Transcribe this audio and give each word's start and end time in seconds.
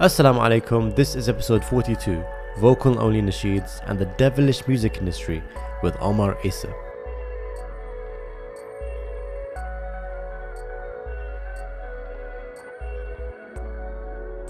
Assalamu 0.00 0.40
alaikum, 0.40 0.96
this 0.96 1.14
is 1.14 1.28
episode 1.28 1.62
42 1.62 2.24
Vocal 2.56 2.98
Only 2.98 3.20
Nasheeds 3.20 3.82
and 3.86 3.98
the 3.98 4.06
Devilish 4.06 4.66
Music 4.66 4.96
Industry 4.96 5.42
with 5.82 5.94
Omar 6.00 6.38
Esa. 6.42 6.72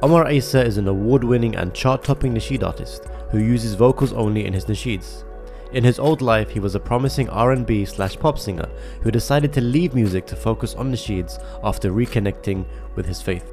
Omar 0.00 0.28
Esa 0.28 0.64
is 0.64 0.78
an 0.78 0.86
award 0.86 1.24
winning 1.24 1.56
and 1.56 1.74
chart 1.74 2.04
topping 2.04 2.32
nasheed 2.32 2.62
artist 2.62 3.06
who 3.32 3.38
uses 3.38 3.74
vocals 3.74 4.12
only 4.12 4.46
in 4.46 4.52
his 4.52 4.66
nasheeds. 4.66 5.24
In 5.72 5.82
his 5.82 5.98
old 5.98 6.22
life, 6.22 6.50
he 6.50 6.60
was 6.60 6.76
a 6.76 6.80
promising 6.80 7.28
R&B 7.28 7.86
slash 7.86 8.16
pop 8.16 8.38
singer 8.38 8.68
who 9.02 9.10
decided 9.10 9.52
to 9.54 9.60
leave 9.60 9.94
music 9.94 10.26
to 10.26 10.36
focus 10.36 10.76
on 10.76 10.92
nasheeds 10.92 11.42
after 11.64 11.90
reconnecting 11.90 12.64
with 12.94 13.06
his 13.06 13.20
faith. 13.20 13.52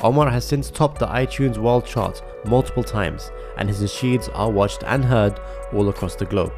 Omar 0.00 0.30
has 0.30 0.44
since 0.44 0.70
topped 0.70 0.98
the 0.98 1.06
iTunes 1.06 1.58
World 1.58 1.84
Chart 1.84 2.22
multiple 2.44 2.84
times, 2.84 3.30
and 3.56 3.68
his 3.68 3.80
nasheeds 3.80 4.30
are 4.34 4.50
watched 4.50 4.82
and 4.84 5.04
heard 5.04 5.38
all 5.72 5.88
across 5.88 6.14
the 6.16 6.24
globe. 6.24 6.52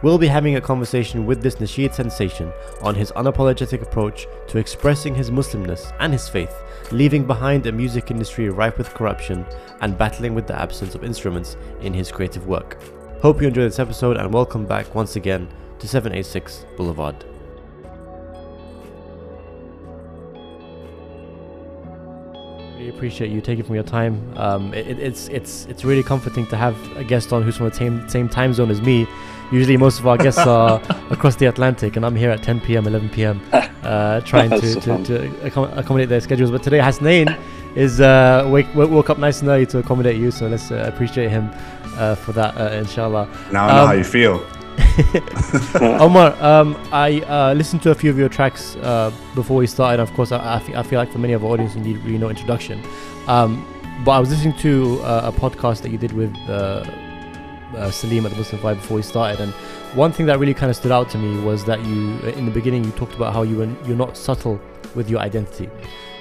We'll 0.00 0.18
be 0.18 0.28
having 0.28 0.54
a 0.54 0.60
conversation 0.60 1.26
with 1.26 1.42
this 1.42 1.56
nasheed 1.56 1.92
sensation 1.92 2.52
on 2.82 2.94
his 2.94 3.10
unapologetic 3.12 3.82
approach 3.82 4.28
to 4.46 4.58
expressing 4.58 5.12
his 5.12 5.30
Muslimness 5.30 5.92
and 5.98 6.12
his 6.12 6.28
faith, 6.28 6.54
leaving 6.92 7.26
behind 7.26 7.66
a 7.66 7.72
music 7.72 8.12
industry 8.12 8.48
rife 8.48 8.78
with 8.78 8.94
corruption 8.94 9.44
and 9.80 9.98
battling 9.98 10.36
with 10.36 10.46
the 10.46 10.58
absence 10.58 10.94
of 10.94 11.02
instruments 11.02 11.56
in 11.80 11.92
his 11.92 12.12
creative 12.12 12.46
work. 12.46 12.80
Hope 13.22 13.42
you 13.42 13.48
enjoyed 13.48 13.66
this 13.66 13.80
episode 13.80 14.16
and 14.16 14.32
welcome 14.32 14.66
back 14.66 14.94
once 14.94 15.16
again 15.16 15.48
to 15.80 15.88
786 15.88 16.64
Boulevard. 16.76 17.24
Really 22.78 22.90
appreciate 22.90 23.32
you 23.32 23.40
taking 23.40 23.64
from 23.64 23.74
your 23.74 23.82
time. 23.82 24.32
Um, 24.36 24.72
it, 24.72 25.00
it's 25.00 25.26
it's 25.30 25.66
it's 25.66 25.84
really 25.84 26.04
comforting 26.04 26.46
to 26.46 26.56
have 26.56 26.76
a 26.96 27.02
guest 27.02 27.32
on 27.32 27.42
who's 27.42 27.56
from 27.56 27.68
the 27.68 27.74
same 27.74 28.08
same 28.08 28.28
time 28.28 28.54
zone 28.54 28.70
as 28.70 28.80
me. 28.80 29.04
Usually, 29.50 29.76
most 29.76 29.98
of 29.98 30.06
our 30.06 30.16
guests 30.16 30.38
are 30.46 30.80
across 31.10 31.34
the 31.34 31.46
Atlantic, 31.46 31.96
and 31.96 32.06
I'm 32.06 32.14
here 32.14 32.30
at 32.30 32.44
10 32.44 32.60
p.m., 32.60 32.86
11 32.86 33.08
p.m., 33.08 33.40
uh, 33.82 34.20
trying 34.24 34.50
to, 34.50 34.74
to, 34.80 35.04
to 35.04 35.76
accommodate 35.76 36.08
their 36.08 36.20
schedules. 36.20 36.52
But 36.52 36.62
today, 36.62 36.78
Hasnain 36.78 37.36
is 37.74 38.00
uh, 38.00 38.46
wake, 38.48 38.72
woke 38.76 39.10
up 39.10 39.18
nice 39.18 39.40
and 39.40 39.48
early 39.48 39.66
to 39.66 39.78
accommodate 39.78 40.16
you, 40.16 40.30
so 40.30 40.46
let's 40.46 40.70
uh, 40.70 40.88
appreciate 40.92 41.30
him 41.30 41.50
uh, 41.96 42.14
for 42.14 42.30
that, 42.32 42.56
uh, 42.56 42.76
inshallah. 42.76 43.28
Now 43.50 43.66
I 43.66 43.74
know 43.74 43.80
um, 43.80 43.86
how 43.88 43.94
you 43.94 44.04
feel. 44.04 44.46
Omar, 45.80 46.34
um, 46.42 46.76
I 46.90 47.20
uh, 47.20 47.54
listened 47.54 47.82
to 47.82 47.90
a 47.90 47.94
few 47.94 48.10
of 48.10 48.18
your 48.18 48.28
tracks 48.28 48.74
uh, 48.76 49.12
before 49.34 49.56
we 49.56 49.66
started. 49.66 50.02
Of 50.02 50.12
course, 50.14 50.32
I, 50.32 50.56
I, 50.56 50.58
feel, 50.58 50.76
I, 50.76 50.82
feel, 50.82 50.98
like 50.98 51.12
for 51.12 51.18
many 51.18 51.34
of 51.34 51.44
our 51.44 51.52
audience, 51.52 51.76
you 51.76 51.82
need 51.82 51.98
really 51.98 52.18
no 52.18 52.28
introduction. 52.28 52.82
Um, 53.28 53.64
but 54.04 54.12
I 54.12 54.18
was 54.18 54.30
listening 54.30 54.56
to 54.58 55.00
uh, 55.02 55.32
a 55.32 55.40
podcast 55.40 55.82
that 55.82 55.92
you 55.92 55.98
did 55.98 56.12
with 56.12 56.34
uh, 56.48 56.84
uh, 57.76 57.90
Salim 57.92 58.26
at 58.26 58.32
the 58.32 58.38
Muslim 58.38 58.60
Vibe 58.60 58.76
before 58.76 58.96
we 58.96 59.02
started, 59.02 59.40
and 59.40 59.52
one 59.96 60.10
thing 60.10 60.26
that 60.26 60.38
really 60.40 60.54
kind 60.54 60.68
of 60.68 60.76
stood 60.76 60.92
out 60.92 61.08
to 61.10 61.18
me 61.18 61.40
was 61.42 61.64
that 61.66 61.84
you, 61.84 62.18
in 62.30 62.44
the 62.44 62.50
beginning, 62.50 62.84
you 62.84 62.90
talked 62.92 63.14
about 63.14 63.32
how 63.32 63.42
you 63.42 63.56
were, 63.56 63.68
you're 63.86 63.96
not 63.96 64.16
subtle 64.16 64.60
with 64.96 65.08
your 65.08 65.20
identity. 65.20 65.70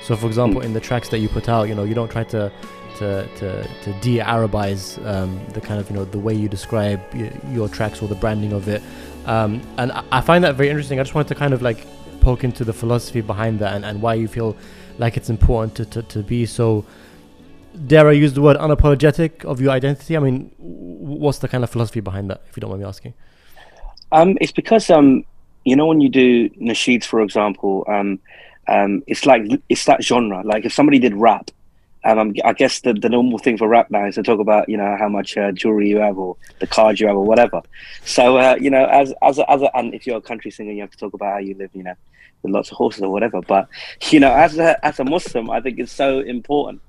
So, 0.03 0.15
for 0.15 0.27
example, 0.27 0.61
in 0.61 0.71
the 0.71 0.79
tracks 0.79 1.09
that 1.09 1.19
you 1.19 1.27
put 1.27 1.49
out, 1.49 1.67
you 1.67 1.75
know, 1.75 1.83
you 1.83 1.95
don't 1.95 2.09
try 2.09 2.23
to 2.25 2.51
to 2.97 3.27
to, 3.37 3.67
to 3.83 3.99
de-Arabize 4.01 4.97
um, 5.05 5.39
the 5.53 5.61
kind 5.61 5.79
of 5.79 5.89
you 5.89 5.95
know 5.95 6.05
the 6.05 6.19
way 6.19 6.33
you 6.33 6.49
describe 6.49 7.01
your 7.51 7.69
tracks 7.69 8.01
or 8.01 8.07
the 8.07 8.15
branding 8.15 8.53
of 8.53 8.67
it, 8.67 8.81
um, 9.25 9.61
and 9.77 9.91
I 10.11 10.21
find 10.21 10.43
that 10.43 10.55
very 10.55 10.69
interesting. 10.69 10.99
I 10.99 11.03
just 11.03 11.15
wanted 11.15 11.29
to 11.29 11.35
kind 11.35 11.53
of 11.53 11.61
like 11.61 11.85
poke 12.21 12.43
into 12.43 12.65
the 12.65 12.73
philosophy 12.73 13.21
behind 13.21 13.59
that 13.59 13.75
and, 13.75 13.85
and 13.85 14.01
why 14.01 14.15
you 14.15 14.27
feel 14.27 14.57
like 14.97 15.15
it's 15.15 15.29
important 15.29 15.75
to, 15.75 15.85
to, 15.85 16.01
to 16.03 16.23
be 16.23 16.45
so 16.45 16.83
dare 17.85 18.07
I 18.07 18.13
use 18.13 18.33
the 18.33 18.41
word 18.41 18.57
unapologetic 18.57 19.45
of 19.45 19.61
your 19.61 19.71
identity? 19.71 20.17
I 20.17 20.19
mean, 20.19 20.51
what's 20.57 21.39
the 21.39 21.47
kind 21.47 21.63
of 21.63 21.69
philosophy 21.69 21.99
behind 21.99 22.29
that, 22.29 22.41
if 22.49 22.57
you 22.57 22.61
don't 22.61 22.71
mind 22.71 22.81
me 22.81 22.87
asking? 22.87 23.13
Um, 24.11 24.37
it's 24.41 24.51
because 24.51 24.89
um, 24.89 25.25
you 25.65 25.75
know 25.75 25.85
when 25.85 26.01
you 26.01 26.09
do 26.09 26.49
nasheeds, 26.49 27.03
for 27.03 27.21
example, 27.21 27.85
um, 27.87 28.19
um, 28.67 29.03
it's 29.07 29.25
like 29.25 29.43
it's 29.69 29.85
that 29.85 30.03
genre. 30.03 30.41
Like 30.43 30.65
if 30.65 30.73
somebody 30.73 30.99
did 30.99 31.13
rap, 31.13 31.51
um, 32.03 32.33
I 32.45 32.53
guess 32.53 32.81
the, 32.81 32.93
the 32.93 33.09
normal 33.09 33.39
thing 33.39 33.57
for 33.57 33.67
rap 33.67 33.89
now 33.89 34.05
is 34.05 34.15
to 34.15 34.23
talk 34.23 34.39
about 34.39 34.69
you 34.69 34.77
know 34.77 34.95
how 34.97 35.09
much 35.09 35.37
uh, 35.37 35.51
jewelry 35.51 35.89
you 35.89 35.97
have 35.97 36.17
or 36.17 36.37
the 36.59 36.67
cars 36.67 36.99
you 36.99 37.07
have 37.07 37.15
or 37.15 37.25
whatever. 37.25 37.61
So 38.05 38.37
uh, 38.37 38.55
you 38.59 38.69
know, 38.69 38.85
as 38.85 39.13
as 39.21 39.39
a, 39.39 39.51
as 39.51 39.61
a, 39.61 39.75
and 39.75 39.93
if 39.93 40.05
you're 40.05 40.17
a 40.17 40.21
country 40.21 40.51
singer, 40.51 40.71
you 40.71 40.81
have 40.81 40.91
to 40.91 40.97
talk 40.97 41.13
about 41.13 41.33
how 41.33 41.39
you 41.39 41.55
live, 41.55 41.71
you 41.73 41.83
know, 41.83 41.95
with 42.43 42.53
lots 42.53 42.71
of 42.71 42.77
horses 42.77 43.01
or 43.01 43.11
whatever. 43.11 43.41
But 43.41 43.67
you 44.09 44.19
know, 44.19 44.31
as 44.31 44.57
a 44.57 44.83
as 44.85 44.99
a 44.99 45.03
Muslim, 45.03 45.49
I 45.49 45.59
think 45.59 45.79
it's 45.79 45.91
so 45.91 46.19
important 46.19 46.81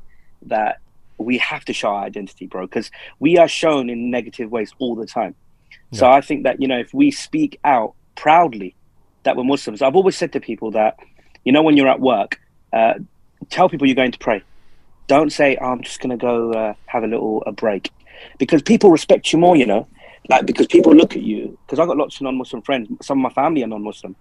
that 0.43 0.81
we 1.17 1.39
have 1.39 1.65
to 1.65 1.73
show 1.73 1.89
our 1.89 2.05
identity, 2.05 2.47
bro, 2.47 2.67
because 2.67 2.91
we 3.19 3.39
are 3.39 3.49
shown 3.49 3.91
in 3.91 4.11
negative 4.11 4.51
ways 4.51 4.73
all 4.79 4.95
the 4.95 5.07
time. 5.07 5.35
Yeah. 5.91 5.99
So 5.99 6.11
I 6.11 6.21
think 6.21 6.45
that 6.45 6.61
you 6.61 6.69
know, 6.69 6.79
if 6.79 6.93
we 6.95 7.11
speak 7.11 7.59
out 7.65 7.95
proudly 8.15 8.75
that 9.25 9.37
we're 9.37 9.45
Muslims, 9.45 9.83
I've 9.83 9.97
always 9.97 10.17
said 10.17 10.33
to 10.35 10.41
people 10.41 10.71
that 10.73 10.99
you 11.45 11.53
know, 11.53 11.63
when 11.63 11.77
you're 11.77 11.89
at 11.89 12.01
work, 12.01 12.39
uh, 12.73 12.95
tell 13.49 13.69
people 13.69 13.87
you're 13.87 13.97
going 13.97 14.13
to 14.13 14.19
pray 14.19 14.43
don't 15.09 15.31
say, 15.31 15.57
oh, 15.61 15.73
I'm 15.73 15.83
just 15.83 16.01
going 16.01 16.17
to 16.17 16.17
go 16.17 16.53
uh, 16.53 16.75
have 16.87 17.03
a 17.03 17.07
little 17.07 17.43
a 17.47 17.53
break, 17.53 17.91
because 18.39 18.63
people 18.63 18.91
respect 18.91 19.33
you 19.33 19.39
more. 19.39 19.57
You 19.57 19.67
know, 19.67 19.89
like 20.29 20.47
because 20.47 20.67
people 20.67 20.95
look 20.95 21.17
at 21.17 21.23
you. 21.23 21.59
Because 21.67 21.81
I 21.81 21.87
got 21.87 21.97
lots 21.97 22.17
of 22.17 22.23
non-Muslim 22.23 22.63
friends. 22.63 22.89
Some 23.05 23.19
of 23.19 23.23
my 23.23 23.35
family 23.43 23.65
are 23.65 23.67
non-Muslim, 23.67 24.15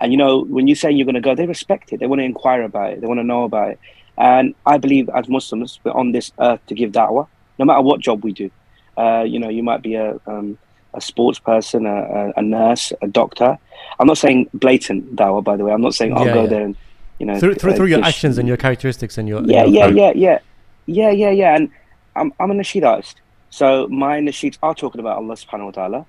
and 0.00 0.12
you 0.12 0.16
know, 0.16 0.44
when 0.44 0.66
you 0.66 0.74
say 0.74 0.90
you're 0.90 1.04
going 1.04 1.14
to 1.14 1.20
go, 1.20 1.34
they 1.34 1.46
respect 1.46 1.92
it. 1.92 2.00
They 2.00 2.06
want 2.06 2.20
to 2.20 2.24
inquire 2.24 2.62
about 2.62 2.92
it. 2.92 3.00
They 3.02 3.06
want 3.06 3.20
to 3.20 3.24
know 3.24 3.44
about 3.44 3.72
it. 3.72 3.80
And 4.16 4.54
I 4.66 4.78
believe 4.78 5.08
as 5.10 5.28
Muslims, 5.28 5.78
we're 5.84 5.92
on 5.92 6.10
this 6.12 6.32
earth 6.40 6.60
to 6.66 6.74
give 6.74 6.90
da'wah, 6.90 7.28
no 7.58 7.64
matter 7.64 7.82
what 7.82 8.00
job 8.00 8.24
we 8.24 8.32
do. 8.32 8.50
Uh, 8.96 9.22
you 9.22 9.38
know, 9.38 9.48
you 9.48 9.62
might 9.62 9.82
be 9.82 9.94
a 9.94 10.18
um, 10.26 10.58
a 10.94 11.00
sports 11.00 11.38
person, 11.38 11.86
a, 11.86 12.32
a, 12.36 12.42
nurse, 12.42 12.92
a 13.02 13.06
doctor. 13.06 13.58
I'm 14.00 14.06
not 14.06 14.18
saying 14.18 14.48
blatant 14.54 15.14
da'wah, 15.14 15.44
by 15.44 15.56
the 15.56 15.64
way. 15.64 15.72
I'm 15.72 15.82
not 15.82 15.94
saying 15.94 16.16
I'll 16.16 16.26
yeah, 16.26 16.34
go 16.34 16.42
yeah. 16.42 16.48
there 16.48 16.64
and 16.64 16.76
you 17.18 17.26
know 17.26 17.38
through 17.38 17.54
through, 17.54 17.74
through 17.74 17.86
your 17.86 18.04
actions 18.04 18.38
and 18.38 18.46
your 18.46 18.56
characteristics 18.56 19.18
and 19.18 19.28
your 19.28 19.42
yeah 19.44 19.64
yeah 19.64 19.86
yeah 19.86 20.12
yeah. 20.14 20.38
Yeah 20.86 21.10
yeah 21.10 21.30
yeah. 21.30 21.54
And 21.56 21.70
I'm 22.16 22.32
I'm 22.40 22.50
a 22.50 22.54
nasheed 22.54 22.84
artist 22.84 23.20
so 23.50 23.88
my 23.88 24.18
nasheeds 24.20 24.58
are 24.62 24.74
talking 24.74 25.00
about 25.00 25.18
Allah 25.18 25.34
subhanahu 25.34 25.66
wa 25.66 25.70
ta'ala. 25.70 26.06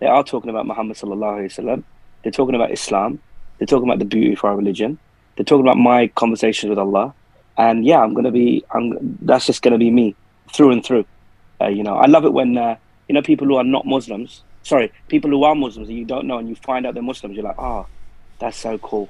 They 0.00 0.06
are 0.06 0.22
talking 0.22 0.50
about 0.50 0.66
Muhammad 0.66 0.96
sallallahu 0.96 1.40
alaihi 1.40 1.50
wasallam. 1.52 1.84
They're 2.22 2.32
talking 2.32 2.54
about 2.54 2.70
Islam. 2.70 3.18
They're 3.58 3.66
talking 3.66 3.88
about 3.88 3.98
the 3.98 4.04
beauty 4.04 4.34
of 4.34 4.44
our 4.44 4.56
religion. 4.56 4.98
They're 5.36 5.44
talking 5.44 5.64
about 5.64 5.78
my 5.78 6.08
conversations 6.08 6.70
with 6.70 6.78
Allah. 6.78 7.14
And 7.56 7.84
yeah 7.84 8.00
I'm 8.00 8.14
gonna 8.14 8.30
be 8.30 8.64
I'm 8.70 9.18
that's 9.22 9.46
just 9.46 9.62
gonna 9.62 9.78
be 9.78 9.90
me 9.90 10.14
through 10.52 10.72
and 10.72 10.84
through. 10.84 11.06
Uh, 11.60 11.68
you 11.68 11.82
know 11.82 11.96
I 11.96 12.06
love 12.06 12.24
it 12.24 12.32
when 12.32 12.58
uh, 12.58 12.76
you 13.08 13.14
know 13.14 13.22
people 13.22 13.46
who 13.46 13.56
are 13.56 13.64
not 13.64 13.86
Muslims 13.86 14.42
sorry 14.62 14.92
people 15.08 15.30
who 15.30 15.42
are 15.44 15.54
Muslims 15.54 15.88
and 15.88 15.96
you 15.96 16.04
don't 16.04 16.26
know 16.26 16.38
and 16.38 16.48
you 16.48 16.56
find 16.56 16.86
out 16.86 16.94
they're 16.94 17.02
Muslims 17.02 17.34
you're 17.34 17.44
like 17.44 17.58
oh 17.58 17.86
that's 18.38 18.58
so 18.58 18.76
cool 18.78 19.08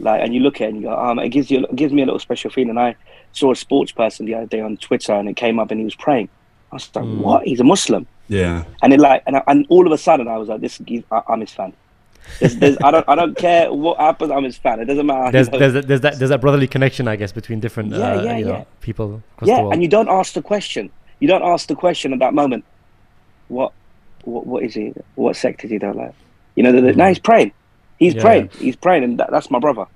like, 0.00 0.20
and 0.22 0.34
you 0.34 0.40
look 0.40 0.60
at 0.60 0.62
it 0.62 0.68
and 0.70 0.76
you 0.78 0.82
go, 0.88 0.96
um, 0.96 1.18
it 1.18 1.28
gives 1.28 1.50
you, 1.50 1.64
it 1.64 1.76
gives 1.76 1.92
me 1.92 2.02
a 2.02 2.04
little 2.04 2.18
special 2.18 2.50
feeling. 2.50 2.76
I 2.78 2.96
saw 3.32 3.52
a 3.52 3.56
sports 3.56 3.92
person 3.92 4.26
the 4.26 4.34
other 4.34 4.46
day 4.46 4.60
on 4.60 4.76
Twitter, 4.76 5.12
and 5.12 5.28
it 5.28 5.36
came 5.36 5.58
up, 5.58 5.70
and 5.70 5.80
he 5.80 5.84
was 5.84 5.94
praying. 5.94 6.28
I 6.72 6.76
was 6.76 6.90
like, 6.94 7.04
mm. 7.04 7.18
what? 7.18 7.44
He's 7.44 7.60
a 7.60 7.64
Muslim. 7.64 8.06
Yeah. 8.28 8.64
And 8.82 8.92
it 8.92 9.00
like, 9.00 9.22
and, 9.26 9.36
I, 9.36 9.42
and 9.46 9.66
all 9.68 9.86
of 9.86 9.92
a 9.92 9.98
sudden, 9.98 10.28
I 10.28 10.36
was 10.36 10.48
like, 10.48 10.60
this, 10.60 10.80
I, 11.10 11.22
am 11.28 11.40
his 11.40 11.52
fan. 11.52 11.72
There's, 12.40 12.56
there's, 12.56 12.76
I 12.82 12.90
don't, 12.90 13.08
I 13.08 13.14
don't 13.14 13.36
care 13.36 13.72
what 13.72 13.98
happens. 13.98 14.30
I'm 14.30 14.44
his 14.44 14.56
fan. 14.56 14.80
It 14.80 14.86
doesn't 14.86 15.06
matter. 15.06 15.30
There's, 15.30 15.48
there's, 15.50 15.86
there's, 15.86 16.00
that, 16.00 16.18
there's 16.18 16.30
that 16.30 16.40
brotherly 16.40 16.66
connection, 16.66 17.06
I 17.06 17.16
guess, 17.16 17.32
between 17.32 17.60
different, 17.60 17.92
yeah, 17.92 17.98
uh, 17.98 18.22
yeah, 18.22 18.36
yeah. 18.38 18.46
Know, 18.46 18.66
people. 18.80 19.22
yeah, 19.42 19.68
and 19.70 19.82
you 19.82 19.88
don't 19.88 20.08
ask 20.08 20.32
the 20.32 20.42
question. 20.42 20.90
You 21.20 21.28
don't 21.28 21.42
ask 21.42 21.68
the 21.68 21.76
question 21.76 22.12
at 22.12 22.18
that 22.20 22.34
moment. 22.34 22.64
What, 23.48 23.72
what, 24.24 24.46
what 24.46 24.62
is 24.62 24.74
he? 24.74 24.94
What 25.16 25.36
sect 25.36 25.64
is 25.64 25.70
he? 25.70 25.78
Don't 25.78 25.96
like. 25.96 26.14
You 26.56 26.62
know, 26.62 26.72
the, 26.72 26.80
the, 26.80 26.92
mm. 26.92 26.96
now 26.96 27.08
he's 27.08 27.18
praying. 27.18 27.52
He's 27.98 28.14
yeah, 28.14 28.22
praying. 28.22 28.50
He's 28.58 28.76
praying, 28.76 29.04
and 29.04 29.18
that, 29.18 29.30
that's 29.30 29.50
my 29.50 29.58
brother. 29.58 29.86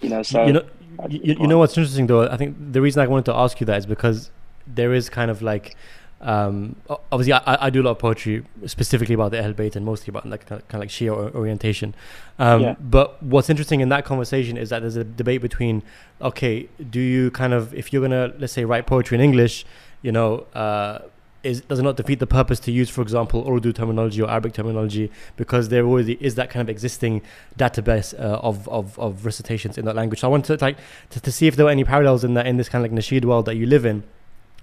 You 0.00 0.10
know, 0.10 0.22
so 0.22 0.46
you 0.46 0.52
know, 0.52 0.64
you, 1.08 1.36
you 1.40 1.46
know 1.46 1.58
what's 1.58 1.76
interesting 1.76 2.06
though. 2.06 2.28
I 2.28 2.36
think 2.36 2.56
the 2.72 2.80
reason 2.80 3.02
I 3.02 3.06
wanted 3.06 3.26
to 3.26 3.34
ask 3.34 3.60
you 3.60 3.66
that 3.66 3.78
is 3.78 3.86
because 3.86 4.30
there 4.66 4.92
is 4.92 5.08
kind 5.08 5.30
of 5.30 5.42
like 5.42 5.76
um, 6.20 6.76
obviously 7.12 7.34
I, 7.34 7.66
I, 7.66 7.70
do 7.70 7.82
a 7.82 7.84
lot 7.84 7.90
of 7.92 7.98
poetry 7.98 8.42
specifically 8.64 9.14
about 9.14 9.32
the 9.32 9.44
Ahl 9.44 9.52
Bayt 9.52 9.76
and 9.76 9.84
mostly 9.84 10.10
about 10.10 10.26
like 10.26 10.46
kind 10.46 10.62
of 10.62 10.80
like 10.80 10.88
Shia 10.88 11.34
orientation. 11.34 11.94
Um, 12.38 12.62
yeah. 12.62 12.74
But 12.80 13.22
what's 13.22 13.50
interesting 13.50 13.80
in 13.80 13.90
that 13.90 14.06
conversation 14.06 14.56
is 14.56 14.70
that 14.70 14.80
there's 14.80 14.96
a 14.96 15.04
debate 15.04 15.42
between 15.42 15.82
okay, 16.22 16.68
do 16.90 17.00
you 17.00 17.30
kind 17.32 17.52
of 17.52 17.74
if 17.74 17.92
you're 17.92 18.00
gonna 18.00 18.32
let's 18.38 18.54
say 18.54 18.64
write 18.64 18.86
poetry 18.86 19.16
in 19.16 19.20
English, 19.20 19.66
you 20.00 20.10
know, 20.10 20.46
uh, 20.54 21.00
is 21.46 21.60
does 21.62 21.80
not 21.80 21.96
defeat 21.96 22.18
the 22.18 22.26
purpose 22.26 22.60
to 22.60 22.72
use, 22.72 22.90
for 22.90 23.00
example, 23.00 23.46
Urdu 23.48 23.72
terminology 23.72 24.20
or 24.20 24.28
Arabic 24.28 24.52
terminology 24.52 25.10
because 25.36 25.68
there 25.68 25.84
already 25.86 26.18
is 26.20 26.34
that 26.34 26.50
kind 26.50 26.60
of 26.60 26.68
existing 26.68 27.22
database 27.58 28.12
uh, 28.18 28.40
of, 28.48 28.68
of, 28.68 28.98
of 28.98 29.24
recitations 29.24 29.78
in 29.78 29.84
that 29.84 29.96
language. 29.96 30.20
So 30.20 30.28
I 30.28 30.30
wanted 30.30 30.58
to 30.58 30.64
like 30.64 30.76
to, 31.10 31.20
to, 31.20 31.32
see 31.32 31.46
if 31.46 31.56
there 31.56 31.64
were 31.64 31.70
any 31.70 31.84
parallels 31.84 32.24
in 32.24 32.34
that 32.34 32.46
in 32.46 32.56
this 32.56 32.68
kind 32.68 32.84
of 32.84 32.90
like 32.90 32.98
nasheed 32.98 33.24
world 33.24 33.46
that 33.46 33.56
you 33.56 33.66
live 33.66 33.86
in, 33.86 34.02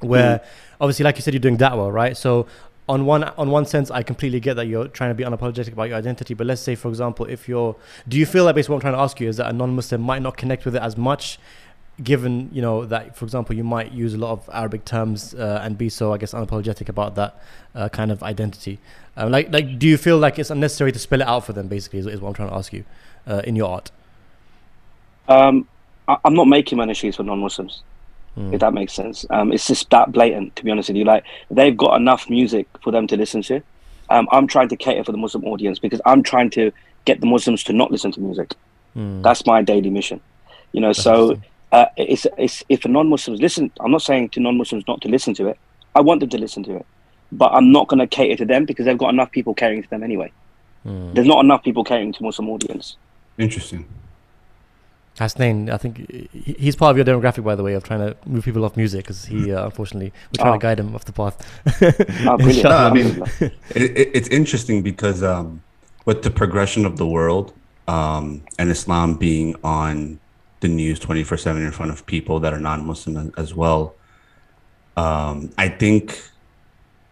where 0.02 0.40
mm. 0.40 0.46
obviously, 0.82 1.04
like 1.04 1.16
you 1.16 1.22
said, 1.22 1.34
you're 1.34 1.42
doing 1.42 1.58
da'wah, 1.58 1.92
right? 1.92 2.16
So 2.16 2.48
on 2.90 3.06
one 3.06 3.24
on 3.24 3.50
one 3.50 3.66
sense, 3.66 3.90
I 3.90 4.04
completely 4.04 4.40
get 4.40 4.56
that 4.56 4.68
you're 4.68 4.88
trying 4.88 5.10
to 5.10 5.16
be 5.16 5.24
unapologetic 5.24 5.72
about 5.72 5.90
your 5.90 5.98
identity. 5.98 6.34
But 6.34 6.48
let's 6.48 6.62
say, 6.62 6.76
for 6.76 6.90
example, 6.90 7.26
if 7.26 7.48
you're, 7.48 7.76
do 8.08 8.18
you 8.18 8.26
feel 8.26 8.44
like 8.44 8.56
basically 8.56 8.74
what 8.74 8.78
I'm 8.86 8.92
trying 8.92 9.00
to 9.00 9.04
ask 9.04 9.20
you 9.20 9.30
is 9.30 9.38
that 9.38 9.50
a 9.50 9.54
non-Muslim 9.54 10.02
might 10.02 10.22
not 10.22 10.38
connect 10.38 10.66
with 10.66 10.76
it 10.76 10.82
as 10.82 10.98
much 10.98 11.40
given 12.02 12.50
you 12.52 12.62
know 12.62 12.86
that 12.86 13.16
for 13.16 13.24
example 13.24 13.56
you 13.56 13.64
might 13.64 13.92
use 13.92 14.16
a 14.16 14.18
lot 14.18 14.32
of 14.32 14.50
arabic 14.52 14.84
terms 14.84 15.36
uh, 15.36 15.62
and 15.64 15.78
be 15.78 15.90
so 15.90 16.12
i 16.12 16.18
guess 16.18 16.34
unapologetic 16.34 16.90
about 16.90 17.14
that 17.16 17.40
uh, 17.76 17.90
kind 17.90 18.12
of 18.12 18.22
identity. 18.24 18.80
Um, 19.16 19.32
like 19.32 19.52
like 19.52 19.78
do 19.78 19.88
you 19.88 19.98
feel 19.98 20.18
like 20.18 20.40
it's 20.40 20.50
unnecessary 20.50 20.92
to 20.92 21.00
spell 21.00 21.22
it 21.22 21.28
out 21.28 21.46
for 21.46 21.54
them 21.54 21.68
basically 21.68 22.00
is, 22.00 22.08
is 22.08 22.20
what 22.20 22.30
i'm 22.30 22.34
trying 22.34 22.50
to 22.50 22.56
ask 22.56 22.74
you 22.74 22.84
uh, 23.28 23.42
in 23.46 23.56
your 23.56 23.70
art? 23.70 23.92
Um, 25.28 25.68
I, 26.08 26.18
am 26.26 26.34
not 26.34 26.48
making 26.48 26.78
my 26.78 26.86
nasheeds 26.86 27.16
for 27.16 27.24
non-muslims 27.24 27.84
mm. 28.38 28.54
if 28.54 28.60
that 28.60 28.74
makes 28.74 28.94
sense. 28.94 29.26
Um, 29.30 29.54
it's 29.54 29.68
just 29.68 29.90
that 29.92 30.12
blatant 30.12 30.56
to 30.58 30.64
be 30.64 30.72
honest 30.72 30.90
with 30.90 30.98
you. 30.98 31.06
Like 31.06 31.24
they've 31.50 31.78
got 31.78 31.96
enough 31.96 32.30
music 32.30 32.68
for 32.82 32.92
them 32.92 33.08
to 33.08 33.18
listen 33.18 33.42
to. 33.44 33.62
Um, 34.10 34.28
i'm 34.32 34.48
trying 34.48 34.68
to 34.68 34.76
cater 34.76 35.04
for 35.04 35.14
the 35.14 35.18
muslim 35.18 35.46
audience 35.46 35.80
because 35.80 36.02
i'm 36.06 36.24
trying 36.24 36.50
to 36.52 36.74
get 37.06 37.22
the 37.22 37.26
muslims 37.26 37.64
to 37.64 37.74
not 37.74 37.92
listen 37.92 38.12
to 38.12 38.20
music. 38.20 38.54
Mm. 38.96 39.24
that's 39.24 39.46
my 39.46 39.62
daily 39.62 39.90
mission. 39.90 40.20
You 40.72 40.82
know 40.82 40.90
that's 40.90 41.02
so 41.02 41.40
uh, 41.74 41.86
it's, 41.98 42.28
it's 42.38 42.64
if 42.70 42.86
non-Muslims 42.86 43.42
listen, 43.42 43.72
I'm 43.80 43.92
not 43.92 44.04
saying 44.04 44.30
to 44.30 44.40
non-Muslims 44.40 44.86
not 44.88 45.02
to 45.02 45.10
listen 45.10 45.34
to 45.36 45.48
it. 45.48 45.58
I 45.96 46.02
want 46.02 46.20
them 46.20 46.30
to 46.30 46.38
listen 46.38 46.64
to 46.66 46.76
it, 46.78 46.86
but 47.32 47.52
I'm 47.52 47.72
not 47.72 47.88
going 47.88 48.00
to 48.00 48.08
cater 48.08 48.38
to 48.38 48.46
them 48.46 48.66
because 48.66 48.86
they've 48.86 48.98
got 48.98 49.10
enough 49.10 49.32
people 49.32 49.56
catering 49.56 49.82
to 49.82 49.90
them 49.90 50.04
anyway. 50.04 50.32
Mm. 50.86 51.16
There's 51.16 51.28
not 51.28 51.44
enough 51.44 51.64
people 51.64 51.84
catering 51.84 52.14
to 52.14 52.24
Muslim 52.24 52.50
audience. 52.50 52.98
Interesting. 53.40 53.86
Hasnain, 55.18 55.72
I 55.72 55.78
think 55.78 56.32
he's 56.32 56.76
part 56.76 56.92
of 56.92 56.98
your 56.98 57.06
demographic, 57.06 57.44
by 57.44 57.56
the 57.56 57.64
way, 57.64 57.74
of 57.74 57.84
trying 57.84 58.00
to 58.00 58.16
move 58.28 58.46
people 58.46 58.66
off 58.66 58.78
music 58.78 59.06
because 59.06 59.26
he, 59.26 59.52
uh, 59.52 59.66
unfortunately, 59.66 60.12
we're 60.32 60.44
trying 60.44 60.54
oh. 60.54 60.60
to 60.60 60.62
guide 60.62 60.80
him 60.80 60.96
off 60.96 61.06
the 61.06 61.12
path. 61.12 61.38
oh, 62.28 62.36
no, 62.38 62.70
I 62.70 62.94
mean, 62.94 63.24
it, 63.40 63.98
it, 63.98 64.12
it's 64.14 64.28
interesting 64.30 64.82
because 64.82 65.22
um, 65.22 65.62
with 66.06 66.24
the 66.24 66.32
progression 66.32 66.86
of 66.86 66.98
the 66.98 67.06
world 67.08 67.54
um, 67.88 68.44
and 68.58 68.72
Islam 68.72 69.16
being 69.16 69.56
on 69.64 70.20
the 70.64 70.68
news 70.68 71.00
24 71.00 71.38
7 71.38 71.62
in 71.62 71.72
front 71.72 71.92
of 71.92 72.06
people 72.06 72.40
that 72.40 72.54
are 72.54 72.60
non 72.60 72.86
Muslim 72.86 73.32
as 73.38 73.54
well. 73.54 73.96
Um, 74.98 75.52
I 75.58 75.70
think, 75.70 76.20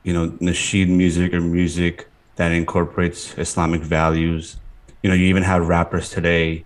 you 0.03 0.13
know, 0.13 0.29
nasheed 0.47 0.87
music 0.87 1.33
or 1.33 1.41
music 1.41 2.07
that 2.37 2.51
incorporates 2.51 3.37
Islamic 3.37 3.81
values. 3.81 4.57
You 5.03 5.09
know, 5.09 5.15
you 5.15 5.25
even 5.25 5.43
have 5.43 5.67
rappers 5.67 6.09
today 6.09 6.65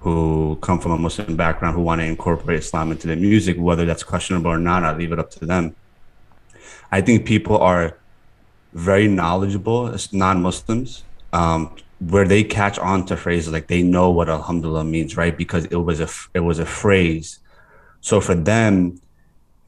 who 0.00 0.58
come 0.60 0.78
from 0.80 0.92
a 0.92 0.98
Muslim 0.98 1.36
background 1.36 1.74
who 1.76 1.82
want 1.82 2.00
to 2.00 2.04
incorporate 2.04 2.58
Islam 2.58 2.90
into 2.90 3.06
their 3.06 3.16
music, 3.16 3.56
whether 3.56 3.86
that's 3.86 4.02
questionable 4.02 4.50
or 4.50 4.58
not, 4.58 4.84
I 4.84 4.94
leave 4.94 5.12
it 5.12 5.18
up 5.18 5.30
to 5.30 5.46
them. 5.46 5.74
I 6.92 7.00
think 7.00 7.24
people 7.24 7.56
are 7.58 7.96
very 8.74 9.08
knowledgeable 9.08 9.88
as 9.88 10.12
non 10.12 10.42
Muslims 10.42 11.04
um, 11.32 11.74
where 12.00 12.26
they 12.26 12.42
catch 12.42 12.78
on 12.78 13.06
to 13.06 13.16
phrases 13.16 13.52
like 13.52 13.68
they 13.68 13.82
know 13.82 14.10
what 14.10 14.28
alhamdulillah 14.28 14.84
means 14.84 15.16
right? 15.16 15.36
Because 15.36 15.64
it 15.66 15.76
was 15.76 16.00
a 16.00 16.08
it 16.34 16.40
was 16.40 16.58
a 16.58 16.66
phrase. 16.66 17.38
So 18.00 18.20
for 18.20 18.34
them 18.34 19.00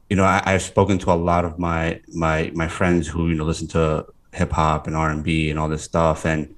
you 0.09 0.15
know 0.15 0.23
I, 0.23 0.51
have 0.51 0.61
spoken 0.61 0.97
to 0.99 1.11
a 1.11 1.15
lot 1.15 1.45
of 1.45 1.57
my 1.57 2.01
my 2.13 2.51
my 2.53 2.67
friends 2.67 3.07
who 3.07 3.29
you 3.29 3.35
know 3.35 3.45
listen 3.45 3.67
to 3.69 4.05
hip 4.33 4.51
hop 4.51 4.87
and 4.87 4.95
r&b 4.95 5.49
and 5.49 5.59
all 5.59 5.69
this 5.69 5.83
stuff. 5.83 6.25
And 6.25 6.53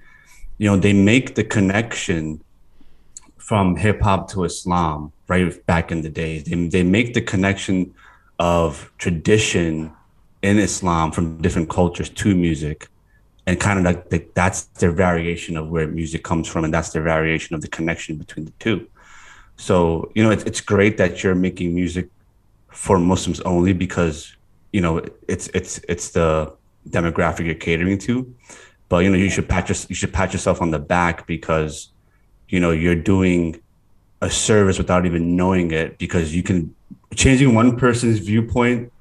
you 0.58 0.70
know 0.70 0.78
they 0.78 0.94
make 0.94 1.36
the 1.36 1.44
connection 1.44 2.44
from 3.38 3.76
hip 3.76 4.02
hop 4.02 4.30
to 4.32 4.44
islam 4.44 5.12
right? 5.28 5.66
Back 5.68 5.92
in 5.92 6.02
the 6.02 6.10
days 6.10 6.44
they, 6.46 6.68
they 6.68 6.84
make 6.84 7.14
the 7.14 7.22
connection 7.22 7.94
of 8.40 8.92
tradition 8.98 9.92
in 10.42 10.58
islam 10.58 11.12
from 11.12 11.42
different 11.42 11.70
cultures 11.70 12.10
to 12.10 12.36
music 12.36 12.88
and 13.50 13.60
kind 13.60 13.80
of 13.80 13.86
like 13.86 14.10
the, 14.10 14.24
that's 14.36 14.66
their 14.80 14.92
variation 14.92 15.58
of 15.58 15.70
where 15.70 15.88
music 15.88 16.24
comes 16.24 16.48
from 16.48 16.64
and 16.64 16.72
that's 16.72 16.92
their 16.92 17.02
variation 17.02 17.56
of 17.56 17.62
the 17.62 17.68
connection 17.68 18.16
between 18.16 18.46
the 18.46 18.52
two. 18.60 18.88
So 19.58 20.12
you 20.14 20.24
know 20.24 20.30
it's, 20.30 20.44
it's 20.44 20.62
great 20.62 20.98
that 20.98 21.24
you're 21.24 21.34
making 21.34 21.74
music 21.74 22.10
for 22.68 23.00
muslims 23.00 23.40
only 23.42 23.74
because 23.74 24.36
you 24.72 24.82
know 24.82 25.04
it's 25.28 25.48
it's 25.56 25.80
it's 25.90 26.12
the 26.12 26.54
demographic 26.90 27.48
you're 27.48 27.56
catering 27.56 27.98
to. 27.98 28.32
But 28.88 29.00
you 29.00 29.10
know 29.10 29.18
you 29.18 29.32
should 29.32 29.50
pat 29.50 29.68
your, 29.68 29.78
you 29.90 29.96
should 29.96 30.14
pat 30.14 30.32
yourself 30.32 30.62
on 30.62 30.70
the 30.70 30.80
back 30.80 31.26
because 31.26 31.90
you 32.50 32.60
know 32.60 32.70
you're 32.70 33.02
doing 33.14 33.60
a 34.22 34.30
service 34.30 34.78
without 34.78 35.08
even 35.08 35.36
knowing 35.36 35.72
it 35.72 35.98
because 35.98 36.36
you 36.36 36.44
can 36.44 36.76
changing 37.16 37.56
one 37.56 37.78
person's 37.78 38.20
viewpoint 38.20 38.92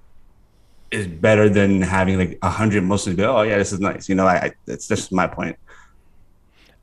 is 0.91 1.07
better 1.07 1.49
than 1.49 1.83
having 1.83 2.19
like 2.19 2.39
a 2.43 2.51
hundred 2.51 2.85
Muslims 2.85 3.17
be, 3.17 3.25
oh 3.25 3.43
yeah, 3.43 3.59
this 3.59 3.73
is 3.73 3.81
nice. 3.81 4.09
You 4.09 4.15
know, 4.15 4.27
I, 4.27 4.37
I 4.37 4.53
that's 4.67 4.89
just 4.89 5.13
my 5.13 5.27
point. 5.27 5.57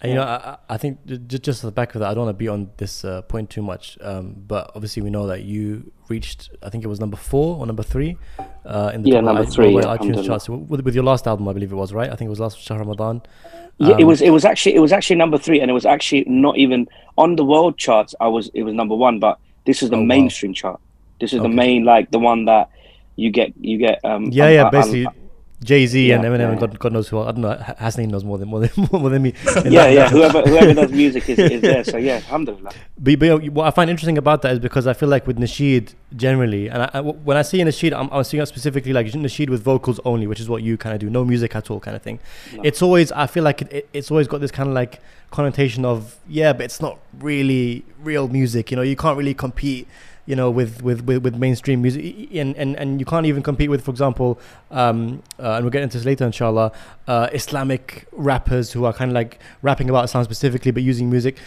And, 0.02 0.12
you 0.12 0.16
know, 0.18 0.24
I, 0.24 0.58
I 0.70 0.78
think 0.78 1.00
just 1.06 1.44
just 1.44 1.62
the 1.62 1.72
back 1.72 1.96
of 1.96 2.00
that, 2.00 2.12
I 2.12 2.14
don't 2.14 2.26
want 2.26 2.36
to 2.36 2.38
be 2.38 2.48
on 2.48 2.70
this 2.78 3.06
uh, 3.06 3.22
point 3.24 3.50
too 3.50 3.62
much. 3.62 3.98
Um, 4.02 4.36
but 4.48 4.72
obviously, 4.76 5.02
we 5.02 5.10
know 5.10 5.26
that 5.28 5.44
you 5.44 5.92
reached, 6.10 6.52
I 6.62 6.70
think 6.70 6.84
it 6.84 6.88
was 6.88 7.00
number 7.00 7.18
four 7.18 7.58
or 7.58 7.66
number 7.66 7.82
three, 7.82 8.18
uh, 8.66 8.92
in 8.94 9.02
the 9.02 9.12
yeah, 9.12 9.22
number 9.22 9.46
three 9.46 9.74
yeah, 9.74 9.82
iTunes 9.82 10.26
charts 10.26 10.48
with, 10.50 10.82
with, 10.82 10.94
your 10.94 11.04
last 11.04 11.28
album, 11.28 11.48
I 11.48 11.54
believe 11.54 11.72
it 11.72 11.76
was 11.76 11.94
right. 11.94 12.12
I 12.12 12.16
think 12.16 12.28
it 12.28 12.30
was 12.30 12.40
last 12.40 12.60
Shahr 12.60 12.78
Ramadan. 12.78 13.22
Um, 13.80 13.90
yeah, 13.90 13.96
it 13.98 14.02
um, 14.02 14.08
was. 14.08 14.22
It 14.22 14.30
was 14.30 14.46
actually 14.46 14.76
it 14.76 14.80
was 14.80 14.92
actually 14.92 15.16
number 15.16 15.38
three, 15.38 15.62
and 15.62 15.72
it 15.72 15.74
was 15.74 15.86
actually 15.86 16.26
not 16.28 16.58
even 16.58 16.88
on 17.18 17.38
the 17.38 17.46
world 17.46 17.78
charts. 17.78 18.14
I 18.20 18.28
was 18.28 18.52
it 18.54 18.64
was 18.64 18.74
number 18.74 18.96
one, 18.96 19.20
but 19.20 19.40
this 19.66 19.82
is 19.82 19.90
the 19.90 19.98
oh, 19.98 20.04
mainstream 20.04 20.52
wow. 20.52 20.56
chart. 20.56 20.82
This 21.20 21.34
is 21.34 21.40
okay. 21.40 21.50
the 21.50 21.56
main 21.56 21.86
like 21.86 22.12
the 22.12 22.20
one 22.20 22.46
that 22.46 22.70
you 23.16 23.32
get 23.32 23.54
you 23.60 23.78
get 23.78 24.04
um 24.04 24.26
yeah 24.32 24.46
um, 24.46 24.54
yeah 24.54 24.62
uh, 24.62 24.66
um, 24.66 24.72
basically 24.72 25.06
uh, 25.06 25.12
Jay 25.64 25.88
Z 25.88 26.08
yeah, 26.08 26.16
and 26.16 26.24
Eminem 26.26 26.40
yeah. 26.40 26.50
and 26.52 26.60
God, 26.60 26.80
God 26.80 26.94
knows 26.94 27.08
who 27.08 27.20
I 27.20 27.32
don't 27.32 27.42
know 27.42 27.56
Hasnain 27.56 28.10
knows 28.10 28.24
more 28.24 28.38
than 28.38 28.50
more 28.50 28.60
than 28.60 28.70
more 28.92 29.10
than 29.10 29.22
me. 29.22 29.34
yeah, 29.66 29.88
yeah. 29.88 30.10
Whoever 30.10 30.42
whoever 30.42 30.74
does 30.74 30.92
music 31.04 31.28
is, 31.30 31.40
is 31.40 31.62
there. 31.62 31.84
So 31.84 31.98
yeah, 31.98 32.16
alhamdulillah. 32.16 32.72
But, 32.98 33.20
but 33.20 33.44
what 33.50 33.66
I 33.66 33.72
find 33.72 33.90
interesting 33.90 34.18
about 34.18 34.42
that 34.44 34.54
is 34.54 34.60
because 34.60 34.86
I 34.86 34.94
feel 34.94 35.10
like 35.10 35.26
with 35.26 35.38
nasheed 35.38 35.94
generally, 36.16 36.68
and 36.70 36.84
I, 36.84 36.90
I, 36.94 37.02
when 37.02 37.38
I 37.38 37.42
see 37.42 37.60
nasheed, 37.60 37.94
I'm, 37.94 38.10
I'm 38.12 38.24
seeing 38.24 38.46
specifically 38.46 38.94
like 38.94 39.08
nasheed 39.08 39.50
with 39.50 39.64
vocals 39.64 40.00
only, 40.06 40.28
which 40.28 40.40
is 40.40 40.50
what 40.50 40.62
you 40.62 40.78
kind 40.78 40.94
of 40.94 41.00
do, 41.00 41.10
no 41.10 41.24
music 41.24 41.56
at 41.56 41.72
all, 41.72 41.80
kind 41.80 41.96
of 41.96 42.04
thing. 42.04 42.20
No. 42.54 42.62
It's 42.64 42.82
always 42.82 43.12
I 43.14 43.26
feel 43.26 43.44
like 43.44 43.62
it, 43.62 43.74
it, 43.74 43.90
it's 43.94 44.12
always 44.12 44.28
got 44.28 44.42
this 44.42 44.52
kind 44.52 44.70
of 44.70 44.76
like 44.76 45.02
connotation 45.32 45.86
of 45.86 46.18
yeah, 46.28 46.54
but 46.54 46.66
it's 46.66 46.82
not 46.82 47.00
really 47.20 47.86
real 48.00 48.28
music. 48.28 48.72
You 48.72 48.78
know, 48.78 48.84
you 48.84 48.96
can't 48.96 49.18
really 49.18 49.34
compete 49.34 49.88
you 50.26 50.36
know, 50.36 50.50
with, 50.50 50.82
with, 50.82 51.02
with, 51.06 51.24
with, 51.24 51.36
mainstream 51.36 51.82
music, 51.82 52.30
and, 52.34 52.56
and, 52.56 52.76
and 52.78 53.00
you 53.00 53.06
can't 53.06 53.26
even 53.26 53.44
compete 53.44 53.70
with, 53.70 53.84
for 53.84 53.92
example, 53.92 54.40
um, 54.72 55.22
uh, 55.40 55.54
and 55.54 55.64
we'll 55.64 55.72
get 55.72 55.84
into 55.84 55.98
this 55.98 56.06
later, 56.06 56.26
inshallah, 56.26 56.72
uh, 57.08 57.30
Islamic 57.32 58.08
rappers 58.12 58.72
who 58.72 58.86
are 58.86 58.94
kind 58.94 59.12
of 59.12 59.16
like 59.16 59.40
rapping 59.62 59.90
about 59.90 60.06
Islam 60.06 60.24
specifically, 60.24 60.72
but 60.72 60.84
using 60.84 61.10
music. 61.10 61.38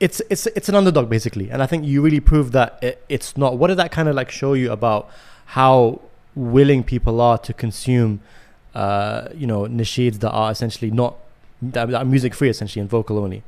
It's 0.00 0.20
it's 0.28 0.46
it's 0.48 0.68
an 0.68 0.74
underdog 0.74 1.08
basically, 1.08 1.50
and 1.50 1.62
I 1.62 1.66
think 1.66 1.86
you 1.86 2.02
really 2.02 2.18
proved 2.18 2.52
that 2.52 2.78
it, 2.82 3.04
it's 3.08 3.36
not. 3.36 3.58
What 3.58 3.68
did 3.68 3.76
that 3.76 3.92
kind 3.92 4.08
of 4.08 4.16
like 4.16 4.30
show 4.30 4.54
you 4.54 4.72
about 4.72 5.08
how 5.46 6.00
willing 6.34 6.82
people 6.82 7.20
are 7.20 7.38
to 7.38 7.52
consume, 7.54 8.20
uh, 8.74 9.28
you 9.34 9.46
know, 9.46 9.62
nasheeds 9.62 10.18
that 10.18 10.32
are 10.32 10.50
essentially 10.50 10.90
not 10.90 11.16
that 11.62 11.94
are 11.94 12.04
music 12.04 12.34
free 12.34 12.48
essentially 12.48 12.80
and 12.80 12.90
vocal 12.90 13.18
only? 13.18 13.44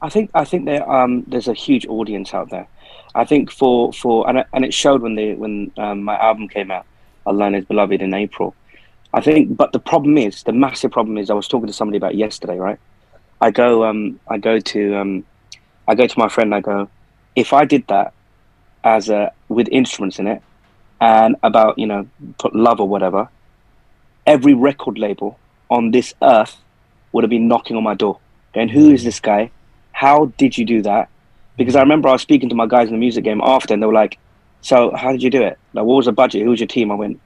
I 0.00 0.08
think 0.08 0.30
I 0.34 0.44
think 0.44 0.64
there 0.64 0.88
um, 0.90 1.24
there's 1.26 1.48
a 1.48 1.54
huge 1.54 1.86
audience 1.86 2.32
out 2.34 2.50
there 2.50 2.66
I 3.14 3.24
think 3.24 3.50
for 3.50 3.92
for 3.92 4.28
and 4.28 4.44
and 4.52 4.64
it 4.64 4.74
showed 4.74 5.02
when 5.02 5.14
the 5.14 5.34
when 5.34 5.70
um, 5.76 6.02
my 6.02 6.16
album 6.16 6.48
came 6.48 6.70
out, 6.70 6.86
Allah 7.26 7.52
is 7.52 7.64
Beloved 7.64 8.02
in 8.02 8.14
April. 8.14 8.54
I 9.12 9.20
think, 9.20 9.56
but 9.56 9.72
the 9.72 9.78
problem 9.78 10.18
is 10.18 10.42
the 10.42 10.52
massive 10.52 10.90
problem 10.90 11.18
is 11.18 11.30
I 11.30 11.34
was 11.34 11.46
talking 11.46 11.68
to 11.68 11.72
somebody 11.72 11.98
about 11.98 12.16
yesterday, 12.16 12.58
right? 12.58 12.78
I 13.40 13.50
go 13.50 13.84
um 13.84 14.20
I 14.28 14.38
go 14.38 14.58
to 14.58 14.96
um 14.96 15.24
I 15.86 15.94
go 15.94 16.06
to 16.06 16.18
my 16.18 16.28
friend. 16.28 16.54
I 16.54 16.60
go, 16.60 16.88
if 17.36 17.52
I 17.52 17.64
did 17.64 17.86
that 17.88 18.12
as 18.82 19.08
a 19.08 19.32
with 19.48 19.68
instruments 19.70 20.18
in 20.18 20.26
it 20.26 20.42
and 21.00 21.36
about 21.42 21.78
you 21.78 21.86
know 21.86 22.08
put 22.38 22.56
love 22.56 22.80
or 22.80 22.88
whatever, 22.88 23.28
every 24.26 24.54
record 24.54 24.98
label 24.98 25.38
on 25.70 25.92
this 25.92 26.14
earth 26.22 26.56
would 27.12 27.22
have 27.22 27.30
been 27.30 27.46
knocking 27.46 27.76
on 27.76 27.84
my 27.84 27.94
door, 27.94 28.18
going, 28.54 28.68
"Who 28.68 28.90
is 28.90 29.04
this 29.04 29.20
guy? 29.20 29.50
How 29.92 30.26
did 30.38 30.58
you 30.58 30.64
do 30.64 30.82
that? 30.82 31.08
Because 31.56 31.76
I 31.76 31.80
remember 31.80 32.08
I 32.08 32.12
was 32.12 32.22
speaking 32.22 32.48
to 32.48 32.54
my 32.54 32.66
guys 32.66 32.88
in 32.88 32.94
the 32.94 32.98
music 32.98 33.24
game 33.24 33.40
after, 33.42 33.74
and 33.74 33.82
they 33.82 33.86
were 33.86 33.92
like, 33.92 34.18
"So 34.60 34.92
how 34.94 35.12
did 35.12 35.22
you 35.22 35.30
do 35.30 35.42
it? 35.42 35.58
Like, 35.72 35.84
what 35.84 35.96
was 35.96 36.06
the 36.06 36.12
budget? 36.12 36.42
Who 36.42 36.50
was 36.50 36.60
your 36.60 36.66
team?" 36.66 36.90
I 36.90 36.94
went, 36.94 37.20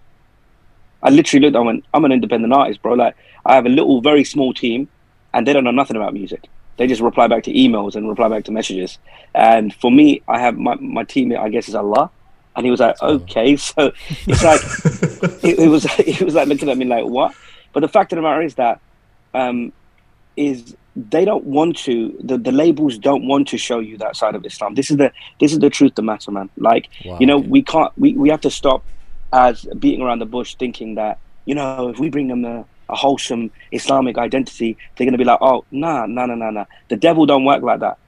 I 1.02 1.10
literally 1.10 1.46
looked. 1.46 1.56
I 1.56 1.60
went, 1.60 1.84
"I'm 1.94 2.04
an 2.04 2.12
independent 2.12 2.52
artist, 2.52 2.82
bro. 2.82 2.94
Like, 2.94 3.16
I 3.44 3.54
have 3.54 3.66
a 3.66 3.70
little, 3.70 4.00
very 4.00 4.24
small 4.24 4.52
team, 4.52 4.88
and 5.32 5.46
they 5.46 5.52
don't 5.52 5.64
know 5.64 5.70
nothing 5.70 5.96
about 5.96 6.12
music. 6.12 6.48
They 6.76 6.86
just 6.86 7.00
reply 7.00 7.26
back 7.26 7.44
to 7.44 7.52
emails 7.52 7.96
and 7.96 8.08
reply 8.08 8.28
back 8.28 8.44
to 8.44 8.52
messages. 8.52 8.98
And 9.34 9.74
for 9.74 9.90
me, 9.90 10.22
I 10.28 10.38
have 10.38 10.56
my 10.56 10.74
my 10.76 11.04
team. 11.04 11.32
I 11.36 11.48
guess 11.48 11.68
is 11.68 11.74
Allah." 11.74 12.10
And 12.56 12.64
he 12.64 12.70
was 12.70 12.80
like, 12.80 13.00
"Okay." 13.02 13.56
So 13.68 13.92
it's 14.26 14.44
like 14.44 14.60
it, 15.44 15.58
it 15.60 15.68
was 15.68 15.84
it 15.98 16.22
was 16.22 16.34
like 16.34 16.48
looking 16.48 16.68
at 16.68 16.76
me 16.76 16.84
like, 16.84 17.04
"What?" 17.04 17.34
But 17.72 17.80
the 17.80 17.88
fact 17.88 18.12
of 18.12 18.16
the 18.16 18.22
matter 18.22 18.42
is 18.42 18.54
that 18.56 18.80
um, 19.34 19.72
is 20.36 20.76
they 21.10 21.24
don't 21.24 21.44
want 21.44 21.76
to 21.76 22.16
the, 22.22 22.36
the 22.36 22.52
labels 22.52 22.98
don't 22.98 23.26
want 23.26 23.46
to 23.48 23.56
show 23.56 23.78
you 23.78 23.96
that 23.98 24.16
side 24.16 24.34
of 24.34 24.44
islam 24.44 24.74
this 24.74 24.90
is 24.90 24.96
the 24.96 25.12
this 25.40 25.52
is 25.52 25.58
the 25.60 25.70
truth 25.70 25.94
the 25.94 26.02
matter 26.02 26.30
man 26.30 26.48
like 26.56 26.88
wow. 27.04 27.16
you 27.20 27.26
know 27.26 27.38
we 27.38 27.62
can't 27.62 27.92
we, 27.96 28.12
we 28.14 28.28
have 28.28 28.40
to 28.40 28.50
stop 28.50 28.84
as 29.32 29.66
beating 29.78 30.02
around 30.02 30.18
the 30.18 30.26
bush 30.26 30.54
thinking 30.56 30.94
that 30.94 31.18
you 31.44 31.54
know 31.54 31.88
if 31.88 31.98
we 31.98 32.08
bring 32.08 32.28
them 32.28 32.44
a, 32.44 32.64
a 32.88 32.96
wholesome 32.96 33.50
islamic 33.72 34.18
identity 34.18 34.76
they're 34.96 35.04
going 35.04 35.12
to 35.12 35.18
be 35.18 35.24
like 35.24 35.38
oh 35.40 35.64
nah 35.70 36.06
nah 36.06 36.26
nah 36.26 36.34
nah 36.34 36.50
nah 36.50 36.64
the 36.88 36.96
devil 36.96 37.26
don't 37.26 37.44
work 37.44 37.62
like 37.62 37.80
that 37.80 37.98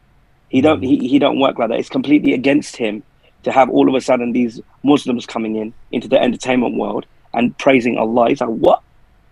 he 0.48 0.60
don't 0.60 0.82
he, 0.82 0.96
mm-hmm. 0.96 1.06
he 1.06 1.18
don't 1.18 1.38
work 1.38 1.58
like 1.58 1.68
that 1.68 1.78
it's 1.78 1.88
completely 1.88 2.32
against 2.32 2.76
him 2.76 3.02
to 3.42 3.52
have 3.52 3.70
all 3.70 3.88
of 3.88 3.94
a 3.94 4.00
sudden 4.00 4.32
these 4.32 4.60
Muslims 4.82 5.26
coming 5.26 5.56
in 5.56 5.72
into 5.92 6.08
the 6.08 6.20
entertainment 6.20 6.76
world 6.76 7.06
and 7.32 7.56
praising 7.58 7.96
Allah. 7.96 8.28
He's 8.28 8.40
like, 8.40 8.50
what? 8.50 8.82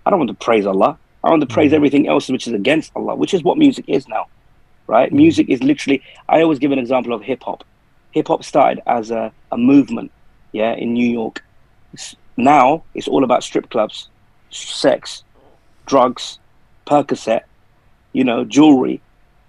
I 0.06 0.10
don't 0.10 0.18
want 0.18 0.30
to 0.30 0.44
praise 0.44 0.66
Allah. 0.66 0.98
I 1.24 1.30
want 1.30 1.40
to 1.40 1.46
praise 1.46 1.68
mm-hmm. 1.68 1.76
everything 1.76 2.08
else 2.08 2.28
which 2.28 2.46
is 2.46 2.52
against 2.52 2.92
Allah, 2.94 3.14
which 3.14 3.34
is 3.34 3.42
what 3.42 3.58
music 3.58 3.84
is 3.88 4.06
now, 4.08 4.26
right? 4.86 5.08
Mm-hmm. 5.08 5.16
Music 5.16 5.48
is 5.48 5.62
literally. 5.62 6.02
I 6.28 6.42
always 6.42 6.58
give 6.58 6.72
an 6.72 6.78
example 6.78 7.12
of 7.12 7.22
hip 7.22 7.42
hop. 7.42 7.64
Hip 8.12 8.28
hop 8.28 8.44
started 8.44 8.82
as 8.86 9.10
a, 9.10 9.32
a 9.52 9.58
movement, 9.58 10.10
yeah, 10.52 10.74
in 10.74 10.92
New 10.92 11.08
York. 11.08 11.44
It's, 11.92 12.14
now 12.36 12.84
it's 12.94 13.08
all 13.08 13.24
about 13.24 13.42
strip 13.42 13.70
clubs, 13.70 14.08
sex, 14.50 15.24
drugs, 15.86 16.38
Percocet, 16.86 17.42
you 18.12 18.24
know, 18.24 18.44
jewelry. 18.44 19.00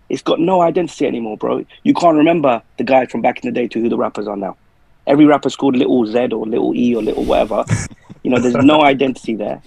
It's 0.09 0.23
got 0.23 0.39
no 0.39 0.61
identity 0.61 1.05
anymore, 1.05 1.37
bro. 1.37 1.65
You 1.83 1.93
can't 1.93 2.17
remember 2.17 2.63
the 2.77 2.83
guy 2.83 3.05
from 3.05 3.21
back 3.21 3.43
in 3.43 3.47
the 3.47 3.53
day 3.53 3.67
to 3.67 3.79
who 3.79 3.89
the 3.89 3.97
rappers 3.97 4.27
are 4.27 4.35
now. 4.35 4.57
Every 5.05 5.25
rapper's 5.25 5.55
called 5.55 5.75
Little 5.75 6.05
Z 6.05 6.33
or 6.33 6.45
Little 6.45 6.75
E 6.75 6.95
or 6.95 7.03
Little 7.03 7.23
whatever. 7.25 7.63
you 8.23 8.31
know, 8.31 8.39
there's 8.39 8.55
no 8.55 8.81
identity 8.81 9.35
there. 9.35 9.61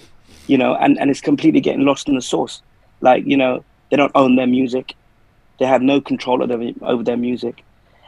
You 0.47 0.59
know, 0.59 0.75
and, 0.75 0.99
and 0.99 1.11
it's 1.11 1.21
completely 1.21 1.61
getting 1.61 1.85
lost 1.85 2.09
in 2.09 2.15
the 2.15 2.23
source. 2.23 2.63
Like, 3.01 3.25
you 3.27 3.37
know, 3.37 3.65
they 3.91 3.97
don't 3.97 4.13
own 4.15 4.37
their 4.37 4.47
music. 4.47 4.95
They 5.59 5.67
have 5.67 5.83
no 5.83 6.01
control 6.01 6.43
over, 6.43 6.71
over 6.83 7.03
their 7.03 7.17
music. 7.17 7.63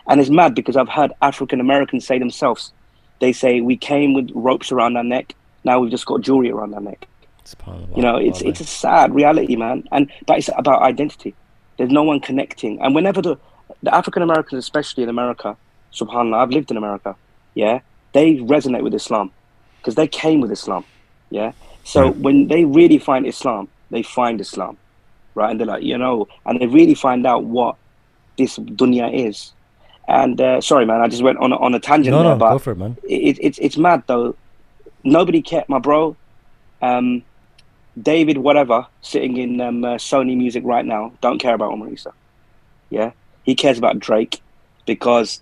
And 0.07 0.21
it's 0.21 0.31
mad 0.31 0.55
because 0.55 0.77
I've 0.77 0.89
heard 0.89 1.13
African 1.23 1.61
Americans 1.61 2.07
say 2.07 2.19
themselves, 2.19 2.73
they 3.21 3.33
say, 3.33 3.61
we 3.61 3.77
came 3.77 4.15
with 4.15 4.31
ropes 4.35 4.73
around 4.73 4.97
our 4.97 5.05
neck. 5.05 5.35
Now 5.65 5.79
we've 5.79 5.91
just 5.91 6.07
got 6.07 6.21
jewelry 6.21 6.51
around 6.51 6.75
our 6.75 6.81
neck. 6.81 7.07
It's 7.41 7.55
you 7.95 8.03
know, 8.03 8.17
it's, 8.17 8.41
it's 8.41 8.61
a 8.61 8.65
sad 8.65 9.15
reality, 9.15 9.57
man. 9.57 9.87
And, 9.93 10.11
but 10.27 10.39
it's 10.39 10.51
about 10.57 10.83
identity. 10.83 11.35
There's 11.77 11.91
no 11.91 12.03
one 12.03 12.21
connecting. 12.21 12.81
And 12.81 12.95
whenever 12.95 13.23
the, 13.23 13.39
the 13.83 13.95
African 13.95 14.23
Americans, 14.23 14.59
especially 14.59 15.03
in 15.03 15.09
America, 15.09 15.57
subhanAllah, 15.93 16.43
I've 16.43 16.51
lived 16.51 16.71
in 16.71 16.77
America, 16.77 17.17
yeah, 17.55 17.81
they 18.13 18.37
resonate 18.37 18.83
with 18.83 18.95
Islam 18.95 19.31
because 19.79 19.95
they 19.95 20.09
came 20.09 20.41
with 20.41 20.51
Islam, 20.51 20.85
yeah. 21.31 21.53
So 21.85 22.03
right. 22.03 22.17
when 22.17 22.49
they 22.49 22.65
really 22.65 22.99
find 22.99 23.27
Islam, 23.27 23.69
they 23.91 24.03
find 24.03 24.41
Islam, 24.41 24.77
right? 25.35 25.51
And 25.51 25.61
they're 25.61 25.67
like, 25.67 25.83
you 25.83 25.97
know, 25.97 26.27
and 26.47 26.61
they 26.61 26.67
really 26.67 26.95
find 26.95 27.27
out 27.27 27.45
what 27.45 27.77
this 28.37 28.59
dunya 28.59 29.13
is. 29.29 29.53
And 30.09 30.41
uh, 30.41 30.61
sorry, 30.61 30.85
man, 30.87 31.01
I 31.01 31.09
just 31.09 31.23
went 31.23 31.39
on 31.39 31.53
a, 31.53 31.57
on 31.57 31.75
a 31.75 31.81
tangent 31.81 32.13
no, 32.13 32.23
there, 32.23 32.33
no, 32.33 32.39
but 32.39 32.53
go 32.53 32.59
for 32.59 32.73
it, 32.73 32.79
man. 32.79 32.97
It, 33.05 33.15
it, 33.15 33.39
it's 33.41 33.59
it's 33.59 33.77
mad 33.79 34.03
though. 34.07 34.37
Nobody 35.03 35.41
cared, 35.41 35.69
my 35.69 35.79
bro. 35.79 36.17
Um, 36.83 37.23
David, 38.01 38.39
whatever, 38.39 38.87
sitting 39.03 39.37
in 39.37 39.61
um, 39.61 39.85
uh, 39.85 39.95
Sony 39.95 40.37
Music 40.37 40.63
right 40.67 40.85
now, 40.85 41.13
don't 41.21 41.39
care 41.39 41.55
about 41.55 41.73
Omar 41.73 41.89
Esa. 41.91 42.13
Yeah, 42.91 43.13
he 43.45 43.55
cares 43.55 43.79
about 43.79 43.99
Drake 43.99 44.43
because 44.85 45.41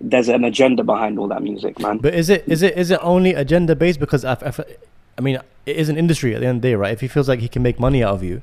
there's 0.00 0.28
an 0.28 0.44
agenda 0.44 0.82
behind 0.82 1.18
all 1.18 1.28
that 1.28 1.42
music, 1.42 1.78
man. 1.78 1.98
But 1.98 2.14
is 2.14 2.30
it 2.30 2.44
is 2.48 2.62
it 2.62 2.76
is 2.76 2.90
it 2.90 2.98
only 3.02 3.34
agenda 3.34 3.76
based? 3.76 4.00
Because 4.00 4.24
I, 4.24 4.32
I, 4.32 4.52
I 5.18 5.20
mean, 5.20 5.38
it 5.66 5.76
is 5.76 5.88
an 5.88 5.96
industry 5.96 6.34
at 6.34 6.40
the 6.40 6.46
end 6.46 6.56
of 6.56 6.62
the 6.62 6.68
day, 6.68 6.74
right? 6.74 6.92
If 6.92 7.00
he 7.00 7.08
feels 7.08 7.28
like 7.28 7.40
he 7.40 7.48
can 7.48 7.62
make 7.62 7.78
money 7.78 8.02
out 8.02 8.14
of 8.14 8.22
you, 8.22 8.42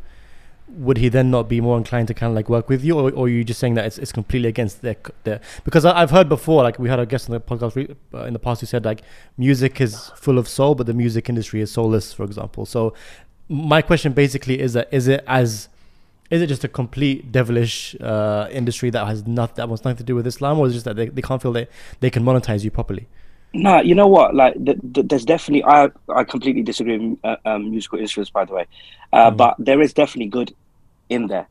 would 0.69 0.97
he 0.97 1.09
then 1.09 1.31
not 1.31 1.47
be 1.47 1.61
more 1.61 1.77
inclined 1.77 2.07
to 2.09 2.13
kind 2.13 2.31
of 2.31 2.35
like 2.35 2.49
work 2.49 2.67
with 2.69 2.83
you, 2.83 2.99
or, 2.99 3.11
or 3.11 3.25
are 3.25 3.29
you 3.29 3.43
just 3.43 3.59
saying 3.59 3.75
that 3.75 3.85
it's, 3.85 3.97
it's 3.97 4.11
completely 4.11 4.49
against 4.49 4.81
their, 4.81 4.97
their 5.23 5.39
because 5.63 5.85
I, 5.85 5.99
have 5.99 6.11
heard 6.11 6.27
before, 6.27 6.63
like 6.63 6.77
we 6.77 6.89
had 6.89 6.99
a 6.99 7.05
guest 7.05 7.29
on 7.29 7.33
the 7.33 7.39
podcast 7.39 7.95
uh, 8.13 8.23
in 8.23 8.33
the 8.33 8.39
past 8.39 8.61
who 8.61 8.67
said 8.67 8.83
like 8.83 9.01
music 9.37 9.79
is 9.79 10.11
full 10.15 10.37
of 10.37 10.47
soul, 10.47 10.75
but 10.75 10.85
the 10.85 10.93
music 10.93 11.29
industry 11.29 11.61
is 11.61 11.71
soulless, 11.71 12.13
for 12.13 12.23
example. 12.23 12.65
So 12.65 12.93
my 13.47 13.81
question 13.81 14.11
basically 14.11 14.59
is 14.59 14.73
that 14.73 14.89
is 14.91 15.07
it 15.07 15.23
as 15.25 15.69
is 16.29 16.41
it 16.41 16.47
just 16.47 16.65
a 16.65 16.67
complete 16.67 17.31
devilish 17.31 17.95
uh, 18.01 18.49
industry 18.51 18.89
that 18.89 19.05
has 19.07 19.25
not 19.25 19.55
that 19.55 19.69
wants 19.69 19.85
nothing 19.85 19.97
to 19.97 20.03
do 20.03 20.15
with 20.15 20.27
Islam, 20.27 20.59
or 20.59 20.67
is 20.67 20.73
it 20.73 20.75
just 20.75 20.85
that 20.85 20.97
they, 20.97 21.07
they 21.07 21.21
can't 21.21 21.41
feel 21.41 21.53
that 21.53 21.69
they 22.01 22.09
can 22.09 22.23
monetize 22.23 22.63
you 22.65 22.71
properly? 22.71 23.07
No, 23.53 23.81
you 23.81 23.95
know 23.95 24.07
what? 24.07 24.35
Like, 24.35 24.53
th- 24.63 24.77
th- 24.93 25.07
there's 25.07 25.25
definitely 25.25 25.63
I 25.63 25.89
I 26.09 26.23
completely 26.23 26.63
disagree 26.63 26.97
with 26.97 27.19
uh, 27.23 27.37
um, 27.45 27.71
musical 27.71 27.99
instruments, 27.99 28.29
by 28.29 28.45
the 28.45 28.53
way, 28.53 28.65
uh, 29.13 29.31
mm. 29.31 29.37
but 29.37 29.55
there 29.57 29.81
is 29.81 29.93
definitely 29.93 30.29
good 30.29 30.53
in 31.09 31.27
there. 31.27 31.47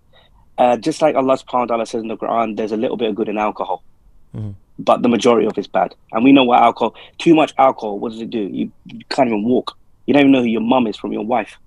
Uh, 0.58 0.76
just 0.76 1.02
like 1.02 1.16
Allah 1.16 1.36
Subhanahu 1.36 1.68
wa 1.68 1.76
Taala 1.76 1.88
says 1.88 2.02
in 2.02 2.08
the 2.08 2.16
Quran, 2.16 2.56
there's 2.56 2.72
a 2.72 2.76
little 2.76 2.96
bit 2.96 3.08
of 3.10 3.14
good 3.14 3.28
in 3.28 3.38
alcohol, 3.38 3.82
mm. 4.34 4.54
but 4.78 5.02
the 5.02 5.08
majority 5.08 5.46
of 5.46 5.56
it's 5.58 5.66
bad. 5.66 5.94
And 6.12 6.22
we 6.22 6.32
know 6.32 6.44
what 6.44 6.60
alcohol. 6.62 6.94
Too 7.18 7.34
much 7.34 7.52
alcohol. 7.58 7.98
What 7.98 8.12
does 8.12 8.20
it 8.20 8.30
do? 8.30 8.40
You, 8.40 8.70
you 8.86 9.00
can't 9.08 9.28
even 9.28 9.44
walk. 9.44 9.76
You 10.06 10.14
don't 10.14 10.20
even 10.20 10.32
know 10.32 10.42
who 10.42 10.48
your 10.48 10.60
mum 10.60 10.86
is 10.86 10.96
from 10.96 11.12
your 11.12 11.24
wife. 11.24 11.58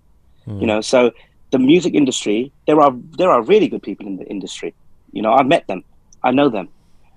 Mm. 0.48 0.62
You 0.62 0.68
know, 0.68 0.82
so 0.82 1.12
the 1.52 1.60
music 1.60 1.94
industry, 1.94 2.52
there 2.68 2.80
are 2.80 2.94
there 3.18 3.32
are 3.32 3.42
really 3.42 3.68
good 3.68 3.82
people 3.82 4.08
in 4.08 4.18
the 4.18 4.26
industry. 4.26 4.74
You 5.12 5.22
know, 5.22 5.34
I've 5.34 5.48
met 5.48 5.68
them, 5.68 5.84
I 6.24 6.32
know 6.32 6.50
them, 6.50 6.70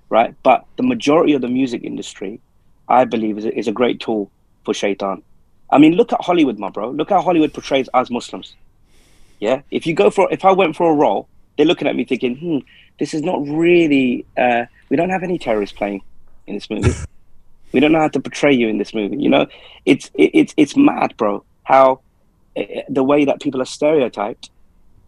right? 0.09 0.33
But 0.43 0.65
the 0.77 0.83
majority 0.83 1.33
of 1.33 1.41
the 1.41 1.47
music 1.47 1.83
industry, 1.83 2.39
I 2.87 3.05
believe, 3.05 3.37
is 3.37 3.45
a, 3.45 3.57
is 3.57 3.67
a 3.67 3.71
great 3.71 3.99
tool 3.99 4.29
for 4.65 4.73
shaitan. 4.73 5.21
I 5.69 5.77
mean, 5.77 5.93
look 5.93 6.13
at 6.13 6.21
Hollywood, 6.21 6.59
my 6.59 6.69
bro. 6.69 6.91
Look 6.91 7.09
how 7.09 7.21
Hollywood 7.21 7.53
portrays 7.53 7.89
us 7.93 8.09
Muslims. 8.09 8.55
Yeah, 9.39 9.61
if 9.71 9.87
you 9.87 9.93
go 9.93 10.09
for, 10.09 10.31
if 10.31 10.45
I 10.45 10.51
went 10.51 10.75
for 10.75 10.91
a 10.91 10.95
role, 10.95 11.27
they're 11.57 11.65
looking 11.65 11.87
at 11.87 11.95
me 11.95 12.05
thinking, 12.05 12.35
hmm, 12.37 12.57
this 12.99 13.13
is 13.13 13.21
not 13.21 13.45
really. 13.47 14.25
Uh, 14.37 14.65
we 14.89 14.97
don't 14.97 15.09
have 15.09 15.23
any 15.23 15.37
terrorists 15.37 15.75
playing 15.75 16.01
in 16.47 16.55
this 16.55 16.69
movie. 16.69 16.93
we 17.71 17.79
don't 17.79 17.91
know 17.91 17.99
how 17.99 18.07
to 18.07 18.19
portray 18.19 18.53
you 18.53 18.67
in 18.67 18.77
this 18.77 18.93
movie. 18.93 19.17
You 19.17 19.29
know, 19.29 19.47
it's 19.85 20.11
it, 20.13 20.31
it's 20.33 20.53
it's 20.57 20.77
mad, 20.77 21.15
bro. 21.17 21.43
How 21.63 22.01
the 22.89 23.03
way 23.03 23.25
that 23.25 23.41
people 23.41 23.61
are 23.61 23.65
stereotyped 23.65 24.49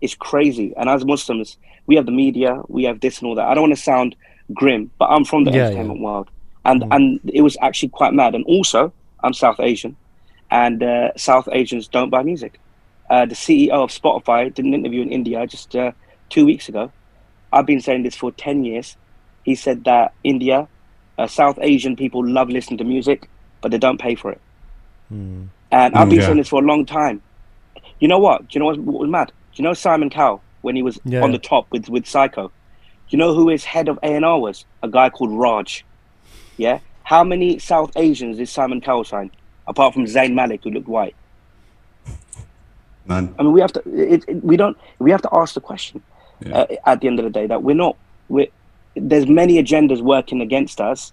is 0.01 0.15
crazy. 0.15 0.73
And 0.77 0.89
as 0.89 1.05
Muslims, 1.05 1.57
we 1.87 1.95
have 1.95 2.05
the 2.05 2.11
media, 2.11 2.61
we 2.67 2.83
have 2.83 2.99
this 2.99 3.19
and 3.19 3.27
all 3.27 3.35
that. 3.35 3.47
I 3.47 3.53
don't 3.53 3.63
want 3.63 3.75
to 3.75 3.81
sound 3.81 4.15
grim, 4.53 4.91
but 4.97 5.05
I'm 5.05 5.25
from 5.25 5.43
the 5.43 5.51
yeah, 5.51 5.65
entertainment 5.65 5.99
yeah. 5.99 6.05
world, 6.05 6.29
and 6.65 6.81
mm. 6.81 6.95
and 6.95 7.19
it 7.33 7.41
was 7.41 7.57
actually 7.61 7.89
quite 7.89 8.13
mad. 8.13 8.35
And 8.35 8.43
also, 8.45 8.91
I'm 9.23 9.33
South 9.33 9.59
Asian, 9.59 9.95
and 10.51 10.83
uh, 10.83 11.11
South 11.15 11.47
Asians 11.51 11.87
don't 11.87 12.09
buy 12.09 12.23
music. 12.23 12.59
Uh, 13.09 13.25
the 13.25 13.35
CEO 13.35 13.71
of 13.71 13.91
Spotify 13.91 14.53
did 14.53 14.65
an 14.65 14.73
interview 14.73 15.01
in 15.01 15.11
India 15.11 15.45
just 15.47 15.75
uh, 15.75 15.91
two 16.29 16.45
weeks 16.45 16.67
ago. 16.67 16.91
I've 17.53 17.65
been 17.65 17.81
saying 17.81 18.03
this 18.03 18.15
for 18.15 18.31
ten 18.31 18.65
years. 18.65 18.97
He 19.43 19.55
said 19.55 19.83
that 19.83 20.13
India, 20.23 20.67
uh, 21.17 21.27
South 21.27 21.59
Asian 21.61 21.95
people 21.95 22.27
love 22.27 22.49
listening 22.49 22.79
to 22.79 22.83
music, 22.83 23.29
but 23.61 23.71
they 23.71 23.77
don't 23.77 23.99
pay 23.99 24.15
for 24.15 24.31
it. 24.31 24.41
Mm. 25.11 25.49
And 25.71 25.95
I've 25.95 26.09
been 26.09 26.19
yeah. 26.19 26.25
saying 26.25 26.37
this 26.37 26.49
for 26.49 26.63
a 26.63 26.65
long 26.65 26.85
time. 26.85 27.21
You 27.99 28.07
know 28.07 28.19
what? 28.19 28.41
Do 28.41 28.47
you 28.51 28.59
know 28.59 28.65
what, 28.65 28.79
what 28.79 28.99
was 29.01 29.09
mad? 29.09 29.27
Do 29.27 29.61
you 29.61 29.63
know 29.63 29.73
Simon 29.73 30.09
Cowell 30.09 30.41
when 30.61 30.75
he 30.75 30.81
was 30.81 30.99
yeah. 31.05 31.21
on 31.21 31.31
the 31.31 31.37
top 31.37 31.67
with 31.71 31.89
with 31.89 32.05
Syco? 32.05 32.47
Do 32.47 32.51
you 33.09 33.19
know 33.19 33.35
who 33.35 33.49
his 33.49 33.63
head 33.63 33.87
of 33.87 33.99
A 34.01 34.15
and 34.15 34.25
R 34.25 34.39
was? 34.39 34.65
A 34.81 34.89
guy 34.89 35.09
called 35.09 35.31
Raj. 35.31 35.85
Yeah. 36.57 36.79
How 37.03 37.23
many 37.23 37.59
South 37.59 37.91
Asians 37.95 38.37
did 38.37 38.49
Simon 38.49 38.81
Cowell 38.81 39.03
sign, 39.03 39.31
apart 39.67 39.93
from 39.93 40.05
Zayn 40.05 40.33
Malik, 40.33 40.63
who 40.63 40.71
looked 40.71 40.87
white? 40.87 41.15
None. 43.07 43.35
I 43.37 43.43
mean, 43.43 43.51
we 43.51 43.61
have 43.61 43.73
to. 43.73 43.81
It, 43.85 44.25
it, 44.27 44.43
we 44.43 44.57
don't. 44.57 44.77
We 44.99 45.11
have 45.11 45.21
to 45.21 45.29
ask 45.31 45.53
the 45.53 45.61
question 45.61 46.01
yeah. 46.43 46.57
uh, 46.57 46.75
at 46.85 47.01
the 47.01 47.07
end 47.07 47.19
of 47.19 47.25
the 47.25 47.31
day 47.31 47.45
that 47.47 47.61
we're 47.61 47.75
not. 47.75 47.95
We're, 48.29 48.47
there's 48.95 49.27
many 49.27 49.61
agendas 49.61 50.01
working 50.01 50.41
against 50.41 50.81
us. 50.81 51.11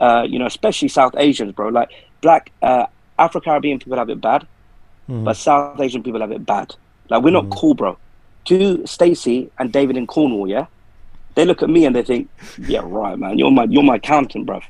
Uh, 0.00 0.26
you 0.28 0.38
know, 0.38 0.46
especially 0.46 0.88
South 0.88 1.14
Asians, 1.16 1.52
bro. 1.52 1.68
Like 1.68 1.90
black 2.20 2.50
uh, 2.62 2.86
Afro 3.18 3.40
Caribbean 3.40 3.78
people 3.78 3.98
have 3.98 4.08
it 4.08 4.20
bad. 4.20 4.46
Mm. 5.08 5.24
But 5.24 5.36
South 5.36 5.78
Asian 5.80 6.02
people 6.02 6.20
have 6.20 6.32
it 6.32 6.46
bad. 6.46 6.74
Like 7.10 7.22
we're 7.22 7.30
not 7.30 7.46
mm. 7.46 7.56
cool, 7.56 7.74
bro. 7.74 7.98
To 8.46 8.86
Stacey 8.86 9.50
and 9.58 9.72
David 9.72 9.96
in 9.96 10.06
Cornwall, 10.06 10.48
yeah, 10.48 10.66
they 11.34 11.44
look 11.44 11.62
at 11.62 11.70
me 11.70 11.84
and 11.84 11.94
they 11.94 12.02
think, 12.02 12.28
yeah, 12.58 12.82
right, 12.84 13.18
man, 13.18 13.38
you're 13.38 13.50
my 13.50 13.64
you're 13.64 13.82
my 13.82 13.96
accountant, 13.96 14.46
bro. 14.46 14.60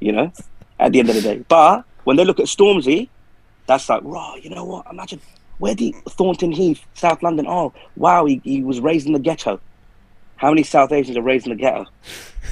You 0.00 0.12
know, 0.12 0.32
at 0.78 0.92
the 0.92 1.00
end 1.00 1.10
of 1.10 1.14
the 1.14 1.22
day. 1.22 1.44
But 1.48 1.84
when 2.04 2.16
they 2.16 2.24
look 2.24 2.40
at 2.40 2.46
Stormzy, 2.46 3.08
that's 3.66 3.88
like, 3.88 4.00
raw. 4.04 4.34
You 4.34 4.50
know 4.50 4.64
what? 4.64 4.86
Imagine 4.90 5.20
where 5.58 5.74
the 5.74 5.94
Thornton 6.08 6.52
Heath, 6.52 6.84
South 6.94 7.22
London. 7.22 7.46
Oh, 7.46 7.72
wow, 7.96 8.24
he, 8.24 8.40
he 8.42 8.62
was 8.62 8.80
raised 8.80 9.06
in 9.06 9.12
the 9.12 9.18
ghetto. 9.18 9.60
How 10.36 10.48
many 10.48 10.62
South 10.62 10.90
Asians 10.90 11.16
are 11.16 11.22
raised 11.22 11.46
in 11.46 11.50
the 11.50 11.56
ghetto? 11.56 11.80
You 11.80 11.84
know 11.84 11.86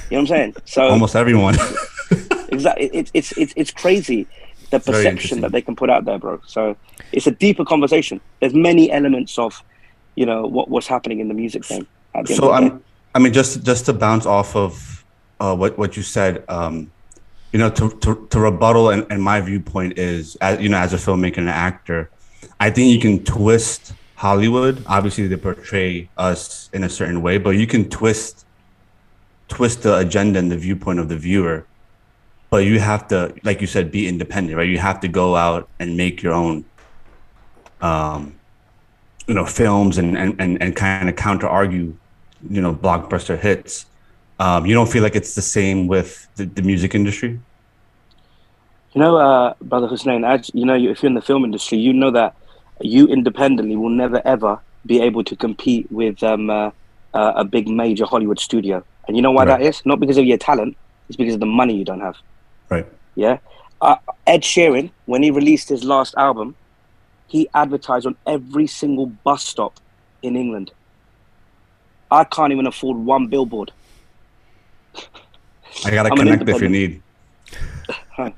what 0.09 0.19
I'm 0.19 0.27
saying? 0.27 0.55
So 0.65 0.87
almost 0.87 1.15
everyone. 1.15 1.55
exactly. 2.49 2.89
It's 2.93 3.11
it's 3.13 3.31
it's 3.37 3.53
it's 3.55 3.71
crazy 3.71 4.27
the 4.69 4.79
perception 4.79 5.41
that 5.41 5.51
they 5.51 5.61
can 5.61 5.75
put 5.75 5.89
out 5.89 6.05
there, 6.05 6.19
bro. 6.19 6.39
So 6.45 6.75
it's 7.11 7.27
a 7.27 7.31
deeper 7.31 7.65
conversation. 7.65 8.21
There's 8.39 8.53
many 8.53 8.91
elements 8.91 9.39
of, 9.39 9.63
you 10.15 10.25
know, 10.25 10.45
what 10.45 10.69
what's 10.69 10.87
happening 10.87 11.19
in 11.19 11.27
the 11.27 11.33
music 11.33 11.63
game. 11.63 11.87
so 12.25 12.51
I'm, 12.51 12.83
I 13.15 13.19
mean, 13.19 13.33
just 13.33 13.63
just 13.63 13.85
to 13.87 13.93
bounce 13.93 14.25
off 14.25 14.55
of 14.55 15.03
uh, 15.39 15.55
what 15.55 15.77
what 15.77 15.97
you 15.97 16.03
said, 16.03 16.43
um, 16.47 16.91
you 17.51 17.59
know, 17.59 17.69
to 17.69 17.89
to, 17.89 18.27
to 18.29 18.39
rebuttal 18.39 18.89
and, 18.89 19.05
and 19.09 19.21
my 19.21 19.41
viewpoint 19.41 19.97
is, 19.97 20.35
as 20.37 20.59
you 20.61 20.69
know, 20.69 20.77
as 20.77 20.93
a 20.93 20.97
filmmaker 20.97 21.37
and 21.37 21.47
an 21.47 21.55
actor, 21.55 22.09
I 22.59 22.69
think 22.69 22.91
you 22.91 22.99
can 22.99 23.23
twist 23.23 23.93
Hollywood. 24.15 24.83
Obviously, 24.85 25.27
they 25.27 25.37
portray 25.37 26.09
us 26.17 26.69
in 26.73 26.83
a 26.83 26.89
certain 26.89 27.21
way, 27.21 27.37
but 27.37 27.51
you 27.51 27.65
can 27.65 27.89
twist 27.89 28.45
twist 29.47 29.81
the 29.81 29.97
agenda 29.97 30.37
and 30.37 30.51
the 30.51 30.57
viewpoint 30.57 30.99
of 30.99 31.09
the 31.09 31.17
viewer. 31.17 31.65
But 32.49 32.65
you 32.65 32.79
have 32.79 33.07
to 33.09 33.33
like 33.43 33.61
you 33.61 33.67
said 33.67 33.91
be 33.91 34.07
independent 34.07 34.57
right? 34.57 34.67
You 34.67 34.77
have 34.77 34.99
to 35.01 35.07
go 35.07 35.35
out 35.35 35.69
and 35.79 35.97
make 35.97 36.21
your 36.21 36.33
own 36.33 36.65
um 37.81 38.35
you 39.27 39.33
know 39.33 39.45
films 39.45 39.97
and 39.97 40.17
and 40.17 40.35
and, 40.39 40.61
and 40.61 40.75
kind 40.75 41.09
of 41.09 41.15
counter 41.15 41.47
argue 41.47 41.95
you 42.49 42.61
know 42.61 42.73
blockbuster 42.73 43.39
hits 43.39 43.85
Um, 44.39 44.65
you 44.65 44.73
don't 44.73 44.89
feel 44.89 45.03
like 45.03 45.15
it's 45.15 45.35
the 45.35 45.41
same 45.41 45.87
with 45.87 46.27
the, 46.35 46.45
the 46.45 46.61
music 46.61 46.95
industry? 46.95 47.39
You 48.93 49.01
know, 49.01 49.17
uh, 49.17 49.53
Brother 49.61 49.87
Hussein, 49.87 50.23
as 50.23 50.49
you 50.53 50.65
know, 50.65 50.75
if 50.75 51.03
you're 51.03 51.09
in 51.09 51.13
the 51.13 51.21
film 51.21 51.43
industry, 51.43 51.77
you 51.77 51.93
know 51.93 52.09
that 52.11 52.35
you 52.81 53.07
independently 53.07 53.75
will 53.75 53.89
never 53.89 54.25
ever 54.25 54.59
be 54.85 55.01
able 55.01 55.23
to 55.25 55.35
compete 55.35 55.91
with 55.91 56.23
um, 56.23 56.49
uh, 56.49 56.71
uh, 57.13 57.33
a 57.35 57.43
big 57.43 57.67
major 57.67 58.05
Hollywood 58.05 58.39
studio. 58.39 58.83
And 59.07 59.17
you 59.17 59.21
know 59.21 59.31
why 59.31 59.45
right. 59.45 59.59
that 59.59 59.65
is? 59.65 59.85
Not 59.85 59.99
because 59.99 60.17
of 60.17 60.25
your 60.25 60.37
talent, 60.37 60.77
it's 61.07 61.17
because 61.17 61.33
of 61.33 61.39
the 61.39 61.45
money 61.45 61.75
you 61.75 61.83
don't 61.83 61.99
have. 61.99 62.15
Right. 62.69 62.85
Yeah. 63.15 63.39
Uh, 63.81 63.95
Ed 64.25 64.41
Sheeran, 64.41 64.91
when 65.05 65.23
he 65.23 65.31
released 65.31 65.69
his 65.69 65.83
last 65.83 66.15
album, 66.15 66.55
he 67.27 67.49
advertised 67.53 68.05
on 68.05 68.15
every 68.25 68.67
single 68.67 69.07
bus 69.07 69.43
stop 69.43 69.79
in 70.21 70.35
England. 70.35 70.71
I 72.11 72.23
can't 72.23 72.51
even 72.51 72.65
afford 72.65 72.97
one 72.97 73.27
billboard. 73.27 73.71
I 75.85 75.91
gotta 75.91 76.09
connect 76.09 76.47
if 76.47 76.61
you 76.61 76.69
need. 76.69 77.01
I 78.17 78.29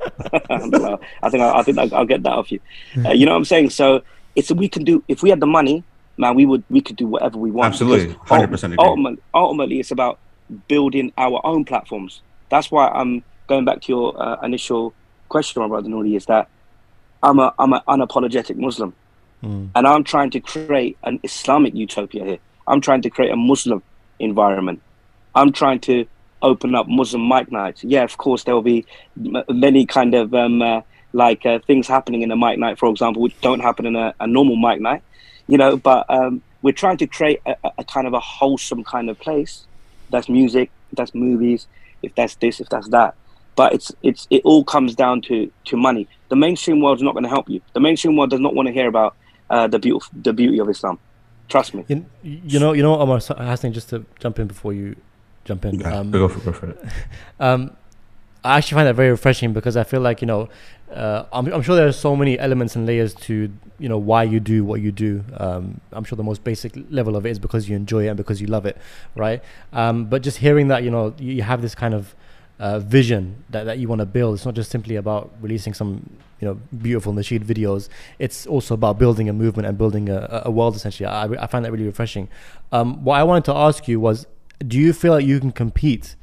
think 1.29 1.41
I, 1.41 1.58
I 1.58 1.63
think 1.63 1.77
I'll, 1.77 1.96
I'll 1.96 2.05
get 2.05 2.24
that 2.24 2.31
off 2.34 2.51
you. 2.51 2.60
Uh, 3.03 3.12
you 3.12 3.25
know 3.25 3.31
what 3.31 3.39
I'm 3.39 3.46
saying? 3.46 3.72
So 3.72 4.03
it's 4.36 4.51
we 4.51 4.70
can 4.70 4.84
do 4.84 5.03
if 5.08 5.24
we 5.24 5.29
had 5.29 5.39
the 5.39 5.48
money, 5.48 5.84
man. 6.17 6.36
We 6.36 6.46
would 6.46 6.63
we 6.70 6.81
could 6.81 6.96
do 6.96 7.08
whatever 7.08 7.38
we 7.38 7.51
want. 7.51 7.74
Absolutely, 7.74 8.15
hundred 8.25 8.50
percent. 8.50 8.75
Ultimately, 8.77 9.22
ultimately, 9.34 9.79
it's 9.79 9.91
about 9.91 10.20
building 10.67 11.12
our 11.17 11.41
own 11.46 11.65
platforms. 11.65 12.22
That's 12.50 12.70
why 12.70 12.89
I'm 12.89 13.24
going 13.48 13.65
back 13.65 13.81
to 13.81 13.91
your 13.91 14.22
uh, 14.22 14.39
initial 14.41 14.93
question, 15.29 15.62
my 15.62 15.67
brother 15.67 15.89
Nuri, 15.89 16.15
is 16.15 16.25
that 16.27 16.48
I'm 17.24 17.39
a 17.39 17.53
I'm 17.58 17.74
an 17.74 17.81
unapologetic 17.88 18.58
Muslim, 18.58 18.93
mm. 19.43 19.70
and 19.74 19.88
I'm 19.88 20.03
trying 20.03 20.29
to 20.31 20.39
create 20.39 20.98
an 21.03 21.20
Islamic 21.24 21.74
utopia 21.74 22.24
here. 22.24 22.39
I'm 22.67 22.81
trying 22.81 23.01
to 23.01 23.10
create 23.10 23.31
a 23.31 23.36
Muslim 23.36 23.81
environment. 24.20 24.81
I'm 25.34 25.51
trying 25.51 25.79
to 25.81 26.05
open 26.41 26.75
up 26.75 26.88
Muslim 26.88 27.27
mic 27.27 27.51
nights. 27.51 27.83
Yeah, 27.83 28.03
of 28.03 28.17
course 28.17 28.43
there 28.43 28.55
will 28.55 28.62
be 28.62 28.86
m- 29.17 29.43
many 29.50 29.86
kind 29.86 30.13
of 30.13 30.33
um, 30.33 30.62
uh, 30.62 30.81
like 31.13 31.45
uh, 31.45 31.60
things 31.67 31.88
happening 31.88 32.21
in 32.21 32.31
a 32.31 32.36
mic 32.36 32.57
night, 32.57 32.79
for 32.79 32.89
example, 32.89 33.21
which 33.21 33.39
don't 33.41 33.60
happen 33.60 33.86
in 33.86 33.95
a, 33.95 34.13
a 34.19 34.27
normal 34.27 34.55
mic 34.55 34.79
night. 34.81 35.03
You 35.48 35.57
know, 35.57 35.77
but 35.77 36.05
um, 36.10 36.41
we're 36.62 36.71
trying 36.71 36.98
to 36.98 37.07
create 37.07 37.41
a, 37.45 37.55
a, 37.77 37.83
kind 37.83 38.07
of 38.07 38.13
a 38.13 38.19
wholesome 38.19 38.83
kind 38.83 39.10
of 39.10 39.19
place. 39.19 39.65
That's 40.10 40.29
music, 40.29 40.71
that's 40.93 41.13
movies, 41.13 41.67
if 42.01 42.13
that's 42.15 42.36
this, 42.36 42.60
if 42.60 42.69
that's 42.69 42.89
that. 42.89 43.15
But 43.55 43.74
it's 43.74 43.91
it's 44.01 44.27
it 44.29 44.41
all 44.45 44.63
comes 44.63 44.95
down 44.95 45.21
to 45.24 45.51
to 45.65 45.77
money. 45.77 46.07
The 46.29 46.36
mainstream 46.36 46.81
world's 46.81 47.01
not 47.01 47.13
going 47.13 47.24
to 47.24 47.29
help 47.29 47.50
you. 47.50 47.62
The 47.74 47.81
mainstream 47.81 48.15
world 48.15 48.29
does 48.29 48.39
not 48.39 48.55
want 48.55 48.67
to 48.67 48.74
hear 48.74 48.88
about 48.88 49.15
uh, 49.50 49.67
the 49.67 49.79
beauty 49.79 50.05
the 50.13 50.33
beauty 50.33 50.60
of 50.60 50.69
Islam. 50.69 51.00
Trust 51.50 51.74
me. 51.74 51.83
You, 51.89 52.05
you 52.24 52.60
know, 52.60 52.71
you 52.71 52.81
know, 52.81 52.98
Omar 52.98 53.19
Hassan. 53.19 53.74
Just 53.74 53.89
to 53.89 54.05
jump 54.19 54.39
in 54.39 54.48
before 54.48 54.71
you 54.71 54.95
jump 55.45 55.65
in. 55.65 55.79
Yeah, 55.79 56.00
um, 56.00 56.12
go 56.12 56.27
for, 56.27 56.39
go 56.39 56.51
for 56.51 56.69
it. 56.69 56.86
um, 57.39 57.75
I 58.43 58.57
actually 58.57 58.75
find 58.75 58.88
that 58.88 58.95
very 58.95 59.12
refreshing 59.12 59.53
because 59.53 59.77
I 59.77 59.83
feel 59.83 60.01
like 60.01 60.21
you 60.21 60.27
know, 60.27 60.50
uh, 60.91 61.25
I'm, 61.31 61.48
I'm, 61.53 61.62
sure 61.62 61.75
there 61.75 61.88
are 61.88 61.93
so 61.93 62.15
many 62.15 62.39
elements 62.39 62.75
and 62.75 62.86
layers 62.86 63.13
to 63.13 63.51
you 63.77 63.89
know 63.89 63.98
why 63.98 64.24
you 64.24 64.39
do 64.39 64.63
what 64.63 64.81
you 64.81 64.91
do. 64.91 65.24
Um, 65.38 65.79
I'm 65.91 66.03
sure 66.03 66.15
the 66.15 66.24
most 66.24 66.43
basic 66.43 66.74
level 66.89 67.15
of 67.15 67.25
it 67.25 67.29
is 67.29 67.39
because 67.39 67.69
you 67.69 67.75
enjoy 67.75 68.05
it 68.05 68.07
and 68.07 68.17
because 68.17 68.41
you 68.41 68.48
love 68.48 68.65
it, 68.65 68.77
right? 69.15 69.43
Um, 69.74 70.05
but 70.05 70.24
just 70.24 70.38
hearing 70.38 70.69
that 70.69 70.83
you 70.83 70.91
know 70.91 71.13
you 71.19 71.43
have 71.43 71.62
this 71.62 71.75
kind 71.75 71.93
of 71.93 72.15
uh, 72.60 72.79
vision 72.79 73.43
that, 73.50 73.63
that 73.65 73.79
you 73.79 73.88
want 73.88 74.00
to 74.00 74.05
build. 74.05 74.36
It's 74.36 74.45
not 74.45 74.53
just 74.53 74.69
simply 74.69 74.95
about 74.95 75.31
releasing 75.41 75.74
some 75.74 76.10
you 76.39 76.48
know 76.48 76.60
beautiful 76.81 77.13
nasheed 77.13 77.43
videos. 77.43 77.89
It's 78.19 78.45
also 78.48 78.74
about 78.74 78.98
building 78.98 79.29
a 79.29 79.33
movement 79.33 79.67
and 79.67 79.77
building 79.77 80.10
a, 80.10 80.43
a 80.45 80.51
world. 80.51 80.75
Essentially, 80.75 81.07
I, 81.07 81.25
I 81.25 81.48
find 81.48 81.63
that 81.63 81.71
really 81.71 81.86
refreshing. 81.86 82.27
Um, 82.71 83.03
what 83.03 83.19
I 83.19 83.24
wanted 83.24 83.45
to 83.45 83.53
ask 83.53 83.88
you 83.88 84.00
was, 84.00 84.25
do 84.68 84.80
you 84.80 84.94
feel 84.94 85.13
like 85.13 85.25
you 85.25 85.39
can 85.39 85.51
compete 85.51 86.15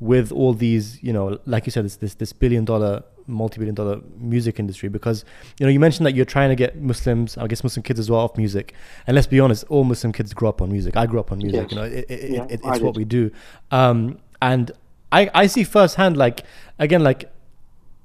with 0.00 0.30
all 0.30 0.54
these, 0.54 1.02
you 1.02 1.12
know, 1.12 1.38
like 1.46 1.66
you 1.66 1.72
said, 1.72 1.84
this 1.84 1.96
this, 1.96 2.14
this 2.14 2.32
billion 2.32 2.64
dollar 2.64 3.02
multi-billion 3.26 3.74
dollar 3.74 4.00
music 4.16 4.58
industry 4.58 4.88
because 4.88 5.22
you 5.60 5.66
know 5.66 5.70
you 5.70 5.78
mentioned 5.78 6.06
that 6.06 6.14
you're 6.14 6.24
trying 6.24 6.48
to 6.48 6.56
get 6.56 6.80
muslims 6.80 7.36
i 7.36 7.46
guess 7.46 7.62
muslim 7.62 7.82
kids 7.82 8.00
as 8.00 8.10
well 8.10 8.20
off 8.20 8.38
music 8.38 8.72
and 9.06 9.14
let's 9.14 9.26
be 9.26 9.38
honest 9.38 9.64
all 9.68 9.84
muslim 9.84 10.14
kids 10.14 10.32
grew 10.32 10.48
up 10.48 10.62
on 10.62 10.72
music 10.72 10.96
i 10.96 11.04
grew 11.04 11.20
up 11.20 11.30
on 11.30 11.36
music 11.36 11.60
yes. 11.60 11.70
you 11.70 11.76
know 11.76 11.84
it, 11.84 12.06
it, 12.08 12.30
yeah, 12.30 12.44
it, 12.44 12.58
it's 12.64 12.80
what 12.80 12.96
we 12.96 13.04
do 13.04 13.30
um, 13.70 14.18
and 14.40 14.72
I, 15.12 15.30
I 15.34 15.46
see 15.46 15.64
firsthand 15.64 16.16
like 16.16 16.44
again 16.78 17.02
like 17.02 17.30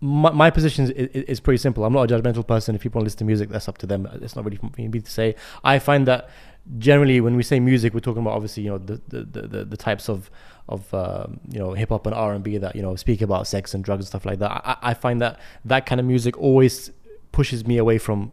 my, 0.01 0.31
my 0.31 0.49
position 0.49 0.91
is, 0.91 0.91
is, 0.91 1.39
pretty 1.39 1.59
simple. 1.59 1.85
I'm 1.85 1.93
not 1.93 2.11
a 2.11 2.13
judgmental 2.13 2.45
person. 2.45 2.75
If 2.75 2.81
people 2.81 2.99
want 2.99 3.05
to 3.05 3.07
listen 3.07 3.19
to 3.19 3.23
music, 3.23 3.47
that's 3.47 3.69
up 3.69 3.77
to 3.77 3.85
them. 3.85 4.05
It's 4.21 4.35
not 4.35 4.43
really 4.43 4.57
for 4.57 4.69
me 4.77 4.89
to 4.89 5.09
say. 5.09 5.35
I 5.63 5.79
find 5.79 6.05
that 6.09 6.29
generally 6.77 7.21
when 7.21 7.35
we 7.35 7.43
say 7.43 7.59
music, 7.59 7.93
we're 7.93 7.99
talking 7.99 8.21
about 8.21 8.33
obviously 8.33 8.63
you 8.63 8.69
know 8.69 8.77
the 8.77 9.01
the, 9.07 9.47
the, 9.47 9.65
the 9.65 9.77
types 9.77 10.09
of 10.09 10.29
of 10.69 10.93
um, 10.93 11.39
you 11.49 11.59
know 11.59 11.73
hip 11.73 11.89
hop 11.89 12.05
and 12.05 12.15
R 12.15 12.33
and 12.33 12.43
B 12.43 12.57
that 12.57 12.75
you 12.75 12.81
know 12.81 12.95
speak 12.95 13.21
about 13.21 13.47
sex 13.47 13.73
and 13.73 13.83
drugs 13.83 14.01
and 14.01 14.07
stuff 14.07 14.25
like 14.25 14.39
that. 14.39 14.51
I, 14.51 14.77
I 14.81 14.93
find 14.93 15.21
that 15.21 15.39
that 15.65 15.85
kind 15.85 15.99
of 15.99 16.07
music 16.07 16.37
always 16.37 16.91
pushes 17.31 17.65
me 17.65 17.77
away 17.77 17.97
from 17.97 18.31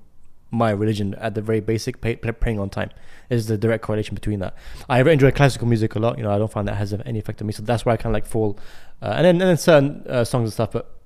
my 0.52 0.70
religion 0.70 1.14
at 1.14 1.34
the 1.34 1.40
very 1.40 1.60
basic 1.60 2.00
pay, 2.00 2.16
praying 2.16 2.58
on 2.58 2.70
time. 2.70 2.90
Is 3.28 3.46
the 3.46 3.56
direct 3.56 3.84
correlation 3.84 4.14
between 4.14 4.40
that. 4.40 4.56
I 4.88 5.00
enjoy 5.00 5.30
classical 5.30 5.68
music 5.68 5.94
a 5.94 5.98
lot 6.00 6.18
you 6.18 6.24
know 6.24 6.32
i 6.32 6.38
don't 6.38 6.50
find 6.50 6.66
that 6.66 6.74
has 6.74 6.92
any 6.92 7.18
effect 7.18 7.40
on 7.40 7.46
me 7.46 7.52
so 7.52 7.62
that's 7.62 7.84
where 7.84 7.92
i 7.92 7.96
kind 7.96 8.06
of 8.06 8.14
like 8.14 8.26
fall 8.26 8.58
uh, 9.02 9.14
and 9.16 9.24
then 9.24 9.34
and 9.36 9.42
then 9.42 9.56
certain 9.56 10.04
uh, 10.08 10.24
songs 10.24 10.46
and 10.46 10.52
stuff 10.52 10.72
but 10.72 10.96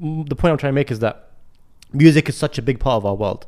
the 0.00 0.36
point 0.36 0.52
i'm 0.52 0.58
trying 0.58 0.72
to 0.72 0.74
make 0.74 0.90
is 0.90 0.98
that 0.98 1.30
music 1.92 2.28
is 2.28 2.36
such 2.36 2.58
a 2.58 2.62
big 2.62 2.78
part 2.78 2.96
of 2.96 3.06
our 3.06 3.14
world 3.14 3.46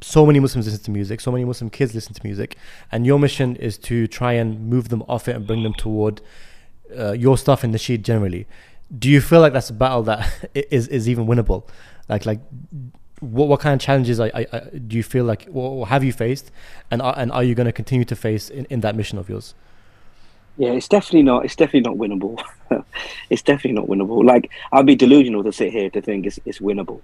so 0.00 0.26
many 0.26 0.40
muslims 0.40 0.66
listen 0.66 0.82
to 0.82 0.90
music 0.90 1.20
so 1.20 1.30
many 1.32 1.44
muslim 1.44 1.70
kids 1.70 1.94
listen 1.94 2.12
to 2.12 2.20
music 2.24 2.56
and 2.92 3.06
your 3.06 3.18
mission 3.18 3.56
is 3.56 3.78
to 3.78 4.06
try 4.06 4.32
and 4.32 4.68
move 4.68 4.88
them 4.88 5.02
off 5.08 5.28
it 5.28 5.36
and 5.36 5.46
bring 5.46 5.62
them 5.62 5.74
toward 5.74 6.20
uh, 6.96 7.12
your 7.12 7.38
stuff 7.38 7.64
in 7.64 7.72
nasheed 7.72 8.02
generally. 8.02 8.46
Do 8.96 9.08
you 9.08 9.20
feel 9.20 9.40
like 9.40 9.52
that's 9.52 9.70
a 9.70 9.74
battle 9.74 10.02
that 10.04 10.50
is 10.54 10.88
is 10.88 11.08
even 11.08 11.26
winnable? 11.26 11.66
Like 12.08 12.26
like 12.26 12.40
what, 13.20 13.48
what 13.48 13.60
kind 13.60 13.74
of 13.74 13.80
challenges 13.80 14.20
I, 14.20 14.28
do 14.86 14.96
you 14.96 15.02
feel 15.02 15.24
like 15.24 15.48
or 15.52 15.86
have 15.86 16.04
you 16.04 16.12
faced 16.12 16.50
and 16.90 17.00
are, 17.00 17.14
and 17.16 17.32
are 17.32 17.42
you 17.42 17.54
going 17.54 17.66
to 17.66 17.72
continue 17.72 18.04
to 18.04 18.16
face 18.16 18.50
in, 18.50 18.66
in 18.66 18.80
that 18.80 18.94
mission 18.94 19.18
of 19.18 19.28
yours? 19.28 19.54
Yeah 20.58 20.70
it's 20.70 20.88
definitely 20.88 21.22
not 21.22 21.44
it's 21.44 21.56
definitely 21.56 21.88
not 21.90 21.96
winnable. 21.96 22.42
It's 23.30 23.42
definitely 23.42 23.72
not 23.72 23.86
winnable. 23.86 24.24
Like 24.24 24.50
i'd 24.72 24.86
be 24.86 24.94
delusional 24.94 25.42
to 25.44 25.52
sit 25.52 25.72
here 25.72 25.90
to 25.90 26.00
think 26.00 26.26
it's, 26.26 26.38
it's 26.44 26.58
winnable 26.58 27.00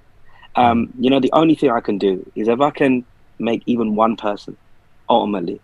um, 0.57 0.93
you 0.99 1.11
know 1.11 1.21
the 1.21 1.33
only 1.33 1.55
thing 1.55 1.71
i 1.71 1.81
can 1.81 1.99
do 1.99 2.31
is 2.35 2.49
if 2.49 2.61
i 2.61 2.71
can 2.71 3.05
make 3.39 3.63
even 3.67 3.95
one 3.95 4.17
person 4.17 4.57
ultimately 5.09 5.61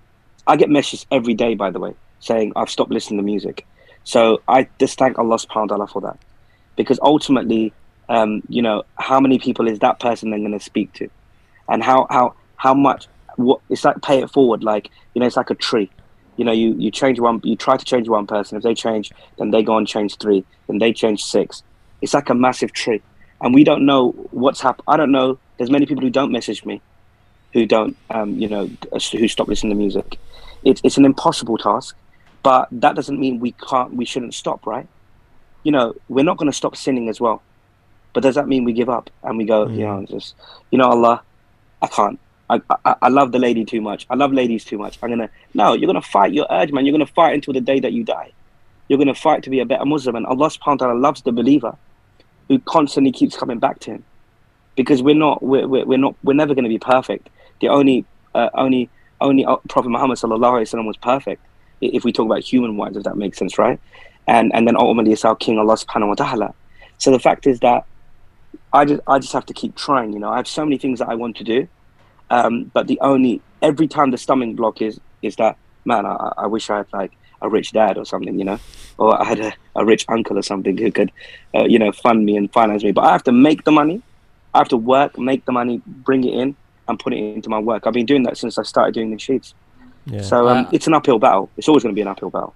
i 0.46 0.56
get 0.56 0.70
messages 0.70 1.06
every 1.10 1.34
day 1.34 1.54
by 1.54 1.70
the 1.70 1.78
way 1.78 1.94
saying 2.20 2.52
i've 2.56 2.70
stopped 2.70 2.90
listening 2.90 3.18
to 3.18 3.22
music 3.24 3.66
so 4.04 4.40
i 4.48 4.68
just 4.78 4.98
thank 4.98 5.18
allah 5.18 5.36
subhanahu 5.36 5.62
wa 5.62 5.76
ta'ala 5.76 5.86
for 5.86 6.00
that 6.00 6.18
because 6.76 6.98
ultimately 7.02 7.72
um, 8.08 8.42
you 8.48 8.62
know, 8.62 8.84
how 8.96 9.20
many 9.20 9.38
people 9.38 9.68
is 9.68 9.80
that 9.80 9.98
person 10.00 10.30
then 10.30 10.40
going 10.40 10.52
to 10.52 10.64
speak 10.64 10.92
to, 10.94 11.08
and 11.68 11.82
how 11.82 12.06
how 12.10 12.34
how 12.56 12.74
much 12.74 13.08
what 13.36 13.60
it's 13.68 13.84
like 13.84 14.00
pay 14.02 14.22
it 14.22 14.30
forward. 14.30 14.62
Like 14.62 14.90
you 15.14 15.20
know, 15.20 15.26
it's 15.26 15.36
like 15.36 15.50
a 15.50 15.54
tree. 15.54 15.90
You 16.36 16.44
know, 16.44 16.52
you 16.52 16.74
you 16.78 16.90
change 16.90 17.18
one, 17.18 17.40
you 17.42 17.56
try 17.56 17.76
to 17.76 17.84
change 17.84 18.08
one 18.08 18.26
person. 18.26 18.56
If 18.56 18.62
they 18.62 18.74
change, 18.74 19.10
then 19.38 19.50
they 19.50 19.62
go 19.62 19.76
and 19.76 19.86
change 19.86 20.18
three, 20.18 20.44
then 20.68 20.78
they 20.78 20.92
change 20.92 21.24
six. 21.24 21.62
It's 22.00 22.14
like 22.14 22.30
a 22.30 22.34
massive 22.34 22.72
tree, 22.72 23.02
and 23.40 23.54
we 23.54 23.64
don't 23.64 23.84
know 23.84 24.12
what's 24.30 24.60
happened. 24.60 24.84
I 24.88 24.96
don't 24.96 25.12
know. 25.12 25.38
There's 25.58 25.70
many 25.70 25.86
people 25.86 26.02
who 26.02 26.10
don't 26.10 26.32
message 26.32 26.64
me, 26.64 26.80
who 27.52 27.66
don't, 27.66 27.96
um, 28.10 28.38
you 28.38 28.48
know, 28.48 28.70
who 29.12 29.28
stop 29.28 29.48
listening 29.48 29.70
to 29.70 29.76
music. 29.76 30.18
It's 30.64 30.80
it's 30.84 30.96
an 30.96 31.04
impossible 31.04 31.58
task, 31.58 31.96
but 32.42 32.68
that 32.72 32.94
doesn't 32.96 33.18
mean 33.18 33.40
we 33.40 33.52
can't. 33.52 33.94
We 33.94 34.04
shouldn't 34.04 34.34
stop, 34.34 34.66
right? 34.66 34.86
You 35.62 35.72
know, 35.72 35.94
we're 36.08 36.24
not 36.24 36.36
going 36.36 36.50
to 36.50 36.56
stop 36.56 36.76
sinning 36.76 37.08
as 37.08 37.20
well 37.20 37.42
but 38.16 38.22
does 38.22 38.36
that 38.36 38.48
mean 38.48 38.64
we 38.64 38.72
give 38.72 38.88
up 38.88 39.10
and 39.24 39.36
we 39.36 39.44
go, 39.44 39.66
mm. 39.66 39.76
you 39.76 39.84
know, 39.84 40.02
just, 40.08 40.34
you 40.70 40.78
know, 40.78 40.86
Allah, 40.88 41.22
I 41.82 41.86
can't. 41.86 42.18
I, 42.48 42.62
I, 42.82 42.94
I 43.02 43.08
love 43.10 43.30
the 43.30 43.38
lady 43.38 43.62
too 43.66 43.82
much. 43.82 44.06
I 44.08 44.14
love 44.14 44.32
ladies 44.32 44.64
too 44.64 44.78
much. 44.78 44.98
I'm 45.02 45.10
gonna 45.10 45.28
no. 45.52 45.74
You're 45.74 45.86
gonna 45.86 46.00
fight 46.00 46.32
your 46.32 46.46
urge, 46.48 46.72
man. 46.72 46.86
You're 46.86 46.94
gonna 46.94 47.04
fight 47.04 47.34
until 47.34 47.52
the 47.52 47.60
day 47.60 47.78
that 47.78 47.92
you 47.92 48.04
die. 48.04 48.32
You're 48.88 48.98
gonna 48.98 49.14
fight 49.14 49.42
to 49.42 49.50
be 49.50 49.60
a 49.60 49.66
better 49.66 49.84
Muslim, 49.84 50.16
and 50.16 50.24
Allah 50.24 50.48
Subhanahu 50.48 50.80
wa 50.80 50.86
Taala 50.86 50.98
loves 50.98 51.20
the 51.22 51.32
believer 51.32 51.76
who 52.48 52.58
constantly 52.60 53.12
keeps 53.12 53.36
coming 53.36 53.58
back 53.58 53.80
to 53.80 53.92
Him, 53.92 54.04
because 54.76 55.02
we're 55.02 55.14
not 55.14 55.42
we're, 55.42 55.66
we're, 55.66 55.84
we're 55.84 55.98
not 55.98 56.14
we're 56.22 56.34
never 56.34 56.54
gonna 56.54 56.68
be 56.68 56.78
perfect. 56.78 57.28
The 57.60 57.68
only 57.68 58.04
uh, 58.34 58.50
only 58.54 58.90
only 59.20 59.44
uh, 59.44 59.56
Prophet 59.68 59.88
Muhammad 59.88 60.18
sallallahu 60.18 60.52
alaihi 60.52 60.74
wasallam 60.74 60.86
was 60.86 60.96
perfect. 60.96 61.42
If 61.80 62.04
we 62.04 62.12
talk 62.12 62.26
about 62.26 62.42
human 62.42 62.76
wise, 62.76 62.96
if 62.96 63.04
that 63.04 63.16
makes 63.16 63.38
sense, 63.38 63.58
right? 63.58 63.80
And 64.26 64.54
and 64.54 64.66
then 64.66 64.76
ultimately 64.76 65.12
it's 65.12 65.24
our 65.24 65.36
King 65.36 65.58
Allah 65.58 65.74
Subhanahu 65.74 66.08
wa 66.08 66.14
Taala. 66.14 66.54
So 66.98 67.10
the 67.10 67.18
fact 67.18 67.46
is 67.46 67.60
that 67.60 67.84
I 68.72 68.84
just 68.84 69.00
I 69.06 69.18
just 69.18 69.32
have 69.32 69.46
to 69.46 69.54
keep 69.54 69.76
trying. 69.76 70.12
You 70.12 70.18
know, 70.18 70.30
I 70.30 70.36
have 70.36 70.48
so 70.48 70.64
many 70.64 70.78
things 70.78 70.98
that 70.98 71.08
I 71.08 71.14
want 71.14 71.36
to 71.36 71.44
do, 71.44 71.68
um, 72.30 72.70
but 72.72 72.86
the 72.86 72.98
only 73.00 73.40
every 73.62 73.88
time 73.88 74.10
the 74.10 74.18
stumbling 74.18 74.54
block 74.54 74.82
is 74.82 75.00
is 75.22 75.36
that 75.36 75.56
man, 75.84 76.04
I, 76.04 76.32
I 76.38 76.46
wish 76.46 76.68
I 76.68 76.78
had 76.78 76.86
like 76.92 77.12
a 77.42 77.48
rich 77.48 77.72
dad 77.72 77.98
or 77.98 78.04
something, 78.04 78.38
you 78.38 78.44
know, 78.44 78.58
or 78.98 79.20
I 79.20 79.24
had 79.24 79.40
a, 79.40 79.52
a 79.74 79.84
rich 79.84 80.04
uncle 80.08 80.38
or 80.38 80.42
something 80.42 80.76
who 80.76 80.90
could, 80.90 81.12
uh, 81.54 81.64
you 81.64 81.78
know, 81.78 81.92
fund 81.92 82.24
me 82.24 82.36
and 82.36 82.52
finance 82.52 82.82
me. 82.82 82.92
But 82.92 83.04
I 83.04 83.12
have 83.12 83.24
to 83.24 83.32
make 83.32 83.64
the 83.64 83.72
money. 83.72 84.02
I 84.54 84.58
have 84.58 84.68
to 84.68 84.76
work, 84.76 85.18
make 85.18 85.44
the 85.44 85.52
money, 85.52 85.82
bring 85.86 86.24
it 86.24 86.32
in, 86.32 86.56
and 86.88 86.98
put 86.98 87.12
it 87.12 87.18
into 87.18 87.48
my 87.48 87.58
work. 87.58 87.86
I've 87.86 87.92
been 87.92 88.06
doing 88.06 88.22
that 88.24 88.38
since 88.38 88.58
I 88.58 88.62
started 88.62 88.94
doing 88.94 89.14
nasheeds. 89.14 89.54
Yeah. 90.06 90.22
So 90.22 90.48
um, 90.48 90.66
uh, 90.66 90.70
it's 90.72 90.86
an 90.86 90.94
uphill 90.94 91.18
battle. 91.18 91.50
It's 91.56 91.68
always 91.68 91.82
going 91.82 91.94
to 91.94 91.98
be 91.98 92.02
an 92.02 92.08
uphill 92.08 92.30
battle. 92.30 92.54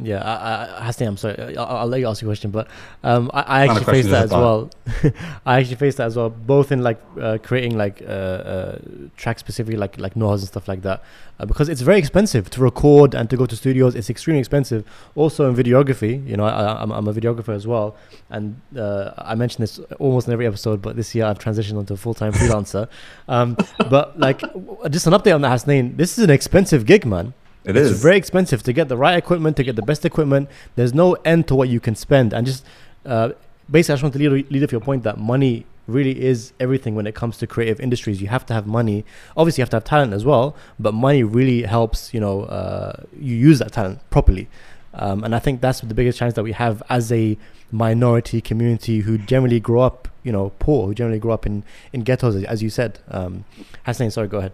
Yeah, 0.00 0.22
I, 0.22 0.88
I, 0.88 1.04
I'm 1.04 1.16
sorry. 1.16 1.56
I'll, 1.56 1.78
I'll, 1.78 1.86
let 1.88 1.98
you 1.98 2.06
ask 2.06 2.22
a 2.22 2.24
question, 2.24 2.52
but 2.52 2.68
um, 3.02 3.32
I, 3.34 3.42
I 3.42 3.66
actually 3.66 3.84
faced 3.84 4.10
that 4.10 4.24
as 4.26 4.30
well. 4.30 4.70
I 5.46 5.58
actually 5.58 5.74
faced 5.74 5.96
that 5.96 6.06
as 6.06 6.16
well, 6.16 6.30
both 6.30 6.70
in 6.70 6.82
like 6.84 7.00
uh, 7.20 7.38
creating 7.42 7.76
like 7.76 8.00
uh, 8.02 8.04
uh, 8.04 8.78
tracks 9.16 9.40
specifically, 9.40 9.76
like 9.76 9.98
like 9.98 10.14
noise 10.14 10.42
and 10.42 10.48
stuff 10.48 10.68
like 10.68 10.82
that, 10.82 11.02
uh, 11.40 11.46
because 11.46 11.68
it's 11.68 11.80
very 11.80 11.98
expensive 11.98 12.48
to 12.50 12.60
record 12.60 13.12
and 13.12 13.28
to 13.30 13.36
go 13.36 13.44
to 13.44 13.56
studios. 13.56 13.96
It's 13.96 14.08
extremely 14.08 14.38
expensive. 14.38 14.84
Also 15.16 15.48
in 15.50 15.56
videography, 15.56 16.24
you 16.28 16.36
know, 16.36 16.44
I, 16.44 16.80
am 16.80 16.92
I'm, 16.92 16.92
I'm 16.92 17.08
a 17.08 17.12
videographer 17.12 17.52
as 17.52 17.66
well, 17.66 17.96
and 18.30 18.60
uh, 18.76 19.14
I 19.18 19.34
mention 19.34 19.62
this 19.62 19.80
almost 19.98 20.28
in 20.28 20.32
every 20.32 20.46
episode. 20.46 20.80
But 20.80 20.94
this 20.94 21.12
year 21.12 21.24
I've 21.24 21.40
transitioned 21.40 21.76
onto 21.76 21.94
a 21.94 21.96
full 21.96 22.14
time 22.14 22.32
freelancer. 22.32 22.88
Um, 23.26 23.56
but 23.90 24.16
like, 24.16 24.42
just 24.90 25.08
an 25.08 25.12
update 25.12 25.34
on 25.34 25.40
that, 25.40 25.50
Hasnain. 25.50 25.96
This 25.96 26.18
is 26.18 26.22
an 26.22 26.30
expensive 26.30 26.86
gig, 26.86 27.04
man. 27.04 27.34
It 27.68 27.76
it's 27.76 27.90
is. 27.90 28.02
very 28.02 28.16
expensive 28.16 28.62
to 28.62 28.72
get 28.72 28.88
the 28.88 28.96
right 28.96 29.16
equipment, 29.16 29.56
to 29.58 29.62
get 29.62 29.76
the 29.76 29.82
best 29.82 30.04
equipment. 30.04 30.48
There's 30.74 30.94
no 30.94 31.14
end 31.24 31.46
to 31.48 31.54
what 31.54 31.68
you 31.68 31.80
can 31.80 31.94
spend. 31.94 32.32
And 32.32 32.46
just 32.46 32.64
uh, 33.04 33.32
basically, 33.70 33.92
I 33.92 33.96
just 33.96 34.02
want 34.02 34.14
to 34.14 34.30
lead, 34.30 34.50
lead 34.50 34.64
off 34.64 34.72
your 34.72 34.80
point 34.80 35.02
that 35.02 35.18
money 35.18 35.66
really 35.86 36.18
is 36.22 36.52
everything 36.58 36.94
when 36.94 37.06
it 37.06 37.14
comes 37.14 37.36
to 37.38 37.46
creative 37.46 37.78
industries. 37.78 38.22
You 38.22 38.28
have 38.28 38.46
to 38.46 38.54
have 38.54 38.66
money. 38.66 39.04
Obviously, 39.36 39.60
you 39.60 39.64
have 39.64 39.70
to 39.70 39.76
have 39.76 39.84
talent 39.84 40.14
as 40.14 40.24
well, 40.24 40.56
but 40.78 40.94
money 40.94 41.22
really 41.22 41.62
helps. 41.62 42.14
You 42.14 42.20
know, 42.20 42.44
uh, 42.44 43.04
you 43.18 43.36
use 43.36 43.58
that 43.58 43.72
talent 43.72 44.00
properly. 44.08 44.48
Um, 44.94 45.22
and 45.22 45.34
I 45.34 45.38
think 45.38 45.60
that's 45.60 45.80
the 45.80 45.94
biggest 45.94 46.18
challenge 46.18 46.34
that 46.36 46.42
we 46.42 46.52
have 46.52 46.82
as 46.88 47.12
a 47.12 47.36
minority 47.70 48.40
community 48.40 49.00
who 49.00 49.18
generally 49.18 49.60
grow 49.60 49.82
up, 49.82 50.08
you 50.22 50.32
know, 50.32 50.52
poor, 50.58 50.86
who 50.86 50.94
generally 50.94 51.18
grow 51.18 51.34
up 51.34 51.44
in, 51.44 51.64
in 51.92 52.02
ghettos, 52.02 52.42
as 52.44 52.62
you 52.62 52.70
said. 52.70 52.98
Um, 53.10 53.44
Hasnain, 53.86 54.10
sorry, 54.10 54.28
go 54.28 54.38
ahead. 54.38 54.52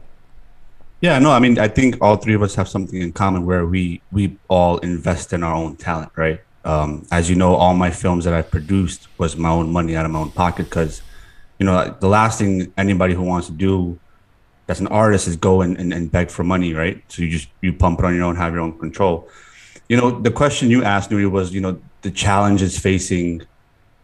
Yeah, 1.05 1.19
no, 1.19 1.33
I 1.33 1.39
mean, 1.39 1.59
I 1.59 1.69
think 1.69 1.99
all 2.01 2.17
three 2.17 2.33
of 2.33 2.41
us 2.41 2.55
have 2.55 2.67
something 2.67 2.99
in 2.99 3.13
common 3.13 3.45
where 3.45 3.67
we 3.67 4.01
we 4.11 4.39
all 4.49 4.79
invest 4.79 5.35
in 5.35 5.43
our 5.43 5.55
own 5.55 5.77
talent, 5.77 6.11
right? 6.17 6.41
Um, 6.65 7.07
as 7.13 7.29
you 7.29 7.37
know, 7.37 7.55
all 7.57 7.75
my 7.75 7.91
films 7.91 8.25
that 8.25 8.33
I 8.33 8.41
produced 8.41 9.09
was 9.19 9.37
my 9.37 9.51
own 9.51 9.71
money 9.71 9.97
out 9.97 10.07
of 10.07 10.13
my 10.13 10.21
own 10.21 10.31
pocket 10.31 10.65
because, 10.65 11.03
you 11.59 11.67
know, 11.67 11.95
the 12.01 12.09
last 12.09 12.39
thing 12.39 12.73
anybody 12.79 13.13
who 13.13 13.21
wants 13.21 13.49
to 13.49 13.53
do 13.53 14.01
as 14.67 14.81
an 14.81 14.87
artist 14.87 15.29
is 15.29 15.37
go 15.37 15.61
and, 15.61 15.77
and, 15.77 15.93
and 15.93 16.11
beg 16.11 16.31
for 16.31 16.43
money, 16.43 16.73
right? 16.73 17.05
So 17.09 17.21
you 17.21 17.29
just 17.29 17.49
you 17.61 17.75
pump 17.75 17.99
it 17.99 18.07
on 18.07 18.15
your 18.15 18.25
own, 18.25 18.37
have 18.37 18.55
your 18.55 18.63
own 18.63 18.79
control. 18.79 19.29
You 19.91 19.99
know, 19.99 20.09
the 20.11 20.31
question 20.31 20.71
you 20.71 20.85
asked 20.85 21.11
me 21.11 21.27
was, 21.27 21.53
you 21.53 21.61
know, 21.61 21.79
the 22.01 22.11
challenges 22.11 22.79
facing 22.79 23.43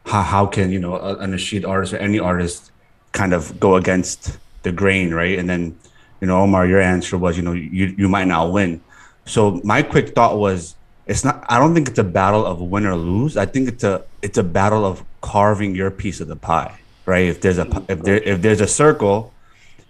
how 0.05 0.21
how 0.21 0.45
can 0.45 0.71
you 0.71 0.79
know 0.79 0.97
a, 0.97 1.15
a 1.15 1.27
Nasheed 1.27 1.67
artist 1.67 1.95
or 1.95 1.97
any 1.97 2.19
artist 2.19 2.71
kind 3.13 3.33
of 3.33 3.59
go 3.59 3.77
against 3.77 4.37
the 4.65 4.71
grain, 4.71 5.15
right? 5.15 5.39
And 5.39 5.49
then 5.49 5.79
you 6.21 6.27
know, 6.27 6.43
Omar, 6.43 6.67
your 6.67 6.81
answer 6.81 7.17
was, 7.17 7.37
you 7.37 7.43
know, 7.43 7.53
you, 7.53 7.95
you 7.97 8.09
might 8.09 8.27
not 8.27 8.53
win. 8.53 8.81
So 9.25 9.61
my 9.65 9.83
quick 9.83 10.15
thought 10.15 10.39
was, 10.39 10.77
it's 11.07 11.25
not. 11.25 11.45
I 11.49 11.59
don't 11.59 11.75
think 11.75 11.89
it's 11.89 11.99
a 11.99 12.05
battle 12.05 12.47
of 12.47 12.61
win 12.61 12.87
or 12.87 12.95
lose. 12.95 13.37
I 13.37 13.45
think 13.47 13.69
it's 13.69 13.83
a 13.83 14.05
it's 14.23 14.39
a 14.39 14.45
battle 14.45 14.85
of 14.85 15.03
carving 15.23 15.75
your 15.75 15.91
piece 15.91 16.21
of 16.21 16.29
the 16.29 16.37
pie, 16.37 16.79
right? 17.05 17.27
If 17.27 17.41
there's 17.41 17.59
a 17.59 17.65
mm-hmm. 17.65 17.91
if 17.91 18.03
there 18.03 18.19
if 18.19 18.43
there's 18.43 18.61
a 18.61 18.69
circle, 18.69 19.33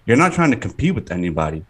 you're 0.06 0.16
not 0.16 0.32
trying 0.32 0.50
to 0.52 0.56
compete 0.56 0.94
with 0.94 1.12
anybody. 1.12 1.64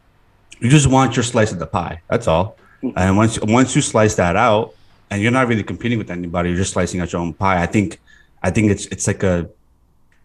You 0.60 0.68
just 0.70 0.86
want 0.86 1.16
your 1.16 1.24
slice 1.24 1.50
of 1.50 1.58
the 1.58 1.66
pie. 1.66 2.00
That's 2.08 2.28
all. 2.28 2.56
Mm-hmm. 2.82 2.98
And 2.98 3.16
once 3.16 3.40
once 3.40 3.74
you 3.74 3.82
slice 3.82 4.14
that 4.16 4.36
out, 4.36 4.74
and 5.10 5.20
you're 5.20 5.32
not 5.32 5.48
really 5.48 5.64
competing 5.64 5.98
with 5.98 6.10
anybody, 6.10 6.50
you're 6.50 6.58
just 6.58 6.72
slicing 6.72 7.00
out 7.00 7.12
your 7.12 7.20
own 7.20 7.32
pie. 7.32 7.60
I 7.60 7.66
think 7.66 7.98
I 8.42 8.50
think 8.50 8.70
it's 8.70 8.86
it's 8.86 9.08
like 9.08 9.24
a 9.24 9.48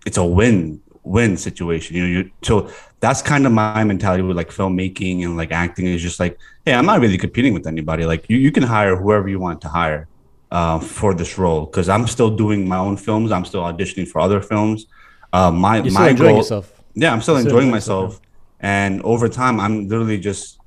it's 0.05 0.17
a 0.17 0.25
win 0.25 0.81
win 1.05 1.37
situation. 1.37 1.95
You 1.95 2.03
know, 2.03 2.09
you 2.09 2.31
so 2.41 2.69
that's 2.99 3.21
kind 3.21 3.45
of 3.45 3.51
my 3.51 3.83
mentality 3.83 4.23
with 4.23 4.35
like 4.35 4.49
filmmaking 4.49 5.23
and 5.23 5.37
like 5.37 5.51
acting 5.51 5.85
is 5.85 6.01
just 6.01 6.19
like, 6.19 6.37
hey, 6.65 6.73
I'm 6.73 6.85
not 6.85 6.99
really 6.99 7.17
competing 7.17 7.53
with 7.53 7.67
anybody. 7.67 8.05
Like 8.05 8.25
you, 8.29 8.37
you 8.37 8.51
can 8.51 8.63
hire 8.63 8.95
whoever 8.95 9.27
you 9.27 9.39
want 9.39 9.61
to 9.61 9.69
hire 9.69 10.07
uh, 10.51 10.79
for 10.79 11.13
this 11.13 11.37
role 11.37 11.65
because 11.65 11.87
I'm 11.87 12.07
still 12.07 12.35
doing 12.35 12.67
my 12.67 12.77
own 12.77 12.97
films. 12.97 13.31
I'm 13.31 13.45
still 13.45 13.61
auditioning 13.61 14.07
for 14.07 14.19
other 14.19 14.41
films. 14.41 14.87
Uh, 15.31 15.51
my 15.51 15.81
You're 15.81 15.93
my 15.93 16.13
goal, 16.13 16.37
yourself. 16.37 16.81
yeah, 16.93 17.13
I'm 17.13 17.21
still 17.21 17.35
You're 17.35 17.43
enjoying 17.43 17.71
myself. 17.71 18.05
myself. 18.05 18.21
And 18.59 19.01
over 19.03 19.29
time, 19.29 19.59
I'm 19.59 19.87
literally 19.87 20.17
just 20.17 20.59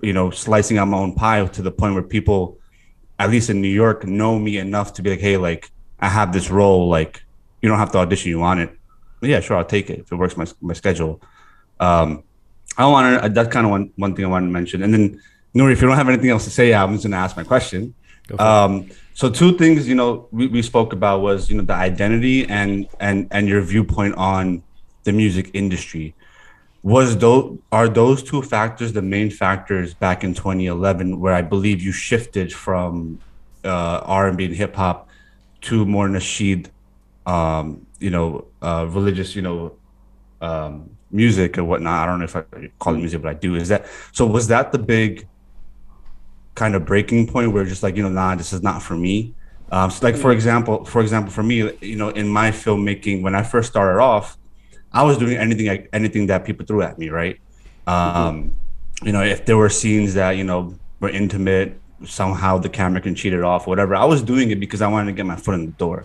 you 0.00 0.12
know 0.12 0.30
slicing 0.30 0.78
out 0.78 0.86
my 0.86 0.98
own 0.98 1.14
pie 1.14 1.44
to 1.44 1.62
the 1.62 1.72
point 1.72 1.94
where 1.94 2.02
people, 2.02 2.58
at 3.18 3.30
least 3.30 3.50
in 3.50 3.60
New 3.60 3.68
York, 3.68 4.06
know 4.06 4.38
me 4.38 4.58
enough 4.58 4.94
to 4.94 5.02
be 5.02 5.10
like, 5.10 5.20
hey, 5.20 5.36
like 5.36 5.70
I 5.98 6.08
have 6.08 6.32
this 6.32 6.50
role. 6.50 6.88
Like 6.88 7.24
you 7.62 7.68
don't 7.68 7.78
have 7.78 7.90
to 7.92 7.98
audition. 7.98 8.30
You 8.30 8.38
want 8.38 8.60
it 8.60 8.78
yeah, 9.28 9.40
sure, 9.40 9.56
I'll 9.56 9.64
take 9.64 9.90
it 9.90 10.00
if 10.00 10.12
it 10.12 10.16
works 10.16 10.36
my 10.36 10.46
my 10.60 10.74
schedule. 10.74 11.20
Um, 11.80 12.24
I 12.76 12.86
want 12.86 13.22
to. 13.22 13.28
That's 13.28 13.52
kind 13.52 13.66
of 13.66 13.70
one 13.70 13.92
one 13.96 14.14
thing 14.14 14.24
I 14.24 14.28
wanted 14.28 14.46
to 14.46 14.52
mention. 14.52 14.82
And 14.82 14.92
then, 14.92 15.22
Nuri, 15.54 15.72
if 15.72 15.82
you 15.82 15.88
don't 15.88 15.96
have 15.96 16.08
anything 16.08 16.30
else 16.30 16.44
to 16.44 16.50
say, 16.50 16.72
I'm 16.72 16.92
just 16.92 17.04
going 17.04 17.12
to 17.12 17.18
ask 17.18 17.36
my 17.36 17.44
question. 17.44 17.94
Um, 18.38 18.88
so 19.14 19.28
two 19.28 19.58
things, 19.58 19.88
you 19.88 19.94
know, 19.94 20.28
we, 20.30 20.46
we 20.46 20.62
spoke 20.62 20.92
about 20.92 21.20
was 21.20 21.50
you 21.50 21.56
know 21.56 21.64
the 21.64 21.74
identity 21.74 22.46
and 22.48 22.88
and 23.00 23.28
and 23.30 23.48
your 23.48 23.60
viewpoint 23.60 24.14
on 24.16 24.62
the 25.04 25.12
music 25.12 25.50
industry. 25.52 26.14
Was 26.82 27.16
those 27.18 27.58
are 27.70 27.88
those 27.88 28.22
two 28.22 28.42
factors 28.42 28.92
the 28.92 29.02
main 29.02 29.30
factors 29.30 29.94
back 29.94 30.24
in 30.24 30.34
2011, 30.34 31.20
where 31.20 31.34
I 31.34 31.42
believe 31.42 31.82
you 31.82 31.92
shifted 31.92 32.52
from 32.52 33.20
uh, 33.64 34.00
R&B 34.04 34.46
and 34.46 34.54
hip 34.54 34.74
hop 34.74 35.08
to 35.62 35.86
more 35.86 36.08
nasheed 36.08 36.68
um, 37.26 37.86
you 38.02 38.10
know, 38.10 38.46
uh, 38.60 38.86
religious, 38.90 39.36
you 39.36 39.42
know, 39.42 39.76
um, 40.40 40.90
music 41.10 41.56
or 41.56 41.64
whatnot. 41.64 42.02
I 42.02 42.10
don't 42.10 42.18
know 42.18 42.24
if 42.24 42.36
I 42.36 42.44
call 42.78 42.94
it 42.94 42.98
music, 42.98 43.22
but 43.22 43.28
I 43.28 43.34
do. 43.34 43.54
Is 43.54 43.68
that 43.68 43.86
so? 44.12 44.26
Was 44.26 44.48
that 44.48 44.72
the 44.72 44.78
big 44.78 45.28
kind 46.54 46.74
of 46.74 46.84
breaking 46.84 47.26
point 47.26 47.52
where 47.52 47.64
just 47.64 47.82
like 47.82 47.96
you 47.96 48.02
know, 48.02 48.08
nah, 48.08 48.34
this 48.34 48.52
is 48.52 48.62
not 48.62 48.82
for 48.82 48.94
me. 48.94 49.34
Um, 49.70 49.90
so 49.90 50.04
like 50.04 50.16
for 50.16 50.32
example, 50.32 50.84
for 50.84 51.00
example, 51.00 51.32
for 51.32 51.42
me, 51.42 51.72
you 51.80 51.96
know, 51.96 52.10
in 52.10 52.28
my 52.28 52.50
filmmaking, 52.50 53.22
when 53.22 53.34
I 53.34 53.42
first 53.42 53.70
started 53.70 54.00
off, 54.00 54.36
I 54.92 55.02
was 55.04 55.16
doing 55.16 55.36
anything, 55.36 55.88
anything 55.92 56.26
that 56.26 56.44
people 56.44 56.66
threw 56.66 56.82
at 56.82 56.98
me, 56.98 57.08
right? 57.08 57.40
Um, 57.86 58.56
you 59.02 59.12
know, 59.12 59.22
if 59.22 59.46
there 59.46 59.56
were 59.56 59.70
scenes 59.70 60.14
that 60.14 60.32
you 60.32 60.44
know 60.44 60.74
were 61.00 61.08
intimate, 61.08 61.80
somehow 62.04 62.58
the 62.58 62.68
camera 62.68 63.00
can 63.00 63.14
cheat 63.14 63.32
it 63.32 63.42
off, 63.42 63.66
whatever. 63.66 63.94
I 63.94 64.04
was 64.04 64.22
doing 64.22 64.50
it 64.50 64.60
because 64.60 64.82
I 64.82 64.88
wanted 64.88 65.12
to 65.12 65.16
get 65.16 65.24
my 65.24 65.36
foot 65.36 65.54
in 65.54 65.66
the 65.66 65.72
door 65.72 66.04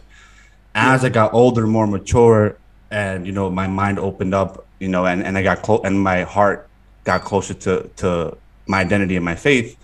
as 0.78 1.04
I 1.04 1.10
got 1.10 1.34
older, 1.34 1.66
more 1.66 1.88
mature, 1.88 2.58
and 2.92 3.26
you 3.26 3.34
know, 3.34 3.50
my 3.50 3.68
mind 3.68 3.98
opened 4.00 4.34
up, 4.34 4.66
you 4.80 4.88
know, 4.88 5.06
and, 5.06 5.24
and 5.24 5.38
I 5.38 5.42
got 5.42 5.64
close, 5.64 5.82
and 5.84 6.00
my 6.00 6.24
heart 6.24 6.70
got 7.04 7.24
closer 7.24 7.54
to 7.54 7.90
to 7.98 8.38
my 8.68 8.82
identity 8.82 9.16
and 9.16 9.26
my 9.26 9.36
faith. 9.36 9.76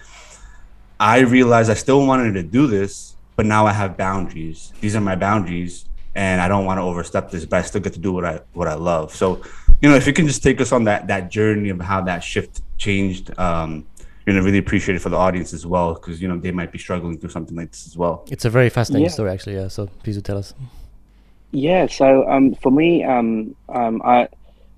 I 0.99 1.19
realized 1.19 1.69
I 1.69 1.73
still 1.73 2.06
wanted 2.06 2.34
to 2.34 2.43
do 2.43 2.67
this, 2.67 3.15
but 3.36 3.45
now 3.45 3.65
I 3.65 3.73
have 3.73 3.97
boundaries. 3.97 4.71
These 4.82 4.95
are 4.95 5.01
my 5.01 5.15
boundaries, 5.15 5.86
and 6.15 6.39
I 6.39 6.47
don't 6.47 6.65
want 6.65 6.77
to 6.77 6.84
overstep 6.84 7.32
this, 7.32 7.43
but 7.45 7.58
I 7.58 7.62
still 7.63 7.82
get 7.82 7.93
to 7.93 7.99
do 7.99 8.13
what 8.13 8.25
I 8.25 8.41
what 8.53 8.67
I 8.67 8.75
love. 8.75 9.13
So, 9.15 9.41
you 9.82 9.89
know, 9.89 9.95
if 9.95 10.06
you 10.06 10.13
can 10.13 10.27
just 10.27 10.43
take 10.43 10.62
us 10.62 10.71
on 10.71 10.84
that 10.84 11.08
that 11.08 11.32
journey 11.32 11.69
of 11.69 11.82
how 11.82 12.01
that 12.01 12.23
shift 12.23 12.62
changed, 12.77 13.38
um, 13.39 13.86
you're 14.25 14.36
gonna 14.36 14.45
really 14.45 14.60
appreciate 14.60 14.95
it 14.95 14.99
for 14.99 15.10
the 15.10 15.17
audience 15.17 15.53
as 15.53 15.65
well, 15.65 15.95
because 15.95 16.21
you 16.21 16.27
know 16.27 16.38
they 16.38 16.51
might 16.51 16.71
be 16.71 16.77
struggling 16.77 17.17
through 17.17 17.32
something 17.32 17.58
like 17.58 17.71
this 17.71 17.88
as 17.88 17.97
well. 17.97 18.25
It's 18.29 18.45
a 18.45 18.49
very 18.51 18.69
fascinating 18.69 19.06
yeah. 19.06 19.12
story, 19.12 19.32
actually. 19.32 19.56
Yeah. 19.56 19.69
So 19.69 19.88
please 20.03 20.15
do 20.15 20.21
tell 20.21 20.38
us. 20.38 20.53
Yeah, 21.54 21.86
so 21.86 22.28
um, 22.28 22.56
for 22.56 22.72
me, 22.72 23.04
um, 23.04 23.56
um, 23.70 24.02
I 24.04 24.28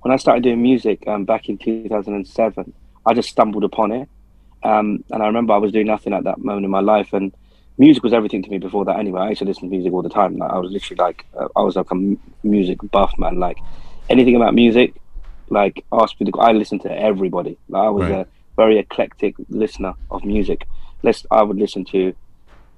when 0.02 0.14
I 0.14 0.18
started 0.18 0.44
doing 0.44 0.62
music 0.62 1.08
um, 1.08 1.24
back 1.24 1.48
in 1.48 1.58
2007, 1.58 2.74
I 3.06 3.14
just 3.14 3.30
stumbled 3.30 3.64
upon 3.64 3.94
it, 3.94 4.10
um, 4.62 5.02
and 5.10 5.24
I 5.24 5.28
remember 5.28 5.54
I 5.54 5.58
was 5.58 5.72
doing 5.72 5.88
nothing 5.88 6.12
at 6.12 6.26
that 6.26 6.38
moment 6.40 6.66
in 6.66 6.72
my 6.72 6.82
life, 6.82 7.14
and 7.14 7.34
music 7.78 8.04
was 8.04 8.12
everything 8.12 8.44
to 8.44 8.50
me 8.50 8.58
before 8.58 8.84
that. 8.84 9.00
Anyway, 9.00 9.22
I 9.22 9.30
used 9.30 9.40
to 9.40 9.46
listen 9.46 9.64
to 9.64 9.70
music 9.70 9.94
all 9.94 10.02
the 10.02 10.10
time. 10.10 10.36
Like, 10.36 10.52
I 10.52 10.58
was 10.60 10.70
literally 10.70 10.98
like, 10.98 11.26
uh, 11.40 11.48
I 11.56 11.62
was 11.62 11.78
like 11.78 11.90
a 11.92 12.18
music 12.44 12.80
buff 12.92 13.14
man. 13.18 13.40
Like 13.40 13.58
anything 14.10 14.36
about 14.36 14.54
music, 14.54 14.96
like 15.48 15.86
ask 15.94 16.20
me. 16.20 16.30
To, 16.30 16.40
I 16.40 16.52
listened 16.52 16.82
to 16.82 16.92
everybody. 16.92 17.58
Like, 17.70 17.84
I 17.84 17.90
was 17.90 18.10
right. 18.10 18.20
a 18.20 18.28
very 18.58 18.80
eclectic 18.80 19.36
listener 19.48 19.94
of 20.12 20.26
music. 20.26 20.68
Let's, 21.04 21.26
I 21.32 21.42
would 21.42 21.58
listen 21.58 21.86
to. 21.86 22.14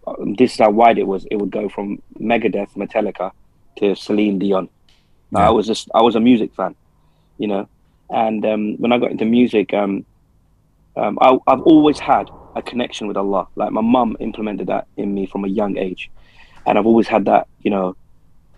Um, 0.06 0.36
this 0.36 0.54
is 0.54 0.60
how 0.60 0.70
wide 0.70 1.00
it 1.00 1.08
was. 1.08 1.26
It 1.32 1.38
would 1.38 1.50
go 1.50 1.68
from 1.68 2.00
Megadeth, 2.20 2.76
Metallica 2.76 3.32
to 3.78 3.96
Celine 3.96 4.40
Dion. 4.40 4.70
Yeah. 5.32 5.48
I 5.48 5.50
was 5.52 5.68
just 5.68 5.90
I 5.94 6.02
was 6.02 6.16
a 6.16 6.20
music 6.20 6.54
fan, 6.54 6.76
you 7.38 7.48
know, 7.48 7.68
and 8.10 8.46
um, 8.46 8.78
when 8.78 8.92
I 8.92 8.98
got 8.98 9.12
into 9.12 9.26
music, 9.26 9.74
um, 9.74 10.06
um, 10.96 11.18
I, 11.22 11.38
have 11.48 11.62
always 11.62 12.00
had 12.00 12.30
a 12.56 12.62
connection 12.62 13.08
with 13.08 13.18
Allah. 13.18 13.48
Like 13.56 13.72
my 13.72 13.82
mum 13.82 14.16
implemented 14.20 14.68
that 14.68 14.88
in 14.96 15.13
me 15.13 15.26
from 15.26 15.44
a 15.44 15.50
young 15.50 15.78
age, 15.78 16.10
and 16.66 16.78
I've 16.78 16.86
always 16.86 17.08
had 17.08 17.26
that, 17.26 17.48
you 17.62 17.72
know. 17.72 17.96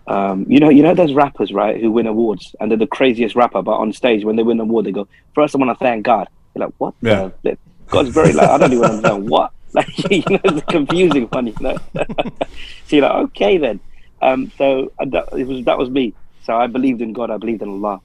Um, 0.06 0.44
you 0.48 0.58
know, 0.58 0.70
you 0.70 0.82
know 0.82 0.94
those 0.94 1.12
rappers, 1.12 1.52
right, 1.52 1.80
who 1.80 1.92
win 1.92 2.08
awards, 2.08 2.56
and 2.58 2.68
they're 2.68 2.78
the 2.78 2.86
craziest 2.86 3.36
rapper. 3.36 3.62
But 3.62 3.76
on 3.76 3.92
stage, 3.92 4.24
when 4.24 4.34
they 4.34 4.42
win 4.42 4.58
an 4.58 4.68
award, 4.68 4.86
they 4.86 4.90
go, 4.90 5.06
first, 5.34 5.54
I 5.54 5.58
want 5.58 5.70
to 5.78 5.84
thank 5.84 6.04
God." 6.04 6.28
You're 6.54 6.66
like, 6.66 6.74
"What?" 6.78 6.94
Yeah. 7.00 7.30
The? 7.42 7.56
God's 7.90 8.10
very 8.10 8.32
like, 8.32 8.48
I 8.48 8.58
don't 8.58 8.72
even 8.72 8.84
understand 8.84 9.28
what. 9.28 9.52
Like, 9.72 9.86
you 10.10 10.24
know, 10.28 10.40
it's 10.42 10.66
confusing, 10.66 11.28
funny. 11.28 11.54
You 11.60 11.68
know? 11.68 11.76
so 11.94 12.96
you're 12.96 13.02
like, 13.02 13.12
okay, 13.26 13.56
then. 13.56 13.78
Um, 14.22 14.52
so 14.56 14.92
uh, 14.98 15.06
that, 15.06 15.28
it 15.32 15.46
was 15.46 15.64
that 15.64 15.78
was 15.78 15.90
me. 15.90 16.14
So 16.42 16.56
I 16.56 16.66
believed 16.66 17.00
in 17.00 17.12
God. 17.12 17.30
I 17.30 17.36
believed 17.36 17.62
in 17.62 17.68
Allah. 17.68 18.00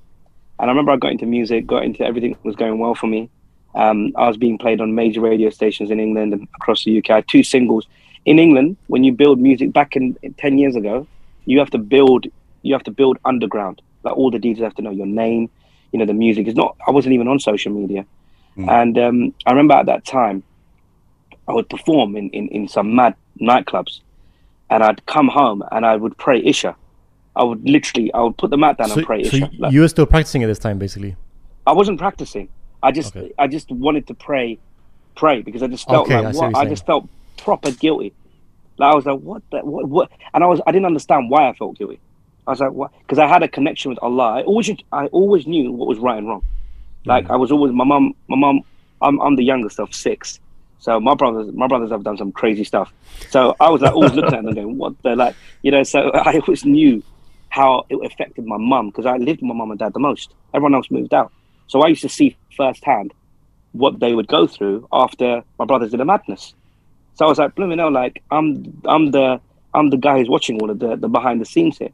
And 0.60 0.70
I 0.70 0.72
remember 0.72 0.92
I 0.92 0.98
got 0.98 1.12
into 1.12 1.26
music, 1.26 1.68
got 1.68 1.84
into 1.84 2.06
everything 2.06 2.38
was 2.44 2.56
going 2.56 2.80
well 2.80 2.96
for 2.96 3.08
me. 3.08 3.30
Um, 3.74 4.14
I 4.16 4.28
was 4.28 4.38
being 4.38 4.58
played 4.58 4.80
on 4.80 4.96
major 4.96 5.20
radio 5.20 5.50
stations 5.50 5.92
in 5.92 6.00
England 6.00 6.34
and 6.34 6.48
across 6.56 6.86
the 6.86 6.98
UK. 6.98 7.10
I 7.10 7.16
had 7.16 7.28
two 7.28 7.44
singles 7.44 7.88
in 8.26 8.40
England, 8.40 8.76
when 8.88 9.04
you 9.04 9.12
build 9.12 9.40
music 9.40 9.72
back 9.72 9.96
in, 9.96 10.18
in 10.24 10.34
ten 10.34 10.58
years 10.58 10.76
ago, 10.76 11.08
you 11.46 11.60
have 11.60 11.70
to 11.72 11.78
build 11.78 12.26
you 12.64 12.74
have 12.74 12.84
to 12.84 12.92
build 12.92 13.20
underground. 13.24 13.82
Like 14.04 14.18
all 14.18 14.32
the 14.32 14.40
DJs 14.40 14.60
have 14.60 14.76
to 14.76 14.82
know 14.82 14.90
your 14.90 15.06
name, 15.06 15.50
you 15.92 16.00
know, 16.00 16.06
the 16.06 16.14
music. 16.14 16.48
is 16.48 16.56
not 16.56 16.76
I 16.88 16.92
wasn't 16.92 17.14
even 17.14 17.28
on 17.28 17.40
social 17.40 17.72
media. 17.72 18.06
Mm. 18.58 18.82
And 18.82 18.98
um, 18.98 19.34
I 19.46 19.52
remember 19.52 19.76
at 19.76 19.86
that 19.86 20.06
time 20.06 20.44
I 21.48 21.54
would 21.54 21.70
perform 21.70 22.16
in, 22.16 22.30
in, 22.32 22.48
in 22.48 22.68
some 22.68 22.96
mad 22.96 23.16
nightclubs 23.40 24.00
and 24.70 24.84
I'd 24.84 25.06
come 25.06 25.28
home 25.28 25.64
and 25.72 25.86
I 25.86 25.96
would 25.96 26.18
pray 26.18 26.42
Isha. 26.44 26.76
I 27.36 27.44
would 27.44 27.68
literally 27.68 28.14
I 28.14 28.22
would 28.22 28.38
put 28.38 28.50
the 28.50 28.58
mat 28.58 28.78
down 28.78 28.90
so, 28.90 28.98
and 28.98 29.06
pray 29.06 29.24
so 29.24 29.38
Isha. 29.38 29.50
Like, 29.58 29.74
you 29.74 29.82
were 29.82 29.88
still 29.88 30.06
practicing 30.06 30.44
at 30.44 30.48
this 30.48 30.60
time 30.60 30.80
basically? 30.80 31.16
I 31.68 31.74
wasn't 31.74 32.00
practicing. 32.00 32.50
I 32.84 32.92
just 32.92 33.16
okay. 33.16 33.34
I 33.38 33.48
just 33.48 33.72
wanted 33.72 34.08
to 34.08 34.14
pray 34.14 34.60
pray 35.16 35.42
because 35.42 35.64
I 35.64 35.68
just 35.68 35.88
felt 35.88 36.08
okay, 36.08 36.20
like 36.20 36.36
I, 36.36 36.38
what, 36.38 36.56
I 36.56 36.66
just 36.66 36.86
felt 36.86 37.08
proper 37.38 37.72
guilty. 37.72 38.14
Like 38.78 38.92
I 38.92 38.96
was 38.96 39.06
like, 39.06 39.20
what 39.20 39.42
the 39.52 39.60
what 39.60 39.88
what 39.88 40.12
and 40.34 40.44
I 40.44 40.48
was 40.48 40.62
I 40.68 40.72
didn't 40.72 40.86
understand 40.86 41.30
why 41.30 41.50
I 41.50 41.54
felt 41.54 41.78
guilty. 41.78 42.00
I 42.48 42.52
was 42.52 42.60
like, 42.60 42.72
what? 42.72 42.92
Because 43.00 43.18
I 43.18 43.28
had 43.28 43.42
a 43.44 43.48
connection 43.48 43.90
with 43.90 44.00
Allah. 44.02 44.36
I 44.40 44.44
always, 44.44 44.70
I 44.92 45.08
always 45.08 45.48
knew 45.48 45.72
what 45.72 45.88
was 45.88 45.98
right 45.98 46.18
and 46.18 46.28
wrong. 46.28 46.44
Like 47.06 47.26
mm. 47.26 47.32
I 47.32 47.38
was 47.38 47.52
always 47.52 47.74
my 47.74 47.84
mom. 47.84 48.14
My 48.28 48.38
mom. 48.38 48.62
I'm, 49.02 49.20
I'm 49.22 49.36
the 49.36 49.44
youngest 49.44 49.80
of 49.80 49.94
six, 49.94 50.40
so 50.80 51.00
my 51.00 51.16
brothers, 51.16 51.54
my 51.54 51.68
brothers 51.68 51.92
have 51.92 52.04
done 52.04 52.18
some 52.18 52.32
crazy 52.32 52.64
stuff. 52.64 52.92
So 53.30 53.56
I 53.60 53.70
was 53.70 53.82
like 53.82 53.94
always 53.94 54.14
looking 54.14 54.38
at 54.38 54.44
them 54.44 54.54
going, 54.54 54.78
what 54.78 54.94
the 55.04 55.16
like, 55.16 55.36
you 55.62 55.72
know. 55.72 55.84
So 55.84 56.12
I 56.14 56.40
always 56.40 56.66
knew 56.66 57.04
how 57.50 57.86
it 57.90 57.98
affected 58.06 58.46
my 58.46 58.58
mum 58.58 58.88
because 58.88 59.06
I 59.06 59.18
lived 59.18 59.42
with 59.42 59.50
my 59.50 59.56
mum 59.56 59.72
and 59.72 59.80
dad 59.80 59.94
the 59.94 60.00
most. 60.00 60.34
Everyone 60.54 60.76
else 60.76 60.92
moved 60.92 61.14
out, 61.14 61.32
so 61.68 61.82
I 61.82 61.88
used 61.88 62.02
to 62.02 62.10
see 62.10 62.38
firsthand 62.56 63.14
what 63.76 64.00
they 64.00 64.14
would 64.14 64.28
go 64.28 64.48
through 64.48 64.88
after 64.92 65.44
my 65.60 65.66
brothers 65.66 65.92
did 65.92 66.00
a 66.00 66.06
madness. 66.06 66.54
So 67.16 67.26
I 67.26 67.30
was 67.30 67.38
like, 67.38 67.56
blooming 67.56 67.80
hell, 67.80 67.92
like 67.92 68.24
I'm, 68.32 68.82
I'm 68.86 69.12
the, 69.12 69.42
I'm 69.74 69.90
the 69.90 69.98
guy 69.98 70.18
who's 70.18 70.30
watching 70.30 70.62
all 70.62 70.70
of 70.70 70.80
the, 70.80 70.96
the 70.96 71.10
behind 71.10 71.42
the 71.42 71.46
scenes 71.46 71.78
here. 71.78 71.90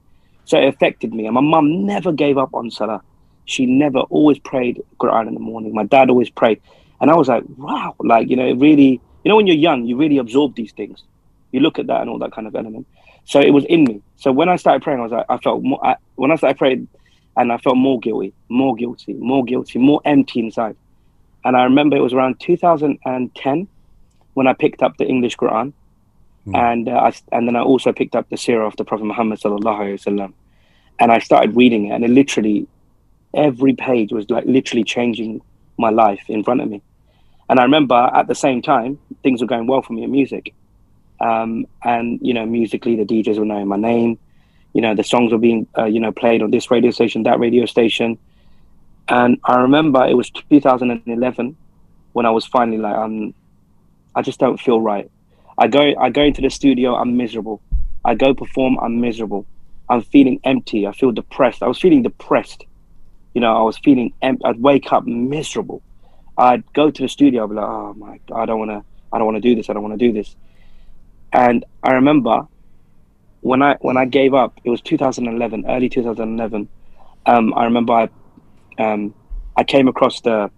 So 0.46 0.60
it 0.60 0.68
affected 0.68 1.14
me. 1.14 1.26
And 1.26 1.36
my 1.36 1.42
mum 1.42 1.86
never 1.86 2.12
gave 2.12 2.38
up 2.38 2.54
on 2.54 2.70
Salah. 2.70 3.02
She 3.46 3.66
never 3.66 4.00
always 4.00 4.40
prayed 4.40 4.82
Quran 5.00 5.28
in 5.28 5.34
the 5.34 5.40
morning. 5.40 5.74
My 5.74 5.86
dad 5.86 6.10
always 6.10 6.30
prayed. 6.30 6.62
And 7.02 7.12
I 7.12 7.16
was 7.16 7.28
like, 7.28 7.44
wow, 7.58 7.96
like, 8.00 8.30
you 8.30 8.36
know, 8.36 8.46
it 8.46 8.54
really, 8.54 9.02
you 9.24 9.30
know, 9.30 9.36
when 9.36 9.48
you're 9.48 9.56
young, 9.56 9.86
you 9.86 9.98
really 9.98 10.20
absorb 10.20 10.56
these 10.56 10.72
things. 10.72 11.04
You 11.52 11.60
look 11.60 11.80
at 11.80 11.88
that 11.88 12.02
and 12.02 12.10
all 12.10 12.20
that 12.20 12.32
kind 12.32 12.48
of 12.48 12.56
element. 12.56 12.88
So 13.26 13.40
it 13.42 13.52
was 13.52 13.66
in 13.66 13.84
me. 13.84 14.02
So 14.16 14.32
when 14.32 14.50
I 14.50 14.56
started 14.56 14.84
praying, 14.84 15.00
I 15.00 15.04
was 15.04 15.12
like, 15.12 15.26
I 15.28 15.38
felt 15.38 15.64
more, 15.64 15.84
I, 15.86 15.96
when 16.16 16.32
I 16.32 16.36
started 16.36 16.58
praying 16.58 16.88
and 17.36 17.52
I 17.52 17.58
felt 17.58 17.76
more 17.76 18.00
guilty, 18.00 18.34
more 18.50 18.76
guilty, 18.76 19.14
more 19.14 19.44
guilty, 19.44 19.80
more 19.80 20.02
empty 20.06 20.40
inside. 20.40 20.76
And 21.44 21.58
I 21.58 21.64
remember 21.64 21.98
it 21.98 22.02
was 22.02 22.14
around 22.14 22.40
2010 22.40 23.68
when 24.34 24.48
I 24.48 24.54
picked 24.54 24.84
up 24.84 24.98
the 24.98 25.06
English 25.06 25.38
Quran. 25.38 25.74
Mm. 26.48 26.58
And 26.58 26.90
uh, 26.90 26.94
I, 26.94 27.14
and 27.32 27.48
then 27.48 27.56
I 27.56 27.62
also 27.62 27.92
picked 27.94 28.16
up 28.16 28.30
the 28.30 28.36
Sirah 28.36 28.68
of 28.68 28.76
the 28.76 28.86
Prophet 28.86 29.06
Muhammad 29.06 29.40
sallallahu 29.40 29.80
alaihi 29.80 30.00
wasallam, 30.00 30.34
and 31.00 31.12
I 31.12 31.20
started 31.20 31.56
reading 31.56 31.88
it, 31.88 31.92
and 31.92 32.04
it 32.04 32.10
literally 32.10 32.68
every 33.36 33.74
page 33.74 34.12
was 34.12 34.30
like 34.30 34.46
literally 34.46 34.84
changing 34.84 35.42
my 35.78 35.90
life 35.90 36.24
in 36.28 36.44
front 36.44 36.62
of 36.62 36.70
me. 36.70 36.82
And 37.52 37.60
I 37.60 37.64
remember 37.64 37.96
at 37.96 38.28
the 38.28 38.34
same 38.34 38.62
time 38.62 38.98
things 39.24 39.42
were 39.42 39.48
going 39.48 39.68
well 39.68 39.82
for 39.82 39.92
me 39.92 40.06
in 40.06 40.12
music, 40.12 40.54
um, 41.20 41.68
and 41.84 42.18
you 42.22 42.34
know 42.34 42.46
musically 42.46 42.96
the 42.96 43.04
DJs 43.04 43.38
were 43.38 43.44
knowing 43.44 43.68
my 43.68 43.76
name, 43.76 44.18
you 44.72 44.82
know 44.82 44.96
the 44.96 45.04
songs 45.04 45.34
were 45.34 45.38
being 45.38 45.68
uh, 45.78 45.84
you 45.84 46.00
know 46.00 46.14
played 46.14 46.42
on 46.42 46.52
this 46.52 46.72
radio 46.72 46.92
station, 46.92 47.24
that 47.24 47.40
radio 47.40 47.66
station, 47.66 48.18
and 49.10 49.38
I 49.44 49.60
remember 49.60 50.08
it 50.08 50.14
was 50.14 50.30
2011 50.30 51.58
when 52.14 52.26
I 52.26 52.30
was 52.30 52.46
finally 52.46 52.78
like 52.78 52.96
I'm, 52.96 53.34
I 54.16 54.22
just 54.22 54.40
don't 54.40 54.58
feel 54.58 54.80
right. 54.80 55.12
I 55.58 55.68
go 55.68 55.94
I 56.00 56.10
go 56.10 56.22
into 56.22 56.40
the 56.40 56.50
studio, 56.50 56.96
I'm 56.96 57.18
miserable. 57.18 57.62
I 58.06 58.16
go 58.16 58.34
perform, 58.34 58.80
I'm 58.80 59.02
miserable. 59.02 59.46
I'm 59.90 60.04
feeling 60.04 60.40
empty. 60.46 60.88
I 60.88 60.94
feel 60.94 61.12
depressed. 61.12 61.62
I 61.64 61.68
was 61.68 61.80
feeling 61.80 62.02
depressed. 62.02 62.66
You 63.34 63.42
know, 63.42 63.54
I 63.58 63.62
was 63.62 63.78
feeling 63.78 64.14
empty. 64.22 64.46
I'd 64.46 64.62
wake 64.62 64.94
up 64.94 65.06
miserable. 65.06 65.82
I'd 66.48 66.64
go 66.74 66.90
to 66.92 67.02
the 67.02 67.08
studio, 67.08 67.44
I'd 67.44 67.50
be 67.50 67.56
like, 67.56 67.66
oh 67.68 67.94
my 67.94 68.20
God, 68.28 68.42
I 68.42 68.46
don't 68.48 68.60
wanna 68.60 68.84
I 69.14 69.18
don't 69.18 69.26
wanna 69.26 69.42
do 69.42 69.56
this, 69.56 69.70
I 69.70 69.74
don't 69.74 69.84
wanna 69.84 69.98
do 69.98 70.12
this. 70.12 70.36
And 71.34 71.64
I 71.84 71.92
remember 71.94 72.48
when 73.42 73.62
I 73.62 73.78
when 73.82 73.98
I 73.98 74.06
gave 74.06 74.34
up, 74.34 74.60
it 74.64 74.70
was 74.70 74.82
2011, 74.82 75.66
early 75.68 75.90
2011. 75.90 76.68
Um, 77.26 77.54
I 77.54 77.64
remember 77.66 77.94
I 77.94 78.10
um, 78.78 79.14
I 79.56 79.64
came 79.64 79.88
across 79.88 80.22
the 80.22 80.50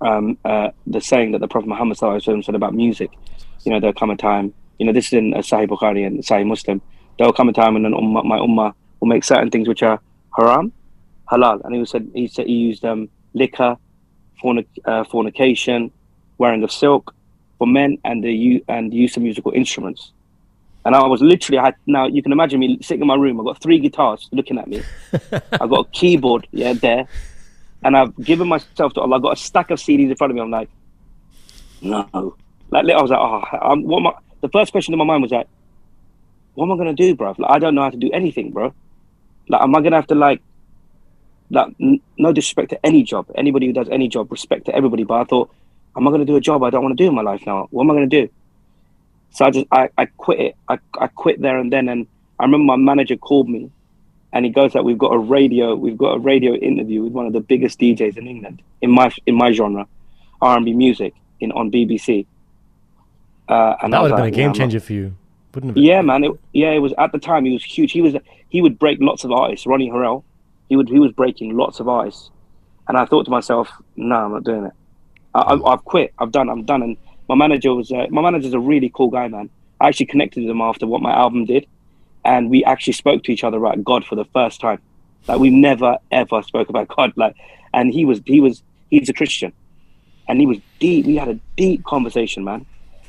um, 0.00 0.38
uh, 0.44 0.70
the 0.86 1.00
saying 1.00 1.32
that 1.32 1.40
the 1.40 1.48
Prophet 1.48 1.68
Muhammad 1.68 1.98
said 1.98 2.54
about 2.54 2.74
music 2.74 3.10
you 3.64 3.72
know, 3.72 3.80
there'll 3.80 3.94
come 3.94 4.10
a 4.10 4.16
time, 4.16 4.54
you 4.78 4.86
know, 4.86 4.92
this 4.92 5.06
is 5.06 5.12
in 5.14 5.32
Sahih 5.32 5.68
Bukhari 5.68 6.06
and 6.06 6.20
Sahih 6.20 6.46
Muslim. 6.46 6.80
There'll 7.18 7.32
come 7.32 7.48
a 7.48 7.52
time 7.52 7.74
when 7.74 7.84
an 7.84 7.92
my 7.92 8.38
ummah 8.38 8.74
will 9.00 9.08
make 9.08 9.24
certain 9.24 9.50
things 9.50 9.68
which 9.68 9.82
are 9.82 10.00
haram, 10.36 10.72
halal. 11.30 11.64
And 11.64 11.74
he 11.74 11.84
said 11.84 12.10
he 12.14 12.28
said 12.28 12.46
he 12.46 12.52
used 12.52 12.84
um, 12.84 13.08
liquor, 13.32 13.76
fornic, 14.40 14.66
uh, 14.84 15.04
fornication, 15.04 15.90
wearing 16.38 16.62
of 16.62 16.72
silk 16.72 17.14
for 17.58 17.66
men, 17.66 17.98
and 18.04 18.22
the 18.22 18.64
and 18.68 18.92
the 18.92 18.96
use 18.96 19.16
of 19.16 19.22
musical 19.22 19.52
instruments. 19.52 20.12
And 20.86 20.94
I 20.94 21.06
was 21.06 21.22
literally, 21.22 21.58
I 21.58 21.64
had, 21.64 21.76
now 21.86 22.06
you 22.06 22.22
can 22.22 22.30
imagine 22.30 22.60
me 22.60 22.78
sitting 22.82 23.00
in 23.00 23.06
my 23.06 23.14
room. 23.14 23.40
I've 23.40 23.46
got 23.46 23.62
three 23.62 23.78
guitars 23.78 24.28
looking 24.32 24.58
at 24.58 24.68
me. 24.68 24.82
I've 25.32 25.70
got 25.70 25.86
a 25.86 25.90
keyboard, 25.92 26.46
yeah, 26.50 26.74
there. 26.74 27.08
And 27.82 27.96
I've 27.96 28.14
given 28.16 28.48
myself 28.48 28.92
to 28.94 29.00
Allah. 29.00 29.16
I've 29.16 29.22
got 29.22 29.32
a 29.32 29.40
stack 29.40 29.70
of 29.70 29.78
CDs 29.78 30.10
in 30.10 30.16
front 30.16 30.30
of 30.30 30.34
me. 30.34 30.42
I'm 30.42 30.50
like, 30.50 30.68
no, 31.80 32.36
like 32.70 32.90
I 32.90 33.00
was 33.00 33.10
like, 33.10 33.20
oh, 33.20 33.42
I'm, 33.62 33.84
what 33.84 34.00
am 34.00 34.06
I, 34.08 34.12
the 34.40 34.48
first 34.48 34.72
question 34.72 34.92
in 34.92 34.98
my 34.98 35.04
mind 35.04 35.22
was 35.22 35.30
like, 35.30 35.46
what 36.54 36.66
am 36.66 36.72
I 36.72 36.76
gonna 36.76 36.94
do, 36.94 37.14
bro? 37.14 37.34
Like 37.38 37.50
I 37.50 37.58
don't 37.58 37.74
know 37.74 37.82
how 37.82 37.90
to 37.90 37.96
do 37.96 38.10
anything, 38.12 38.52
bro. 38.52 38.74
Like, 39.48 39.62
am 39.62 39.74
I 39.74 39.80
gonna 39.80 39.96
have 39.96 40.06
to 40.08 40.14
like, 40.14 40.42
like, 41.50 41.74
n- 41.80 42.00
no 42.18 42.32
disrespect 42.32 42.70
to 42.70 42.86
any 42.86 43.02
job, 43.02 43.26
anybody 43.34 43.66
who 43.66 43.72
does 43.72 43.88
any 43.90 44.08
job, 44.08 44.30
respect 44.30 44.66
to 44.66 44.74
everybody. 44.74 45.04
But 45.04 45.20
I 45.20 45.24
thought, 45.24 45.50
am 45.96 46.06
I 46.06 46.10
gonna 46.10 46.24
do 46.24 46.36
a 46.36 46.40
job 46.40 46.62
I 46.62 46.70
don't 46.70 46.82
want 46.82 46.96
to 46.96 47.02
do 47.02 47.08
in 47.08 47.14
my 47.14 47.22
life 47.22 47.42
now? 47.46 47.68
What 47.70 47.84
am 47.84 47.90
I 47.90 47.94
gonna 47.94 48.06
do? 48.06 48.28
So 49.30 49.44
I 49.44 49.50
just, 49.50 49.66
I, 49.72 49.88
I 49.98 50.06
quit 50.06 50.40
it. 50.40 50.56
I, 50.68 50.78
I 50.98 51.08
quit 51.08 51.40
there 51.40 51.58
and 51.58 51.72
then. 51.72 51.88
And 51.88 52.06
I 52.38 52.44
remember 52.44 52.64
my 52.64 52.76
manager 52.76 53.16
called 53.16 53.48
me, 53.48 53.70
and 54.32 54.44
he 54.44 54.50
goes 54.50 54.74
like, 54.74 54.84
we've 54.84 54.98
got 54.98 55.12
a 55.12 55.18
radio, 55.18 55.74
we've 55.74 55.98
got 55.98 56.16
a 56.16 56.18
radio 56.18 56.54
interview 56.54 57.02
with 57.02 57.12
one 57.12 57.26
of 57.26 57.32
the 57.32 57.40
biggest 57.40 57.80
DJs 57.80 58.16
in 58.16 58.26
England 58.28 58.62
in 58.80 58.90
my 58.90 59.12
in 59.26 59.34
my 59.34 59.52
genre, 59.52 59.86
R 60.40 60.56
and 60.56 60.64
B 60.64 60.72
music 60.72 61.14
in 61.40 61.52
on 61.52 61.70
BBC. 61.70 62.26
Uh, 63.48 63.76
and 63.82 63.92
that 63.92 64.02
would 64.02 64.10
have 64.10 64.18
been 64.18 64.26
a 64.26 64.30
game 64.30 64.50
yeah, 64.50 64.52
changer 64.52 64.80
for 64.80 64.92
you, 64.92 65.14
wouldn't 65.54 65.76
it? 65.76 65.80
Yeah, 65.80 66.00
man. 66.00 66.24
It, 66.24 66.32
yeah, 66.52 66.70
it 66.70 66.78
was 66.78 66.94
at 66.96 67.12
the 67.12 67.18
time. 67.18 67.44
He 67.44 67.52
was 67.52 67.64
huge. 67.64 67.92
He 67.92 68.00
was 68.00 68.14
he 68.48 68.62
would 68.62 68.78
break 68.78 68.98
lots 69.00 69.24
of 69.24 69.32
artists. 69.32 69.66
Ronnie 69.66 69.88
Herel, 69.90 70.24
he 70.68 70.76
would 70.76 70.88
he 70.88 70.98
was 70.98 71.12
breaking 71.12 71.56
lots 71.56 71.80
of 71.80 71.88
ice, 71.88 72.30
and 72.88 72.96
I 72.96 73.04
thought 73.04 73.24
to 73.24 73.30
myself, 73.30 73.70
no, 73.96 74.16
I'm 74.16 74.32
not 74.32 74.44
doing 74.44 74.64
it. 74.64 74.72
I, 75.34 75.56
have 75.66 75.84
quit. 75.84 76.14
I've 76.18 76.30
done. 76.30 76.48
I'm 76.48 76.64
done. 76.64 76.82
And 76.82 76.96
my 77.28 77.34
manager 77.34 77.74
was 77.74 77.90
uh, 77.90 78.06
my 78.10 78.22
manager's 78.22 78.54
a 78.54 78.60
really 78.60 78.90
cool 78.94 79.10
guy, 79.10 79.28
man. 79.28 79.50
I 79.80 79.88
actually 79.88 80.06
connected 80.06 80.42
with 80.42 80.50
him 80.50 80.60
after 80.60 80.86
what 80.86 81.02
my 81.02 81.12
album 81.12 81.44
did, 81.44 81.66
and 82.24 82.50
we 82.50 82.64
actually 82.64 82.92
spoke 82.92 83.24
to 83.24 83.32
each 83.32 83.44
other 83.44 83.58
about 83.58 83.82
God 83.84 84.04
for 84.04 84.14
the 84.14 84.24
first 84.26 84.60
time. 84.60 84.80
Like 85.26 85.40
we 85.40 85.50
never 85.50 85.98
ever 86.10 86.42
spoke 86.42 86.68
about 86.68 86.88
God. 86.88 87.12
Like, 87.16 87.36
and 87.72 87.92
he 87.92 88.04
was 88.04 88.20
he 88.26 88.40
was 88.40 88.62
he's 88.90 89.08
a 89.08 89.14
Christian, 89.14 89.52
and 90.28 90.38
he 90.38 90.46
was 90.46 90.58
deep. 90.78 91.06
We 91.06 91.16
had 91.16 91.28
a 91.28 91.40
deep 91.56 91.84
conversation, 91.84 92.44
man. 92.44 92.66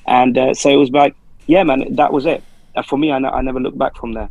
And 0.08 0.38
uh, 0.38 0.54
so 0.54 0.70
it 0.70 0.76
was 0.76 0.92
like, 0.92 1.16
yeah, 1.48 1.64
man, 1.64 1.96
that 1.96 2.14
was 2.14 2.26
it. 2.26 2.44
Uh, 2.76 2.84
for 2.84 2.98
me, 2.98 3.12
I 3.12 3.20
never 3.20 3.60
looked 3.60 3.78
back 3.78 3.96
from 3.96 4.14
there, 4.14 4.30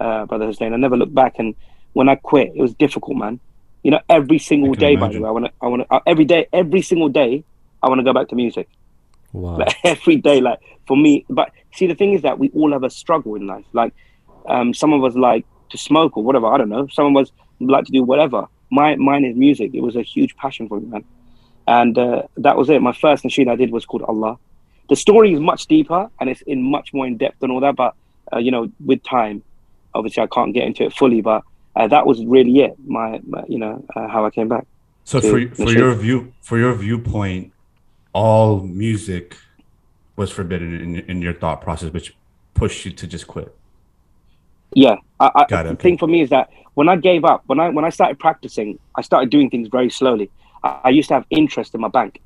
uh, 0.00 0.26
Brother 0.26 0.46
Hussein. 0.46 0.72
I 0.72 0.76
never 0.76 0.96
looked 0.96 1.14
back. 1.14 1.34
And 1.38 1.54
when 1.92 2.08
I 2.08 2.16
quit, 2.16 2.52
it 2.54 2.60
was 2.60 2.74
difficult, 2.74 3.16
man. 3.16 3.40
You 3.82 3.90
know, 3.90 4.00
every 4.08 4.38
single 4.38 4.74
day, 4.74 4.94
imagine. 4.94 5.00
by 5.00 5.12
the 5.12 5.20
way, 5.22 5.28
I 5.28 5.32
want 5.32 5.44
to, 5.46 5.52
I 5.60 5.66
want 5.66 5.82
to, 5.82 5.94
uh, 5.94 6.00
every 6.06 6.24
day, 6.24 6.46
every 6.52 6.82
single 6.82 7.08
day, 7.08 7.44
I 7.82 7.88
want 7.88 7.98
to 7.98 8.04
go 8.04 8.12
back 8.12 8.28
to 8.28 8.36
music. 8.36 8.68
Wow. 9.32 9.58
Like, 9.58 9.76
every 9.84 10.16
day, 10.16 10.40
like 10.40 10.60
for 10.86 10.96
me. 10.96 11.24
But 11.28 11.50
see, 11.74 11.86
the 11.86 11.94
thing 11.94 12.12
is 12.12 12.22
that 12.22 12.38
we 12.38 12.50
all 12.50 12.72
have 12.72 12.84
a 12.84 12.90
struggle 12.90 13.34
in 13.34 13.46
life. 13.46 13.64
Like, 13.72 13.92
um, 14.46 14.72
some 14.72 14.92
of 14.92 15.02
us 15.04 15.14
like 15.14 15.44
to 15.70 15.78
smoke 15.78 16.16
or 16.16 16.22
whatever. 16.22 16.46
I 16.46 16.58
don't 16.58 16.68
know. 16.68 16.86
Some 16.88 17.16
of 17.16 17.22
us 17.22 17.32
like 17.60 17.84
to 17.86 17.92
do 17.92 18.02
whatever. 18.02 18.46
My 18.70 18.96
mine 18.96 19.24
is 19.24 19.36
music. 19.36 19.72
It 19.74 19.80
was 19.80 19.96
a 19.96 20.02
huge 20.02 20.36
passion 20.36 20.68
for 20.68 20.80
me, 20.80 20.86
man. 20.86 21.04
And 21.66 21.98
uh, 21.98 22.22
that 22.38 22.56
was 22.56 22.70
it. 22.70 22.80
My 22.82 22.92
first 22.92 23.24
nasheed 23.24 23.48
I 23.48 23.56
did 23.56 23.70
was 23.70 23.84
called 23.84 24.02
Allah 24.02 24.38
the 24.92 24.96
story 24.96 25.32
is 25.32 25.40
much 25.40 25.66
deeper 25.66 26.10
and 26.20 26.28
it's 26.28 26.42
in 26.42 26.62
much 26.62 26.92
more 26.92 27.06
in 27.06 27.16
depth 27.16 27.42
and 27.42 27.50
all 27.50 27.60
that. 27.60 27.76
But 27.76 27.94
uh, 28.30 28.38
you 28.38 28.50
know, 28.50 28.70
with 28.84 29.02
time, 29.02 29.42
obviously, 29.94 30.22
I 30.22 30.26
can't 30.26 30.52
get 30.52 30.64
into 30.64 30.84
it 30.84 30.92
fully. 30.92 31.22
But 31.22 31.44
uh, 31.74 31.88
that 31.88 32.06
was 32.06 32.24
really 32.24 32.60
it. 32.60 32.76
My, 32.86 33.20
my 33.26 33.44
you 33.48 33.58
know, 33.58 33.84
uh, 33.96 34.08
how 34.08 34.24
I 34.24 34.30
came 34.30 34.48
back. 34.48 34.66
So 35.04 35.20
for 35.20 35.48
for 35.54 35.70
your 35.72 35.94
view, 35.94 36.32
for 36.42 36.58
your 36.58 36.74
viewpoint, 36.74 37.52
all 38.12 38.60
music 38.60 39.36
was 40.16 40.30
forbidden 40.30 40.80
in, 40.80 40.98
in 41.10 41.22
your 41.22 41.32
thought 41.32 41.60
process, 41.60 41.92
which 41.92 42.14
pushed 42.54 42.84
you 42.84 42.92
to 42.92 43.06
just 43.06 43.26
quit. 43.26 43.54
Yeah, 44.74 44.96
I, 45.18 45.30
I, 45.34 45.44
the 45.48 45.58
okay. 45.70 45.82
thing 45.82 45.98
for 45.98 46.06
me 46.06 46.22
is 46.22 46.30
that 46.30 46.50
when 46.74 46.88
I 46.88 46.96
gave 46.96 47.24
up, 47.24 47.42
when 47.46 47.58
I 47.58 47.68
when 47.70 47.84
I 47.84 47.90
started 47.90 48.18
practicing, 48.18 48.78
I 48.94 49.02
started 49.02 49.30
doing 49.30 49.50
things 49.50 49.68
very 49.68 49.90
slowly. 49.90 50.30
I, 50.62 50.80
I 50.84 50.88
used 50.90 51.08
to 51.08 51.14
have 51.14 51.26
interest 51.30 51.74
in 51.74 51.80
my 51.80 51.88
bank, 51.88 52.20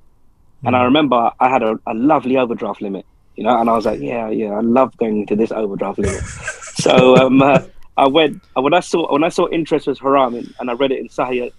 and 0.64 0.76
I 0.76 0.80
hmm. 0.80 0.86
remember 0.86 1.30
I 1.40 1.48
had 1.48 1.62
a, 1.62 1.78
a 1.86 1.94
lovely 1.94 2.36
overdraft 2.36 2.82
limit. 2.82 3.06
you 3.36 3.44
know. 3.44 3.58
And 3.58 3.70
I 3.70 3.74
was 3.74 3.86
like, 3.86 4.00
yeah, 4.00 4.28
yeah, 4.28 4.50
I 4.50 4.60
love 4.60 4.96
going 4.96 5.26
to 5.26 5.36
this 5.36 5.52
overdraft 5.52 5.98
limit. 5.98 6.22
so 6.24 7.16
um, 7.16 7.42
uh, 7.42 7.60
I 7.96 8.06
went 8.08 8.42
when 8.54 8.74
I 8.74 8.80
saw 8.80 9.10
when 9.12 9.24
I 9.24 9.30
saw 9.30 9.48
interest 9.48 9.86
was 9.86 9.98
haram, 9.98 10.34
and, 10.34 10.54
and 10.60 10.70
I 10.70 10.74
read 10.74 10.92
it 10.92 10.98
in 10.98 11.08
Sahih, 11.08 11.52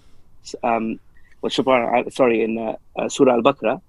um, 0.62 1.00
well, 1.42 1.50
sorry, 1.50 2.42
in 2.42 2.58
uh, 2.58 2.76
uh, 2.96 3.08
Surah 3.08 3.34
Al 3.34 3.42
Baqarah. 3.42 3.80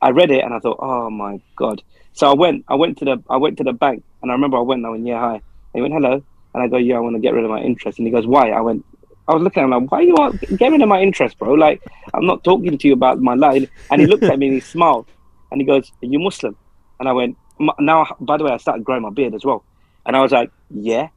I 0.00 0.10
read 0.10 0.30
it 0.30 0.44
and 0.44 0.54
I 0.54 0.60
thought, 0.60 0.78
oh 0.80 1.10
my 1.10 1.40
god. 1.56 1.82
So 2.12 2.30
I 2.30 2.34
went, 2.34 2.64
I 2.68 2.74
went 2.74 2.98
to 2.98 3.04
the, 3.04 3.22
I 3.28 3.36
went 3.36 3.58
to 3.58 3.64
the 3.64 3.72
bank, 3.72 4.04
and 4.22 4.30
I 4.30 4.34
remember 4.34 4.56
I 4.56 4.60
went. 4.60 4.84
I 4.84 4.90
went, 4.90 5.06
yeah, 5.06 5.20
hi. 5.20 5.40
He 5.74 5.80
went, 5.80 5.92
hello, 5.92 6.22
and 6.54 6.62
I 6.62 6.68
go, 6.68 6.76
yeah, 6.76 6.96
I 6.96 7.00
want 7.00 7.16
to 7.16 7.20
get 7.20 7.34
rid 7.34 7.44
of 7.44 7.50
my 7.50 7.60
interest. 7.60 7.98
And 7.98 8.06
he 8.06 8.12
goes, 8.12 8.26
why? 8.26 8.50
I 8.50 8.60
went, 8.60 8.84
I 9.26 9.34
was 9.34 9.42
looking 9.42 9.62
at 9.62 9.64
him 9.64 9.70
like, 9.70 9.90
why 9.90 9.98
are 9.98 10.02
you 10.02 10.14
want 10.14 10.40
get 10.56 10.70
rid 10.70 10.82
of 10.82 10.88
my 10.88 11.00
interest, 11.00 11.38
bro? 11.38 11.54
Like, 11.54 11.82
I'm 12.14 12.26
not 12.26 12.44
talking 12.44 12.78
to 12.78 12.88
you 12.88 12.94
about 12.94 13.20
my 13.20 13.34
life. 13.34 13.68
And 13.90 14.00
he 14.00 14.06
looked 14.06 14.22
at 14.22 14.38
me 14.38 14.46
and 14.46 14.54
he 14.54 14.60
smiled, 14.74 15.06
and 15.50 15.60
he 15.60 15.66
goes, 15.66 15.90
are 16.02 16.06
you 16.06 16.18
Muslim? 16.18 16.56
And 17.00 17.08
I 17.08 17.12
went, 17.12 17.36
now, 17.80 18.06
by 18.20 18.36
the 18.36 18.44
way, 18.44 18.52
I 18.52 18.56
started 18.56 18.84
growing 18.84 19.02
my 19.02 19.10
beard 19.10 19.34
as 19.34 19.44
well, 19.44 19.64
and 20.06 20.16
I 20.16 20.20
was 20.20 20.30
like, 20.30 20.50
yeah, 20.70 21.08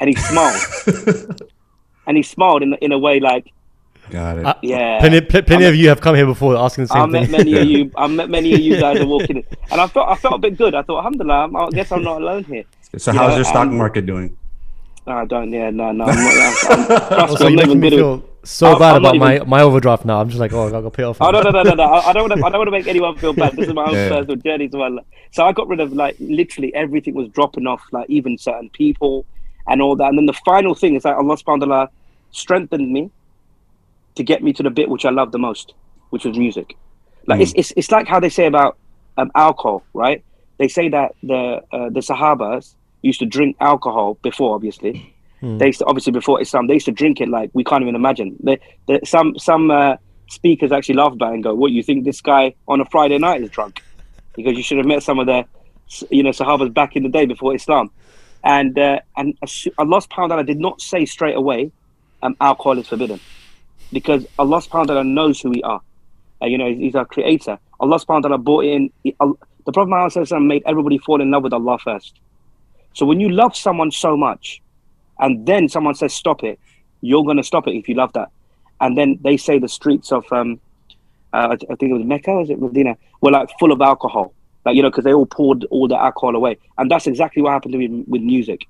and 0.00 0.08
he 0.08 0.16
smiled, 0.16 0.62
and 2.06 2.16
he 2.16 2.22
smiled 2.22 2.62
in 2.62 2.74
in 2.74 2.92
a 2.92 2.98
way 2.98 3.20
like 3.20 3.52
Got 4.10 4.38
it. 4.38 4.44
Uh, 4.44 4.54
yeah. 4.62 4.98
Plenty, 4.98 5.20
plenty 5.20 5.64
of 5.64 5.76
you 5.76 5.88
have 5.88 6.00
come 6.00 6.16
here 6.16 6.26
before 6.26 6.56
asking 6.56 6.84
the 6.84 6.88
same 6.88 7.02
I 7.02 7.04
thing. 7.04 7.30
met 7.30 7.30
many 7.30 7.58
of 7.58 7.68
you. 7.68 7.92
I 7.96 8.06
met 8.08 8.28
many 8.28 8.52
of 8.54 8.60
you 8.60 8.80
guys 8.80 8.98
are 8.98 9.06
walking, 9.06 9.38
in, 9.38 9.44
and 9.70 9.80
I 9.80 9.86
felt 9.86 10.08
I 10.08 10.16
felt 10.16 10.34
a 10.34 10.38
bit 10.38 10.58
good. 10.58 10.74
I 10.74 10.82
thought, 10.82 10.98
alhamdulillah, 10.98 11.50
I 11.54 11.70
guess 11.70 11.92
I'm 11.92 12.02
not 12.02 12.20
alone 12.20 12.44
here. 12.44 12.64
So, 12.98 13.12
you 13.12 13.18
how's 13.18 13.30
know, 13.30 13.36
your 13.36 13.44
stock 13.44 13.68
um, 13.68 13.78
market 13.78 14.06
doing? 14.06 14.36
I 15.06 15.24
don't. 15.24 15.52
Yeah, 15.52 15.70
no, 15.70 15.92
no. 15.92 16.04
I'm 16.04 16.14
not, 16.16 16.70
I'm, 16.70 17.12
I'm, 17.12 17.30
also, 17.30 17.48
you're 17.48 17.56
making 17.56 17.80
me 17.80 17.90
feel 17.90 18.24
so 18.42 18.72
I'm, 18.72 18.78
bad 18.78 18.96
I'm 18.96 19.02
about 19.02 19.16
my, 19.16 19.36
even, 19.36 19.48
my 19.48 19.62
overdraft 19.62 20.04
now. 20.04 20.20
I'm 20.20 20.28
just 20.28 20.40
like, 20.40 20.52
oh, 20.52 20.66
I 20.66 20.70
got 20.70 20.80
to 20.80 20.90
pay 20.90 21.04
off. 21.04 21.18
Oh 21.20 21.30
no, 21.30 21.42
no, 21.42 21.50
no, 21.50 21.62
no, 21.62 21.74
no. 21.74 21.84
I 21.84 22.12
don't 22.12 22.28
want 22.28 22.40
to. 22.40 22.46
I 22.46 22.50
don't 22.50 22.58
want 22.58 22.68
to 22.68 22.72
make 22.72 22.88
anyone 22.88 23.16
feel 23.16 23.32
bad. 23.32 23.54
This 23.54 23.68
is 23.68 23.74
my 23.74 23.84
own 23.84 23.94
yeah. 23.94 24.08
personal 24.08 24.36
journey 24.36 24.66
as 24.66 24.72
well. 24.72 24.98
So 25.30 25.44
I 25.44 25.52
got 25.52 25.68
rid 25.68 25.78
of 25.78 25.92
like 25.92 26.16
literally 26.18 26.74
everything 26.74 27.14
was 27.14 27.28
dropping 27.28 27.66
off, 27.68 27.82
like 27.92 28.10
even 28.10 28.38
certain 28.38 28.70
people 28.70 29.24
and 29.66 29.82
all 29.82 29.96
that. 29.96 30.08
And 30.08 30.18
then 30.18 30.26
the 30.26 30.32
final 30.44 30.74
thing 30.74 30.94
is 30.94 31.02
that 31.02 31.16
Allah 31.16 31.36
Subhanahu 31.36 31.68
wa 31.68 31.86
Taala 31.86 31.88
strengthened 32.32 32.92
me 32.92 33.10
to 34.14 34.22
get 34.22 34.42
me 34.42 34.52
to 34.52 34.62
the 34.62 34.70
bit 34.70 34.88
which 34.88 35.04
I 35.04 35.10
love 35.10 35.32
the 35.32 35.38
most, 35.38 35.74
which 36.10 36.24
was 36.24 36.38
music. 36.38 36.76
Like 37.26 37.40
mm. 37.40 37.42
it's, 37.42 37.52
it's 37.56 37.72
it's 37.76 37.90
like 37.90 38.06
how 38.06 38.20
they 38.20 38.28
say 38.28 38.46
about 38.46 38.76
um, 39.16 39.30
alcohol, 39.34 39.82
right? 39.94 40.24
They 40.58 40.68
say 40.68 40.88
that 40.88 41.14
the 41.22 41.62
uh, 41.72 41.90
the 41.90 42.00
Sahabas 42.00 42.74
used 43.02 43.20
to 43.20 43.26
drink 43.26 43.56
alcohol 43.60 44.18
before, 44.22 44.54
obviously. 44.54 45.14
Mm. 45.42 45.58
They 45.58 45.66
used 45.66 45.78
to, 45.78 45.86
obviously 45.86 46.12
before 46.12 46.40
Islam, 46.40 46.66
they 46.66 46.74
used 46.74 46.86
to 46.86 46.92
drink 46.92 47.20
it 47.20 47.28
like 47.28 47.50
we 47.54 47.64
can't 47.64 47.82
even 47.82 47.94
imagine. 47.94 48.36
They, 48.42 48.58
they, 48.86 49.00
some 49.04 49.38
some 49.38 49.70
uh, 49.70 49.96
speakers 50.28 50.72
actually 50.72 50.96
laugh 50.96 51.12
about 51.12 51.30
it 51.30 51.34
and 51.34 51.42
go, 51.44 51.54
"What 51.54 51.72
you 51.72 51.82
think 51.82 52.04
this 52.04 52.20
guy 52.20 52.54
on 52.68 52.80
a 52.80 52.84
Friday 52.86 53.18
night 53.18 53.42
is 53.42 53.50
drunk?" 53.50 53.82
Because 54.36 54.56
you 54.56 54.62
should 54.62 54.78
have 54.78 54.86
met 54.86 55.02
some 55.02 55.18
of 55.18 55.26
the 55.26 55.46
you 56.10 56.22
know 56.22 56.30
Sahabas 56.30 56.72
back 56.72 56.96
in 56.96 57.02
the 57.02 57.08
day 57.08 57.26
before 57.26 57.54
Islam. 57.54 57.90
And 58.42 58.78
uh, 58.78 59.00
and 59.16 59.36
Allah 59.78 60.00
subhanahu 60.00 60.18
wa 60.18 60.26
ta'ala 60.28 60.44
did 60.44 60.58
not 60.58 60.80
say 60.80 61.04
straight 61.04 61.36
away 61.36 61.72
um, 62.22 62.36
alcohol 62.40 62.78
is 62.78 62.88
forbidden 62.88 63.20
because 63.92 64.26
Allah 64.38 64.58
subhanahu 64.58 64.94
wa 64.94 65.02
knows 65.02 65.40
who 65.40 65.50
we 65.50 65.62
are. 65.62 65.80
Uh, 66.42 66.46
you 66.46 66.56
know, 66.56 66.72
he's, 66.72 66.94
our 66.94 67.04
creator. 67.04 67.58
Allah 67.80 67.98
subhanahu 67.98 68.08
wa 68.08 68.20
ta'ala 68.20 68.38
brought 68.38 68.64
in, 68.64 68.90
he, 69.02 69.14
the 69.20 69.72
Prophet 69.72 69.90
Muhammad 69.90 70.42
made 70.46 70.62
everybody 70.66 70.98
fall 70.98 71.20
in 71.20 71.30
love 71.30 71.42
with 71.42 71.52
Allah 71.52 71.78
first. 71.78 72.18
So 72.94 73.04
when 73.06 73.20
you 73.20 73.28
love 73.28 73.54
someone 73.54 73.90
so 73.90 74.16
much, 74.16 74.62
and 75.18 75.46
then 75.46 75.68
someone 75.68 75.94
says 75.94 76.14
stop 76.14 76.42
it, 76.42 76.58
you're 77.02 77.24
going 77.24 77.36
to 77.36 77.44
stop 77.44 77.66
it 77.68 77.72
if 77.72 77.88
you 77.88 77.94
love 77.94 78.12
that. 78.14 78.30
And 78.80 78.96
then 78.96 79.18
they 79.22 79.36
say 79.36 79.58
the 79.58 79.68
streets 79.68 80.12
of, 80.12 80.24
um, 80.32 80.60
uh, 81.32 81.48
I 81.52 81.56
think 81.56 81.90
it 81.90 81.92
was 81.92 82.04
Mecca, 82.04 82.32
was 82.32 82.50
it 82.50 82.60
Medina, 82.60 82.96
were 83.20 83.30
like 83.30 83.50
full 83.58 83.72
of 83.72 83.80
alcohol. 83.80 84.32
Like, 84.64 84.76
you 84.76 84.82
know, 84.82 84.90
because 84.90 85.04
they 85.04 85.14
all 85.14 85.26
poured 85.26 85.64
all 85.70 85.88
the 85.88 85.96
alcohol 85.96 86.36
away. 86.36 86.58
And 86.76 86.90
that's 86.90 87.06
exactly 87.06 87.42
what 87.42 87.52
happened 87.52 87.72
to 87.72 87.78
me 87.78 88.04
with 88.06 88.20
music. 88.22 88.66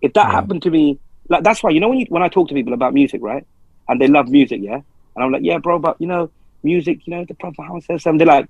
If 0.00 0.12
that 0.14 0.26
yeah. 0.26 0.32
happened 0.32 0.62
to 0.62 0.70
me, 0.70 0.98
like, 1.28 1.42
that's 1.42 1.62
why, 1.62 1.70
you 1.70 1.80
know, 1.80 1.88
when, 1.88 2.00
you, 2.00 2.06
when 2.08 2.22
I 2.22 2.28
talk 2.28 2.48
to 2.48 2.54
people 2.54 2.74
about 2.74 2.92
music, 2.92 3.20
right? 3.22 3.46
and 3.88 4.00
they 4.00 4.08
love 4.08 4.28
music, 4.28 4.60
yeah. 4.62 4.80
And 5.14 5.24
I'm 5.24 5.30
like, 5.30 5.42
yeah, 5.42 5.58
bro, 5.58 5.78
but 5.78 6.00
you 6.00 6.06
know, 6.06 6.30
music, 6.62 7.06
you 7.06 7.14
know, 7.14 7.24
the 7.24 7.34
Prophet 7.34 7.58
Muhammad 7.58 7.84
says 7.84 8.02
something. 8.02 8.18
They're 8.18 8.26
like, 8.26 8.48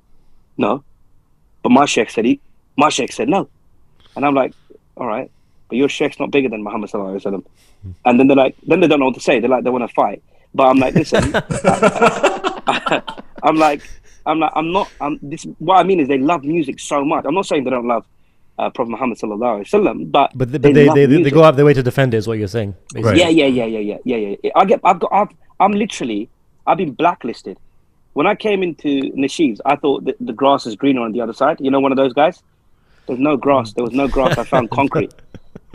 no, 0.56 0.84
but 1.62 1.70
my 1.70 1.84
sheikh 1.86 2.10
said 2.10 2.24
he, 2.24 2.40
my 2.76 2.88
sheikh 2.88 3.12
said 3.12 3.28
no, 3.28 3.48
and 4.16 4.24
I'm 4.24 4.34
like, 4.34 4.54
all 4.96 5.06
right, 5.06 5.30
but 5.68 5.76
your 5.78 5.88
sheikh's 5.88 6.20
not 6.20 6.30
bigger 6.30 6.48
than 6.48 6.62
Muhammad 6.62 6.90
sallallahu 6.90 7.20
alaihi 7.20 7.24
wasallam. 7.24 7.44
Hmm. 7.82 7.90
And 8.04 8.20
then 8.20 8.28
they're 8.28 8.36
like, 8.36 8.56
then 8.66 8.80
they 8.80 8.86
don't 8.86 9.00
know 9.00 9.06
what 9.06 9.14
to 9.14 9.20
say. 9.20 9.40
They're 9.40 9.50
like, 9.50 9.64
they 9.64 9.70
want 9.70 9.88
to 9.88 9.94
fight. 9.94 10.22
But 10.54 10.68
I'm 10.68 10.78
like, 10.78 10.94
listen, 10.94 11.32
I, 11.34 13.02
am 13.42 13.56
like, 13.56 13.82
I'm 14.26 14.40
like, 14.40 14.52
I'm 14.54 14.72
not. 14.72 14.90
I'm 15.00 15.18
this. 15.22 15.44
What 15.58 15.76
I 15.76 15.82
mean 15.82 16.00
is, 16.00 16.08
they 16.08 16.18
love 16.18 16.44
music 16.44 16.80
so 16.80 17.04
much. 17.04 17.24
I'm 17.26 17.34
not 17.34 17.46
saying 17.46 17.64
they 17.64 17.70
don't 17.70 17.86
love 17.86 18.06
uh, 18.58 18.70
Prophet 18.70 18.90
Muhammad 18.90 19.18
sallallahu 19.18 19.60
alaihi 19.60 19.68
wasallam. 19.68 20.12
But 20.12 20.32
but, 20.34 20.52
they, 20.52 20.58
but 20.58 20.74
they, 20.74 20.88
they, 20.88 21.06
they, 21.06 21.22
they, 21.22 21.30
go 21.30 21.42
out 21.42 21.56
their 21.56 21.64
way 21.64 21.74
to 21.74 21.82
defend 21.82 22.14
it. 22.14 22.18
Is 22.18 22.28
what 22.28 22.38
you're 22.38 22.48
saying? 22.48 22.74
Right. 22.94 23.16
Yeah, 23.16 23.28
yeah, 23.28 23.46
yeah, 23.46 23.64
yeah, 23.64 23.78
yeah, 23.78 24.16
yeah, 24.16 24.36
yeah. 24.42 24.50
I 24.54 24.64
get. 24.64 24.80
I've 24.84 25.00
got. 25.00 25.12
I've, 25.12 25.28
I'm 25.60 25.72
literally. 25.72 26.28
I've 26.66 26.78
been 26.78 26.92
blacklisted. 26.92 27.58
When 28.12 28.26
I 28.26 28.34
came 28.34 28.62
into 28.62 29.00
Nasheeds, 29.12 29.60
I 29.64 29.76
thought 29.76 30.04
that 30.04 30.16
the 30.20 30.32
grass 30.32 30.66
is 30.66 30.76
greener 30.76 31.00
on 31.00 31.12
the 31.12 31.20
other 31.20 31.32
side. 31.32 31.56
You 31.60 31.70
know, 31.70 31.80
one 31.80 31.92
of 31.92 31.96
those 31.96 32.12
guys. 32.12 32.42
There's 33.06 33.18
no 33.18 33.36
grass. 33.36 33.72
There 33.72 33.82
was 33.84 33.94
no 33.94 34.06
grass. 34.06 34.38
I 34.38 34.44
found 34.44 34.70
concrete. 34.70 35.12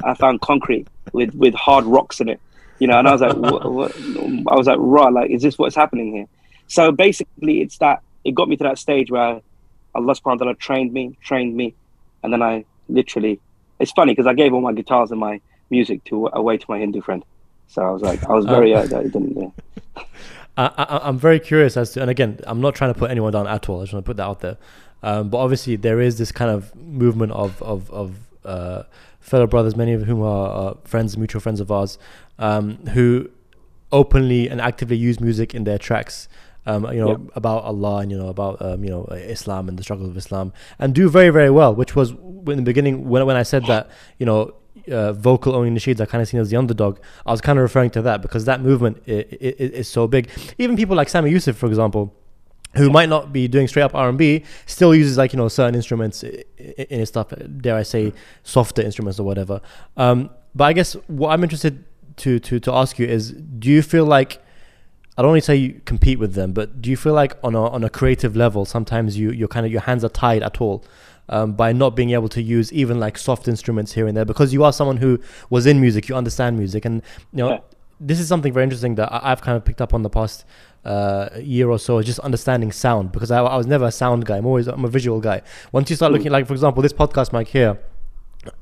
I 0.04 0.14
found 0.14 0.42
concrete 0.42 0.88
with 1.12 1.34
with 1.36 1.54
hard 1.56 1.86
rocks 1.86 2.22
in 2.22 2.30
it. 2.30 2.40
You 2.80 2.88
know, 2.88 3.00
and 3.00 3.08
I 3.08 3.12
was 3.12 3.22
like, 3.22 3.36
what, 3.36 3.72
what? 3.72 3.96
I 3.98 4.56
was 4.56 4.68
like, 4.68 4.78
right, 4.80 5.12
Like, 5.12 5.32
is 5.32 5.42
this 5.42 5.58
what's 5.58 5.76
happening 5.76 6.14
here? 6.14 6.26
So 6.68 6.92
basically, 6.92 7.62
it's 7.62 7.80
that. 7.80 8.02
It 8.28 8.36
got 8.36 8.50
me 8.50 8.58
to 8.58 8.64
that 8.66 8.78
stage 8.78 9.10
where 9.10 9.42
Allah 9.96 10.14
subhanahu 10.14 10.26
wa 10.26 10.36
ta'ala 10.36 10.56
trained 10.56 10.92
me, 10.94 11.18
trained 11.24 11.56
me, 11.56 11.74
and 12.24 12.34
then 12.34 12.44
I 12.44 12.66
literally, 12.90 13.40
it's 13.80 13.92
funny 13.92 14.12
because 14.12 14.28
I 14.28 14.34
gave 14.34 14.54
all 14.54 14.62
my 14.62 14.74
guitars 14.74 15.12
and 15.12 15.20
my 15.20 15.40
music 15.70 16.04
to 16.06 16.30
away 16.34 16.58
to 16.58 16.66
my 16.68 16.78
Hindu 16.78 17.02
friend. 17.02 17.24
So 17.68 17.82
I 17.82 17.90
was 17.90 18.02
like, 18.02 18.24
I 18.26 18.34
was 18.34 18.46
very, 18.46 18.74
uh, 18.74 18.82
uh, 18.82 18.86
didn't, 18.86 19.38
yeah. 19.38 20.04
I, 20.58 21.08
am 21.08 21.18
very 21.18 21.40
curious 21.40 21.78
as 21.78 21.92
to, 21.92 22.02
and 22.02 22.10
again, 22.10 22.40
I'm 22.46 22.60
not 22.60 22.76
trying 22.76 22.94
to 22.94 23.00
put 23.00 23.12
anyone 23.12 23.32
down 23.32 23.48
at 23.48 23.70
all. 23.70 23.80
I 23.80 23.84
just 23.84 23.94
want 23.94 24.06
to 24.06 24.10
put 24.10 24.18
that 24.18 24.26
out 24.26 24.40
there. 24.42 24.58
Um, 25.04 25.30
but 25.30 25.38
obviously, 25.38 25.76
there 25.76 26.02
is 26.02 26.18
this 26.18 26.32
kind 26.32 26.50
of 26.52 26.76
movement 26.76 27.32
of 27.32 27.62
of, 27.62 27.90
of 27.92 28.16
uh, 28.44 28.84
fellow 29.20 29.48
brothers, 29.48 29.76
many 29.76 29.94
of 29.94 30.04
whom 30.04 30.22
are 30.24 30.72
uh, 30.72 30.74
friends, 30.84 31.16
mutual 31.18 31.40
friends 31.40 31.60
of 31.60 31.72
ours, 31.72 32.00
um, 32.40 32.78
who 32.88 33.30
openly 33.92 34.50
and 34.50 34.60
actively 34.60 34.98
use 34.98 35.20
music 35.20 35.54
in 35.54 35.64
their 35.64 35.78
tracks 35.78 36.28
um, 36.68 36.86
you 36.92 37.00
know, 37.00 37.12
yeah. 37.12 37.32
about 37.34 37.64
Allah 37.64 38.00
and 38.00 38.12
you 38.12 38.18
know 38.18 38.28
about 38.28 38.62
um, 38.62 38.84
you 38.84 38.90
know 38.90 39.06
Islam 39.06 39.70
and 39.70 39.80
the 39.80 39.84
struggles 39.84 40.10
of 40.10 40.18
Islam, 40.18 40.54
and 40.78 40.94
do 40.94 41.10
very 41.10 41.30
very 41.30 41.50
well. 41.50 41.74
Which 41.74 41.96
was 41.96 42.12
in 42.12 42.58
the 42.58 42.62
beginning 42.62 43.08
when 43.08 43.26
when 43.26 43.38
I 43.38 43.44
said 43.44 43.66
that 43.66 43.90
you 44.20 44.26
know 44.26 44.54
uh, 44.92 45.14
vocal 45.14 45.56
only 45.56 45.70
nasheeds 45.70 46.02
are 46.02 46.06
kind 46.06 46.22
of 46.22 46.28
seen 46.28 46.42
as 46.42 46.50
the 46.50 46.58
underdog. 46.58 47.00
I 47.26 47.32
was 47.32 47.40
kind 47.40 47.58
of 47.58 47.64
referring 47.64 47.92
to 47.92 48.02
that 48.04 48.22
because 48.22 48.46
that 48.46 48.62
movement 48.62 49.02
is 49.08 49.88
so 49.88 50.08
big. 50.08 50.30
Even 50.58 50.76
people 50.76 50.96
like 50.96 51.08
Sami 51.08 51.32
Yusuf, 51.32 51.56
for 51.56 51.68
example, 51.68 52.14
who 52.76 52.90
might 52.90 53.08
not 53.08 53.32
be 53.32 53.48
doing 53.48 53.68
straight 53.70 53.84
up 53.84 53.96
R&B, 53.96 54.44
still 54.66 54.94
uses 54.94 55.18
like 55.18 55.32
you 55.32 55.38
know 55.38 55.48
certain 55.48 55.74
instruments 55.76 56.24
in 56.24 57.00
his 57.00 57.08
stuff. 57.08 57.32
Dare 57.62 57.78
I 57.78 57.84
say, 57.84 58.14
softer 58.44 58.82
instruments 58.82 59.22
or 59.22 59.24
whatever. 59.24 59.62
Um, 59.96 60.30
but 60.54 60.66
I 60.66 60.74
guess 60.74 60.94
what 61.08 61.30
I'm 61.30 61.44
interested 61.44 61.86
to 62.18 62.40
to 62.40 62.60
to 62.60 62.74
ask 62.74 63.00
you 63.00 63.08
is, 63.08 63.32
do 63.32 63.70
you 63.70 63.82
feel 63.82 64.06
like 64.06 64.42
I 65.18 65.24
don't 65.24 65.32
want 65.32 65.42
to 65.42 65.46
say 65.46 65.56
you 65.56 65.82
compete 65.86 66.20
with 66.20 66.34
them, 66.34 66.54
but 66.54 66.82
do 66.82 66.92
you 66.92 66.98
feel 66.98 67.14
like 67.14 67.36
on 67.44 67.56
a 67.56 67.64
on 67.70 67.84
a 67.84 67.90
creative 67.90 68.36
level, 68.36 68.66
sometimes 68.66 69.18
you 69.18 69.32
you're 69.32 69.48
kind 69.48 69.66
of 69.66 69.72
your 69.72 69.82
hands 69.82 70.04
are 70.04 70.10
tied 70.10 70.44
at 70.44 70.62
all 70.62 70.84
um, 71.30 71.54
by 71.54 71.74
not 71.74 71.96
being 71.96 72.12
able 72.12 72.30
to 72.30 72.42
use 72.42 72.72
even 72.72 73.00
like 73.00 73.18
soft 73.18 73.48
instruments 73.48 73.94
here 73.94 74.08
and 74.08 74.16
there 74.16 74.26
because 74.26 74.54
you 74.54 74.64
are 74.64 74.72
someone 74.72 74.98
who 74.98 75.20
was 75.50 75.66
in 75.66 75.82
music, 75.82 76.08
you 76.08 76.16
understand 76.16 76.58
music, 76.58 76.86
and 76.86 77.02
you 77.34 77.40
know. 77.40 77.50
Yeah. 77.52 77.60
This 78.00 78.20
is 78.20 78.28
something 78.28 78.54
very 78.54 78.64
interesting 78.64 78.94
that 78.96 79.10
I've 79.12 79.42
kind 79.42 79.58
of 79.58 79.66
picked 79.66 79.82
up 79.82 79.92
on 79.92 80.04
the 80.04 80.10
past 80.12 80.46
uh, 80.86 81.30
year 81.42 81.68
or 81.68 81.80
so, 81.80 82.00
just 82.04 82.20
understanding 82.20 82.72
sound 82.72 83.12
because 83.12 83.32
I, 83.32 83.42
I 83.42 83.58
was 83.58 83.66
never 83.66 83.86
a 83.86 83.92
sound 83.92 84.24
guy. 84.24 84.38
I'm 84.38 84.46
always 84.46 84.68
I'm 84.68 84.86
a 84.86 84.88
visual 84.88 85.20
guy. 85.20 85.42
Once 85.72 85.90
you 85.90 85.96
start 85.96 86.12
looking, 86.12 86.32
like 86.32 86.46
for 86.46 86.54
example, 86.54 86.84
this 86.84 86.94
podcast 86.94 87.34
mic 87.34 87.48
here, 87.48 87.80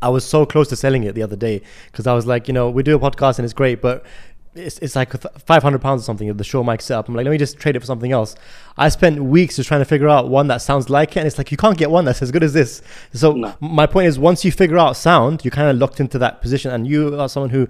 I 0.01 0.07
was 0.07 0.25
so 0.25 0.45
close 0.45 0.69
to 0.69 0.77
selling 0.77 1.03
it 1.03 1.15
the 1.15 1.23
other 1.23 1.35
day 1.35 1.61
because 1.91 2.07
I 2.07 2.13
was 2.13 2.25
like, 2.25 2.47
you 2.47 2.53
know, 2.53 2.69
we 2.69 2.81
do 2.81 2.95
a 2.95 2.99
podcast 2.99 3.39
and 3.39 3.45
it's 3.45 3.53
great, 3.53 3.81
but 3.81 4.05
it's, 4.55 4.79
it's 4.79 4.95
like 4.95 5.11
500 5.11 5.81
pounds 5.81 6.01
or 6.01 6.05
something 6.05 6.29
of 6.29 6.37
the 6.37 6.43
show 6.43 6.63
mic 6.63 6.81
setup. 6.81 7.07
I'm 7.07 7.15
like, 7.15 7.25
let 7.25 7.31
me 7.31 7.37
just 7.37 7.59
trade 7.59 7.75
it 7.75 7.81
for 7.81 7.85
something 7.85 8.11
else. 8.11 8.35
I 8.77 8.89
spent 8.89 9.23
weeks 9.23 9.57
just 9.57 9.67
trying 9.67 9.81
to 9.81 9.85
figure 9.85 10.07
out 10.07 10.29
one 10.29 10.47
that 10.47 10.61
sounds 10.61 10.89
like 10.89 11.15
it. 11.15 11.19
And 11.19 11.27
it's 11.27 11.37
like, 11.37 11.51
you 11.51 11.57
can't 11.57 11.77
get 11.77 11.91
one 11.91 12.05
that's 12.05 12.21
as 12.21 12.31
good 12.31 12.43
as 12.43 12.53
this. 12.53 12.81
So 13.13 13.33
no. 13.33 13.53
my 13.59 13.85
point 13.85 14.07
is 14.07 14.17
once 14.17 14.45
you 14.45 14.51
figure 14.51 14.77
out 14.77 14.95
sound, 14.95 15.43
you're 15.43 15.51
kind 15.51 15.69
of 15.69 15.77
locked 15.77 15.99
into 15.99 16.17
that 16.19 16.41
position. 16.41 16.71
And 16.71 16.87
you 16.87 17.19
are 17.19 17.27
someone 17.27 17.49
who, 17.49 17.67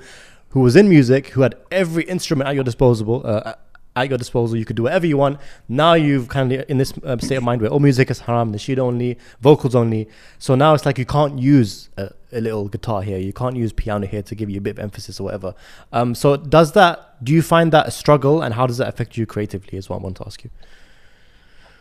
who 0.50 0.60
was 0.60 0.76
in 0.76 0.88
music, 0.88 1.30
who 1.30 1.42
had 1.42 1.56
every 1.72 2.04
instrument 2.04 2.48
at 2.48 2.56
your 2.56 2.64
disposal, 2.64 3.22
uh, 3.26 3.54
at 3.96 4.10
your 4.10 4.18
disposal. 4.18 4.58
You 4.58 4.66
could 4.66 4.76
do 4.76 4.84
whatever 4.84 5.06
you 5.06 5.18
want. 5.18 5.40
Now 5.70 5.94
you've 5.94 6.28
kind 6.28 6.52
of 6.52 6.70
in 6.70 6.78
this 6.78 6.94
uh, 7.04 7.18
state 7.18 7.36
of 7.36 7.44
mind 7.44 7.62
where 7.62 7.72
all 7.72 7.80
music 7.80 8.12
is 8.12 8.20
haram, 8.20 8.52
nasheed 8.52 8.78
only, 8.78 9.18
vocals 9.40 9.76
only. 9.76 10.10
So 10.38 10.56
now 10.56 10.74
it's 10.74 10.86
like 10.86 10.98
you 10.98 11.06
can't 11.06 11.40
use 11.40 11.90
a, 11.98 12.12
a, 12.32 12.42
little 12.42 12.68
guitar 12.68 13.02
here, 13.02 13.18
you 13.18 13.34
can't 13.34 13.56
use 13.56 13.72
piano 13.72 14.06
here 14.06 14.22
to 14.24 14.36
give 14.36 14.50
you 14.50 14.58
a 14.58 14.62
bit 14.62 14.72
of 14.72 14.80
emphasis 14.80 15.20
or 15.20 15.24
whatever. 15.24 15.56
Um, 15.94 16.14
so 16.14 16.36
does 16.36 16.74
that? 16.74 17.24
Do 17.24 17.34
you 17.34 17.42
find 17.42 17.72
that 17.72 17.88
a 17.88 17.92
struggle, 17.92 18.42
and 18.42 18.54
how 18.54 18.68
does 18.68 18.78
that 18.78 18.90
affect 18.90 19.18
you 19.18 19.26
creatively? 19.26 19.78
Is 19.78 19.90
what 19.90 20.00
I 20.00 20.04
want 20.04 20.18
to 20.18 20.26
ask 20.26 20.44
you. 20.44 20.50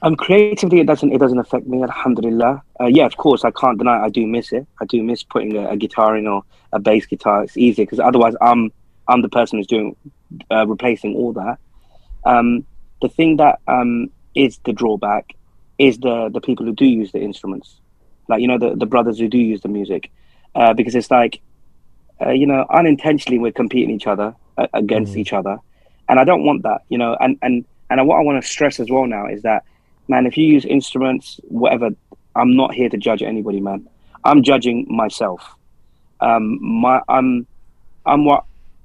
Um, 0.02 0.16
creatively, 0.16 0.80
it 0.80 0.86
doesn't 0.86 1.12
it 1.12 1.18
doesn't 1.18 1.38
affect 1.38 1.66
me. 1.66 1.82
Alhamdulillah. 1.82 2.62
Uh, 2.80 2.86
yeah, 2.86 3.06
of 3.06 3.16
course, 3.16 3.44
I 3.44 3.50
can't 3.50 3.78
deny 3.78 4.04
I 4.04 4.10
do 4.10 4.26
miss 4.26 4.52
it. 4.52 4.66
I 4.80 4.84
do 4.84 5.02
miss 5.02 5.22
putting 5.22 5.56
a, 5.56 5.70
a 5.70 5.76
guitar 5.76 6.16
in 6.16 6.26
or 6.26 6.44
a 6.72 6.78
bass 6.78 7.06
guitar. 7.06 7.42
It's 7.42 7.56
easier 7.56 7.84
because 7.84 7.98
otherwise, 7.98 8.34
I'm 8.40 8.70
I'm 9.08 9.22
the 9.22 9.28
person 9.28 9.58
who's 9.58 9.66
doing 9.66 9.96
uh, 10.50 10.66
replacing 10.66 11.16
all 11.16 11.32
that. 11.32 11.58
Um, 12.24 12.64
the 13.02 13.08
thing 13.08 13.36
that 13.36 13.60
um, 13.68 14.10
is 14.34 14.58
the 14.64 14.72
drawback 14.72 15.34
is 15.78 15.98
the 15.98 16.30
the 16.32 16.40
people 16.40 16.64
who 16.66 16.72
do 16.72 16.86
use 16.86 17.12
the 17.12 17.20
instruments, 17.20 17.76
like 18.28 18.40
you 18.40 18.48
know 18.48 18.58
the 18.58 18.74
the 18.74 18.86
brothers 18.86 19.18
who 19.18 19.28
do 19.28 19.38
use 19.38 19.60
the 19.60 19.68
music, 19.68 20.10
uh, 20.54 20.72
because 20.72 20.94
it's 20.94 21.10
like, 21.10 21.40
uh, 22.24 22.30
you 22.30 22.46
know, 22.46 22.64
unintentionally 22.70 23.38
we're 23.38 23.52
competing 23.52 23.94
each 23.94 24.06
other 24.06 24.34
uh, 24.56 24.66
against 24.72 25.14
mm. 25.14 25.18
each 25.18 25.32
other, 25.32 25.58
and 26.08 26.18
I 26.18 26.24
don't 26.24 26.44
want 26.44 26.62
that, 26.62 26.82
you 26.88 26.98
know, 26.98 27.16
and 27.20 27.38
and 27.42 27.64
and 27.90 28.06
what 28.06 28.16
I 28.16 28.22
want 28.22 28.42
to 28.42 28.48
stress 28.48 28.80
as 28.80 28.90
well 28.90 29.06
now 29.06 29.26
is 29.26 29.42
that, 29.42 29.64
man, 30.08 30.26
if 30.26 30.36
you 30.36 30.46
use 30.46 30.64
instruments, 30.64 31.40
whatever, 31.48 31.90
I'm 32.34 32.56
not 32.56 32.74
here 32.74 32.88
to 32.88 32.96
judge 32.96 33.22
anybody, 33.22 33.60
man. 33.60 33.88
I'm 34.24 34.42
judging 34.42 34.86
myself. 34.88 35.54
Um, 36.20 36.58
my 36.62 37.00
I'm 37.08 37.46
I'm 38.06 38.24
what 38.24 38.44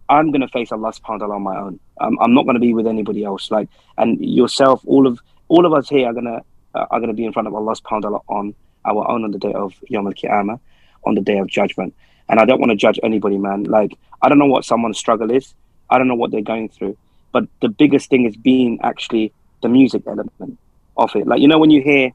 I'm 0.10 0.32
gonna 0.32 0.48
face 0.48 0.72
Allah 0.72 0.92
subhanahu 0.92 1.10
wa 1.10 1.18
ta'ala 1.18 1.36
on 1.36 1.42
my 1.44 1.58
own. 1.58 1.80
I'm 2.00 2.34
not 2.34 2.46
gonna 2.46 2.60
be 2.60 2.74
with 2.74 2.88
anybody 2.88 3.24
else. 3.24 3.52
Like 3.52 3.70
and 3.98 4.20
yourself, 4.24 4.82
all 4.86 5.08
of 5.08 5.20
all 5.48 5.66
of 5.66 5.74
us 5.74 5.90
here 5.90 6.08
are 6.08 6.14
gonna 6.14 6.42
uh, 6.76 6.86
are 6.92 7.00
gonna 7.00 7.14
be 7.14 7.26
in 7.26 7.34
front 7.34 7.48
of 7.48 7.56
Allah 7.56 7.76
subhanahu 7.76 8.22
on 8.28 8.56
our 8.86 9.10
own 9.10 9.24
on 9.24 9.32
the 9.32 9.40
day 9.40 9.54
of 9.54 9.74
Yom 9.90 10.08
Al 10.08 10.14
Qiyamah, 10.14 10.60
on 11.06 11.16
the 11.16 11.22
day 11.22 11.38
of 11.38 11.48
judgment. 11.48 11.94
And 12.30 12.40
I 12.40 12.46
don't 12.46 12.60
want 12.60 12.72
to 12.72 12.76
judge 12.76 13.00
anybody, 13.04 13.38
man. 13.38 13.64
Like 13.64 13.98
I 14.22 14.30
don't 14.30 14.40
know 14.40 14.46
what 14.46 14.66
someone's 14.66 14.98
struggle 14.98 15.32
is. 15.32 15.54
I 15.90 15.98
don't 15.98 16.08
know 16.08 16.16
what 16.16 16.32
they're 16.32 16.42
going 16.42 16.70
through. 16.70 16.98
But 17.32 17.48
the 17.62 17.70
biggest 17.70 18.10
thing 18.10 18.26
is 18.26 18.36
being 18.36 18.80
actually 18.82 19.34
the 19.62 19.70
music 19.70 20.04
element 20.08 20.58
of 20.98 21.16
it. 21.16 21.28
Like 21.28 21.42
you 21.42 21.48
know 21.48 21.60
when 21.60 21.72
you 21.72 21.82
hear, 21.82 22.12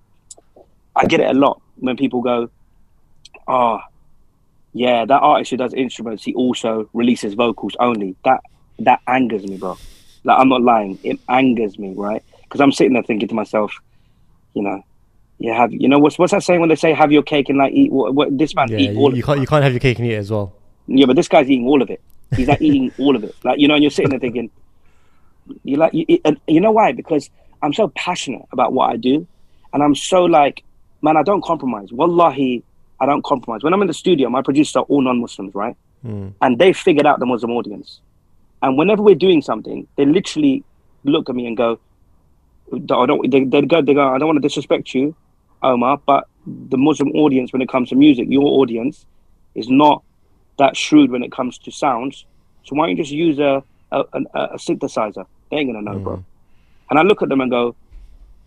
I 0.97 1.07
get 1.07 1.21
it 1.21 1.31
a 1.31 1.39
lot 1.39 1.61
when 1.77 1.97
people 1.97 2.23
go, 2.23 2.51
"Oh, 3.49 3.81
yeah, 4.73 5.05
that 5.05 5.21
artist 5.21 5.51
who 5.53 5.57
does 5.57 5.73
instruments, 5.73 6.25
he 6.25 6.35
also 6.35 6.91
releases 6.93 7.35
vocals 7.35 7.77
only. 7.79 8.17
That 8.25 8.41
that 8.81 9.01
angers 9.07 9.45
me, 9.45 9.57
bro. 9.57 9.77
Like 10.25 10.39
I'm 10.39 10.49
not 10.49 10.63
lying, 10.63 10.99
it 11.03 11.19
angers 11.29 11.79
me, 11.79 11.93
right? 11.97 12.23
Because 12.43 12.61
I'm 12.61 12.73
sitting 12.73 12.95
there 12.95 13.03
thinking 13.03 13.29
to 13.29 13.35
myself, 13.35 13.75
you 14.55 14.63
know, 14.63 14.83
you 15.39 15.53
have, 15.53 15.73
you 15.73 15.89
know, 15.89 15.99
what's 15.99 16.19
what's 16.19 16.33
that 16.33 16.43
saying 16.43 16.61
when 16.61 16.69
they 16.69 16.77
say 16.77 16.93
have 16.93 17.13
your 17.13 17.23
cake 17.23 17.49
and 17.49 17.59
like 17.59 17.73
eat 17.73 17.93
what, 17.93 18.15
what 18.15 18.37
this 18.37 18.55
man 18.55 18.69
yeah, 18.71 18.79
eat 18.79 18.97
all. 18.97 19.11
You, 19.11 19.19
you 19.19 19.23
can't 19.23 19.41
you 19.41 19.47
can't 19.47 19.65
have 19.65 19.73
your 19.73 19.81
cake 19.81 19.99
and 19.99 20.07
eat 20.07 20.15
it 20.15 20.19
as 20.19 20.31
well. 20.31 20.55
Yeah, 20.87 21.07
but 21.07 21.17
this 21.17 21.29
guy's 21.29 21.51
eating 21.51 21.67
all 21.67 21.83
of 21.83 21.91
it. 21.91 22.01
He's 22.37 22.49
like 22.49 22.63
eating 22.63 22.93
all 22.99 23.17
of 23.17 23.25
it. 23.25 23.35
Like 23.45 23.59
you 23.59 23.69
know, 23.69 23.75
and 23.75 23.83
you're 23.83 23.91
sitting 23.91 24.11
there 24.11 24.21
thinking, 24.21 24.51
you 25.65 25.77
like, 25.77 25.93
you, 25.93 26.07
and 26.25 26.41
you 26.47 26.61
know 26.61 26.73
why? 26.73 26.93
Because 26.93 27.31
I'm 27.63 27.73
so 27.73 27.89
passionate 27.89 28.47
about 28.53 28.73
what 28.73 28.91
I 28.91 28.97
do, 28.97 29.27
and 29.73 29.83
I'm 29.83 29.95
so 29.95 30.25
like, 30.25 30.63
man, 31.03 31.17
I 31.17 31.23
don't 31.23 31.43
compromise. 31.43 31.93
Wallahi, 31.93 32.63
I 33.01 33.07
don't 33.07 33.25
compromise. 33.25 33.63
When 33.63 33.75
I'm 33.75 33.83
in 33.83 33.89
the 33.89 33.95
studio, 33.95 34.29
my 34.29 34.43
producers 34.43 34.77
are 34.77 34.85
all 34.85 35.03
non-Muslims, 35.03 35.55
right? 35.55 35.77
Mm. 36.05 36.35
And 36.41 36.59
they 36.59 36.73
figured 36.73 37.07
out 37.07 37.19
the 37.19 37.27
Muslim 37.27 37.53
audience. 37.53 38.01
And 38.65 38.79
whenever 38.79 39.03
we're 39.03 39.15
doing 39.15 39.43
something, 39.43 39.87
they 39.97 40.07
literally 40.07 40.65
look 41.05 41.29
at 41.29 41.37
me 41.37 41.47
and 41.47 41.55
go, 41.55 41.79
I 42.73 42.79
don't, 43.05 43.31
they, 43.31 43.45
they 43.45 43.61
go, 43.61 43.83
they 43.83 43.93
go, 43.93 44.09
I 44.09 44.17
don't 44.17 44.27
want 44.27 44.39
to 44.39 44.49
disrespect 44.49 44.95
you, 44.95 45.15
Omar, 45.63 46.01
but 46.07 46.29
the 46.47 46.79
Muslim 46.79 47.11
audience, 47.11 47.53
when 47.53 47.61
it 47.61 47.69
comes 47.69 47.91
to 47.91 47.95
music, 47.95 48.27
your 48.31 48.47
audience 48.47 49.05
is 49.55 49.69
not 49.69 50.03
that 50.59 50.79
shrewd 50.79 51.11
when 51.11 51.23
it 51.23 51.31
comes 51.31 51.59
to 51.59 51.71
sounds. 51.71 52.25
So 52.65 52.75
why 52.75 52.87
don't 52.87 52.97
you 52.97 53.03
just 53.03 53.13
use 53.13 53.39
a, 53.39 53.63
a, 53.93 54.01
a, 54.01 54.41
a 54.55 54.57
synthesizer? 54.57 55.27
They 55.51 55.59
ain't 55.59 55.69
gonna 55.71 55.83
know, 55.83 55.99
mm. 55.99 56.03
bro. 56.03 56.25
And 56.89 56.99
I 56.99 57.03
look 57.03 57.21
at 57.21 57.29
them 57.29 57.43
and 57.43 57.51
go, 57.51 57.77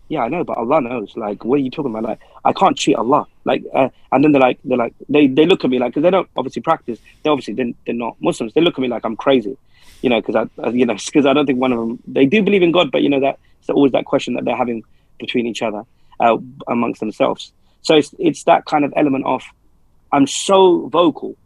yeah, 0.08 0.22
I 0.22 0.28
know, 0.28 0.42
but 0.42 0.56
Allah 0.56 0.80
knows. 0.80 1.16
Like, 1.16 1.44
what 1.44 1.60
are 1.60 1.62
you 1.62 1.70
talking 1.70 1.92
about? 1.92 2.02
Like, 2.02 2.20
I 2.44 2.52
can't 2.52 2.76
cheat 2.76 2.96
Allah. 2.96 3.26
Like, 3.44 3.62
uh, 3.72 3.90
and 4.10 4.24
then 4.24 4.32
they're 4.32 4.40
like, 4.40 4.58
they're 4.64 4.78
like, 4.78 4.94
they, 5.08 5.28
they 5.28 5.46
look 5.46 5.64
at 5.64 5.70
me 5.70 5.78
like, 5.78 5.92
because 5.92 6.02
they 6.02 6.10
don't 6.10 6.28
obviously 6.36 6.62
practice. 6.62 6.98
They 7.22 7.30
obviously 7.30 7.54
they're, 7.54 7.72
they're 7.86 7.94
not 7.94 8.16
Muslims. 8.20 8.52
They 8.54 8.62
look 8.62 8.74
at 8.74 8.80
me 8.80 8.88
like 8.88 9.04
I'm 9.04 9.16
crazy, 9.16 9.56
you 10.02 10.10
know, 10.10 10.20
because 10.20 10.48
I, 10.62 10.68
you 10.68 10.86
know, 10.86 10.96
because 11.06 11.26
I 11.26 11.32
don't 11.32 11.46
think 11.46 11.60
one 11.60 11.72
of 11.72 11.78
them 11.78 11.98
they 12.06 12.26
do 12.26 12.42
believe 12.42 12.62
in 12.62 12.72
God, 12.72 12.90
but 12.90 13.02
you 13.02 13.08
know 13.08 13.20
that 13.20 13.38
it's 13.60 13.70
always 13.70 13.92
that 13.92 14.04
question 14.04 14.34
that 14.34 14.44
they're 14.44 14.56
having 14.56 14.84
between 15.18 15.46
each 15.46 15.62
other, 15.62 15.82
uh, 16.20 16.36
amongst 16.68 17.00
themselves. 17.00 17.52
So 17.82 17.96
it's 17.96 18.14
it's 18.18 18.44
that 18.44 18.64
kind 18.64 18.84
of 18.84 18.92
element 18.96 19.26
of, 19.26 19.42
I'm 20.12 20.26
so 20.26 20.88
vocal, 20.88 21.36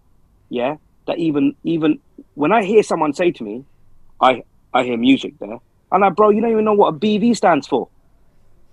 yeah, 0.48 0.76
that 1.06 1.18
even 1.18 1.54
even 1.64 2.00
when 2.34 2.52
I 2.52 2.64
hear 2.64 2.82
someone 2.82 3.12
say 3.12 3.30
to 3.32 3.44
me, 3.44 3.64
I 4.20 4.42
I 4.72 4.84
hear 4.84 4.96
music 4.96 5.38
there, 5.38 5.58
I'm 5.90 6.00
like, 6.00 6.14
bro, 6.14 6.30
you 6.30 6.40
don't 6.40 6.50
even 6.50 6.64
know 6.64 6.72
what 6.72 6.94
a 6.94 6.98
BV 6.98 7.36
stands 7.36 7.66
for. 7.66 7.88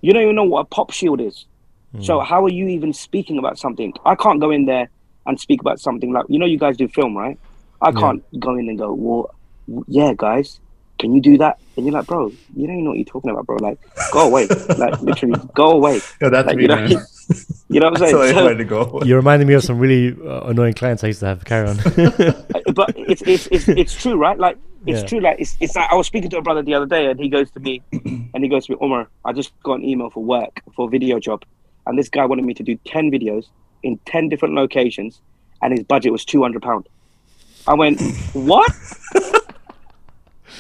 You 0.02 0.14
don't 0.14 0.24
even 0.24 0.36
know 0.36 0.46
what 0.46 0.62
a 0.62 0.66
pop 0.66 0.92
shield 0.92 1.20
is. 1.20 1.46
Mm. 1.96 2.06
So 2.06 2.20
how 2.22 2.46
are 2.46 2.50
you 2.50 2.68
even 2.68 2.94
speaking 2.94 3.38
about 3.38 3.58
something? 3.58 3.94
I 4.06 4.16
can't 4.16 4.40
go 4.40 4.52
in 4.52 4.66
there 4.66 4.90
and 5.26 5.40
speak 5.40 5.60
about 5.62 5.80
something 5.80 6.14
like 6.14 6.26
you 6.30 6.40
know 6.40 6.46
you 6.46 6.58
guys 6.58 6.78
do 6.78 6.88
film, 6.88 7.18
right? 7.18 7.38
I 7.82 7.92
can't 7.92 8.24
yeah. 8.32 8.40
go 8.40 8.56
in 8.56 8.68
and 8.68 8.78
go, 8.78 8.94
well, 8.94 9.34
yeah, 9.88 10.14
guys, 10.16 10.60
can 11.00 11.14
you 11.16 11.22
do 11.22 11.38
that? 11.38 11.60
And 11.78 11.86
you're 11.86 11.94
like, 11.94 12.08
bro, 12.08 12.28
you 12.56 12.68
don't 12.68 12.76
even 12.76 12.84
know 12.84 12.90
what 12.92 12.98
you're 12.98 13.06
talking 13.06 13.32
about, 13.32 13.46
bro. 13.46 13.56
Like, 13.56 13.80
go 14.12 14.28
away. 14.28 14.48
like, 14.78 15.02
literally, 15.02 15.40
go 15.56 15.72
away. 15.72 16.02
Yeah, 16.22 16.30
that's 16.30 16.48
like, 16.48 16.58
me, 16.58 16.64
you 16.64 16.68
know, 16.68 16.76
man. 16.76 16.90
you 17.70 17.80
know 17.80 17.90
what 17.90 18.02
I'm 18.02 18.10
saying? 18.10 18.34
So, 18.34 18.54
to 18.54 18.64
go. 18.66 19.02
You're 19.06 19.18
reminding 19.18 19.48
me 19.48 19.54
of 19.54 19.64
some 19.64 19.80
really 19.80 20.16
uh, 20.22 20.50
annoying 20.50 20.74
clients 20.74 21.04
I 21.04 21.08
used 21.08 21.22
to 21.22 21.28
have. 21.28 21.46
Carry 21.46 21.70
on. 21.70 21.78
but 21.78 22.94
it's, 22.98 23.22
it's 23.22 23.48
it's 23.48 23.70
it's 23.70 24.02
true, 24.02 24.16
right? 24.18 24.38
Like 24.38 24.58
it's 24.86 25.02
yeah. 25.02 25.08
true. 25.08 25.20
Like 25.22 25.40
it's, 25.40 25.56
it's 25.62 25.76
like 25.76 25.90
I 25.90 25.96
was 25.96 26.08
speaking 26.08 26.30
to 26.32 26.38
a 26.38 26.42
brother 26.42 26.62
the 26.62 26.74
other 26.74 26.86
day, 26.86 27.06
and 27.10 27.18
he 27.18 27.30
goes 27.30 27.50
to 27.52 27.60
me, 27.62 27.82
and 27.92 28.44
he 28.44 28.50
goes 28.50 28.66
to 28.66 28.74
me, 28.74 28.78
Omar, 28.82 29.08
I 29.24 29.32
just 29.32 29.58
got 29.64 29.76
an 29.76 29.86
email 29.86 30.10
for 30.10 30.24
work 30.24 30.62
for 30.76 30.88
a 30.88 30.90
video 30.90 31.20
job, 31.20 31.46
and 31.88 31.98
this 31.98 32.10
guy 32.10 32.26
wanted 32.26 32.44
me 32.44 32.54
to 32.56 32.64
do 32.64 32.78
ten 32.86 33.10
videos 33.10 33.46
in 33.84 33.98
ten 34.06 34.28
different 34.28 34.56
locations, 34.56 35.22
and 35.62 35.78
his 35.78 35.86
budget 35.86 36.12
was 36.12 36.26
two 36.26 36.42
hundred 36.42 36.62
pound. 36.62 36.88
I 37.68 37.76
went, 37.76 38.02
what? 38.34 38.72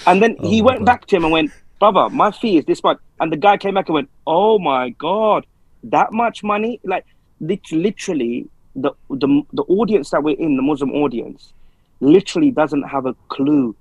And 0.09 0.21
then 0.21 0.35
oh 0.39 0.49
he 0.49 0.61
went 0.61 0.79
God. 0.79 0.85
back 0.85 1.05
to 1.07 1.15
him 1.15 1.23
and 1.23 1.31
went, 1.31 1.51
brother, 1.79 2.09
my 2.09 2.31
fee 2.31 2.57
is 2.57 2.65
this 2.65 2.83
much. 2.83 2.97
And 3.19 3.31
the 3.31 3.37
guy 3.37 3.57
came 3.57 3.73
back 3.73 3.87
and 3.89 3.95
went, 3.95 4.09
oh 4.25 4.59
my 4.59 4.89
God, 4.89 5.45
that 5.83 6.11
much 6.11 6.43
money? 6.43 6.79
Like 6.83 7.05
literally, 7.39 8.47
the 8.75 8.91
the 9.09 9.41
the 9.53 9.63
audience 9.63 10.09
that 10.11 10.23
we're 10.23 10.37
in, 10.37 10.55
the 10.55 10.61
Muslim 10.61 10.91
audience, 10.91 11.53
literally 11.99 12.51
doesn't 12.51 12.83
have 12.83 13.05
a 13.05 13.15
clue 13.29 13.75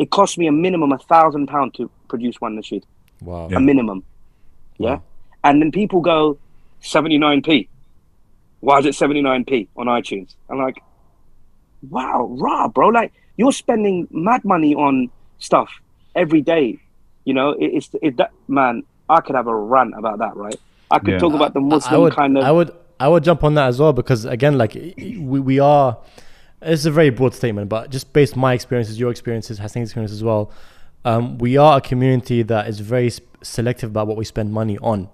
it 0.00 0.10
cost 0.10 0.38
me 0.38 0.46
a 0.46 0.52
minimum 0.52 0.92
a 0.92 0.98
thousand 0.98 1.46
pound 1.46 1.74
to 1.74 1.90
produce 2.08 2.40
one 2.40 2.56
nasheed. 2.56 2.84
Wow. 3.20 3.50
A 3.54 3.60
minimum. 3.60 4.02
Yeah. 4.78 4.94
Wow. 4.94 5.02
And 5.44 5.60
then 5.60 5.70
people 5.72 6.00
go 6.00 6.38
79p. 6.82 7.68
Why 8.60 8.78
is 8.78 8.86
it 8.86 8.94
79p 8.94 9.68
on 9.76 9.88
iTunes? 9.88 10.36
I'm 10.48 10.56
like, 10.56 10.82
wow, 11.90 12.28
raw, 12.30 12.68
bro. 12.68 12.88
Like 12.88 13.12
you're 13.36 13.52
spending 13.52 14.08
mad 14.10 14.42
money 14.42 14.74
on 14.74 15.10
stuff 15.40 15.70
every 16.14 16.40
day. 16.40 16.78
You 17.24 17.34
know, 17.34 17.50
it, 17.50 17.70
it's 17.74 17.90
it, 18.00 18.16
that 18.18 18.32
man. 18.48 18.84
I 19.08 19.20
could 19.20 19.34
have 19.34 19.48
a 19.48 19.54
rant 19.56 19.94
about 19.98 20.20
that, 20.20 20.36
right? 20.36 20.54
I 20.88 21.00
could 21.00 21.08
yeah. 21.08 21.18
talk 21.18 21.34
about 21.34 21.52
the 21.52 21.60
Muslim 21.60 22.02
would, 22.02 22.14
kind 22.14 22.38
of. 22.38 22.44
I 22.44 22.52
would, 22.52 22.70
I 23.00 23.08
would 23.08 23.24
jump 23.24 23.42
on 23.42 23.54
that 23.54 23.66
as 23.66 23.80
well 23.80 23.92
because 23.92 24.24
again, 24.24 24.56
like 24.56 24.74
we, 24.74 25.18
we 25.18 25.58
are 25.58 25.98
it's 26.62 26.84
a 26.84 26.90
very 26.90 27.10
broad 27.10 27.34
statement, 27.34 27.68
but 27.68 27.90
just 27.90 28.12
based 28.12 28.34
on 28.34 28.40
my 28.40 28.52
experiences, 28.52 28.98
your 28.98 29.10
experiences, 29.10 29.58
Hassan's 29.58 29.88
experience 29.88 30.12
as 30.12 30.22
well, 30.22 30.50
um, 31.04 31.38
we 31.38 31.56
are 31.56 31.78
a 31.78 31.80
community 31.80 32.42
that 32.42 32.68
is 32.68 32.80
very 32.80 33.10
selective 33.42 33.90
about 33.90 34.06
what 34.06 34.16
we 34.16 34.24
spend 34.24 34.52
money 34.52 34.76
on. 34.78 35.08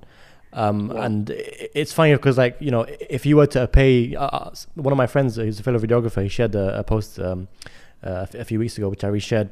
Um, 0.53 0.91
yeah. 0.93 1.05
And 1.05 1.31
it's 1.31 1.93
funny 1.93 2.13
because, 2.15 2.39
like, 2.39 2.57
you 2.61 2.71
know, 2.71 2.87
if 2.89 3.27
you 3.27 3.37
were 3.37 3.47
to 3.49 3.69
pay, 3.69 4.17
uh, 4.17 4.25
uh 4.27 4.55
one 4.75 4.93
of 4.93 4.97
my 4.97 5.07
friends, 5.07 5.37
who's 5.37 5.61
a 5.61 5.63
fellow 5.63 5.79
videographer, 5.79 6.23
he 6.23 6.29
shared 6.29 6.55
a, 6.55 6.81
a 6.81 6.85
post 6.85 7.21
um, 7.21 7.47
uh, 8.03 8.27
a 8.35 8.45
few 8.45 8.59
weeks 8.59 8.77
ago, 8.79 8.89
which 8.89 9.05
I 9.05 9.09
reshared 9.09 9.51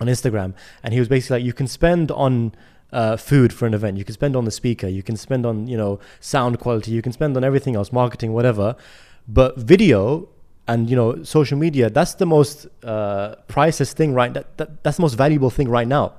on 0.00 0.06
Instagram. 0.06 0.54
And 0.82 0.92
he 0.94 1.00
was 1.00 1.08
basically 1.08 1.38
like, 1.38 1.46
you 1.46 1.52
can 1.52 1.66
spend 1.66 2.10
on 2.10 2.54
uh, 2.92 3.16
food 3.16 3.52
for 3.52 3.66
an 3.66 3.74
event, 3.74 3.96
you 3.96 4.04
can 4.04 4.12
spend 4.12 4.36
on 4.36 4.44
the 4.44 4.50
speaker, 4.50 4.86
you 4.86 5.02
can 5.02 5.16
spend 5.16 5.46
on, 5.46 5.66
you 5.66 5.76
know, 5.76 5.98
sound 6.20 6.58
quality, 6.58 6.90
you 6.90 7.02
can 7.02 7.12
spend 7.12 7.36
on 7.36 7.44
everything 7.44 7.74
else, 7.74 7.92
marketing, 7.92 8.32
whatever. 8.32 8.76
But 9.26 9.56
video 9.56 10.28
and 10.68 10.88
you 10.88 10.94
know 10.94 11.22
social 11.24 11.58
media 11.58 11.90
that's 11.90 12.14
the 12.14 12.26
most 12.26 12.66
uh, 12.84 13.34
priceless 13.48 13.92
thing 13.92 14.14
right? 14.14 14.32
That, 14.34 14.56
that 14.58 14.82
that's 14.82 14.96
the 14.96 15.02
most 15.02 15.14
valuable 15.14 15.50
thing 15.50 15.68
right 15.68 15.88
now. 15.88 16.14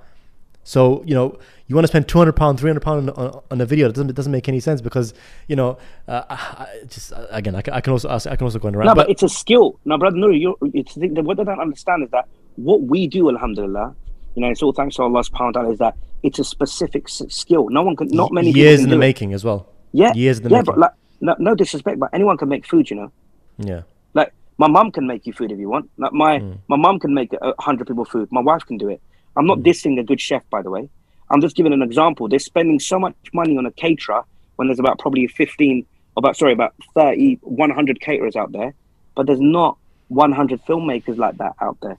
So 0.63 1.03
you 1.05 1.15
know 1.15 1.37
you 1.67 1.75
want 1.75 1.83
to 1.85 1.87
spend 1.87 2.07
200 2.07 2.33
pound 2.33 2.59
300 2.59 2.79
pound 2.81 3.09
on, 3.11 3.41
on, 3.49 3.61
a 3.61 3.65
video 3.65 3.87
that 3.87 3.93
doesn't, 3.93 4.09
it 4.09 4.15
doesn't 4.15 4.31
make 4.31 4.49
any 4.49 4.59
sense 4.59 4.81
because 4.81 5.13
you 5.47 5.55
know 5.55 5.77
uh, 6.07 6.23
I, 6.29 6.67
just 6.87 7.13
again 7.29 7.55
I 7.55 7.61
can, 7.61 7.73
I 7.73 7.81
can 7.81 7.91
also 7.91 8.09
I 8.09 8.35
can 8.35 8.45
also 8.45 8.59
go 8.59 8.69
around 8.69 8.85
no 8.85 8.95
but, 8.95 9.07
but 9.07 9.09
it's 9.09 9.23
a 9.23 9.29
skill. 9.29 9.79
No 9.85 9.97
brother 9.97 10.17
no 10.17 10.29
you 10.29 10.57
it's 10.73 10.95
the, 10.95 11.07
what 11.21 11.37
they 11.37 11.43
don't 11.43 11.59
understand 11.59 12.03
is 12.03 12.09
that 12.11 12.27
what 12.55 12.81
we 12.81 13.07
do 13.07 13.29
alhamdulillah 13.29 13.95
you 14.35 14.41
know 14.41 14.49
it's 14.49 14.61
all 14.61 14.73
thanks 14.73 14.95
to 14.95 15.03
Allah 15.03 15.21
subhanahu 15.21 15.45
wa 15.45 15.51
ta'ala 15.51 15.71
is 15.71 15.79
that 15.79 15.95
it's 16.23 16.39
a 16.39 16.43
specific 16.43 17.09
skill 17.09 17.69
no 17.69 17.83
one 17.83 17.95
can 17.95 18.07
not 18.09 18.31
many 18.31 18.51
years 18.51 18.83
in 18.83 18.89
the 18.89 18.97
making 18.97 19.33
as 19.33 19.43
well 19.43 19.67
yeah 19.91 20.13
years 20.13 20.37
in 20.37 20.43
the 20.43 20.49
yeah 20.49 20.57
making. 20.57 20.65
but 20.65 20.77
like 20.77 20.91
no, 21.21 21.35
no 21.39 21.55
disrespect 21.55 21.99
but 21.99 22.09
anyone 22.13 22.37
can 22.37 22.49
make 22.49 22.65
food 22.65 22.89
you 22.89 22.95
know 22.95 23.11
yeah 23.57 23.83
Like, 24.13 24.33
my 24.57 24.67
mum 24.67 24.91
can 24.91 25.07
make 25.07 25.25
you 25.25 25.33
food 25.33 25.51
if 25.51 25.59
you 25.59 25.69
want. 25.69 25.89
Like 25.97 26.13
my 26.13 26.39
mm. 26.39 26.57
my 26.67 26.75
mum 26.75 26.99
can 26.99 27.13
make 27.13 27.33
a 27.33 27.53
hundred 27.59 27.87
people 27.87 28.05
food. 28.05 28.29
My 28.31 28.41
wife 28.41 28.65
can 28.65 28.77
do 28.77 28.89
it. 28.89 29.01
I'm 29.35 29.47
not 29.47 29.59
mm. 29.59 29.63
dissing 29.63 29.99
a 29.99 30.03
good 30.03 30.21
chef, 30.21 30.47
by 30.49 30.61
the 30.61 30.69
way. 30.69 30.89
I'm 31.29 31.41
just 31.41 31.55
giving 31.55 31.73
an 31.73 31.81
example. 31.81 32.27
They're 32.27 32.39
spending 32.39 32.79
so 32.79 32.99
much 32.99 33.15
money 33.33 33.57
on 33.57 33.65
a 33.65 33.71
caterer 33.71 34.23
when 34.57 34.67
there's 34.67 34.79
about 34.79 34.99
probably 34.99 35.25
15, 35.27 35.85
about 36.15 36.37
sorry, 36.37 36.53
about 36.53 36.75
30, 36.93 37.39
100 37.41 38.01
caterers 38.01 38.35
out 38.35 38.51
there, 38.51 38.75
but 39.15 39.25
there's 39.25 39.41
not 39.41 39.77
100 40.09 40.63
filmmakers 40.65 41.17
like 41.17 41.37
that 41.37 41.53
out 41.59 41.77
there. 41.81 41.97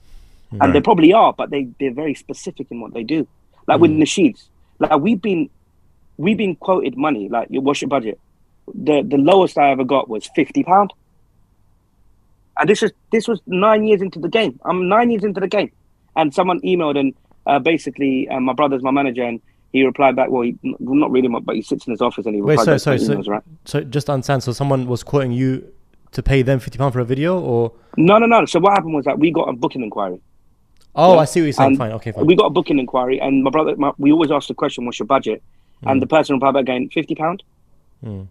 Right. 0.55 0.65
And 0.65 0.75
there 0.75 0.81
probably 0.81 1.13
are, 1.13 1.33
but 1.33 1.49
they 1.49 1.67
they're 1.79 1.93
very 1.93 2.15
specific 2.15 2.67
in 2.71 2.79
what 2.79 2.93
they 2.93 3.03
do. 3.03 3.27
Like 3.67 3.77
mm. 3.77 3.81
with 3.81 3.91
Nasheeds, 3.91 4.47
like 4.79 4.97
we've 4.99 5.21
been 5.21 5.49
we've 6.17 6.37
been 6.37 6.55
quoted 6.55 6.97
money. 6.97 7.29
Like, 7.29 7.47
what's 7.49 7.81
your 7.81 7.89
budget? 7.89 8.19
The 8.73 9.03
the 9.03 9.17
lowest 9.17 9.57
I 9.57 9.71
ever 9.71 9.83
got 9.83 10.09
was 10.09 10.29
fifty 10.35 10.63
pound. 10.63 10.93
And 12.57 12.69
this 12.69 12.83
is 12.83 12.91
this 13.11 13.27
was 13.27 13.41
nine 13.45 13.85
years 13.85 14.01
into 14.01 14.19
the 14.19 14.29
game. 14.29 14.59
I'm 14.65 14.87
nine 14.87 15.11
years 15.11 15.23
into 15.23 15.39
the 15.39 15.47
game, 15.47 15.71
and 16.15 16.33
someone 16.33 16.59
emailed 16.61 16.97
and 16.97 17.13
uh, 17.45 17.59
basically 17.59 18.27
uh, 18.29 18.39
my 18.39 18.53
brother's 18.53 18.81
my 18.81 18.91
manager 18.91 19.23
and 19.23 19.41
he 19.75 19.83
replied 19.83 20.15
back. 20.15 20.29
Well, 20.29 20.43
he, 20.43 20.55
not 20.63 21.11
really, 21.11 21.27
but 21.27 21.53
he 21.55 21.61
sits 21.61 21.85
in 21.85 21.91
his 21.91 22.01
office 22.01 22.25
and 22.25 22.33
he 22.33 22.41
Wait, 22.41 22.59
sorry, 22.59 22.79
sorry, 22.79 22.97
emails, 22.97 23.25
so, 23.25 23.31
right? 23.31 23.43
so 23.65 23.83
just 23.83 24.09
understand. 24.09 24.41
So 24.41 24.53
someone 24.53 24.87
was 24.87 25.03
quoting 25.03 25.33
you 25.33 25.69
to 26.13 26.23
pay 26.23 26.41
them 26.43 26.59
fifty 26.59 26.77
pound 26.77 26.93
for 26.93 27.01
a 27.01 27.05
video, 27.05 27.37
or 27.37 27.73
no, 27.97 28.17
no, 28.17 28.25
no. 28.25 28.45
So 28.45 28.59
what 28.59 28.73
happened 28.73 28.93
was 28.93 29.03
that 29.03 29.19
we 29.19 29.31
got 29.31 29.49
a 29.49 29.53
booking 29.53 29.83
inquiry. 29.83 30.21
Oh, 30.95 31.15
yeah? 31.15 31.19
I 31.19 31.25
see 31.25 31.41
what 31.41 31.45
you're 31.45 31.53
saying. 31.53 31.69
And 31.71 31.77
fine, 31.77 31.91
okay, 31.93 32.11
fine. 32.11 32.25
We 32.25 32.35
got 32.35 32.45
a 32.45 32.49
booking 32.49 32.79
inquiry, 32.79 33.19
and 33.19 33.43
my 33.43 33.49
brother, 33.49 33.75
my, 33.75 33.91
we 33.97 34.11
always 34.11 34.31
ask 34.31 34.47
the 34.47 34.53
question, 34.53 34.85
"What's 34.85 34.99
your 34.99 35.07
budget?" 35.07 35.43
Mm. 35.83 35.91
And 35.91 36.01
the 36.01 36.07
person 36.07 36.35
replied 36.35 36.53
back 36.53 36.61
again, 36.61 36.89
fifty 36.89 37.15
pound. 37.15 37.43
Mm. 38.03 38.27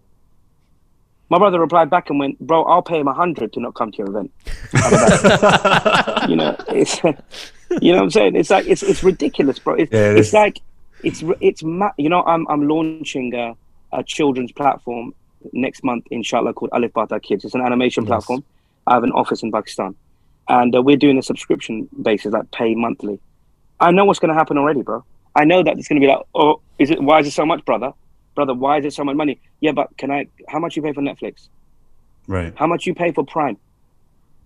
My 1.29 1.37
brother 1.37 1.59
replied 1.59 1.89
back 1.89 2.09
and 2.09 2.19
went, 2.19 2.39
"Bro, 2.39 2.63
I'll 2.63 2.81
pay 2.81 2.99
him 2.99 3.07
a 3.07 3.13
hundred 3.13 3.53
to 3.53 3.59
not 3.59 3.75
come 3.75 3.91
to 3.91 3.97
your 3.97 4.09
event." 4.09 4.31
you 6.29 6.35
know, 6.35 6.55
it's 6.69 7.03
you 7.81 7.91
know 7.91 7.97
what 7.97 8.03
I'm 8.03 8.11
saying. 8.11 8.35
It's 8.35 8.49
like 8.49 8.67
it's 8.67 8.83
it's 8.83 9.03
ridiculous, 9.03 9.59
bro. 9.59 9.75
It's, 9.75 9.91
yeah, 9.91 10.11
it 10.11 10.17
it's 10.17 10.33
like 10.33 10.61
it's 11.03 11.23
it's 11.39 11.63
ma- 11.63 11.93
you 11.97 12.09
know 12.09 12.23
I'm 12.23 12.47
I'm 12.47 12.67
launching 12.67 13.33
a, 13.35 13.55
a 13.91 14.03
children's 14.03 14.51
platform 14.51 15.13
next 15.53 15.83
month, 15.83 16.05
inshallah, 16.09 16.53
called 16.53 16.71
Alif 16.73 16.93
Bata 16.93 17.19
Kids. 17.19 17.45
It's 17.45 17.55
an 17.55 17.61
animation 17.61 18.03
yes. 18.03 18.09
platform. 18.09 18.43
I 18.87 18.95
have 18.95 19.03
an 19.03 19.11
office 19.11 19.43
in 19.43 19.51
Pakistan, 19.51 19.95
and 20.47 20.75
uh, 20.75 20.81
we're 20.81 20.97
doing 20.97 21.17
a 21.17 21.23
subscription 21.23 21.89
basis, 22.01 22.33
like 22.33 22.51
pay 22.51 22.75
monthly. 22.75 23.19
I 23.79 23.91
know 23.91 24.05
what's 24.05 24.19
going 24.19 24.29
to 24.29 24.35
happen 24.35 24.57
already, 24.57 24.81
bro. 24.81 25.03
I 25.35 25.43
know 25.43 25.63
that 25.63 25.77
it's 25.77 25.87
going 25.87 25.99
to 25.99 26.05
be 26.05 26.11
like, 26.11 26.21
oh, 26.33 26.61
is 26.79 26.91
it? 26.91 27.01
Why 27.01 27.19
is 27.19 27.27
it 27.27 27.31
so 27.31 27.45
much, 27.45 27.65
brother? 27.65 27.93
brother, 28.35 28.53
why 28.53 28.77
is 28.77 28.85
it 28.85 28.93
so 28.93 29.03
much 29.03 29.15
money? 29.15 29.39
Yeah, 29.61 29.71
but 29.71 29.97
can 29.97 30.11
I? 30.11 30.27
How 30.47 30.59
much 30.59 30.75
you 30.75 30.83
pay 30.83 30.93
for 30.93 31.01
Netflix? 31.01 31.47
Right. 32.27 32.53
How 32.55 32.67
much 32.67 32.85
you 32.85 32.93
pay 32.93 33.11
for 33.11 33.25
Prime? 33.25 33.57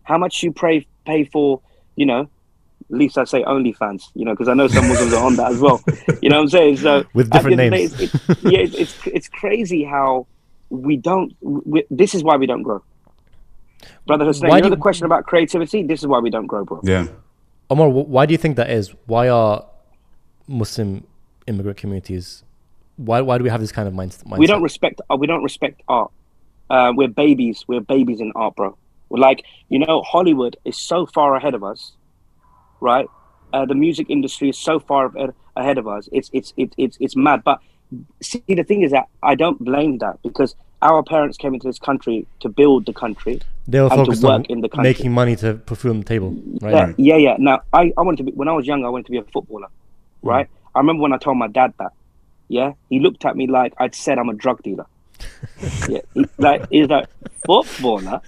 How 0.04 0.18
much 0.18 0.42
you 0.44 0.54
pay 0.54 0.88
pay 1.06 1.26
for? 1.26 1.62
You 1.96 2.06
know, 2.06 2.22
at 2.22 2.98
least 2.98 3.18
I 3.18 3.26
say 3.26 3.44
OnlyFans. 3.44 4.04
You 4.14 4.24
know, 4.26 4.32
because 4.32 4.48
I 4.48 4.54
know 4.54 4.68
some 4.68 4.88
Muslims 4.88 5.14
are 5.14 5.26
on 5.26 5.36
that 5.36 5.52
as 5.52 5.60
well. 5.60 5.84
You 6.22 6.30
know 6.30 6.38
what 6.38 6.44
I'm 6.44 6.50
saying? 6.50 6.78
So 6.78 7.06
with 7.14 7.30
different 7.30 7.58
names. 7.58 7.94
Day, 7.94 8.04
it's, 8.04 8.14
it's, 8.14 8.44
yeah, 8.44 8.60
it's, 8.60 8.76
it's 8.76 9.08
it's 9.08 9.28
crazy 9.30 9.84
how 9.84 10.28
we 10.70 10.98
don't. 10.98 11.36
We, 11.42 11.86
this 11.90 12.14
is 12.14 12.24
why 12.24 12.36
we 12.38 12.46
don't 12.46 12.64
grow. 12.64 12.84
Brother 14.06 14.26
Hussein, 14.26 14.52
you 14.52 14.62
know 14.62 14.70
the 14.70 14.78
question 14.78 15.06
about 15.06 15.26
creativity? 15.26 15.84
This 15.84 16.02
is 16.02 16.08
why 16.08 16.20
we 16.20 16.30
don't 16.30 16.48
grow, 16.48 16.66
bro. 16.66 16.82
Yeah. 16.84 17.08
Omar, 17.70 17.90
why 17.90 18.26
do 18.26 18.34
you 18.34 18.38
think 18.38 18.56
that 18.58 18.70
is? 18.70 18.94
Why 19.06 19.30
are 19.30 19.66
Muslim 20.48 21.06
immigrant 21.48 21.78
communities 21.78 22.44
why 23.00 23.22
why 23.22 23.38
do 23.38 23.44
we 23.44 23.50
have 23.50 23.62
this 23.62 23.72
kind 23.72 23.88
of 23.88 23.94
mindset? 23.94 24.38
We 24.38 24.46
don't 24.46 24.62
respect. 24.62 25.00
Uh, 25.10 25.16
we 25.16 25.26
don't 25.26 25.44
respect 25.44 25.82
art. 25.88 26.12
Uh, 26.70 26.92
we're 26.96 27.08
babies. 27.08 27.64
We're 27.68 27.80
babies 27.80 28.20
in 28.20 28.32
art, 28.36 28.56
bro. 28.56 28.78
We're 29.08 29.20
like 29.20 29.46
you 29.70 29.80
know, 29.80 30.02
Hollywood 30.02 30.58
is 30.66 30.78
so 30.78 31.06
far 31.06 31.36
ahead 31.36 31.54
of 31.54 31.64
us, 31.64 31.94
right? 32.82 33.08
Uh, 33.54 33.66
the 33.66 33.74
music 33.74 34.08
industry 34.10 34.50
is 34.50 34.58
so 34.58 34.80
far 34.80 35.12
ahead 35.56 35.78
of 35.78 35.88
us. 35.88 36.10
It's 36.12 36.30
it's 36.34 36.54
it's 36.58 36.76
it's 36.78 36.98
it's 37.00 37.16
mad. 37.16 37.44
But 37.44 37.60
see, 38.22 38.44
the 38.48 38.64
thing 38.64 38.82
is 38.82 38.92
that 38.92 39.08
I 39.24 39.36
don't 39.36 39.64
blame 39.64 40.00
that 40.00 40.22
because 40.22 40.56
our 40.82 41.04
parents 41.04 41.38
came 41.38 41.54
into 41.54 41.68
this 41.68 41.80
country 41.80 42.26
to 42.40 42.50
build 42.50 42.86
the 42.86 42.94
country. 42.94 43.42
They 43.68 43.82
were 43.82 43.90
focused 43.90 44.24
on 44.24 44.46
in 44.46 44.62
the 44.62 44.70
country. 44.70 44.90
making 44.90 45.12
money 45.12 45.36
to 45.38 45.56
put 45.56 45.78
food 45.78 45.92
on 45.92 46.00
the 46.00 46.06
table, 46.06 46.36
right? 46.62 46.74
Yeah, 46.74 46.94
yeah, 46.98 47.18
yeah. 47.18 47.36
Now, 47.38 47.62
I, 47.74 47.94
I 47.98 48.02
wanted 48.02 48.18
to 48.18 48.24
be 48.24 48.32
when 48.32 48.48
I 48.48 48.54
was 48.54 48.66
young. 48.66 48.84
I 48.86 48.90
wanted 48.90 49.06
to 49.08 49.12
be 49.12 49.18
a 49.18 49.24
footballer, 49.24 49.68
mm. 49.68 50.30
right? 50.30 50.48
I 50.74 50.80
remember 50.80 51.04
when 51.04 51.14
I 51.14 51.18
told 51.18 51.38
my 51.38 51.48
dad 51.48 51.74
that 51.80 51.92
yeah, 52.50 52.74
he 52.90 53.00
looked 53.00 53.24
at 53.26 53.38
me 53.38 53.48
like 53.48 53.74
I'd 53.78 53.96
said 53.96 54.18
I'm 54.18 54.28
a 54.28 54.34
drug 54.34 54.62
dealer. 54.64 54.88
yeah, 55.88 56.02
he, 56.14 56.26
like 56.38 56.68
he's 56.70 56.88
like 56.88 57.08
footballer, 57.46 58.22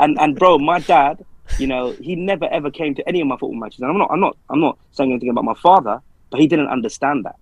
and 0.00 0.18
and 0.18 0.36
bro, 0.36 0.58
my 0.58 0.80
dad, 0.80 1.24
you 1.58 1.66
know, 1.66 1.92
he 1.92 2.16
never 2.16 2.46
ever 2.46 2.70
came 2.70 2.94
to 2.94 3.06
any 3.06 3.20
of 3.20 3.26
my 3.26 3.34
football 3.34 3.54
matches, 3.54 3.80
and 3.80 3.90
I'm 3.90 3.98
not, 3.98 4.10
I'm 4.10 4.20
not, 4.20 4.36
I'm 4.48 4.60
not 4.60 4.78
saying 4.92 5.12
anything 5.12 5.28
about 5.28 5.44
my 5.44 5.54
father, 5.54 6.00
but 6.30 6.40
he 6.40 6.46
didn't 6.46 6.68
understand 6.68 7.26
that. 7.26 7.36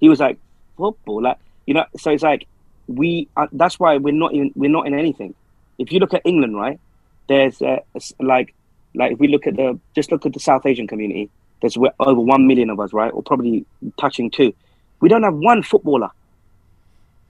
He 0.00 0.08
was 0.08 0.18
like 0.18 0.38
football, 0.78 1.22
like 1.22 1.36
you 1.66 1.74
know, 1.74 1.84
so 1.98 2.10
it's 2.10 2.22
like 2.22 2.46
we. 2.94 3.28
Uh, 3.36 3.46
that's 3.52 3.78
why 3.78 3.96
we're 3.96 4.14
not 4.14 4.32
in, 4.32 4.52
we're 4.54 4.70
not 4.70 4.86
in 4.86 4.94
anything. 4.94 5.34
If 5.78 5.92
you 5.92 5.98
look 5.98 6.14
at 6.14 6.22
England, 6.24 6.56
right, 6.56 6.78
there's 7.28 7.60
uh, 7.62 7.80
like, 8.18 8.54
like 8.94 9.12
if 9.12 9.18
we 9.18 9.28
look 9.28 9.46
at 9.46 9.56
the 9.56 9.78
just 9.94 10.12
look 10.12 10.26
at 10.26 10.32
the 10.32 10.40
South 10.40 10.66
Asian 10.66 10.86
community, 10.86 11.30
there's 11.60 11.76
over 11.76 12.20
one 12.20 12.46
million 12.46 12.70
of 12.70 12.80
us, 12.80 12.92
right, 12.92 13.12
or 13.12 13.22
probably 13.22 13.64
touching 13.98 14.30
two 14.30 14.54
we 15.00 15.08
don't 15.08 15.22
have 15.22 15.34
one 15.34 15.62
footballer. 15.62 16.10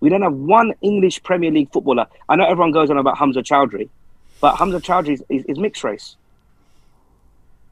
We 0.01 0.09
don't 0.09 0.23
have 0.23 0.35
one 0.35 0.75
English 0.83 1.23
Premier 1.23 1.51
League 1.51 1.73
footballer. 1.73 2.07
I 2.29 2.37
know 2.37 2.45
everyone 2.45 2.73
goes 2.73 2.91
on 2.91 2.99
about 2.99 3.19
Hamza 3.19 3.43
Choudhury, 3.43 3.89
but 4.41 4.57
Hamza 4.57 4.81
Choudhury 4.81 5.15
is, 5.15 5.25
is, 5.29 5.45
is 5.45 5.59
mixed 5.59 5.85
race. 5.85 6.17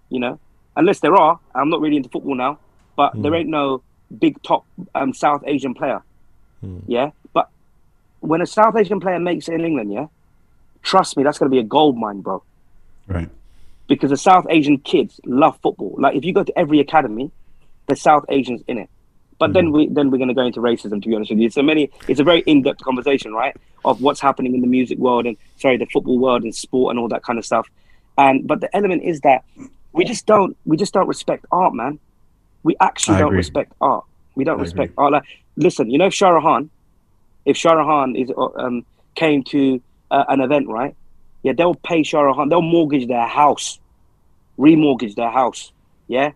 You 0.08 0.20
know, 0.20 0.40
unless 0.76 1.00
there 1.00 1.14
are. 1.16 1.38
I'm 1.54 1.68
not 1.68 1.80
really 1.80 1.96
into 1.96 2.08
football 2.08 2.34
now, 2.34 2.58
but 2.96 3.14
mm. 3.14 3.22
there 3.22 3.34
ain't 3.34 3.48
no 3.48 3.82
big 4.16 4.42
top 4.42 4.64
um, 4.94 5.12
South 5.12 5.42
Asian 5.46 5.74
player. 5.74 6.02
Mm. 6.64 6.82
Yeah, 6.86 7.10
when 8.20 8.40
a 8.40 8.46
South 8.46 8.76
Asian 8.76 9.00
player 9.00 9.18
makes 9.18 9.48
it 9.48 9.54
in 9.54 9.64
England, 9.64 9.92
yeah, 9.92 10.06
trust 10.82 11.16
me, 11.16 11.22
that's 11.22 11.38
going 11.38 11.50
to 11.50 11.54
be 11.54 11.60
a 11.60 11.64
gold 11.64 11.96
mine, 11.96 12.20
bro. 12.20 12.42
Right. 13.06 13.28
Because 13.86 14.10
the 14.10 14.16
South 14.16 14.46
Asian 14.50 14.78
kids 14.78 15.20
love 15.24 15.58
football. 15.62 15.94
Like 15.98 16.14
if 16.14 16.24
you 16.24 16.32
go 16.32 16.44
to 16.44 16.58
every 16.58 16.80
academy, 16.80 17.30
there's 17.86 18.02
South 18.02 18.24
Asians 18.28 18.62
in 18.68 18.78
it. 18.78 18.90
But 19.38 19.50
mm 19.50 19.54
then 19.54 19.72
we 19.72 19.88
then 19.88 20.10
we're 20.10 20.18
going 20.18 20.28
to 20.28 20.34
go 20.34 20.42
into 20.42 20.60
racism. 20.60 21.00
To 21.00 21.08
be 21.08 21.14
honest 21.14 21.30
with 21.30 21.38
you, 21.38 21.48
so 21.48 21.62
many. 21.62 21.90
It's 22.08 22.20
a 22.20 22.24
very 22.24 22.40
in-depth 22.40 22.82
conversation, 22.82 23.32
right, 23.32 23.56
of 23.84 24.02
what's 24.02 24.20
happening 24.20 24.54
in 24.54 24.60
the 24.60 24.66
music 24.66 24.98
world 24.98 25.26
and 25.26 25.36
sorry, 25.56 25.76
the 25.76 25.86
football 25.86 26.18
world 26.18 26.42
and 26.42 26.54
sport 26.54 26.90
and 26.90 26.98
all 26.98 27.08
that 27.08 27.22
kind 27.22 27.38
of 27.38 27.46
stuff. 27.46 27.68
And 28.18 28.46
but 28.46 28.60
the 28.60 28.76
element 28.76 29.04
is 29.04 29.20
that 29.20 29.44
we 29.92 30.04
just 30.04 30.26
don't 30.26 30.56
we 30.66 30.76
just 30.76 30.92
don't 30.92 31.06
respect 31.06 31.46
art, 31.52 31.72
man. 31.72 32.00
We 32.64 32.76
actually 32.80 33.16
I 33.16 33.20
don't 33.20 33.28
agree. 33.28 33.38
respect 33.38 33.72
art. 33.80 34.04
We 34.34 34.44
don't 34.44 34.58
I 34.58 34.62
respect 34.62 34.92
agree. 34.92 35.04
art. 35.04 35.12
Like, 35.12 35.24
listen, 35.56 35.88
you 35.88 35.98
know, 35.98 36.10
Shah 36.10 36.30
Rukh 36.30 36.66
if 37.48 37.64
Rukh 37.64 38.14
is 38.14 38.30
uh, 38.36 38.48
um, 38.56 38.84
came 39.14 39.42
to 39.44 39.80
uh, 40.10 40.24
an 40.28 40.40
event, 40.40 40.68
right? 40.68 40.94
Yeah, 41.42 41.54
they'll 41.56 41.74
pay 41.74 42.04
Rukh 42.12 42.48
They'll 42.48 42.62
mortgage 42.62 43.08
their 43.08 43.26
house, 43.26 43.80
remortgage 44.58 45.14
their 45.14 45.30
house. 45.30 45.72
Yeah, 46.08 46.32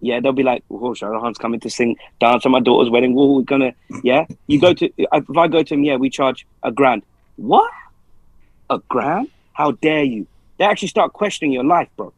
yeah, 0.00 0.20
they'll 0.20 0.32
be 0.32 0.42
like, 0.42 0.62
"Oh, 0.70 0.94
Khan's 0.94 1.38
coming 1.38 1.60
to 1.60 1.70
sing, 1.70 1.96
dance 2.20 2.44
at 2.44 2.52
my 2.52 2.60
daughter's 2.60 2.90
wedding. 2.90 3.14
We're 3.14 3.42
gonna, 3.42 3.72
yeah." 4.04 4.26
You 4.48 4.60
go 4.60 4.74
to, 4.74 4.90
if 4.98 5.36
I 5.36 5.48
go 5.48 5.62
to 5.62 5.74
him, 5.74 5.84
yeah, 5.84 5.96
we 5.96 6.10
charge 6.10 6.46
a 6.62 6.70
grand. 6.70 7.02
What? 7.36 7.70
A 8.68 8.78
grand? 8.88 9.28
How 9.54 9.72
dare 9.72 10.04
you? 10.04 10.26
They 10.58 10.66
actually 10.66 10.88
start 10.88 11.14
questioning 11.14 11.52
your 11.52 11.64
life, 11.64 11.88
bro. 11.96 12.12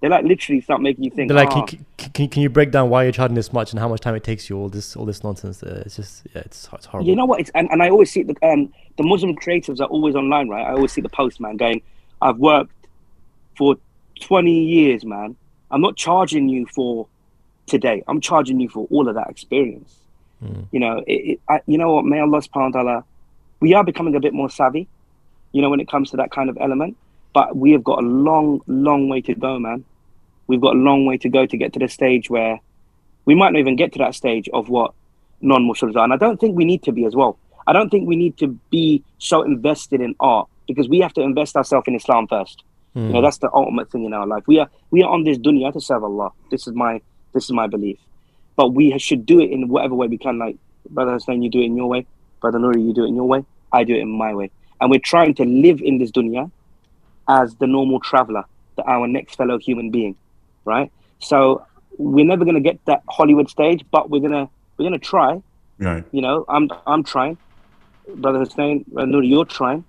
They 0.00 0.08
like 0.08 0.24
literally 0.24 0.60
start 0.60 0.82
making 0.82 1.04
you 1.04 1.10
think. 1.10 1.28
They're 1.28 1.36
like, 1.36 1.56
oh. 1.56 1.64
can, 1.64 1.86
can, 1.96 2.28
can, 2.28 2.42
you 2.42 2.50
break 2.50 2.70
down 2.70 2.90
why 2.90 3.04
you're 3.04 3.12
charging 3.12 3.34
this 3.34 3.52
much 3.52 3.72
and 3.72 3.80
how 3.80 3.88
much 3.88 4.00
time 4.00 4.14
it 4.14 4.24
takes 4.24 4.50
you? 4.50 4.58
All 4.58 4.68
this, 4.68 4.94
all 4.94 5.06
this 5.06 5.24
nonsense. 5.24 5.62
Uh, 5.62 5.82
it's 5.86 5.96
just, 5.96 6.26
yeah, 6.34 6.42
it's, 6.44 6.68
it's 6.72 6.86
horrible. 6.86 7.08
You 7.08 7.16
know 7.16 7.24
what? 7.24 7.40
It's 7.40 7.50
and, 7.54 7.68
and 7.70 7.82
I 7.82 7.88
always 7.88 8.10
see 8.10 8.22
the 8.22 8.36
um 8.46 8.72
the 8.98 9.04
Muslim 9.04 9.34
creatives 9.34 9.80
are 9.80 9.86
always 9.86 10.14
online, 10.14 10.48
right? 10.48 10.66
I 10.66 10.72
always 10.72 10.92
see 10.92 11.00
the 11.00 11.08
post 11.08 11.40
man 11.40 11.56
going, 11.56 11.80
"I've 12.20 12.36
worked 12.36 12.72
for 13.56 13.76
20 14.20 14.64
years, 14.64 15.04
man." 15.04 15.36
I'm 15.70 15.80
not 15.80 15.96
charging 15.96 16.48
you 16.48 16.66
for 16.66 17.08
today. 17.66 18.04
I'm 18.06 18.20
charging 18.20 18.60
you 18.60 18.68
for 18.68 18.86
all 18.90 19.08
of 19.08 19.14
that 19.14 19.28
experience. 19.28 19.96
Mm. 20.44 20.66
You 20.70 20.80
know, 20.80 20.98
it, 21.06 21.12
it, 21.12 21.40
I, 21.48 21.60
you 21.66 21.78
know 21.78 21.94
what? 21.94 22.04
May 22.04 22.20
Allah 22.20 22.40
subhanahu 22.40 22.74
wa 22.74 22.82
ta'ala, 22.82 23.04
we 23.60 23.74
are 23.74 23.82
becoming 23.82 24.14
a 24.14 24.20
bit 24.20 24.34
more 24.34 24.50
savvy, 24.50 24.86
you 25.52 25.62
know, 25.62 25.70
when 25.70 25.80
it 25.80 25.88
comes 25.88 26.10
to 26.10 26.18
that 26.18 26.30
kind 26.30 26.50
of 26.50 26.58
element. 26.60 26.96
But 27.36 27.54
we 27.54 27.72
have 27.72 27.84
got 27.84 27.98
a 27.98 28.06
long, 28.06 28.62
long 28.66 29.10
way 29.10 29.20
to 29.20 29.34
go, 29.34 29.58
man. 29.58 29.84
We've 30.46 30.58
got 30.58 30.74
a 30.74 30.78
long 30.78 31.04
way 31.04 31.18
to 31.18 31.28
go 31.28 31.44
to 31.44 31.56
get 31.58 31.74
to 31.74 31.78
the 31.78 31.86
stage 31.86 32.30
where 32.30 32.58
we 33.26 33.34
might 33.34 33.52
not 33.52 33.58
even 33.58 33.76
get 33.76 33.92
to 33.92 33.98
that 33.98 34.14
stage 34.14 34.48
of 34.54 34.70
what 34.70 34.94
non-Muslims 35.42 35.96
are. 35.96 36.04
And 36.04 36.14
I 36.14 36.16
don't 36.16 36.40
think 36.40 36.56
we 36.56 36.64
need 36.64 36.82
to 36.84 36.92
be 36.92 37.04
as 37.04 37.14
well. 37.14 37.38
I 37.66 37.74
don't 37.74 37.90
think 37.90 38.08
we 38.08 38.16
need 38.16 38.38
to 38.38 38.58
be 38.70 39.04
so 39.18 39.42
invested 39.42 40.00
in 40.00 40.14
art 40.18 40.48
because 40.66 40.88
we 40.88 41.00
have 41.00 41.12
to 41.12 41.20
invest 41.20 41.56
ourselves 41.56 41.86
in 41.88 41.94
Islam 41.94 42.26
first. 42.26 42.64
Mm. 42.96 43.08
You 43.08 43.12
know, 43.12 43.18
hmm. 43.18 43.24
that's 43.24 43.36
the 43.36 43.50
ultimate 43.52 43.90
thing 43.92 44.06
in 44.06 44.14
our 44.14 44.26
life. 44.26 44.44
We 44.46 44.58
are 44.58 44.70
we 44.90 45.02
are 45.02 45.10
on 45.12 45.24
this 45.24 45.36
dunya 45.36 45.74
to 45.74 45.80
serve 45.82 46.04
Allah. 46.04 46.30
This 46.50 46.66
is 46.66 46.72
my 46.72 47.02
this 47.34 47.44
is 47.44 47.52
my 47.52 47.66
belief. 47.66 47.98
But 48.56 48.72
we 48.72 48.98
should 48.98 49.26
do 49.26 49.40
it 49.40 49.50
in 49.50 49.68
whatever 49.68 49.94
way 49.94 50.06
we 50.06 50.16
can. 50.16 50.38
Like 50.38 50.56
Brother 50.88 51.12
Hussein, 51.12 51.42
you 51.42 51.50
do 51.50 51.60
it 51.60 51.66
in 51.66 51.76
your 51.76 51.86
way. 51.86 52.06
Brother 52.40 52.58
Nuri, 52.58 52.82
you 52.82 52.94
do 52.94 53.04
it 53.04 53.08
in 53.08 53.14
your 53.14 53.28
way. 53.28 53.44
I 53.72 53.84
do 53.84 53.94
it 53.94 54.00
in 54.00 54.08
my 54.08 54.32
way. 54.32 54.50
And 54.80 54.90
we're 54.90 55.00
trying 55.00 55.34
to 55.34 55.44
live 55.44 55.82
in 55.82 55.98
this 55.98 56.10
dunya 56.10 56.50
as 57.28 57.54
the 57.56 57.66
normal 57.66 58.00
traveler, 58.00 58.44
the, 58.76 58.82
our 58.84 59.06
next 59.06 59.36
fellow 59.36 59.58
human 59.58 59.90
being, 59.90 60.16
right? 60.64 60.90
So 61.18 61.64
we're 61.98 62.26
never 62.26 62.44
going 62.44 62.54
to 62.54 62.60
get 62.60 62.84
that 62.86 63.02
Hollywood 63.08 63.48
stage, 63.48 63.84
but 63.90 64.10
we're 64.10 64.20
going 64.20 64.32
to 64.32 64.48
we're 64.76 64.84
gonna 64.84 64.98
try. 64.98 65.42
Right. 65.78 66.04
You 66.12 66.22
know, 66.22 66.44
I'm 66.48 66.70
I'm 66.86 67.02
trying, 67.02 67.38
brother 68.14 68.38
Hussein, 68.38 68.84
Nuri, 68.92 69.28
you're 69.28 69.44
trying, 69.44 69.84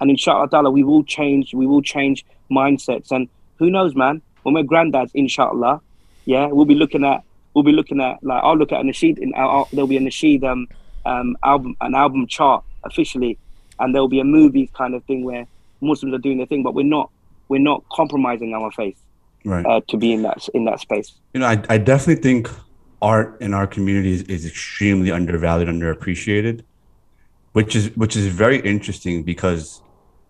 and 0.00 0.10
inshallah, 0.10 0.70
we 0.70 0.82
will 0.82 1.04
change. 1.04 1.54
We 1.54 1.66
will 1.66 1.82
change 1.82 2.24
mindsets, 2.50 3.10
and 3.10 3.28
who 3.58 3.70
knows, 3.70 3.94
man? 3.94 4.22
When 4.42 4.54
we're 4.54 4.62
granddads, 4.62 5.10
inshallah, 5.14 5.80
yeah, 6.24 6.46
we'll 6.46 6.66
be 6.66 6.74
looking 6.74 7.04
at 7.04 7.22
we'll 7.54 7.64
be 7.64 7.72
looking 7.72 8.00
at 8.00 8.22
like 8.22 8.42
I'll 8.42 8.56
look 8.56 8.72
at 8.72 8.80
a 8.80 8.84
nasheed 8.84 9.18
in 9.18 9.32
our, 9.34 9.66
there'll 9.72 9.88
be 9.88 9.96
a 9.96 10.00
nasheed 10.00 10.44
um, 10.44 10.68
um 11.04 11.36
album 11.42 11.76
an 11.80 11.94
album 11.94 12.26
chart 12.26 12.64
officially, 12.84 13.38
and 13.78 13.94
there'll 13.94 14.08
be 14.08 14.20
a 14.20 14.24
movie 14.24 14.70
kind 14.74 14.94
of 14.94 15.04
thing 15.04 15.24
where 15.24 15.46
Muslims 15.80 16.14
are 16.14 16.18
doing 16.18 16.38
their 16.38 16.46
thing, 16.46 16.62
but 16.62 16.74
we're 16.74 16.84
not 16.84 17.10
we're 17.48 17.60
not 17.60 17.84
compromising 17.92 18.54
our 18.54 18.70
faith 18.72 18.98
right. 19.44 19.64
uh, 19.64 19.80
to 19.88 19.96
be 19.96 20.12
in 20.12 20.22
that 20.22 20.48
in 20.54 20.64
that 20.64 20.80
space. 20.80 21.14
You 21.34 21.40
know, 21.40 21.46
I 21.46 21.62
I 21.68 21.78
definitely 21.78 22.22
think 22.22 22.50
art 23.02 23.40
in 23.40 23.54
our 23.54 23.66
communities 23.66 24.22
is 24.22 24.46
extremely 24.46 25.10
undervalued, 25.10 25.68
underappreciated, 25.68 26.62
which 27.52 27.76
is 27.76 27.94
which 27.96 28.16
is 28.16 28.26
very 28.26 28.58
interesting 28.60 29.22
because 29.22 29.82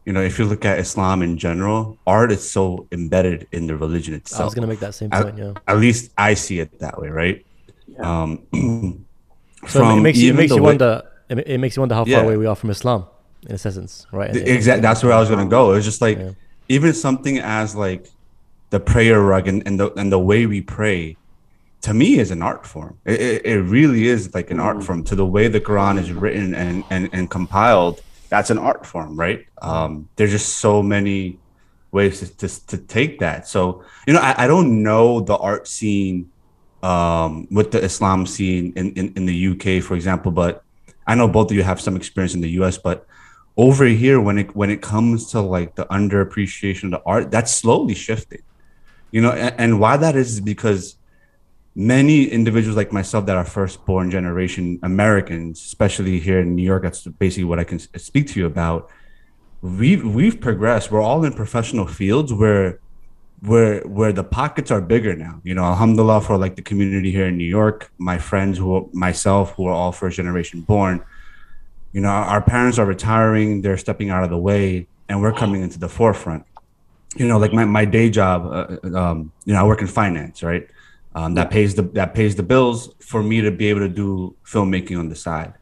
you 0.04 0.12
know 0.12 0.20
if 0.20 0.38
you 0.38 0.44
look 0.44 0.64
at 0.64 0.78
Islam 0.78 1.22
in 1.22 1.36
general, 1.38 1.98
art 2.06 2.32
is 2.32 2.48
so 2.48 2.86
embedded 2.92 3.46
in 3.52 3.66
the 3.66 3.76
religion 3.76 4.14
itself. 4.14 4.40
I 4.40 4.44
was 4.44 4.54
gonna 4.54 4.66
make 4.66 4.80
that 4.80 4.94
same 4.94 5.10
point. 5.10 5.28
At, 5.28 5.38
yeah. 5.38 5.52
At 5.66 5.78
least 5.78 6.12
I 6.18 6.34
see 6.34 6.60
it 6.60 6.78
that 6.80 7.00
way, 7.00 7.08
right? 7.08 7.44
Yeah. 7.86 8.22
Um, 8.22 8.46
so 9.66 9.88
it 9.96 10.00
makes 10.00 10.18
you, 10.18 10.32
it 10.32 10.36
makes 10.36 10.50
you 10.50 10.62
way, 10.62 10.62
wonder. 10.62 11.02
It, 11.28 11.38
it, 11.38 11.58
makes 11.58 11.74
you 11.74 11.82
wonder 11.82 11.96
how 11.96 12.04
far 12.04 12.10
yeah. 12.10 12.20
away 12.20 12.36
we 12.36 12.46
are 12.46 12.54
from 12.54 12.70
Islam, 12.70 13.06
in 13.46 13.54
a 13.54 13.58
sense, 13.58 14.06
right? 14.12 14.34
Exactly. 14.34 14.82
That's 14.82 15.02
where 15.02 15.12
I 15.12 15.20
was 15.20 15.28
gonna 15.28 15.46
go. 15.46 15.72
It 15.72 15.76
was 15.76 15.84
just 15.84 16.00
like 16.00 16.18
yeah. 16.18 16.30
even 16.68 16.92
something 16.92 17.38
as 17.38 17.74
like 17.74 18.10
the 18.70 18.80
prayer 18.80 19.20
rug 19.20 19.48
and, 19.48 19.62
and 19.66 19.78
the 19.78 19.92
and 19.94 20.10
the 20.10 20.18
way 20.18 20.46
we 20.46 20.60
pray 20.60 21.16
to 21.86 21.94
me 21.94 22.18
is 22.18 22.32
an 22.32 22.42
art 22.42 22.66
form. 22.66 22.98
It, 23.04 23.20
it, 23.20 23.46
it 23.46 23.60
really 23.62 24.08
is 24.08 24.34
like 24.34 24.50
an 24.50 24.58
art 24.58 24.78
mm. 24.78 24.84
form 24.84 25.04
to 25.04 25.14
the 25.14 25.24
way 25.24 25.46
the 25.46 25.60
Quran 25.60 26.00
is 26.00 26.12
written 26.12 26.52
and, 26.52 26.82
and, 26.90 27.08
and 27.12 27.30
compiled. 27.30 28.02
That's 28.28 28.50
an 28.50 28.58
art 28.58 28.84
form, 28.84 29.16
right? 29.16 29.46
Um, 29.62 30.08
there's 30.16 30.32
just 30.32 30.56
so 30.56 30.82
many 30.82 31.38
ways 31.92 32.18
to, 32.18 32.36
to, 32.38 32.66
to, 32.66 32.78
take 32.78 33.20
that. 33.20 33.46
So, 33.46 33.84
you 34.04 34.14
know, 34.14 34.18
I, 34.20 34.44
I 34.44 34.46
don't 34.48 34.82
know 34.82 35.20
the 35.20 35.36
art 35.36 35.68
scene 35.68 36.32
um, 36.82 37.46
with 37.52 37.70
the 37.70 37.80
Islam 37.80 38.26
scene 38.26 38.72
in, 38.74 38.92
in, 38.94 39.12
in 39.14 39.26
the 39.26 39.48
UK, 39.50 39.80
for 39.80 39.94
example, 39.94 40.32
but 40.32 40.64
I 41.06 41.14
know 41.14 41.28
both 41.28 41.52
of 41.52 41.56
you 41.56 41.62
have 41.62 41.80
some 41.80 41.94
experience 41.94 42.34
in 42.34 42.40
the 42.40 42.50
US, 42.62 42.78
but 42.78 43.06
over 43.56 43.86
here, 43.86 44.20
when 44.20 44.38
it 44.38 44.54
when 44.54 44.70
it 44.70 44.82
comes 44.82 45.30
to 45.30 45.40
like 45.40 45.74
the 45.76 45.86
underappreciation 45.86 46.84
of 46.84 46.90
the 46.90 47.02
art, 47.06 47.30
that's 47.30 47.54
slowly 47.54 47.94
shifting. 47.94 48.42
You 49.10 49.22
know, 49.22 49.32
and, 49.32 49.54
and 49.58 49.80
why 49.80 49.96
that 49.96 50.16
is, 50.16 50.34
is 50.34 50.40
because 50.40 50.96
many 51.74 52.24
individuals 52.24 52.76
like 52.76 52.92
myself 52.92 53.26
that 53.26 53.36
are 53.36 53.44
first 53.44 53.84
born 53.84 54.10
generation 54.10 54.78
Americans, 54.82 55.60
especially 55.60 56.18
here 56.18 56.40
in 56.40 56.54
New 56.54 56.62
York, 56.62 56.82
that's 56.82 57.06
basically 57.06 57.44
what 57.44 57.58
I 57.58 57.64
can 57.64 57.78
speak 57.78 58.28
to 58.28 58.40
you 58.40 58.46
about. 58.46 58.90
We've 59.62 60.04
we've 60.04 60.40
progressed. 60.40 60.90
We're 60.90 61.02
all 61.02 61.24
in 61.24 61.32
professional 61.32 61.86
fields 61.86 62.32
where 62.32 62.80
where 63.40 63.80
where 63.82 64.12
the 64.12 64.24
pockets 64.24 64.70
are 64.70 64.80
bigger 64.80 65.14
now. 65.14 65.40
You 65.44 65.54
know, 65.54 65.64
alhamdulillah 65.64 66.20
for 66.22 66.36
like 66.36 66.56
the 66.56 66.62
community 66.62 67.10
here 67.10 67.26
in 67.26 67.36
New 67.36 67.44
York, 67.44 67.90
my 67.98 68.18
friends 68.18 68.58
who 68.58 68.90
myself 68.92 69.52
who 69.54 69.66
are 69.66 69.72
all 69.72 69.92
first 69.92 70.16
generation 70.16 70.60
born, 70.60 71.02
you 71.96 72.02
know, 72.04 72.14
our 72.34 72.42
parents 72.42 72.76
are 72.78 72.88
retiring, 72.94 73.48
they're 73.62 73.80
stepping 73.86 74.08
out 74.14 74.22
of 74.26 74.30
the 74.30 74.42
way, 74.50 74.86
and 75.08 75.14
we're 75.22 75.36
coming 75.42 75.60
into 75.66 75.78
the 75.84 75.90
forefront. 75.98 76.44
You 77.16 77.26
know, 77.28 77.38
like 77.38 77.52
my, 77.58 77.64
my 77.64 77.86
day 77.86 78.08
job, 78.10 78.38
uh, 78.58 78.96
um, 79.02 79.32
you 79.46 79.52
know, 79.54 79.60
I 79.62 79.66
work 79.70 79.80
in 79.80 79.88
finance, 79.88 80.42
right? 80.42 80.68
um, 81.16 81.32
that 81.34 81.50
pays 81.50 81.74
the 81.74 81.82
that 81.98 82.14
pays 82.14 82.36
the 82.36 82.42
bills 82.42 82.90
for 83.00 83.22
me 83.22 83.40
to 83.40 83.50
be 83.50 83.68
able 83.68 83.80
to 83.80 83.88
do 83.88 84.36
filmmaking 84.44 84.98
on 84.98 85.08
the 85.08 85.16
side. 85.16 85.54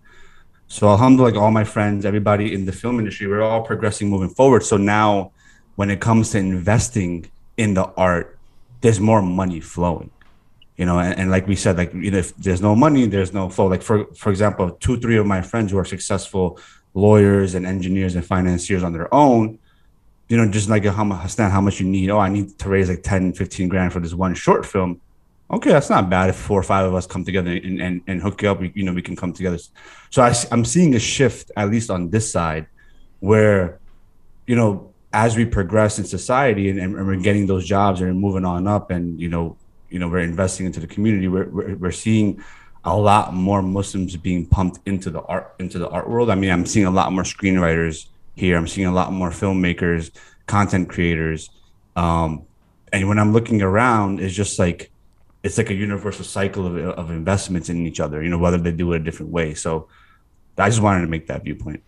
So 0.67 0.89
alhamdulillah, 0.89 1.31
like 1.31 1.41
all 1.41 1.53
my 1.53 1.63
friends, 1.63 2.05
everybody 2.05 2.53
in 2.53 2.67
the 2.67 2.73
film 2.73 2.99
industry, 2.99 3.29
we're 3.29 3.41
all 3.41 3.63
progressing 3.63 4.11
moving 4.11 4.31
forward. 4.31 4.65
So 4.65 4.77
now 4.77 5.31
when 5.77 5.91
it 5.91 6.01
comes 6.01 6.31
to 6.31 6.39
investing 6.39 7.31
in 7.57 7.75
the 7.75 7.85
art, 7.97 8.37
there's 8.81 8.99
more 8.99 9.23
money 9.23 9.61
flowing. 9.61 10.11
You 10.77 10.87
know, 10.87 10.99
and, 10.99 11.19
and 11.19 11.31
like 11.31 11.47
we 11.47 11.57
said, 11.57 11.77
like 11.77 11.95
you 11.95 12.11
know, 12.11 12.19
if 12.19 12.37
there's 12.37 12.61
no 12.61 12.75
money, 12.75 13.07
there's 13.07 13.33
no 13.33 13.49
flow. 13.49 13.67
Like 13.67 13.83
for 13.83 14.07
for 14.15 14.31
example, 14.31 14.71
two, 14.73 14.99
three 14.99 15.17
of 15.17 15.27
my 15.27 15.41
friends 15.41 15.71
who 15.73 15.79
are 15.79 15.85
successful 15.85 16.59
lawyers 16.95 17.55
and 17.55 17.67
engineers 17.67 18.15
and 18.15 18.25
financiers 18.25 18.83
on 18.83 18.93
their 18.93 19.13
own, 19.13 19.59
you 20.29 20.37
know, 20.37 20.49
just 20.51 20.69
like 20.69 20.85
how 20.85 21.05
much 21.05 21.37
how 21.37 21.61
much 21.61 21.81
you 21.81 21.87
need. 21.87 22.11
Oh, 22.11 22.19
I 22.19 22.29
need 22.29 22.59
to 22.59 22.69
raise 22.69 22.89
like 22.89 23.03
10, 23.03 23.35
15 23.35 23.69
grand 23.69 23.93
for 23.93 24.01
this 24.01 24.15
one 24.15 24.35
short 24.35 24.67
film 24.67 25.01
okay, 25.51 25.71
that's 25.71 25.91
not 25.91 26.11
bad 26.11 26.31
if 26.31 26.37
four 26.37 26.61
or 26.61 26.63
five 26.63 26.87
of 26.87 26.95
us 26.95 27.07
come 27.07 27.25
together 27.25 27.51
and, 27.51 27.81
and, 27.81 28.03
and 28.07 28.23
hook 28.23 28.43
you 28.43 28.51
up. 28.51 28.61
We, 28.61 28.73
you 28.75 28.85
know, 28.85 28.93
we 28.93 29.03
can 29.03 29.17
come 29.17 29.33
together. 29.33 29.59
So 30.11 30.23
I, 30.23 30.35
I'm 30.51 30.65
seeing 30.65 30.95
a 30.95 30.99
shift, 30.99 31.51
at 31.57 31.71
least 31.71 31.91
on 31.91 32.11
this 32.11 32.31
side, 32.31 32.67
where, 33.21 33.79
you 34.47 34.57
know, 34.57 34.93
as 35.13 35.37
we 35.37 35.45
progress 35.45 35.99
in 35.99 36.05
society 36.05 36.71
and, 36.71 36.81
and 36.81 37.07
we're 37.07 37.17
getting 37.17 37.47
those 37.47 37.65
jobs 37.67 38.01
and 38.01 38.19
moving 38.19 38.45
on 38.45 38.67
up 38.67 38.91
and, 38.91 39.21
you 39.21 39.29
know, 39.29 39.57
you 39.95 40.01
know, 40.01 40.09
we're 40.09 40.19
investing 40.19 40.67
into 40.67 40.81
the 40.81 40.89
community, 40.89 41.29
we're, 41.29 41.49
we're, 41.51 41.77
we're 41.77 41.93
seeing 41.93 42.43
a 42.85 42.97
lot 42.97 43.33
more 43.33 43.63
Muslims 43.63 44.17
being 44.17 44.45
pumped 44.45 44.81
into 44.87 45.09
the 45.09 45.23
art, 45.23 45.55
into 45.61 45.79
the 45.79 45.89
art 45.89 46.11
world. 46.11 46.31
I 46.31 46.35
mean, 46.35 46.51
I'm 46.51 46.67
seeing 46.67 46.85
a 46.85 46.91
lot 46.91 47.13
more 47.13 47.23
screenwriters 47.23 48.07
here. 48.35 48.57
I'm 48.57 48.67
seeing 48.67 48.89
a 48.89 48.93
lot 48.93 49.13
more 49.13 49.31
filmmakers, 49.31 50.11
content 50.49 50.89
creators. 50.89 51.49
Um, 51.95 52.43
and 52.93 53.09
when 53.09 53.21
I'm 53.21 53.33
looking 53.33 53.63
around, 53.63 54.19
it's 54.19 54.35
just 54.35 54.59
like, 54.59 54.91
it's 55.45 55.59
like 55.59 55.71
a 55.71 55.75
universal 55.75 56.25
cycle 56.25 56.67
of, 56.67 56.77
of 56.77 57.13
investments 57.13 57.69
in 57.69 57.87
each 57.87 58.01
other, 58.01 58.21
you 58.21 58.31
know, 58.31 58.39
whether 58.39 58.59
they 58.59 58.73
do 58.73 58.95
it 58.95 59.01
a 59.01 59.05
different 59.05 59.31
way. 59.31 59.55
So 59.55 59.87
I 60.59 60.69
just 60.69 60.83
wanted 60.83 61.03
to 61.03 61.07
make 61.07 61.29
that 61.29 61.45
viewpoint. 61.45 61.85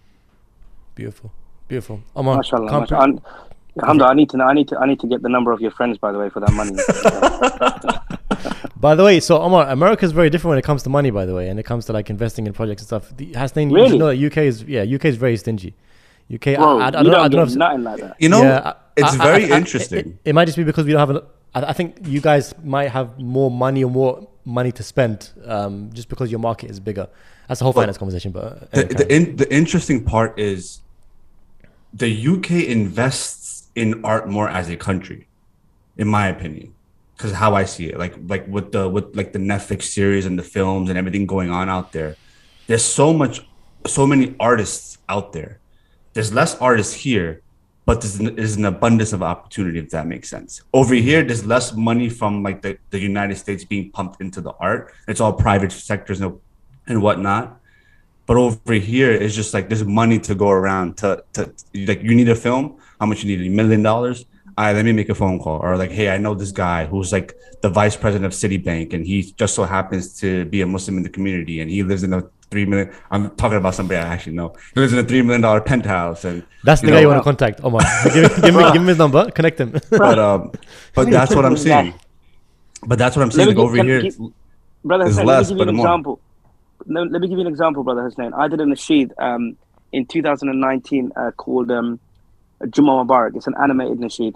Beautiful. 0.95 1.33
Beautiful. 1.67 2.03
Omar, 2.15 2.37
Mashallah, 2.37 2.87
comp- 2.87 3.25
Mashallah. 3.77 4.07
I 4.07 4.15
need 4.15 4.31
to 4.31 4.37
know. 4.37 4.45
I 4.45 4.55
need 4.55 4.69
to. 4.69 4.79
I 4.79 4.87
need 4.87 5.01
to 5.01 5.07
get 5.07 5.23
the 5.23 5.29
number 5.29 5.53
of 5.53 5.61
your 5.61 5.71
friends, 5.71 5.99
by 5.99 6.13
the 6.13 6.19
way, 6.19 6.31
for 6.31 6.41
that 6.41 6.53
money. 6.53 6.73
by 8.81 8.95
the 8.95 9.05
way, 9.05 9.21
so 9.21 9.41
Omar, 9.41 9.69
America 9.69 10.05
is 10.05 10.13
very 10.13 10.31
different 10.31 10.51
when 10.51 10.59
it 10.59 10.65
comes 10.65 10.83
to 10.85 10.89
money. 10.89 11.11
By 11.11 11.27
the 11.27 11.35
way, 11.35 11.49
and 11.49 11.61
it 11.61 11.65
comes 11.65 11.85
to 11.87 11.93
like 11.93 12.09
investing 12.09 12.47
in 12.47 12.53
projects 12.53 12.83
and 12.83 12.87
stuff. 12.87 13.17
The, 13.17 13.33
Hasnain, 13.33 13.73
really? 13.73 13.93
you 13.93 13.99
know 13.99 14.09
that 14.09 14.19
UK 14.19 14.39
is 14.39 14.63
yeah, 14.65 14.83
UK 14.83 15.07
is 15.07 15.17
very 15.17 15.37
stingy. 15.37 15.75
UK, 16.33 16.57
Bro, 16.57 16.81
I, 16.81 16.85
I, 16.85 16.87
I, 16.87 16.91
don't, 16.91 17.05
don't, 17.05 17.15
I 17.15 17.29
don't 17.29 17.49
know. 17.49 17.55
Nothing 17.55 17.85
like 17.85 18.01
that. 18.01 18.17
You 18.19 18.29
know, 18.29 18.43
yeah, 18.43 18.73
it's 18.97 19.15
very 19.15 19.49
interesting. 19.51 20.19
It, 20.25 20.31
it, 20.31 20.35
might 20.35 20.47
just 20.47 20.57
be 20.57 20.65
because 20.65 20.85
we 20.85 20.93
don't 20.93 21.09
have 21.09 21.25
I, 21.55 21.71
I, 21.71 21.73
think 21.73 21.99
you 22.03 22.21
guys 22.21 22.53
might 22.65 22.91
have 22.91 23.19
more 23.19 23.51
money 23.51 23.85
or 23.85 23.91
more 23.91 24.27
money 24.45 24.73
to 24.73 24.83
spend 24.83 25.31
um, 25.45 25.91
just 25.93 26.09
because 26.09 26.31
your 26.31 26.41
market 26.41 26.71
is 26.71 26.81
bigger. 26.81 27.09
That's 27.49 27.61
a 27.61 27.65
whole 27.65 27.73
finance 27.73 27.99
conversation. 27.99 28.33
But 28.33 28.45
uh, 28.45 28.67
the 28.73 28.85
the, 28.85 29.15
in, 29.15 29.37
the 29.37 29.55
interesting 29.55 30.03
part 30.05 30.39
is 30.39 30.81
the 31.93 32.29
UK 32.29 32.51
invests 32.69 33.56
in 33.77 34.05
art 34.05 34.29
more 34.29 34.49
as 34.49 34.69
a 34.69 34.77
country, 34.77 35.29
in 35.97 36.09
my 36.09 36.29
opinion, 36.29 36.75
because 37.17 37.33
how 37.33 37.55
I 37.55 37.65
see 37.65 37.91
it, 37.91 37.99
like 37.99 38.15
like 38.27 38.49
with 38.49 38.73
the 38.73 38.89
with 38.89 39.15
like 39.15 39.33
the 39.33 39.39
Netflix 39.39 39.83
series 39.85 40.27
and 40.27 40.39
the 40.39 40.43
films 40.43 40.89
and 40.89 40.99
everything 40.99 41.27
going 41.27 41.51
on 41.51 41.69
out 41.69 41.93
there, 41.93 42.17
there's 42.67 42.85
so 42.85 43.13
much, 43.13 43.47
so 43.87 44.07
many 44.07 44.35
artists 44.41 44.99
out 45.09 45.33
there. 45.33 45.61
There's 46.15 46.33
less 46.33 46.57
artists 46.57 46.95
here, 46.95 47.43
but 47.85 48.01
there's 48.01 48.19
an, 48.19 48.35
there's 48.35 48.57
an 48.57 48.65
abundance 48.65 49.13
of 49.13 49.23
opportunity 49.23 49.79
if 49.79 49.91
that 49.91 50.07
makes 50.07 50.31
sense. 50.31 50.63
Over 50.73 50.95
here 50.95 51.23
there's 51.23 51.45
less 51.45 51.75
money 51.75 52.09
from 52.09 52.43
like 52.43 52.63
the, 52.63 52.79
the 52.91 52.99
united 52.99 53.37
states 53.37 53.65
being 53.65 53.91
pumped 53.91 54.23
into 54.23 54.41
the 54.41 54.53
art. 54.59 54.95
It's 55.07 55.21
all 55.21 55.35
private 55.35 55.71
sectors 55.71 56.23
and, 56.23 56.41
and 56.87 57.03
whatnot. 57.03 57.61
But 58.25 58.39
over 58.39 58.73
here 58.73 59.13
it's 59.13 59.35
just 59.35 59.53
like 59.53 59.69
there's 59.69 59.85
money 59.85 60.19
to 60.21 60.35
go 60.35 60.49
around 60.49 60.97
to, 60.99 61.23
to 61.35 61.53
like 61.75 62.03
you 62.03 62.15
need 62.15 62.31
a 62.31 62.35
film 62.35 62.81
how 63.01 63.07
much 63.07 63.23
you 63.23 63.37
need 63.37 63.47
a 63.47 63.51
million 63.51 63.83
dollars 63.83 64.27
all 64.59 64.65
right, 64.65 64.75
let 64.75 64.87
me 64.87 64.93
make 64.93 65.11
a 65.11 65.15
phone 65.15 65.39
call. 65.39 65.61
Or 65.61 65.77
like, 65.77 65.91
hey, 65.91 66.09
I 66.09 66.17
know 66.17 66.35
this 66.35 66.51
guy 66.51 66.87
who's 66.87 67.13
like 67.13 67.37
the 67.61 67.69
vice 67.69 67.95
president 67.95 68.25
of 68.25 68.33
Citibank, 68.33 68.95
and 68.95 69.07
he 69.07 69.23
just 69.23 69.55
so 69.55 69.65
happens 69.65 70.19
to 70.21 70.47
be 70.47 70.63
a 70.63 70.67
Muslim 70.67 70.97
in 70.97 71.03
the 71.03 71.11
community, 71.11 71.61
and 71.61 71.71
he 71.71 71.83
lives 71.83 72.03
in 72.03 72.15
a 72.15 72.23
three 72.51 72.65
million. 72.65 72.91
I'm 73.11 73.37
talking 73.37 73.59
about 73.59 73.75
somebody 73.75 73.99
I 73.99 74.07
actually 74.07 74.33
know. 74.33 74.55
He 74.75 74.81
lives 74.81 74.95
in 74.95 74.99
a 74.99 75.05
three 75.05 75.21
million 75.21 75.43
dollar 75.43 75.61
penthouse, 75.61 76.25
and 76.25 76.43
that's 76.65 76.81
the 76.81 76.87
guy 76.87 77.01
you 77.01 77.09
want 77.09 77.19
to 77.19 77.25
contact. 77.25 77.61
Oh 77.63 77.69
my, 77.75 77.85
give, 78.15 78.35
give 78.41 78.55
me 78.55 78.73
give 78.73 78.81
me 78.83 78.89
his 78.89 78.99
number, 78.99 79.31
connect 79.31 79.61
him. 79.61 79.79
but 79.91 80.19
um, 80.19 80.53
but 80.95 81.11
that's 81.11 81.35
what 81.35 81.45
I'm 81.45 81.59
saying. 81.59 81.93
But 82.87 82.99
that's 82.99 83.15
what 83.15 83.23
I'm 83.25 83.31
saying. 83.31 83.49
Like 83.49 83.59
over 83.59 83.83
here, 83.83 84.11
brother, 84.85 85.05
Hussein, 85.05 85.27
less, 85.27 85.51
let 85.51 85.59
me 85.59 85.65
give 85.67 85.67
you 85.67 85.69
an 85.69 85.81
example. 85.81 86.21
Let, 86.87 87.11
let, 87.11 87.21
me 87.21 87.29
give 87.29 87.39
you 87.39 87.45
an 87.45 87.53
example, 87.53 87.85
brother 87.85 88.05
Hussein. 88.05 88.33
I 88.33 88.49
did 88.49 88.61
a 88.61 88.65
nasheed 88.65 89.11
um, 89.19 89.59
in 89.93 90.07
2019 90.07 91.13
uh, 91.15 91.31
called 91.33 91.71
um, 91.71 92.01
Juma 92.71 93.05
Mubarak. 93.05 93.37
It's 93.37 93.47
an 93.47 93.55
animated 93.61 93.99
nasheed, 93.99 94.35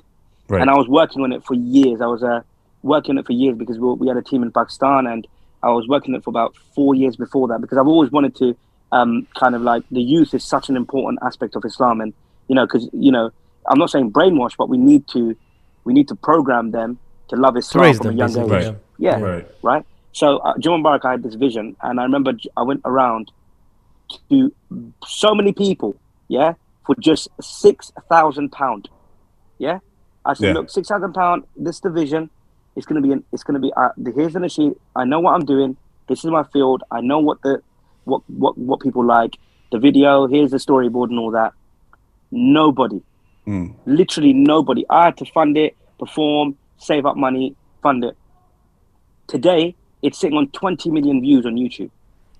right. 0.48 0.60
and 0.60 0.70
I 0.70 0.74
was 0.76 0.88
working 0.88 1.22
on 1.22 1.32
it 1.32 1.44
for 1.44 1.54
years. 1.54 2.00
I 2.00 2.06
was 2.06 2.22
uh, 2.22 2.42
working 2.82 3.12
on 3.12 3.18
it 3.18 3.26
for 3.26 3.32
years 3.32 3.56
because 3.56 3.78
we, 3.78 3.92
we 3.94 4.08
had 4.08 4.16
a 4.16 4.22
team 4.22 4.42
in 4.42 4.52
Pakistan 4.52 5.06
and 5.06 5.26
I 5.62 5.70
was 5.70 5.86
working 5.88 6.14
on 6.14 6.20
it 6.20 6.24
for 6.24 6.30
about 6.30 6.56
four 6.74 6.94
years 6.94 7.16
before 7.16 7.48
that 7.48 7.60
because 7.60 7.78
I've 7.78 7.86
always 7.86 8.10
wanted 8.10 8.34
to 8.36 8.56
um, 8.92 9.26
kind 9.38 9.54
of 9.54 9.62
like 9.62 9.84
the 9.90 10.02
youth 10.02 10.34
is 10.34 10.44
such 10.44 10.68
an 10.68 10.76
important 10.76 11.18
aspect 11.22 11.54
of 11.56 11.64
Islam, 11.64 12.00
and 12.00 12.12
you 12.48 12.54
know, 12.54 12.66
because 12.66 12.88
you 12.92 13.12
know, 13.12 13.30
I'm 13.68 13.78
not 13.78 13.90
saying 13.90 14.12
brainwash, 14.12 14.56
but 14.56 14.68
we 14.68 14.78
need 14.78 15.06
to 15.08 15.36
we 15.84 15.92
need 15.92 16.08
to 16.08 16.14
program 16.14 16.70
them 16.72 16.98
to 17.28 17.36
love 17.36 17.56
Islam 17.56 17.94
from 17.94 18.08
a 18.08 18.12
young 18.12 18.36
age. 18.36 18.50
Right. 18.50 18.76
Yeah, 18.98 19.20
right. 19.20 19.46
right. 19.62 19.86
So 20.12 20.38
uh, 20.38 20.58
Juma 20.58 20.82
Mubarak, 20.82 21.04
I 21.04 21.12
had 21.12 21.22
this 21.22 21.34
vision, 21.34 21.76
and 21.82 22.00
I 22.00 22.02
remember 22.02 22.32
I 22.56 22.62
went 22.62 22.80
around 22.84 23.30
to 24.28 24.52
so 25.06 25.34
many 25.34 25.52
people, 25.52 25.94
yeah, 26.26 26.54
for 26.84 26.94
just 26.96 27.28
six 27.40 27.92
thousand 28.08 28.52
pound, 28.52 28.88
yeah. 29.58 29.78
I 30.24 30.34
said, 30.34 30.46
yeah. 30.48 30.52
look, 30.52 30.70
six 30.70 30.88
thousand 30.88 31.12
pound. 31.12 31.44
This 31.56 31.80
division, 31.80 32.30
it's 32.76 32.86
gonna 32.86 33.00
be, 33.00 33.12
an, 33.12 33.24
it's 33.32 33.42
gonna 33.42 33.58
be. 33.58 33.72
Uh, 33.76 33.90
here's 34.14 34.34
the 34.34 34.48
sheet. 34.48 34.74
I 34.96 35.04
know 35.04 35.20
what 35.20 35.34
I'm 35.34 35.44
doing. 35.44 35.76
This 36.08 36.24
is 36.24 36.30
my 36.30 36.44
field. 36.44 36.82
I 36.90 37.00
know 37.00 37.18
what 37.18 37.40
the, 37.42 37.62
what 38.04 38.22
what 38.28 38.58
what 38.58 38.80
people 38.80 39.04
like. 39.04 39.36
The 39.72 39.78
video. 39.78 40.26
Here's 40.26 40.50
the 40.50 40.58
storyboard 40.58 41.10
and 41.10 41.18
all 41.18 41.30
that. 41.30 41.52
Nobody, 42.32 43.02
mm. 43.46 43.74
literally 43.86 44.32
nobody. 44.32 44.84
I 44.88 45.06
had 45.06 45.16
to 45.18 45.24
fund 45.26 45.56
it, 45.56 45.76
perform, 45.98 46.56
save 46.78 47.06
up 47.06 47.16
money, 47.16 47.54
fund 47.82 48.04
it. 48.04 48.16
Today, 49.26 49.74
it's 50.02 50.18
sitting 50.18 50.36
on 50.36 50.48
20 50.48 50.90
million 50.90 51.20
views 51.20 51.46
on 51.46 51.54
YouTube. 51.54 51.90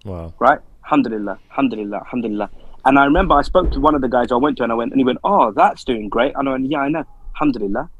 Wow. 0.04 0.34
Right? 0.38 0.58
Alhamdulillah, 0.84 1.38
alhamdulillah, 1.50 1.98
alhamdulillah. 1.98 2.50
And 2.84 2.98
I 2.98 3.04
remember 3.04 3.34
I 3.34 3.42
spoke 3.42 3.70
to 3.72 3.80
one 3.80 3.94
of 3.94 4.00
the 4.00 4.08
guys 4.08 4.32
I 4.32 4.36
went 4.36 4.56
to 4.58 4.62
and 4.62 4.72
I 4.72 4.74
went, 4.74 4.92
and 4.92 5.00
he 5.00 5.04
went, 5.04 5.18
Oh, 5.24 5.52
that's 5.52 5.84
doing 5.84 6.08
great. 6.08 6.32
And 6.36 6.48
I 6.48 6.52
went, 6.52 6.70
Yeah, 6.70 6.80
I 6.80 6.88
know. 6.88 7.04
Alhamdulillah. 7.34 7.90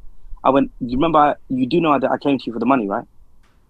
I 0.43 0.51
went, 0.51 0.71
You 0.81 0.97
remember, 0.97 1.37
you 1.49 1.67
do 1.67 1.81
know 1.81 1.99
that 1.99 2.11
I 2.11 2.19
came 2.19 2.39
to 2.39 2.45
you 2.47 2.53
for 2.53 2.59
the 2.59 2.67
money, 2.67 2.89
right? 2.89 3.05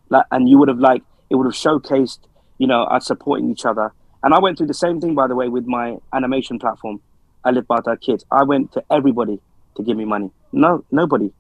Like, 0.09 0.27
and 0.31 0.49
you 0.49 0.59
would 0.59 0.69
have, 0.69 0.79
like, 0.79 1.03
it 1.31 1.37
would 1.37 1.47
have 1.47 1.55
showcased, 1.55 2.19
you 2.59 2.67
know, 2.67 2.83
us 2.85 3.07
supporting 3.07 3.51
each 3.51 3.65
other. 3.65 3.93
And 4.23 4.35
I 4.35 4.39
went 4.39 4.59
through 4.59 4.67
the 4.67 4.75
same 4.75 5.01
thing, 5.01 5.15
by 5.15 5.27
the 5.27 5.35
way, 5.35 5.49
with 5.49 5.67
my 5.67 5.97
animation 6.13 6.59
platform, 6.59 7.01
Alif 7.45 7.67
Bata 7.67 7.97
Kids. 7.97 8.25
I 8.31 8.43
went 8.43 8.73
to 8.73 8.85
everybody 8.91 9.41
to 9.77 9.83
give 9.83 9.97
me 9.97 10.05
money. 10.05 10.31
No, 10.53 10.85
nobody. 10.91 11.33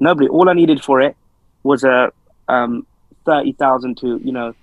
Nobody. 0.00 0.28
All 0.28 0.48
I 0.48 0.52
needed 0.52 0.82
for 0.82 1.00
it 1.00 1.16
was 1.62 1.84
a 1.84 2.12
um, 2.48 2.86
thirty 3.24 3.52
thousand 3.52 3.96
to 3.98 4.20
you 4.22 4.32
know, 4.32 4.54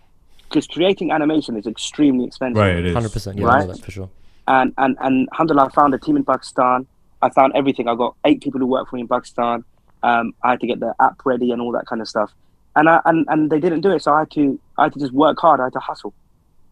because 0.48 0.68
creating 0.68 1.12
animation 1.12 1.58
is 1.58 1.66
extremely 1.66 2.26
expensive. 2.26 2.58
Right, 2.58 2.76
it 2.76 2.86
is. 2.86 2.94
Hundred 2.94 3.12
percent. 3.12 3.40
Yeah, 3.40 3.46
right? 3.46 3.78
for 3.84 3.92
sure. 3.92 4.10
And 4.48 4.74
and 4.78 4.98
and 5.00 5.28
alhamdulillah, 5.32 5.68
I 5.68 5.70
found 5.70 5.94
a 5.94 5.98
team 5.98 6.18
in 6.18 6.26
Pakistan. 6.26 6.86
I 7.22 7.30
found 7.30 7.54
everything. 7.56 7.88
I 7.88 7.96
got 7.96 8.16
eight 8.26 8.42
people 8.42 8.60
who 8.60 8.68
work 8.68 8.90
for 8.90 8.96
me 8.98 9.02
in 9.02 9.08
Pakistan. 9.08 9.64
Um, 10.04 10.34
I 10.44 10.52
had 10.52 10.60
to 10.60 10.68
get 10.68 10.80
the 10.82 10.94
app 11.00 11.22
ready 11.26 11.52
and 11.52 11.62
all 11.62 11.72
that 11.72 11.86
kind 11.86 12.02
of 12.02 12.10
stuff. 12.10 12.34
And 12.76 12.90
I, 12.90 13.00
and 13.06 13.26
and 13.30 13.50
they 13.50 13.60
didn't 13.60 13.82
do 13.82 13.92
it, 13.92 14.04
so 14.04 14.14
I 14.14 14.20
had 14.20 14.32
to 14.32 14.60
I 14.78 14.84
had 14.84 14.94
to 14.94 15.00
just 15.00 15.14
work 15.14 15.38
hard. 15.40 15.60
I 15.60 15.66
had 15.66 15.74
to 15.74 15.80
hustle, 15.80 16.14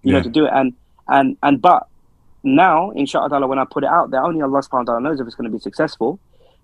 you 0.04 0.12
yeah. 0.12 0.18
know, 0.18 0.24
to 0.24 0.30
do 0.30 0.46
it. 0.46 0.52
And 0.54 0.74
and 1.08 1.38
and 1.44 1.62
but 1.62 1.88
now, 2.44 2.92
inshallah, 2.92 3.46
when 3.48 3.60
I 3.60 3.66
put 3.66 3.84
it 3.84 3.90
out 3.90 4.12
there, 4.12 4.24
only 4.24 4.42
Allah 4.42 4.62
subhanahu 4.62 4.72
wa 4.72 4.84
ta'ala 4.84 5.02
knows 5.02 5.20
if 5.20 5.28
it's 5.28 5.36
going 5.36 5.50
to 5.50 5.56
be 5.56 5.62
successful. 5.62 6.20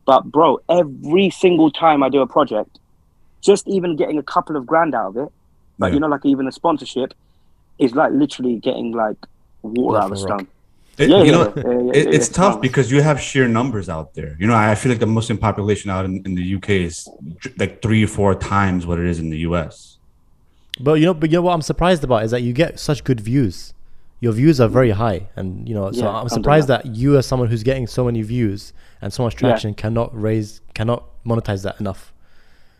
But 0.05 0.23
bro, 0.25 0.59
every 0.69 1.29
single 1.29 1.69
time 1.69 2.01
I 2.01 2.09
do 2.09 2.21
a 2.21 2.27
project, 2.27 2.79
just 3.41 3.67
even 3.67 3.95
getting 3.95 4.17
a 4.17 4.23
couple 4.23 4.55
of 4.55 4.65
grand 4.65 4.95
out 4.95 5.09
of 5.09 5.17
it, 5.17 5.31
like 5.77 5.89
yeah. 5.89 5.93
you 5.95 5.99
know, 5.99 6.07
like 6.07 6.25
even 6.25 6.47
a 6.47 6.51
sponsorship, 6.51 7.13
is 7.77 7.93
like 7.93 8.11
literally 8.11 8.55
getting 8.55 8.91
like 8.91 9.17
water 9.61 9.99
out 9.99 10.05
of 10.05 10.11
a 10.13 10.17
stone. 10.17 10.47
It, 10.97 11.09
yeah, 11.09 11.23
you 11.23 11.31
know, 11.31 11.53
yeah, 11.55 11.91
it, 11.93 12.13
it's 12.13 12.27
tough 12.27 12.59
because 12.59 12.91
you 12.91 13.01
have 13.01 13.21
sheer 13.21 13.47
numbers 13.47 13.87
out 13.87 14.15
there. 14.15 14.35
You 14.39 14.47
know, 14.47 14.55
I 14.55 14.73
feel 14.73 14.91
like 14.91 14.99
the 14.99 15.05
Muslim 15.05 15.37
population 15.37 15.91
out 15.91 16.05
in, 16.05 16.23
in 16.25 16.33
the 16.33 16.55
UK 16.55 16.69
is 16.71 17.07
like 17.57 17.83
three 17.83 18.03
or 18.03 18.07
four 18.07 18.33
times 18.33 18.87
what 18.87 18.97
it 18.97 19.05
is 19.05 19.19
in 19.19 19.29
the 19.29 19.39
US. 19.39 19.97
But 20.79 20.95
you 20.95 21.05
know, 21.05 21.13
but 21.13 21.29
you 21.29 21.37
know 21.37 21.43
what 21.43 21.53
I'm 21.53 21.61
surprised 21.61 22.03
about 22.03 22.23
is 22.23 22.31
that 22.31 22.41
you 22.41 22.51
get 22.51 22.79
such 22.79 23.03
good 23.03 23.19
views. 23.19 23.73
Your 24.19 24.33
views 24.33 24.59
are 24.59 24.67
very 24.67 24.89
high, 24.89 25.27
and 25.35 25.69
you 25.69 25.75
know, 25.75 25.91
so 25.91 26.07
I'm 26.07 26.29
surprised 26.29 26.67
that 26.69 26.87
you, 26.87 27.17
as 27.17 27.27
someone 27.27 27.49
who's 27.49 27.61
getting 27.61 27.85
so 27.85 28.03
many 28.03 28.23
views 28.23 28.73
and 28.99 29.13
so 29.13 29.21
much 29.21 29.35
traction, 29.35 29.75
cannot 29.75 30.19
raise, 30.19 30.61
cannot 30.73 31.03
monetize 31.23 31.61
that 31.63 31.79
enough. 31.79 32.11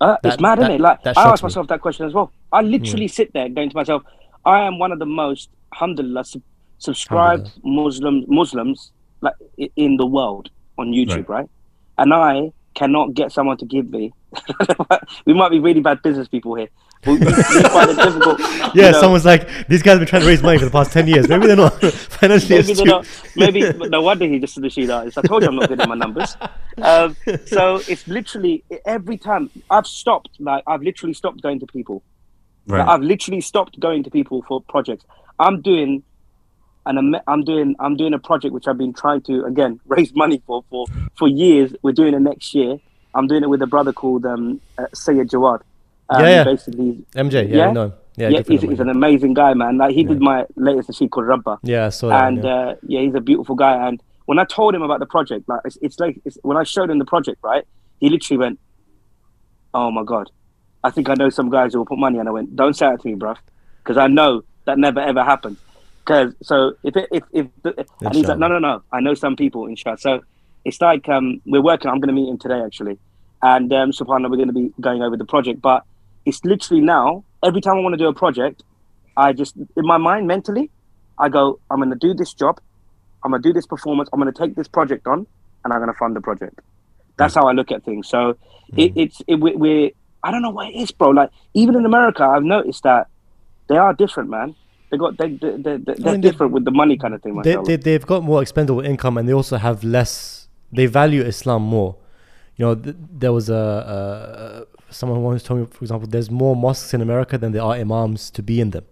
Uh, 0.02 0.18
that, 0.24 0.34
it's 0.34 0.42
mad, 0.42 0.58
that, 0.58 0.64
isn't 0.64 0.76
it? 0.76 0.82
Like 0.82 1.06
I 1.06 1.12
ask 1.12 1.44
myself 1.44 1.66
me. 1.66 1.68
that 1.68 1.82
question 1.82 2.08
as 2.08 2.14
well. 2.14 2.32
I 2.52 2.62
literally 2.62 3.06
yeah. 3.06 3.12
sit 3.12 3.34
there 3.34 3.50
going 3.50 3.70
to 3.70 3.76
myself, 3.76 4.04
I 4.46 4.62
am 4.62 4.80
one 4.80 4.92
of 4.92 4.98
the 4.98 5.06
most, 5.06 5.50
alhamdulillah, 5.74 6.26
sub- 6.26 6.42
subscribed 6.80 7.52
Muslims 7.64 8.26
Muslims 8.28 8.92
like 9.22 9.34
in 9.76 9.98
the 9.98 10.06
world 10.06 10.50
on 10.78 10.92
YouTube, 10.92 11.28
right? 11.28 11.40
right? 11.40 11.50
And 11.98 12.14
I 12.14 12.52
cannot 12.76 13.14
get 13.14 13.32
someone 13.32 13.58
to 13.58 13.66
give 13.66 13.90
me. 13.90 14.14
we 15.26 15.34
might 15.34 15.50
be 15.50 15.60
really 15.60 15.82
bad 15.82 16.02
business 16.02 16.28
people 16.28 16.56
here. 16.56 16.70
Yeah, 18.76 18.88
you 18.88 18.92
know, 18.92 19.00
someone's 19.00 19.26
like, 19.26 19.48
these 19.68 19.82
guys 19.82 19.94
have 19.94 20.00
been 20.00 20.08
trying 20.08 20.24
to 20.24 20.28
raise 20.28 20.44
money 20.44 20.60
for 20.60 20.66
the 20.66 20.72
past 20.72 20.92
10 20.92 21.08
years. 21.08 21.30
Maybe 21.30 21.48
they're 21.48 21.56
not 21.56 21.74
financially 21.82 22.60
maybe 22.60 22.72
astute. 22.74 22.86
They're 22.86 22.96
not, 22.96 23.08
maybe, 23.36 23.90
no 23.90 24.02
wonder 24.02 24.28
he 24.28 24.40
just 24.40 24.60
the 24.60 24.70
sheet 24.70 24.90
artist. 24.90 25.18
I 25.18 25.22
told 25.22 25.42
you 25.42 25.48
I'm 25.48 25.56
not 25.56 25.70
good 25.70 25.80
at 25.80 25.88
my 25.88 25.96
numbers. 25.96 26.36
Um, 26.80 27.16
so 27.46 27.78
it's 27.88 28.08
literally 28.08 28.64
every 28.86 29.18
time 29.18 29.50
I've 29.70 29.88
stopped, 29.88 30.32
like, 30.40 30.64
I've 30.68 30.82
literally 30.82 31.14
stopped 31.14 31.42
going 31.42 31.60
to 31.62 31.66
people. 31.66 32.04
Right. 32.66 32.80
Like, 32.80 32.88
I've 32.88 33.02
literally 33.02 33.42
stopped 33.42 33.80
going 33.80 34.04
to 34.04 34.12
people 34.12 34.44
for 34.44 34.62
projects. 34.62 35.06
I'm 35.40 35.62
doing 35.62 36.04
and 36.88 37.22
I'm, 37.28 37.44
doing 37.44 37.76
I'm 37.80 37.96
doing 37.96 38.14
a 38.14 38.20
project 38.20 38.54
which 38.54 38.68
I've 38.68 38.78
been 38.78 38.94
trying 38.94 39.22
to 39.24 39.46
again 39.46 39.80
raise 39.88 40.14
money 40.16 40.42
for 40.46 40.64
for 40.70 40.86
for 41.16 41.28
years. 41.28 41.76
We're 41.82 41.92
doing 41.94 42.14
it 42.14 42.22
next 42.22 42.54
year. 42.54 42.80
I'm 43.14 43.28
doing 43.28 43.44
it 43.44 43.50
with 43.50 43.62
a 43.62 43.68
brother 43.68 43.94
called 43.94 44.26
um, 44.26 44.62
uh, 44.78 44.86
Sayyid 44.94 45.30
Jawad. 45.30 45.62
Um, 46.10 46.22
yeah, 46.22 46.30
yeah. 46.30 46.44
Basically, 46.44 47.06
MJ. 47.16 47.50
Yeah, 47.50 47.56
yeah, 47.56 47.72
no, 47.72 47.94
yeah, 48.16 48.30
yeah 48.30 48.42
he's, 48.48 48.62
he's, 48.62 48.80
an 48.80 48.90
amazing 48.90 49.34
guy, 49.34 49.54
man. 49.54 49.78
Like 49.78 49.94
he 49.94 50.02
yeah. 50.02 50.10
did 50.10 50.22
my 50.22 50.46
latest 50.56 50.98
sheet 50.98 51.12
called 51.12 51.28
Rabba. 51.28 51.60
Yeah, 51.64 51.88
I 51.88 51.90
saw 51.90 52.10
that. 52.10 52.28
And 52.28 52.44
yeah. 52.44 52.56
Uh, 52.56 52.76
yeah, 52.88 53.02
he's 53.02 53.16
a 53.16 53.22
beautiful 53.22 53.56
guy. 53.56 53.88
And 53.88 54.02
when 54.26 54.40
I 54.40 54.46
told 54.46 54.76
him 54.76 54.82
about 54.82 55.00
the 55.00 55.06
project, 55.06 55.50
like 55.50 55.62
it's, 55.66 55.78
it's 55.82 56.00
like 56.00 56.20
it's, 56.26 56.38
when 56.42 56.58
I 56.58 56.64
showed 56.64 56.90
him 56.90 57.00
the 57.00 57.06
project, 57.06 57.40
right? 57.44 57.66
He 58.00 58.10
literally 58.10 58.38
went, 58.38 58.60
"Oh 59.74 59.92
my 59.92 60.04
god, 60.04 60.30
I 60.84 60.92
think 60.92 61.10
I 61.10 61.16
know 61.16 61.30
some 61.30 61.50
guys 61.50 61.74
who 61.74 61.80
will 61.80 61.86
put 61.86 61.98
money." 61.98 62.20
And 62.20 62.30
I 62.30 62.32
went, 62.32 62.56
"Don't 62.56 62.76
say 62.76 62.88
it 62.94 63.02
to 63.02 63.08
me, 63.08 63.16
bro, 63.16 63.36
because 63.84 63.98
I 63.98 64.08
know 64.08 64.44
that 64.66 64.78
never 64.78 65.00
ever 65.00 65.24
happens." 65.24 65.58
Because 66.08 66.34
so 66.42 66.74
if 66.84 66.96
it, 66.96 67.10
if 67.12 67.24
if 67.34 67.48
the, 67.64 67.86
and 68.00 68.16
he's 68.16 68.28
like, 68.28 68.38
no 68.38 68.48
no 68.48 68.60
no, 68.60 68.82
I 68.94 69.02
know 69.02 69.14
some 69.14 69.36
people 69.36 69.66
in 69.66 69.76
Shah. 69.76 69.98
So 69.98 70.22
it's 70.64 70.80
like 70.80 71.10
um, 71.10 71.42
we're 71.46 71.62
working. 71.62 71.92
I'm 71.92 72.00
going 72.00 72.08
to 72.08 72.14
meet 72.14 72.30
him 72.30 72.38
today 72.38 72.62
actually, 72.66 72.98
and 73.42 73.72
um, 73.74 73.92
Subhanallah, 73.92 74.30
we're 74.30 74.38
going 74.38 74.48
to 74.48 74.54
be 74.54 74.72
going 74.80 75.02
over 75.02 75.18
the 75.18 75.26
project. 75.26 75.62
But 75.62 75.84
it's 76.26 76.44
literally 76.46 76.82
now. 76.82 77.26
Every 77.44 77.60
time 77.60 77.76
I 77.76 77.82
want 77.82 77.92
to 77.94 77.98
do 77.98 78.08
a 78.08 78.14
project, 78.14 78.64
I 79.18 79.34
just 79.34 79.58
in 79.58 79.86
my 79.86 79.98
mind 79.98 80.28
mentally, 80.28 80.72
I 81.20 81.28
go, 81.28 81.60
I'm 81.70 81.78
going 81.78 81.90
to 81.90 81.96
do 81.98 82.14
this 82.14 82.34
job, 82.34 82.62
I'm 83.24 83.32
going 83.32 83.44
to 83.44 83.50
do 83.50 83.52
this 83.52 83.68
performance, 83.68 84.08
I'm 84.14 84.20
going 84.22 84.34
to 84.34 84.40
take 84.40 84.56
this 84.56 84.70
project 84.70 85.08
on, 85.08 85.28
and 85.66 85.74
I'm 85.74 85.80
going 85.80 85.92
to 85.92 85.98
fund 86.00 86.16
the 86.16 86.22
project. 86.22 86.62
That's 87.18 87.34
mm. 87.34 87.42
how 87.42 87.48
I 87.48 87.52
look 87.52 87.70
at 87.70 87.84
things. 87.84 88.08
So 88.08 88.38
mm. 88.72 88.78
it, 88.78 88.94
it's 88.96 89.22
it, 89.28 89.36
we, 89.36 89.56
we're 89.58 89.92
I 90.24 90.32
don't 90.32 90.42
know 90.42 90.52
what 90.52 90.70
it 90.70 90.76
is, 90.76 90.90
bro. 90.90 91.10
Like 91.10 91.32
even 91.54 91.76
in 91.76 91.86
America, 91.86 92.24
I've 92.24 92.44
noticed 92.44 92.84
that 92.84 93.08
they 93.68 93.76
are 93.76 93.94
different, 93.94 94.30
man 94.30 94.56
they 94.90 94.98
got 94.98 95.18
they 95.18 95.30
they 95.30 95.58
they 95.58 95.78
they're 95.78 95.96
I 96.06 96.12
mean, 96.14 96.22
different 96.22 96.54
with 96.54 96.66
the 96.66 96.72
money 96.72 96.98
kind 96.98 97.14
of 97.14 97.22
thing. 97.22 97.42
They, 97.42 97.56
they 97.66 97.76
they've 97.76 98.06
got 98.06 98.24
more 98.24 98.42
expendable 98.42 98.82
income 98.82 99.18
and 99.18 99.28
they 99.28 99.34
also 99.34 99.58
have 99.58 99.84
less. 99.84 100.48
They 100.72 100.86
value 100.86 101.22
Islam 101.22 101.62
more. 101.62 101.96
You 102.58 102.66
know, 102.66 102.76
th- 102.76 102.96
there 103.00 103.32
was 103.32 103.50
a, 103.50 104.66
a 104.66 104.94
someone 104.94 105.22
once 105.24 105.44
told 105.44 105.60
me, 105.60 105.66
for 105.66 105.84
example, 105.84 106.08
there's 106.10 106.32
more 106.32 106.56
mosques 106.56 106.94
in 106.94 107.02
America 107.02 107.38
than 107.38 107.52
there 107.52 107.62
are 107.64 107.74
imams 107.74 108.30
to 108.32 108.42
be 108.44 108.60
in 108.60 108.72
them. 108.72 108.86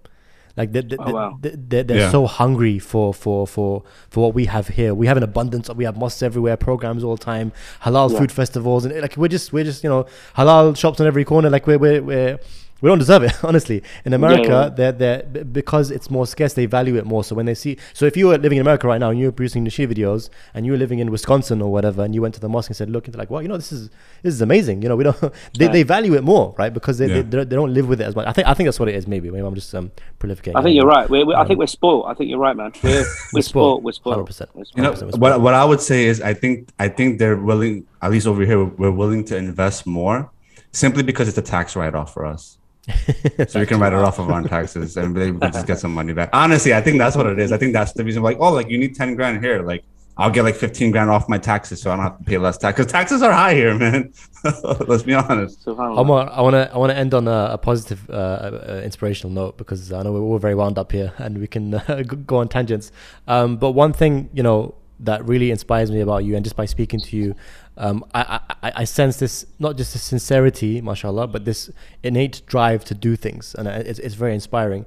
Like 0.57 0.71
they, 0.71 0.81
they, 0.81 0.95
oh, 0.97 1.11
wow. 1.11 1.37
they, 1.41 1.49
they, 1.49 1.83
they're 1.83 1.97
yeah. 1.97 2.11
so 2.11 2.27
hungry 2.27 2.79
for, 2.79 3.13
for, 3.13 3.45
for, 3.45 3.83
for 4.09 4.23
what 4.23 4.33
we 4.33 4.45
have 4.45 4.69
here. 4.69 4.93
We 4.93 5.05
have 5.07 5.17
an 5.17 5.23
abundance. 5.23 5.67
Of, 5.67 5.75
we 5.75 5.83
have 5.83 5.97
mosques 5.97 6.23
everywhere, 6.23 6.55
programs 6.55 7.03
all 7.03 7.17
the 7.17 7.23
time, 7.23 7.51
halal 7.81 8.11
yeah. 8.11 8.19
food 8.19 8.31
festivals, 8.31 8.85
and 8.85 9.01
like 9.01 9.17
we're 9.17 9.27
just 9.27 9.51
we're 9.51 9.65
just 9.65 9.83
you 9.83 9.89
know 9.89 10.05
halal 10.37 10.77
shops 10.77 11.01
on 11.01 11.07
every 11.07 11.25
corner. 11.25 11.49
Like 11.49 11.67
we're 11.67 11.77
we're, 11.77 12.01
we're 12.01 12.39
we 12.85 12.89
don't 12.89 12.99
deserve 12.99 13.23
it 13.23 13.33
honestly. 13.43 13.81
In 14.05 14.13
america 14.13 14.43
yeah, 14.47 14.63
yeah. 14.63 14.91
they're 14.91 14.91
they're 15.23 15.43
because 15.43 15.89
it's 15.89 16.11
more 16.11 16.27
scarce 16.27 16.53
they 16.53 16.67
value 16.67 16.95
it 16.97 17.05
more. 17.05 17.23
So 17.23 17.33
when 17.33 17.47
they 17.47 17.55
see 17.55 17.77
so 17.93 18.05
if 18.05 18.15
you 18.15 18.27
were 18.27 18.37
living 18.37 18.57
in 18.57 18.61
america 18.61 18.87
right 18.87 18.99
now 18.99 19.09
and 19.09 19.19
you 19.19 19.25
were 19.25 19.31
producing 19.31 19.65
Nasheed 19.65 19.91
videos 19.91 20.29
and 20.53 20.67
you 20.67 20.71
were 20.73 20.77
living 20.77 20.99
in 20.99 21.09
wisconsin 21.09 21.63
or 21.63 21.71
whatever 21.71 22.03
and 22.03 22.13
you 22.13 22.21
went 22.21 22.35
to 22.35 22.39
the 22.39 22.47
mosque 22.47 22.69
and 22.69 22.77
said 22.77 22.91
look 22.91 23.07
into 23.07 23.17
like 23.17 23.31
well 23.31 23.41
you 23.41 23.47
know 23.47 23.57
this 23.57 23.71
is 23.71 23.89
this 24.21 24.35
is 24.35 24.41
amazing. 24.41 24.83
You 24.83 24.89
know 24.89 24.95
we 24.95 25.03
don't 25.03 25.19
they, 25.57 25.65
yeah. 25.65 25.71
they 25.71 25.81
value 25.81 26.13
it 26.13 26.23
more 26.23 26.53
right? 26.59 26.71
Because 26.71 26.99
they, 26.99 27.07
they, 27.07 27.21
they, 27.23 27.55
don't 27.55 27.73
live 27.73 27.87
with 27.89 28.01
it 28.01 28.03
as 28.03 28.15
much. 28.15 28.27
I 28.27 28.33
think 28.33 28.47
i 28.47 28.53
think 28.53 28.67
that's 28.67 28.79
what 28.79 28.89
it 28.89 28.95
is 28.95 29.07
maybe. 29.07 29.31
Maybe 29.31 29.45
i'm 29.47 29.55
just 29.55 29.73
um 29.73 29.91
prolificating. 30.19 30.55
I 30.55 30.61
think 30.61 30.75
you're 30.75 30.85
right. 30.85 31.09
We're, 31.09 31.25
we're, 31.25 31.35
um, 31.35 31.41
i 31.41 31.47
think 31.47 31.57
we're 31.57 31.65
spoiled. 31.79 32.05
I 32.05 32.13
think 32.13 32.29
you're 32.29 32.37
right 32.47 32.55
man. 32.55 32.71
We're, 32.83 32.91
we're, 32.99 33.05
we're 33.33 33.41
spoiled. 33.41 33.83
we're 33.83 33.93
spoiled. 33.93 34.29
100%, 34.29 34.53
100%. 34.53 34.75
You 34.75 34.83
know, 34.83 34.93
what, 35.17 35.41
what 35.41 35.55
i 35.55 35.65
would 35.65 35.81
say 35.81 36.05
is 36.05 36.21
i 36.21 36.35
think 36.35 36.69
i 36.77 36.87
think 36.87 37.17
they're 37.17 37.37
willing 37.37 37.87
at 38.03 38.11
least 38.11 38.27
over 38.27 38.45
here 38.45 38.63
we're 38.63 38.91
willing 38.91 39.25
to 39.25 39.35
invest 39.35 39.87
more 39.87 40.29
simply 40.71 41.01
because 41.01 41.27
it's 41.27 41.37
a 41.37 41.41
tax 41.41 41.75
write-off 41.75 42.13
for 42.13 42.25
us 42.25 42.54
so 43.47 43.59
we 43.59 43.65
can 43.65 43.79
write 43.79 43.93
it 43.93 43.99
off 43.99 44.19
of 44.19 44.29
our 44.29 44.43
taxes 44.43 44.95
and 44.97 45.15
we 45.15 45.31
can 45.39 45.51
just 45.51 45.65
get 45.65 45.79
some 45.79 45.93
money 45.93 46.13
back. 46.13 46.29
Honestly, 46.33 46.73
I 46.73 46.81
think 46.81 46.99
that's 46.99 47.15
what 47.15 47.25
it 47.25 47.39
is. 47.39 47.51
I 47.51 47.57
think 47.57 47.73
that's 47.73 47.93
the 47.93 48.03
reason. 48.03 48.21
Like, 48.21 48.37
oh, 48.39 48.51
like 48.51 48.69
you 48.69 48.77
need 48.77 48.95
ten 48.95 49.15
grand 49.15 49.43
here. 49.43 49.63
Like, 49.63 49.83
I'll 50.17 50.29
get 50.29 50.43
like 50.43 50.55
fifteen 50.55 50.91
grand 50.91 51.09
off 51.09 51.27
my 51.27 51.39
taxes, 51.39 51.81
so 51.81 51.91
I 51.91 51.95
don't 51.95 52.03
have 52.03 52.17
to 52.19 52.23
pay 52.23 52.37
less 52.37 52.57
tax. 52.57 52.77
Because 52.77 52.91
taxes 52.91 53.23
are 53.23 53.31
high 53.31 53.55
here, 53.55 53.75
man. 53.75 54.13
Let's 54.87 55.03
be 55.03 55.15
honest. 55.15 55.67
Omar, 55.67 56.29
I 56.31 56.41
want 56.41 56.53
to 56.53 56.71
I 56.73 56.77
want 56.77 56.91
to 56.91 56.97
end 56.97 57.13
on 57.13 57.27
a, 57.27 57.49
a 57.53 57.57
positive, 57.57 58.07
uh, 58.09 58.13
uh, 58.13 58.81
inspirational 58.83 59.33
note 59.33 59.57
because 59.57 59.91
I 59.91 60.03
know 60.03 60.11
we're 60.11 60.21
all 60.21 60.37
very 60.37 60.55
wound 60.55 60.77
up 60.77 60.91
here 60.91 61.13
and 61.17 61.39
we 61.39 61.47
can 61.47 61.73
uh, 61.87 62.03
go 62.03 62.37
on 62.37 62.49
tangents. 62.49 62.91
Um, 63.27 63.57
but 63.57 63.71
one 63.71 63.93
thing, 63.93 64.29
you 64.31 64.43
know, 64.43 64.75
that 64.99 65.25
really 65.25 65.51
inspires 65.51 65.91
me 65.91 66.01
about 66.01 66.23
you, 66.23 66.35
and 66.35 66.45
just 66.45 66.55
by 66.55 66.65
speaking 66.65 66.99
to 66.99 67.17
you, 67.17 67.35
um, 67.77 68.05
I, 68.13 68.39
I, 68.63 68.71
I 68.77 68.83
sense 68.85 69.17
this 69.17 69.45
not 69.59 69.77
just 69.77 69.93
the 69.93 69.99
sincerity, 69.99 70.81
mashallah, 70.81 71.27
but 71.27 71.45
this 71.45 71.69
innate 72.03 72.41
drive 72.45 72.85
to 72.85 72.93
do 72.95 73.15
things, 73.15 73.53
and 73.55 73.67
it's, 73.67 73.99
it's 73.99 74.15
very 74.15 74.33
inspiring. 74.33 74.85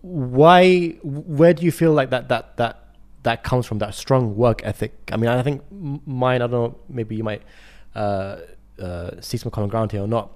Why? 0.00 0.88
Where 1.02 1.52
do 1.52 1.64
you 1.64 1.72
feel 1.72 1.92
like 1.92 2.10
that 2.10 2.28
that 2.28 2.56
that 2.56 2.94
that 3.22 3.44
comes 3.44 3.66
from? 3.66 3.78
That 3.78 3.94
strong 3.94 4.34
work 4.34 4.62
ethic. 4.64 4.94
I 5.12 5.16
mean, 5.16 5.28
I 5.28 5.42
think 5.42 5.62
mine. 5.70 6.40
I 6.40 6.46
don't 6.46 6.50
know. 6.50 6.74
Maybe 6.88 7.16
you 7.16 7.24
might 7.24 7.42
uh, 7.94 8.38
uh, 8.78 9.10
see 9.20 9.36
some 9.36 9.50
common 9.50 9.68
ground 9.68 9.92
here 9.92 10.02
or 10.02 10.08
not. 10.08 10.30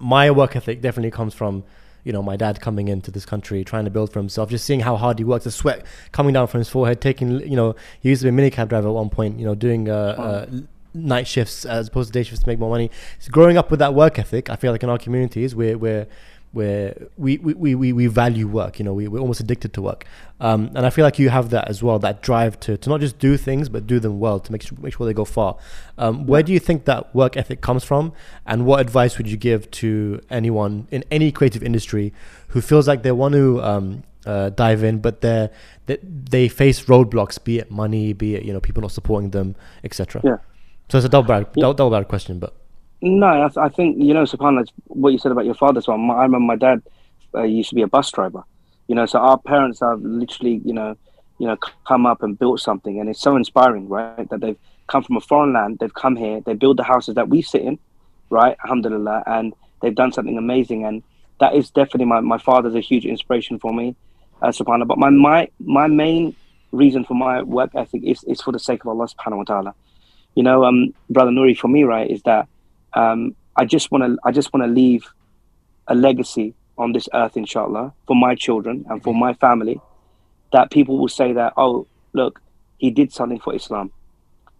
My 0.00 0.30
work 0.30 0.56
ethic 0.56 0.80
definitely 0.80 1.10
comes 1.10 1.34
from 1.34 1.64
you 2.04 2.12
know, 2.12 2.22
my 2.22 2.36
dad 2.36 2.58
coming 2.60 2.88
into 2.88 3.10
this 3.10 3.26
country, 3.26 3.62
trying 3.64 3.84
to 3.84 3.90
build 3.90 4.10
for 4.10 4.18
himself, 4.18 4.48
just 4.48 4.64
seeing 4.64 4.80
how 4.80 4.96
hard 4.96 5.18
he 5.18 5.24
works, 5.24 5.44
the 5.44 5.50
sweat 5.50 5.84
coming 6.10 6.32
down 6.32 6.46
from 6.46 6.58
his 6.58 6.68
forehead, 6.70 7.02
taking, 7.02 7.40
you 7.40 7.56
know, 7.56 7.74
he 8.00 8.08
used 8.08 8.22
to 8.22 8.30
be 8.30 8.34
a 8.34 8.50
minicab 8.50 8.68
driver 8.68 8.88
at 8.88 8.94
one 8.94 9.10
point, 9.10 9.38
you 9.38 9.44
know, 9.44 9.54
doing 9.54 9.90
uh, 9.90 9.92
uh, 9.92 10.46
night 10.94 11.26
shifts 11.26 11.64
as 11.64 11.88
opposed 11.88 12.08
to 12.08 12.12
day 12.12 12.22
shifts 12.22 12.42
to 12.42 12.48
make 12.48 12.58
more 12.58 12.70
money. 12.70 12.90
So 13.18 13.30
growing 13.30 13.56
up 13.56 13.70
with 13.70 13.80
that 13.80 13.94
work 13.94 14.18
ethic, 14.18 14.50
I 14.50 14.56
feel 14.56 14.72
like 14.72 14.82
in 14.82 14.88
our 14.88 14.98
communities, 14.98 15.54
we're, 15.54 15.76
we're, 15.76 16.06
where 16.52 17.08
we, 17.16 17.36
we, 17.38 17.74
we, 17.74 17.92
we 17.92 18.06
value 18.06 18.48
work, 18.48 18.78
you 18.78 18.84
know, 18.84 18.94
we, 18.94 19.06
we're 19.06 19.18
almost 19.18 19.40
addicted 19.40 19.72
to 19.74 19.82
work. 19.82 20.06
Um, 20.40 20.70
and 20.74 20.86
I 20.86 20.90
feel 20.90 21.04
like 21.04 21.18
you 21.18 21.28
have 21.28 21.50
that 21.50 21.68
as 21.68 21.82
well, 21.82 21.98
that 21.98 22.22
drive 22.22 22.58
to, 22.60 22.76
to 22.78 22.88
not 22.88 23.00
just 23.00 23.18
do 23.18 23.36
things, 23.36 23.68
but 23.68 23.86
do 23.86 24.00
them 24.00 24.18
well 24.18 24.40
to 24.40 24.52
make 24.52 24.62
sure, 24.62 24.78
make 24.80 24.94
sure 24.94 25.06
they 25.06 25.12
go 25.12 25.26
far. 25.26 25.56
Um, 25.98 26.26
where 26.26 26.42
do 26.42 26.52
you 26.52 26.58
think 26.58 26.86
that 26.86 27.14
work 27.14 27.36
ethic 27.36 27.60
comes 27.60 27.84
from? 27.84 28.12
And 28.46 28.64
what 28.64 28.80
advice 28.80 29.18
would 29.18 29.28
you 29.28 29.36
give 29.36 29.70
to 29.72 30.20
anyone 30.30 30.88
in 30.90 31.04
any 31.10 31.30
creative 31.32 31.62
industry 31.62 32.14
who 32.48 32.62
feels 32.62 32.88
like 32.88 33.02
they 33.02 33.12
want 33.12 33.34
to 33.34 33.62
um, 33.62 34.04
uh, 34.24 34.50
dive 34.50 34.82
in, 34.82 35.00
but 35.00 35.20
they 35.20 35.48
they 35.86 36.48
face 36.48 36.84
roadblocks, 36.84 37.42
be 37.42 37.58
it 37.58 37.70
money, 37.70 38.12
be 38.12 38.34
it, 38.34 38.42
you 38.44 38.52
know, 38.52 38.60
people 38.60 38.82
not 38.82 38.92
supporting 38.92 39.30
them, 39.30 39.56
etc. 39.84 40.20
Yeah. 40.24 40.36
So 40.88 40.98
it's 40.98 41.04
a 41.04 41.08
double 41.08 41.28
bad, 41.28 41.52
double, 41.52 41.74
double 41.74 41.90
bad 41.90 42.08
question, 42.08 42.38
but. 42.38 42.54
No, 43.00 43.26
I, 43.26 43.66
I 43.66 43.68
think 43.68 44.02
you 44.02 44.12
know, 44.14 44.24
subhanallah, 44.24 44.68
what 44.86 45.10
you 45.10 45.18
said 45.18 45.32
about 45.32 45.44
your 45.44 45.54
father. 45.54 45.80
So 45.80 45.92
I 45.92 45.96
remember 45.96 46.40
my 46.40 46.56
dad 46.56 46.82
uh, 47.34 47.42
used 47.42 47.68
to 47.68 47.74
be 47.74 47.82
a 47.82 47.86
bus 47.86 48.10
driver. 48.10 48.42
You 48.88 48.94
know, 48.94 49.06
so 49.06 49.18
our 49.18 49.38
parents 49.38 49.80
have 49.80 50.00
literally, 50.00 50.62
you 50.64 50.72
know, 50.72 50.96
you 51.38 51.46
know, 51.46 51.56
come 51.86 52.06
up 52.06 52.22
and 52.22 52.38
built 52.38 52.60
something, 52.60 52.98
and 52.98 53.08
it's 53.08 53.20
so 53.20 53.36
inspiring, 53.36 53.88
right? 53.88 54.28
That 54.30 54.40
they've 54.40 54.56
come 54.88 55.02
from 55.04 55.16
a 55.16 55.20
foreign 55.20 55.52
land, 55.52 55.78
they've 55.78 55.94
come 55.94 56.16
here, 56.16 56.40
they 56.40 56.54
build 56.54 56.78
the 56.78 56.82
houses 56.82 57.14
that 57.14 57.28
we 57.28 57.42
sit 57.42 57.62
in, 57.62 57.78
right? 58.30 58.56
Alhamdulillah, 58.64 59.24
and 59.26 59.54
they've 59.82 59.94
done 59.94 60.10
something 60.10 60.38
amazing, 60.38 60.84
and 60.84 61.02
that 61.38 61.54
is 61.54 61.70
definitely 61.70 62.06
my 62.06 62.20
my 62.20 62.38
father's 62.38 62.74
a 62.74 62.80
huge 62.80 63.04
inspiration 63.04 63.58
for 63.58 63.72
me, 63.72 63.94
uh, 64.42 64.48
subhanallah. 64.48 64.88
But 64.88 64.98
my 64.98 65.10
my 65.10 65.48
my 65.60 65.86
main 65.86 66.34
reason 66.72 67.04
for 67.04 67.14
my 67.14 67.42
work 67.42 67.70
ethic 67.76 68.02
is 68.04 68.24
is 68.24 68.40
for 68.40 68.52
the 68.52 68.58
sake 68.58 68.82
of 68.84 68.88
Allah 68.88 69.06
subhanahu 69.06 69.36
wa 69.36 69.44
taala. 69.44 69.74
You 70.34 70.42
know, 70.42 70.64
um, 70.64 70.94
brother 71.10 71.30
Nuri, 71.30 71.56
for 71.56 71.68
me, 71.68 71.84
right, 71.84 72.10
is 72.10 72.22
that 72.22 72.48
um, 72.94 73.34
I 73.56 73.64
just 73.64 73.90
want 73.90 74.04
to 74.04 74.18
I 74.24 74.32
just 74.32 74.52
want 74.52 74.64
to 74.64 74.70
leave 74.70 75.04
a 75.88 75.94
legacy 75.94 76.54
on 76.76 76.92
this 76.92 77.08
earth, 77.12 77.36
inshallah, 77.36 77.92
for 78.06 78.14
my 78.14 78.34
children 78.34 78.84
and 78.88 79.02
for 79.02 79.14
my 79.14 79.34
family, 79.34 79.80
that 80.52 80.70
people 80.70 80.98
will 80.98 81.08
say 81.08 81.32
that, 81.32 81.52
oh, 81.56 81.86
look, 82.12 82.40
he 82.78 82.90
did 82.90 83.12
something 83.12 83.40
for 83.40 83.54
Islam. 83.54 83.90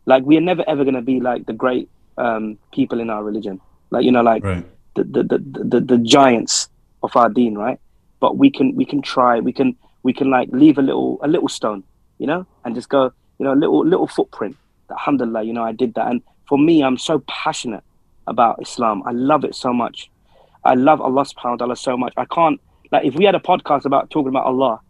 Like 0.07 0.25
we 0.25 0.37
are 0.37 0.41
never 0.41 0.65
ever 0.67 0.85
going 0.85 0.95
to 0.95 1.03
be 1.03 1.21
like 1.21 1.47
the 1.47 1.53
great 1.53 1.89
um, 2.17 2.59
people 2.73 2.99
in 3.01 3.11
our 3.11 3.23
religion, 3.23 3.61
like 3.91 4.05
you 4.05 4.11
know, 4.11 4.23
like 4.23 4.43
right. 4.43 4.65
the, 4.97 5.05
the, 5.05 5.23
the 5.23 5.39
the 5.65 5.81
the 5.81 5.99
giants 5.99 6.69
of 7.03 7.15
our 7.15 7.29
deen, 7.29 7.57
right? 7.57 7.79
But 8.19 8.37
we 8.37 8.51
can 8.51 8.75
we 8.75 8.85
can 8.85 9.03
try, 9.03 9.39
we 9.39 9.53
can 9.53 9.77
we 10.03 10.13
can 10.13 10.31
like 10.31 10.49
leave 10.51 10.79
a 10.79 10.83
little 10.83 11.19
a 11.23 11.29
little 11.29 11.49
stone, 11.49 11.85
you 12.19 12.27
know, 12.27 12.47
and 12.65 12.75
just 12.75 12.89
go, 12.89 13.13
you 13.39 13.45
know, 13.45 13.53
a 13.53 13.59
little 13.63 13.87
little 13.87 14.07
footprint. 14.07 14.57
Alhamdulillah, 14.91 15.43
you 15.43 15.53
know, 15.53 15.65
I 15.65 15.73
did 15.73 15.95
that, 15.95 16.09
and 16.09 16.23
for 16.49 16.59
me, 16.59 16.83
I'm 16.83 16.99
so 16.99 17.23
passionate 17.27 17.85
about 18.27 18.61
Islam. 18.61 19.03
I 19.07 19.13
love 19.13 19.45
it 19.45 19.55
so 19.55 19.73
much. 19.73 20.11
I 20.65 20.75
love 20.75 21.01
Allah 21.01 21.23
subhanahu 21.23 21.51
wa 21.51 21.57
ta'ala 21.57 21.77
so 21.77 21.97
much. 21.97 22.13
I 22.17 22.25
can't 22.25 22.61
like 22.91 23.05
if 23.05 23.15
we 23.15 23.25
had 23.25 23.35
a 23.35 23.41
podcast 23.41 23.85
about 23.85 24.11
talking 24.11 24.29
about 24.29 24.45
Allah, 24.45 24.81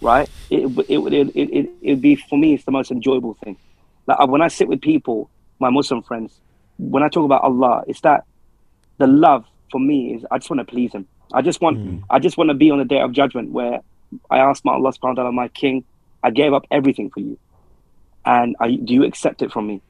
right? 0.00 0.28
It 0.50 0.62
it 0.88 0.98
would 0.98 1.12
it, 1.12 1.28
it, 1.34 1.50
it, 1.50 1.70
it'd 1.82 2.00
be 2.00 2.16
for 2.16 2.38
me 2.38 2.54
it's 2.54 2.64
the 2.64 2.72
most 2.72 2.90
enjoyable 2.90 3.34
thing. 3.44 3.56
Like 4.06 4.28
when 4.28 4.42
I 4.42 4.48
sit 4.48 4.68
with 4.68 4.80
people, 4.80 5.30
my 5.58 5.70
Muslim 5.70 6.02
friends, 6.02 6.40
when 6.78 7.02
I 7.02 7.08
talk 7.08 7.24
about 7.24 7.42
Allah, 7.42 7.84
it's 7.86 8.00
that 8.02 8.24
the 8.98 9.06
love 9.06 9.44
for 9.70 9.80
me 9.80 10.14
is 10.14 10.26
I 10.30 10.38
just 10.38 10.50
want 10.50 10.60
to 10.60 10.64
please 10.64 10.92
him. 10.92 11.06
I 11.32 11.42
just 11.42 11.60
want 11.60 11.78
mm. 11.78 12.02
I 12.10 12.18
just 12.18 12.36
want 12.36 12.50
to 12.50 12.54
be 12.54 12.70
on 12.70 12.78
the 12.78 12.84
day 12.84 13.00
of 13.00 13.12
judgment 13.12 13.50
where 13.52 13.80
I 14.30 14.38
ask 14.38 14.64
my 14.64 14.72
Allah 14.72 14.90
subhanahu 14.92 15.16
wa 15.16 15.22
ta'ala, 15.22 15.32
my 15.32 15.48
king, 15.48 15.84
I 16.22 16.30
gave 16.30 16.52
up 16.52 16.66
everything 16.70 17.10
for 17.10 17.20
you. 17.20 17.38
And 18.24 18.56
I, 18.60 18.72
do 18.76 18.94
you 18.94 19.04
accept 19.04 19.42
it 19.42 19.50
from 19.52 19.66
me? 19.66 19.80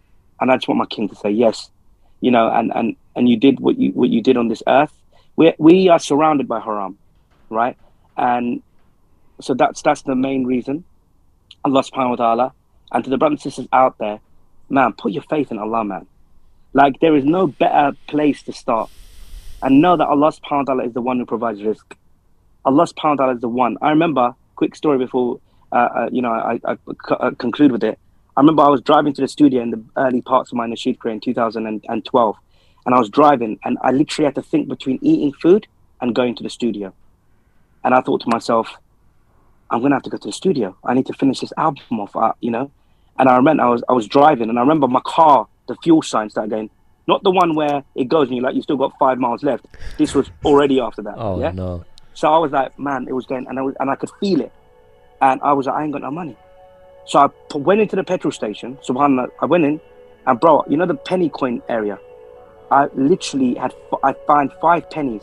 And 0.41 0.51
I 0.51 0.57
just 0.57 0.69
want 0.69 0.79
my 0.79 0.87
king 0.87 1.09
to 1.09 1.15
say 1.17 1.31
yes 1.31 1.71
you 2.21 2.31
know, 2.31 2.51
and 2.51 2.71
and 2.75 2.97
and 3.17 3.29
you 3.29 3.37
did 3.37 3.61
what 3.61 3.79
you 3.79 3.91
what 3.93 4.11
you 4.11 4.23
did 4.23 4.37
on 4.37 4.49
this 4.49 4.63
earth. 4.67 4.93
We 5.37 5.55
we 5.59 5.89
are 5.89 5.99
surrounded 5.99 6.47
by 6.47 6.61
haram, 6.61 6.99
right? 7.49 7.77
And 8.17 8.63
so 9.41 9.55
that's 9.55 9.83
that's 9.83 10.03
the 10.03 10.15
main 10.15 10.45
reason. 10.45 10.85
Allah 11.65 11.83
subhanahu 11.83 12.11
wa 12.11 12.17
ta'ala. 12.17 12.53
And 12.93 13.05
to 13.05 13.11
the 13.11 13.19
brothers 13.19 13.45
and 13.45 13.53
sisters 13.53 13.69
out 13.73 13.99
there, 13.99 14.21
man, 14.69 14.93
put 14.93 15.13
your 15.13 15.23
faith 15.23 15.51
in 15.51 15.59
Allah, 15.59 15.85
man. 15.85 16.07
Like 16.73 17.01
there 17.01 17.17
is 17.17 17.25
no 17.25 17.47
better 17.47 17.97
place 18.07 18.43
to 18.45 18.53
start. 18.53 18.91
And 19.63 19.81
know 19.81 19.97
that 19.97 20.07
Allah 20.07 20.33
subhanahu 20.33 20.67
wa 20.67 20.75
ta'ala 20.75 20.85
is 20.87 20.93
the 20.93 21.03
one 21.03 21.19
who 21.19 21.27
provides 21.27 21.61
rizq. 21.61 21.85
Allah 22.65 22.87
subhanahu 22.87 23.11
wa 23.11 23.15
ta'ala 23.17 23.35
is 23.35 23.41
the 23.41 23.49
one. 23.49 23.77
I 23.81 23.91
remember, 23.91 24.35
quick 24.57 24.75
story 24.75 24.99
before 24.99 25.41
uh, 25.73 25.77
uh, 25.77 26.09
you 26.13 26.21
know 26.21 26.33
I, 26.33 27.31
conclude 27.39 27.73
with 27.73 27.85
it. 27.85 27.99
I 28.37 28.41
remember 28.41 28.63
I 28.63 28.69
was 28.69 28.81
driving 28.81 29.13
to 29.15 29.21
the 29.21 29.29
studio 29.29 29.63
in 29.63 29.71
the 29.71 29.83
early 29.97 30.23
parts 30.23 30.53
of 30.53 30.57
my 30.57 30.67
Nasheed 30.67 30.99
career 30.99 31.15
in 31.15 31.21
2012, 31.21 32.37
and 32.87 32.95
I 32.95 32.99
was 32.99 33.09
driving, 33.09 33.59
and 33.65 33.79
I 33.83 33.91
literally 33.91 34.27
had 34.27 34.35
to 34.37 34.43
think 34.43 34.69
between 34.69 34.99
eating 35.03 35.33
food 35.33 35.67
and 36.01 36.15
going 36.15 36.35
to 36.37 36.43
the 36.43 36.51
studio. 36.51 36.93
And 37.85 37.95
I 37.95 38.01
thought 38.01 38.21
to 38.23 38.29
myself, 38.29 38.77
I'm 39.71 39.83
gonna 39.83 39.95
have 39.95 40.03
to 40.05 40.11
go 40.11 40.17
to 40.17 40.29
the 40.29 40.33
studio. 40.33 40.77
I 40.85 40.95
need 40.95 41.07
to 41.07 41.13
finish 41.13 41.41
this 41.41 41.53
album 41.57 42.01
off, 42.01 42.15
uh, 42.17 42.33
you 42.41 42.51
know. 42.51 42.71
And 43.19 43.29
I 43.29 43.37
remember 43.37 43.63
I 43.63 43.69
was 43.69 43.83
I 43.89 43.93
was 43.93 44.07
driving, 44.07 44.49
and 44.49 44.59
I 44.59 44.63
remember 44.63 44.89
my 44.89 45.01
car, 45.05 45.47
the 45.69 45.77
fuel 45.83 46.03
sign 46.03 46.31
started 46.31 46.51
going. 46.51 46.71
Not 47.07 47.23
the 47.23 47.31
one 47.31 47.55
where 47.55 47.83
it 47.97 48.05
goes 48.05 48.29
and 48.29 48.37
you 48.37 48.43
like 48.43 48.55
you've 48.55 48.65
still 48.65 48.77
got 48.77 48.97
five 48.99 49.19
miles 49.19 49.43
left. 49.43 49.67
This 49.99 50.15
was 50.15 50.31
already 50.45 50.81
after 50.81 51.03
that. 51.03 51.15
Oh 51.17 51.41
yeah? 51.41 51.51
no! 51.51 51.85
So 52.15 52.33
I 52.33 52.39
was 52.39 52.53
like, 52.53 52.79
man, 52.79 53.07
it 53.09 53.13
was 53.13 53.27
going, 53.27 53.47
and 53.49 53.59
I 53.59 53.63
was, 53.63 53.75
and 53.81 53.91
I 53.91 53.97
could 53.97 54.11
feel 54.21 54.41
it, 54.41 54.53
and 55.21 55.41
I 55.43 55.53
was 55.53 55.67
like, 55.67 55.77
I 55.77 55.85
ain't 55.85 55.93
got 55.93 56.03
no 56.03 56.11
money. 56.11 56.37
So 57.07 57.19
I 57.19 57.57
went 57.57 57.81
into 57.81 57.97
the 57.97 58.05
petrol 58.05 58.33
station. 58.33 58.79
Subhanallah, 58.87 59.31
I 59.41 59.47
went 59.47 59.65
in, 59.65 59.81
and 60.27 60.39
bro, 60.39 60.65
you 60.69 60.77
know 60.77 60.87
the 60.87 60.95
penny 60.95 61.29
coin 61.29 61.63
area. 61.69 61.99
I 62.71 62.87
literally 62.95 63.55
had 63.55 63.75
I 64.03 64.13
find 64.27 64.53
five 64.61 64.89
pennies. 64.91 65.23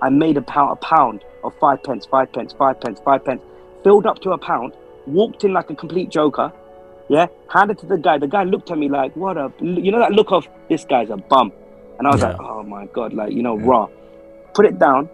I 0.00 0.08
made 0.08 0.36
a 0.36 0.42
pound, 0.42 0.72
a 0.72 0.76
pound 0.76 1.24
of 1.44 1.54
five 1.60 1.82
pence, 1.82 2.06
five 2.06 2.32
pence, 2.32 2.52
five 2.52 2.80
pence, 2.80 3.00
five 3.04 3.24
pence, 3.24 3.40
filled 3.84 4.06
up 4.06 4.20
to 4.20 4.32
a 4.32 4.38
pound. 4.38 4.74
Walked 5.06 5.44
in 5.44 5.52
like 5.52 5.70
a 5.70 5.74
complete 5.74 6.10
joker. 6.10 6.52
Yeah, 7.08 7.26
handed 7.48 7.78
to 7.78 7.86
the 7.86 7.98
guy. 7.98 8.18
The 8.18 8.28
guy 8.28 8.44
looked 8.44 8.70
at 8.70 8.78
me 8.78 8.88
like, 8.88 9.14
"What 9.16 9.36
a," 9.36 9.52
you 9.60 9.90
know 9.90 9.98
that 9.98 10.12
look 10.12 10.32
of 10.32 10.48
this 10.68 10.84
guy's 10.84 11.10
a 11.10 11.16
bum, 11.16 11.52
and 11.98 12.06
I 12.06 12.12
was 12.12 12.20
yeah. 12.20 12.28
like, 12.28 12.40
"Oh 12.40 12.62
my 12.62 12.86
god!" 12.86 13.12
Like 13.12 13.32
you 13.32 13.42
know, 13.42 13.58
yeah. 13.58 13.66
raw. 13.66 13.88
Put 14.54 14.66
it 14.66 14.78
down, 14.78 15.08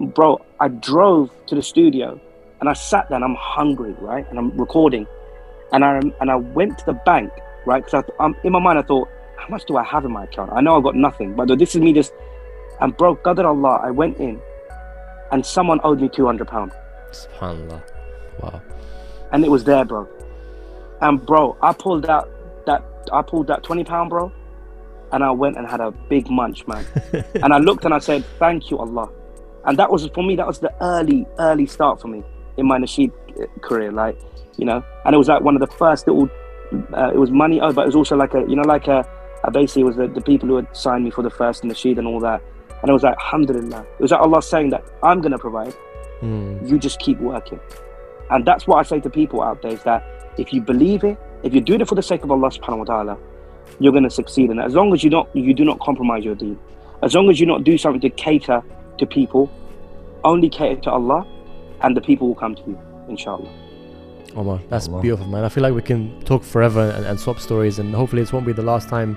bro. 0.00 0.40
I 0.60 0.68
drove 0.68 1.30
to 1.48 1.54
the 1.54 1.62
studio, 1.62 2.20
and 2.60 2.68
I 2.68 2.72
sat 2.72 3.08
there. 3.08 3.16
and 3.16 3.24
I'm 3.24 3.34
hungry, 3.34 3.94
right, 4.00 4.24
and 4.30 4.38
I'm 4.38 4.56
recording 4.56 5.06
and 5.72 5.84
I 5.84 6.00
and 6.20 6.30
I 6.30 6.36
went 6.36 6.78
to 6.78 6.86
the 6.86 6.92
bank, 6.92 7.32
right? 7.64 7.84
Because 7.84 8.04
um, 8.18 8.36
in 8.44 8.52
my 8.52 8.58
mind 8.58 8.78
I 8.78 8.82
thought, 8.82 9.08
how 9.36 9.48
much 9.48 9.64
do 9.66 9.76
I 9.76 9.84
have 9.84 10.04
in 10.04 10.12
my 10.12 10.24
account? 10.24 10.52
I 10.52 10.60
know 10.60 10.76
I've 10.76 10.82
got 10.82 10.94
nothing, 10.96 11.34
but 11.34 11.46
this 11.58 11.74
is 11.74 11.80
me 11.80 11.92
just. 11.92 12.12
And 12.80 12.94
bro, 12.96 13.16
Qadr 13.16 13.44
Allah, 13.44 13.80
I 13.82 13.90
went 13.90 14.18
in, 14.18 14.40
and 15.32 15.44
someone 15.44 15.80
owed 15.82 16.00
me 16.00 16.08
two 16.08 16.26
hundred 16.26 16.48
pound. 16.48 16.72
Subhanallah, 17.12 17.82
wow. 18.40 18.60
And 19.32 19.44
it 19.44 19.50
was 19.50 19.64
there, 19.64 19.84
bro. 19.84 20.08
And 21.00 21.24
bro, 21.24 21.56
I 21.62 21.72
pulled 21.72 22.06
out 22.06 22.30
that 22.66 22.84
I 23.12 23.22
pulled 23.22 23.46
that 23.46 23.62
twenty 23.62 23.84
pound, 23.84 24.10
bro, 24.10 24.30
and 25.12 25.24
I 25.24 25.30
went 25.30 25.56
and 25.56 25.66
had 25.66 25.80
a 25.80 25.90
big 25.90 26.28
munch, 26.30 26.66
man. 26.66 26.84
and 27.34 27.52
I 27.52 27.58
looked 27.58 27.84
and 27.84 27.94
I 27.94 27.98
said, 27.98 28.24
"Thank 28.38 28.70
you, 28.70 28.78
Allah." 28.78 29.08
And 29.64 29.78
that 29.78 29.90
was 29.90 30.06
for 30.14 30.22
me. 30.22 30.36
That 30.36 30.46
was 30.46 30.60
the 30.60 30.72
early, 30.80 31.26
early 31.38 31.66
start 31.66 32.00
for 32.00 32.08
me 32.08 32.22
in 32.56 32.66
my 32.66 32.78
nasheed 32.78 33.12
uh, 33.40 33.46
career. 33.60 33.90
Like 33.90 34.18
you 34.58 34.64
know, 34.64 34.84
and 35.04 35.14
it 35.14 35.18
was 35.18 35.28
like 35.28 35.42
one 35.42 35.54
of 35.54 35.60
the 35.60 35.74
first 35.76 36.06
little. 36.06 36.28
Uh, 36.92 37.12
it 37.14 37.18
was 37.18 37.30
money, 37.30 37.60
oh, 37.60 37.72
but 37.72 37.82
it 37.82 37.86
was 37.86 37.94
also 37.96 38.16
like 38.16 38.34
a, 38.34 38.40
you 38.48 38.56
know, 38.56 38.62
like 38.62 38.88
a, 38.88 39.06
a 39.44 39.50
basically 39.50 39.84
was 39.84 39.96
the, 39.96 40.08
the 40.08 40.20
people 40.20 40.48
who 40.48 40.56
had 40.56 40.76
signed 40.76 41.04
me 41.04 41.10
for 41.10 41.22
the 41.22 41.30
first 41.30 41.62
and 41.62 41.70
the 41.70 41.74
sheet 41.74 41.96
and 41.96 42.06
all 42.08 42.18
that, 42.18 42.42
and 42.82 42.90
it 42.90 42.92
was 42.92 43.04
like, 43.04 43.16
alhamdulillah, 43.18 43.82
it 43.98 44.02
was 44.02 44.10
like 44.10 44.20
Allah 44.20 44.42
saying 44.42 44.70
that 44.70 44.84
I'm 45.02 45.20
gonna 45.20 45.38
provide, 45.38 45.74
mm. 46.20 46.68
you 46.68 46.78
just 46.78 46.98
keep 46.98 47.20
working, 47.20 47.60
and 48.30 48.44
that's 48.44 48.66
what 48.66 48.78
I 48.78 48.82
say 48.82 48.98
to 49.00 49.10
people 49.10 49.42
out 49.42 49.62
there 49.62 49.72
is 49.72 49.82
that 49.84 50.04
if 50.38 50.52
you 50.52 50.60
believe 50.60 51.04
it, 51.04 51.16
if 51.44 51.52
you're 51.52 51.62
doing 51.62 51.80
it 51.80 51.88
for 51.88 51.94
the 51.94 52.02
sake 52.02 52.24
of 52.24 52.30
Allah 52.32 52.48
subhanahu 52.48 52.78
wa 52.78 52.84
taala, 52.84 53.18
you're 53.78 53.92
gonna 53.92 54.10
succeed 54.10 54.50
in 54.50 54.58
it. 54.58 54.64
As 54.64 54.74
long 54.74 54.92
as 54.92 55.04
you 55.04 55.10
don't, 55.10 55.28
you 55.36 55.54
do 55.54 55.64
not 55.64 55.78
compromise 55.80 56.24
your 56.24 56.34
deen. 56.34 56.58
As 57.02 57.14
long 57.14 57.30
as 57.30 57.38
you 57.38 57.46
not 57.46 57.62
do 57.62 57.78
something 57.78 58.00
to 58.00 58.10
cater 58.10 58.62
to 58.98 59.06
people, 59.06 59.52
only 60.24 60.48
cater 60.48 60.80
to 60.82 60.90
Allah, 60.90 61.26
and 61.82 61.96
the 61.96 62.00
people 62.00 62.26
will 62.26 62.34
come 62.34 62.54
to 62.56 62.62
you, 62.66 62.80
inshallah. 63.08 63.52
Omar, 64.36 64.60
that's 64.68 64.88
Allah. 64.88 65.00
beautiful, 65.02 65.26
man. 65.26 65.44
I 65.44 65.48
feel 65.48 65.62
like 65.62 65.74
we 65.74 65.82
can 65.82 66.20
talk 66.24 66.42
forever 66.42 66.90
and, 66.90 67.06
and 67.06 67.18
swap 67.18 67.40
stories, 67.40 67.78
and 67.78 67.94
hopefully, 67.94 68.22
this 68.22 68.32
won't 68.32 68.46
be 68.46 68.52
the 68.52 68.62
last 68.62 68.88
time 68.88 69.16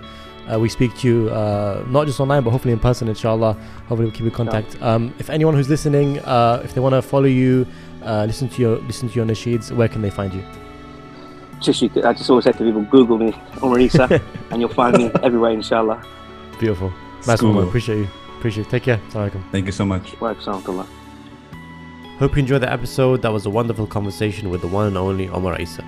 uh, 0.51 0.59
we 0.59 0.69
speak 0.69 0.95
to 0.97 1.07
you, 1.07 1.29
uh, 1.29 1.83
not 1.89 2.07
just 2.07 2.19
online, 2.19 2.43
but 2.43 2.51
hopefully 2.51 2.73
in 2.73 2.79
person, 2.79 3.07
inshallah. 3.07 3.53
Hopefully, 3.87 4.05
we'll 4.05 4.11
keep 4.11 4.25
in 4.25 4.31
contact. 4.31 4.81
Um, 4.81 5.13
if 5.19 5.29
anyone 5.29 5.53
who's 5.53 5.69
listening, 5.69 6.19
uh, 6.19 6.61
if 6.63 6.73
they 6.73 6.81
want 6.81 6.93
to 6.93 7.01
follow 7.01 7.25
you, 7.25 7.67
uh, 8.03 8.25
listen 8.25 8.49
to 8.49 8.61
your 8.61 8.77
listen 8.79 9.09
to 9.09 9.15
your 9.15 9.25
nasheeds, 9.25 9.71
where 9.71 9.87
can 9.87 10.01
they 10.01 10.09
find 10.09 10.33
you? 10.33 10.43
Just 11.59 11.81
you, 11.81 11.91
I 12.03 12.13
just 12.13 12.29
always 12.29 12.45
say 12.45 12.53
to 12.53 12.57
people, 12.57 12.81
Google 12.83 13.17
me, 13.17 13.33
Omar 13.61 13.79
Esa, 13.79 14.21
and 14.51 14.61
you'll 14.61 14.69
find 14.69 14.97
me 14.97 15.11
everywhere, 15.21 15.51
inshallah. 15.51 16.03
Beautiful. 16.57 16.93
Nice 17.27 17.41
one, 17.41 17.67
Appreciate 17.67 17.97
you. 17.97 18.07
Appreciate 18.37 18.67
it. 18.67 18.69
Take 18.69 18.83
care. 18.83 19.01
Thank 19.51 19.65
you 19.65 19.73
so 19.73 19.85
much. 19.85 20.15
Hope 22.19 22.35
you 22.35 22.41
enjoyed 22.41 22.61
the 22.61 22.69
episode. 22.69 23.21
That 23.21 23.31
was 23.31 23.45
a 23.45 23.49
wonderful 23.49 23.87
conversation 23.87 24.49
with 24.49 24.59
the 24.59 24.67
one 24.67 24.87
and 24.87 24.97
only 24.97 25.29
Omar 25.29 25.55
Esa. 25.55 25.85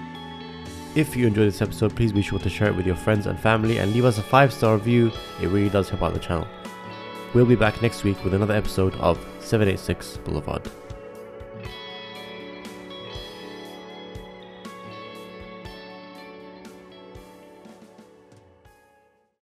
If 0.96 1.14
you 1.14 1.28
enjoyed 1.28 1.50
this 1.50 1.62
episode, 1.62 1.94
please 1.94 2.14
be 2.14 2.22
sure 2.22 2.40
to 2.40 2.50
share 2.50 2.70
it 2.70 2.76
with 2.78 2.86
your 2.86 2.96
friends 2.96 3.28
and 3.28 3.38
family 3.38 3.80
and 3.80 3.94
leave 3.94 4.06
us 4.06 4.18
a 4.18 4.22
5 4.22 4.54
star 4.54 4.78
review. 4.78 5.12
It 5.42 5.48
really 5.48 5.68
does 5.68 5.90
help 5.90 6.04
out 6.04 6.14
the 6.14 6.20
channel. 6.20 6.48
We'll 7.34 7.46
be 7.46 7.56
back 7.56 7.82
next 7.82 8.06
week 8.06 8.24
with 8.24 8.34
another 8.34 8.54
episode 8.54 8.96
of 8.96 9.18
786 9.42 10.18
Boulevard. 10.24 10.72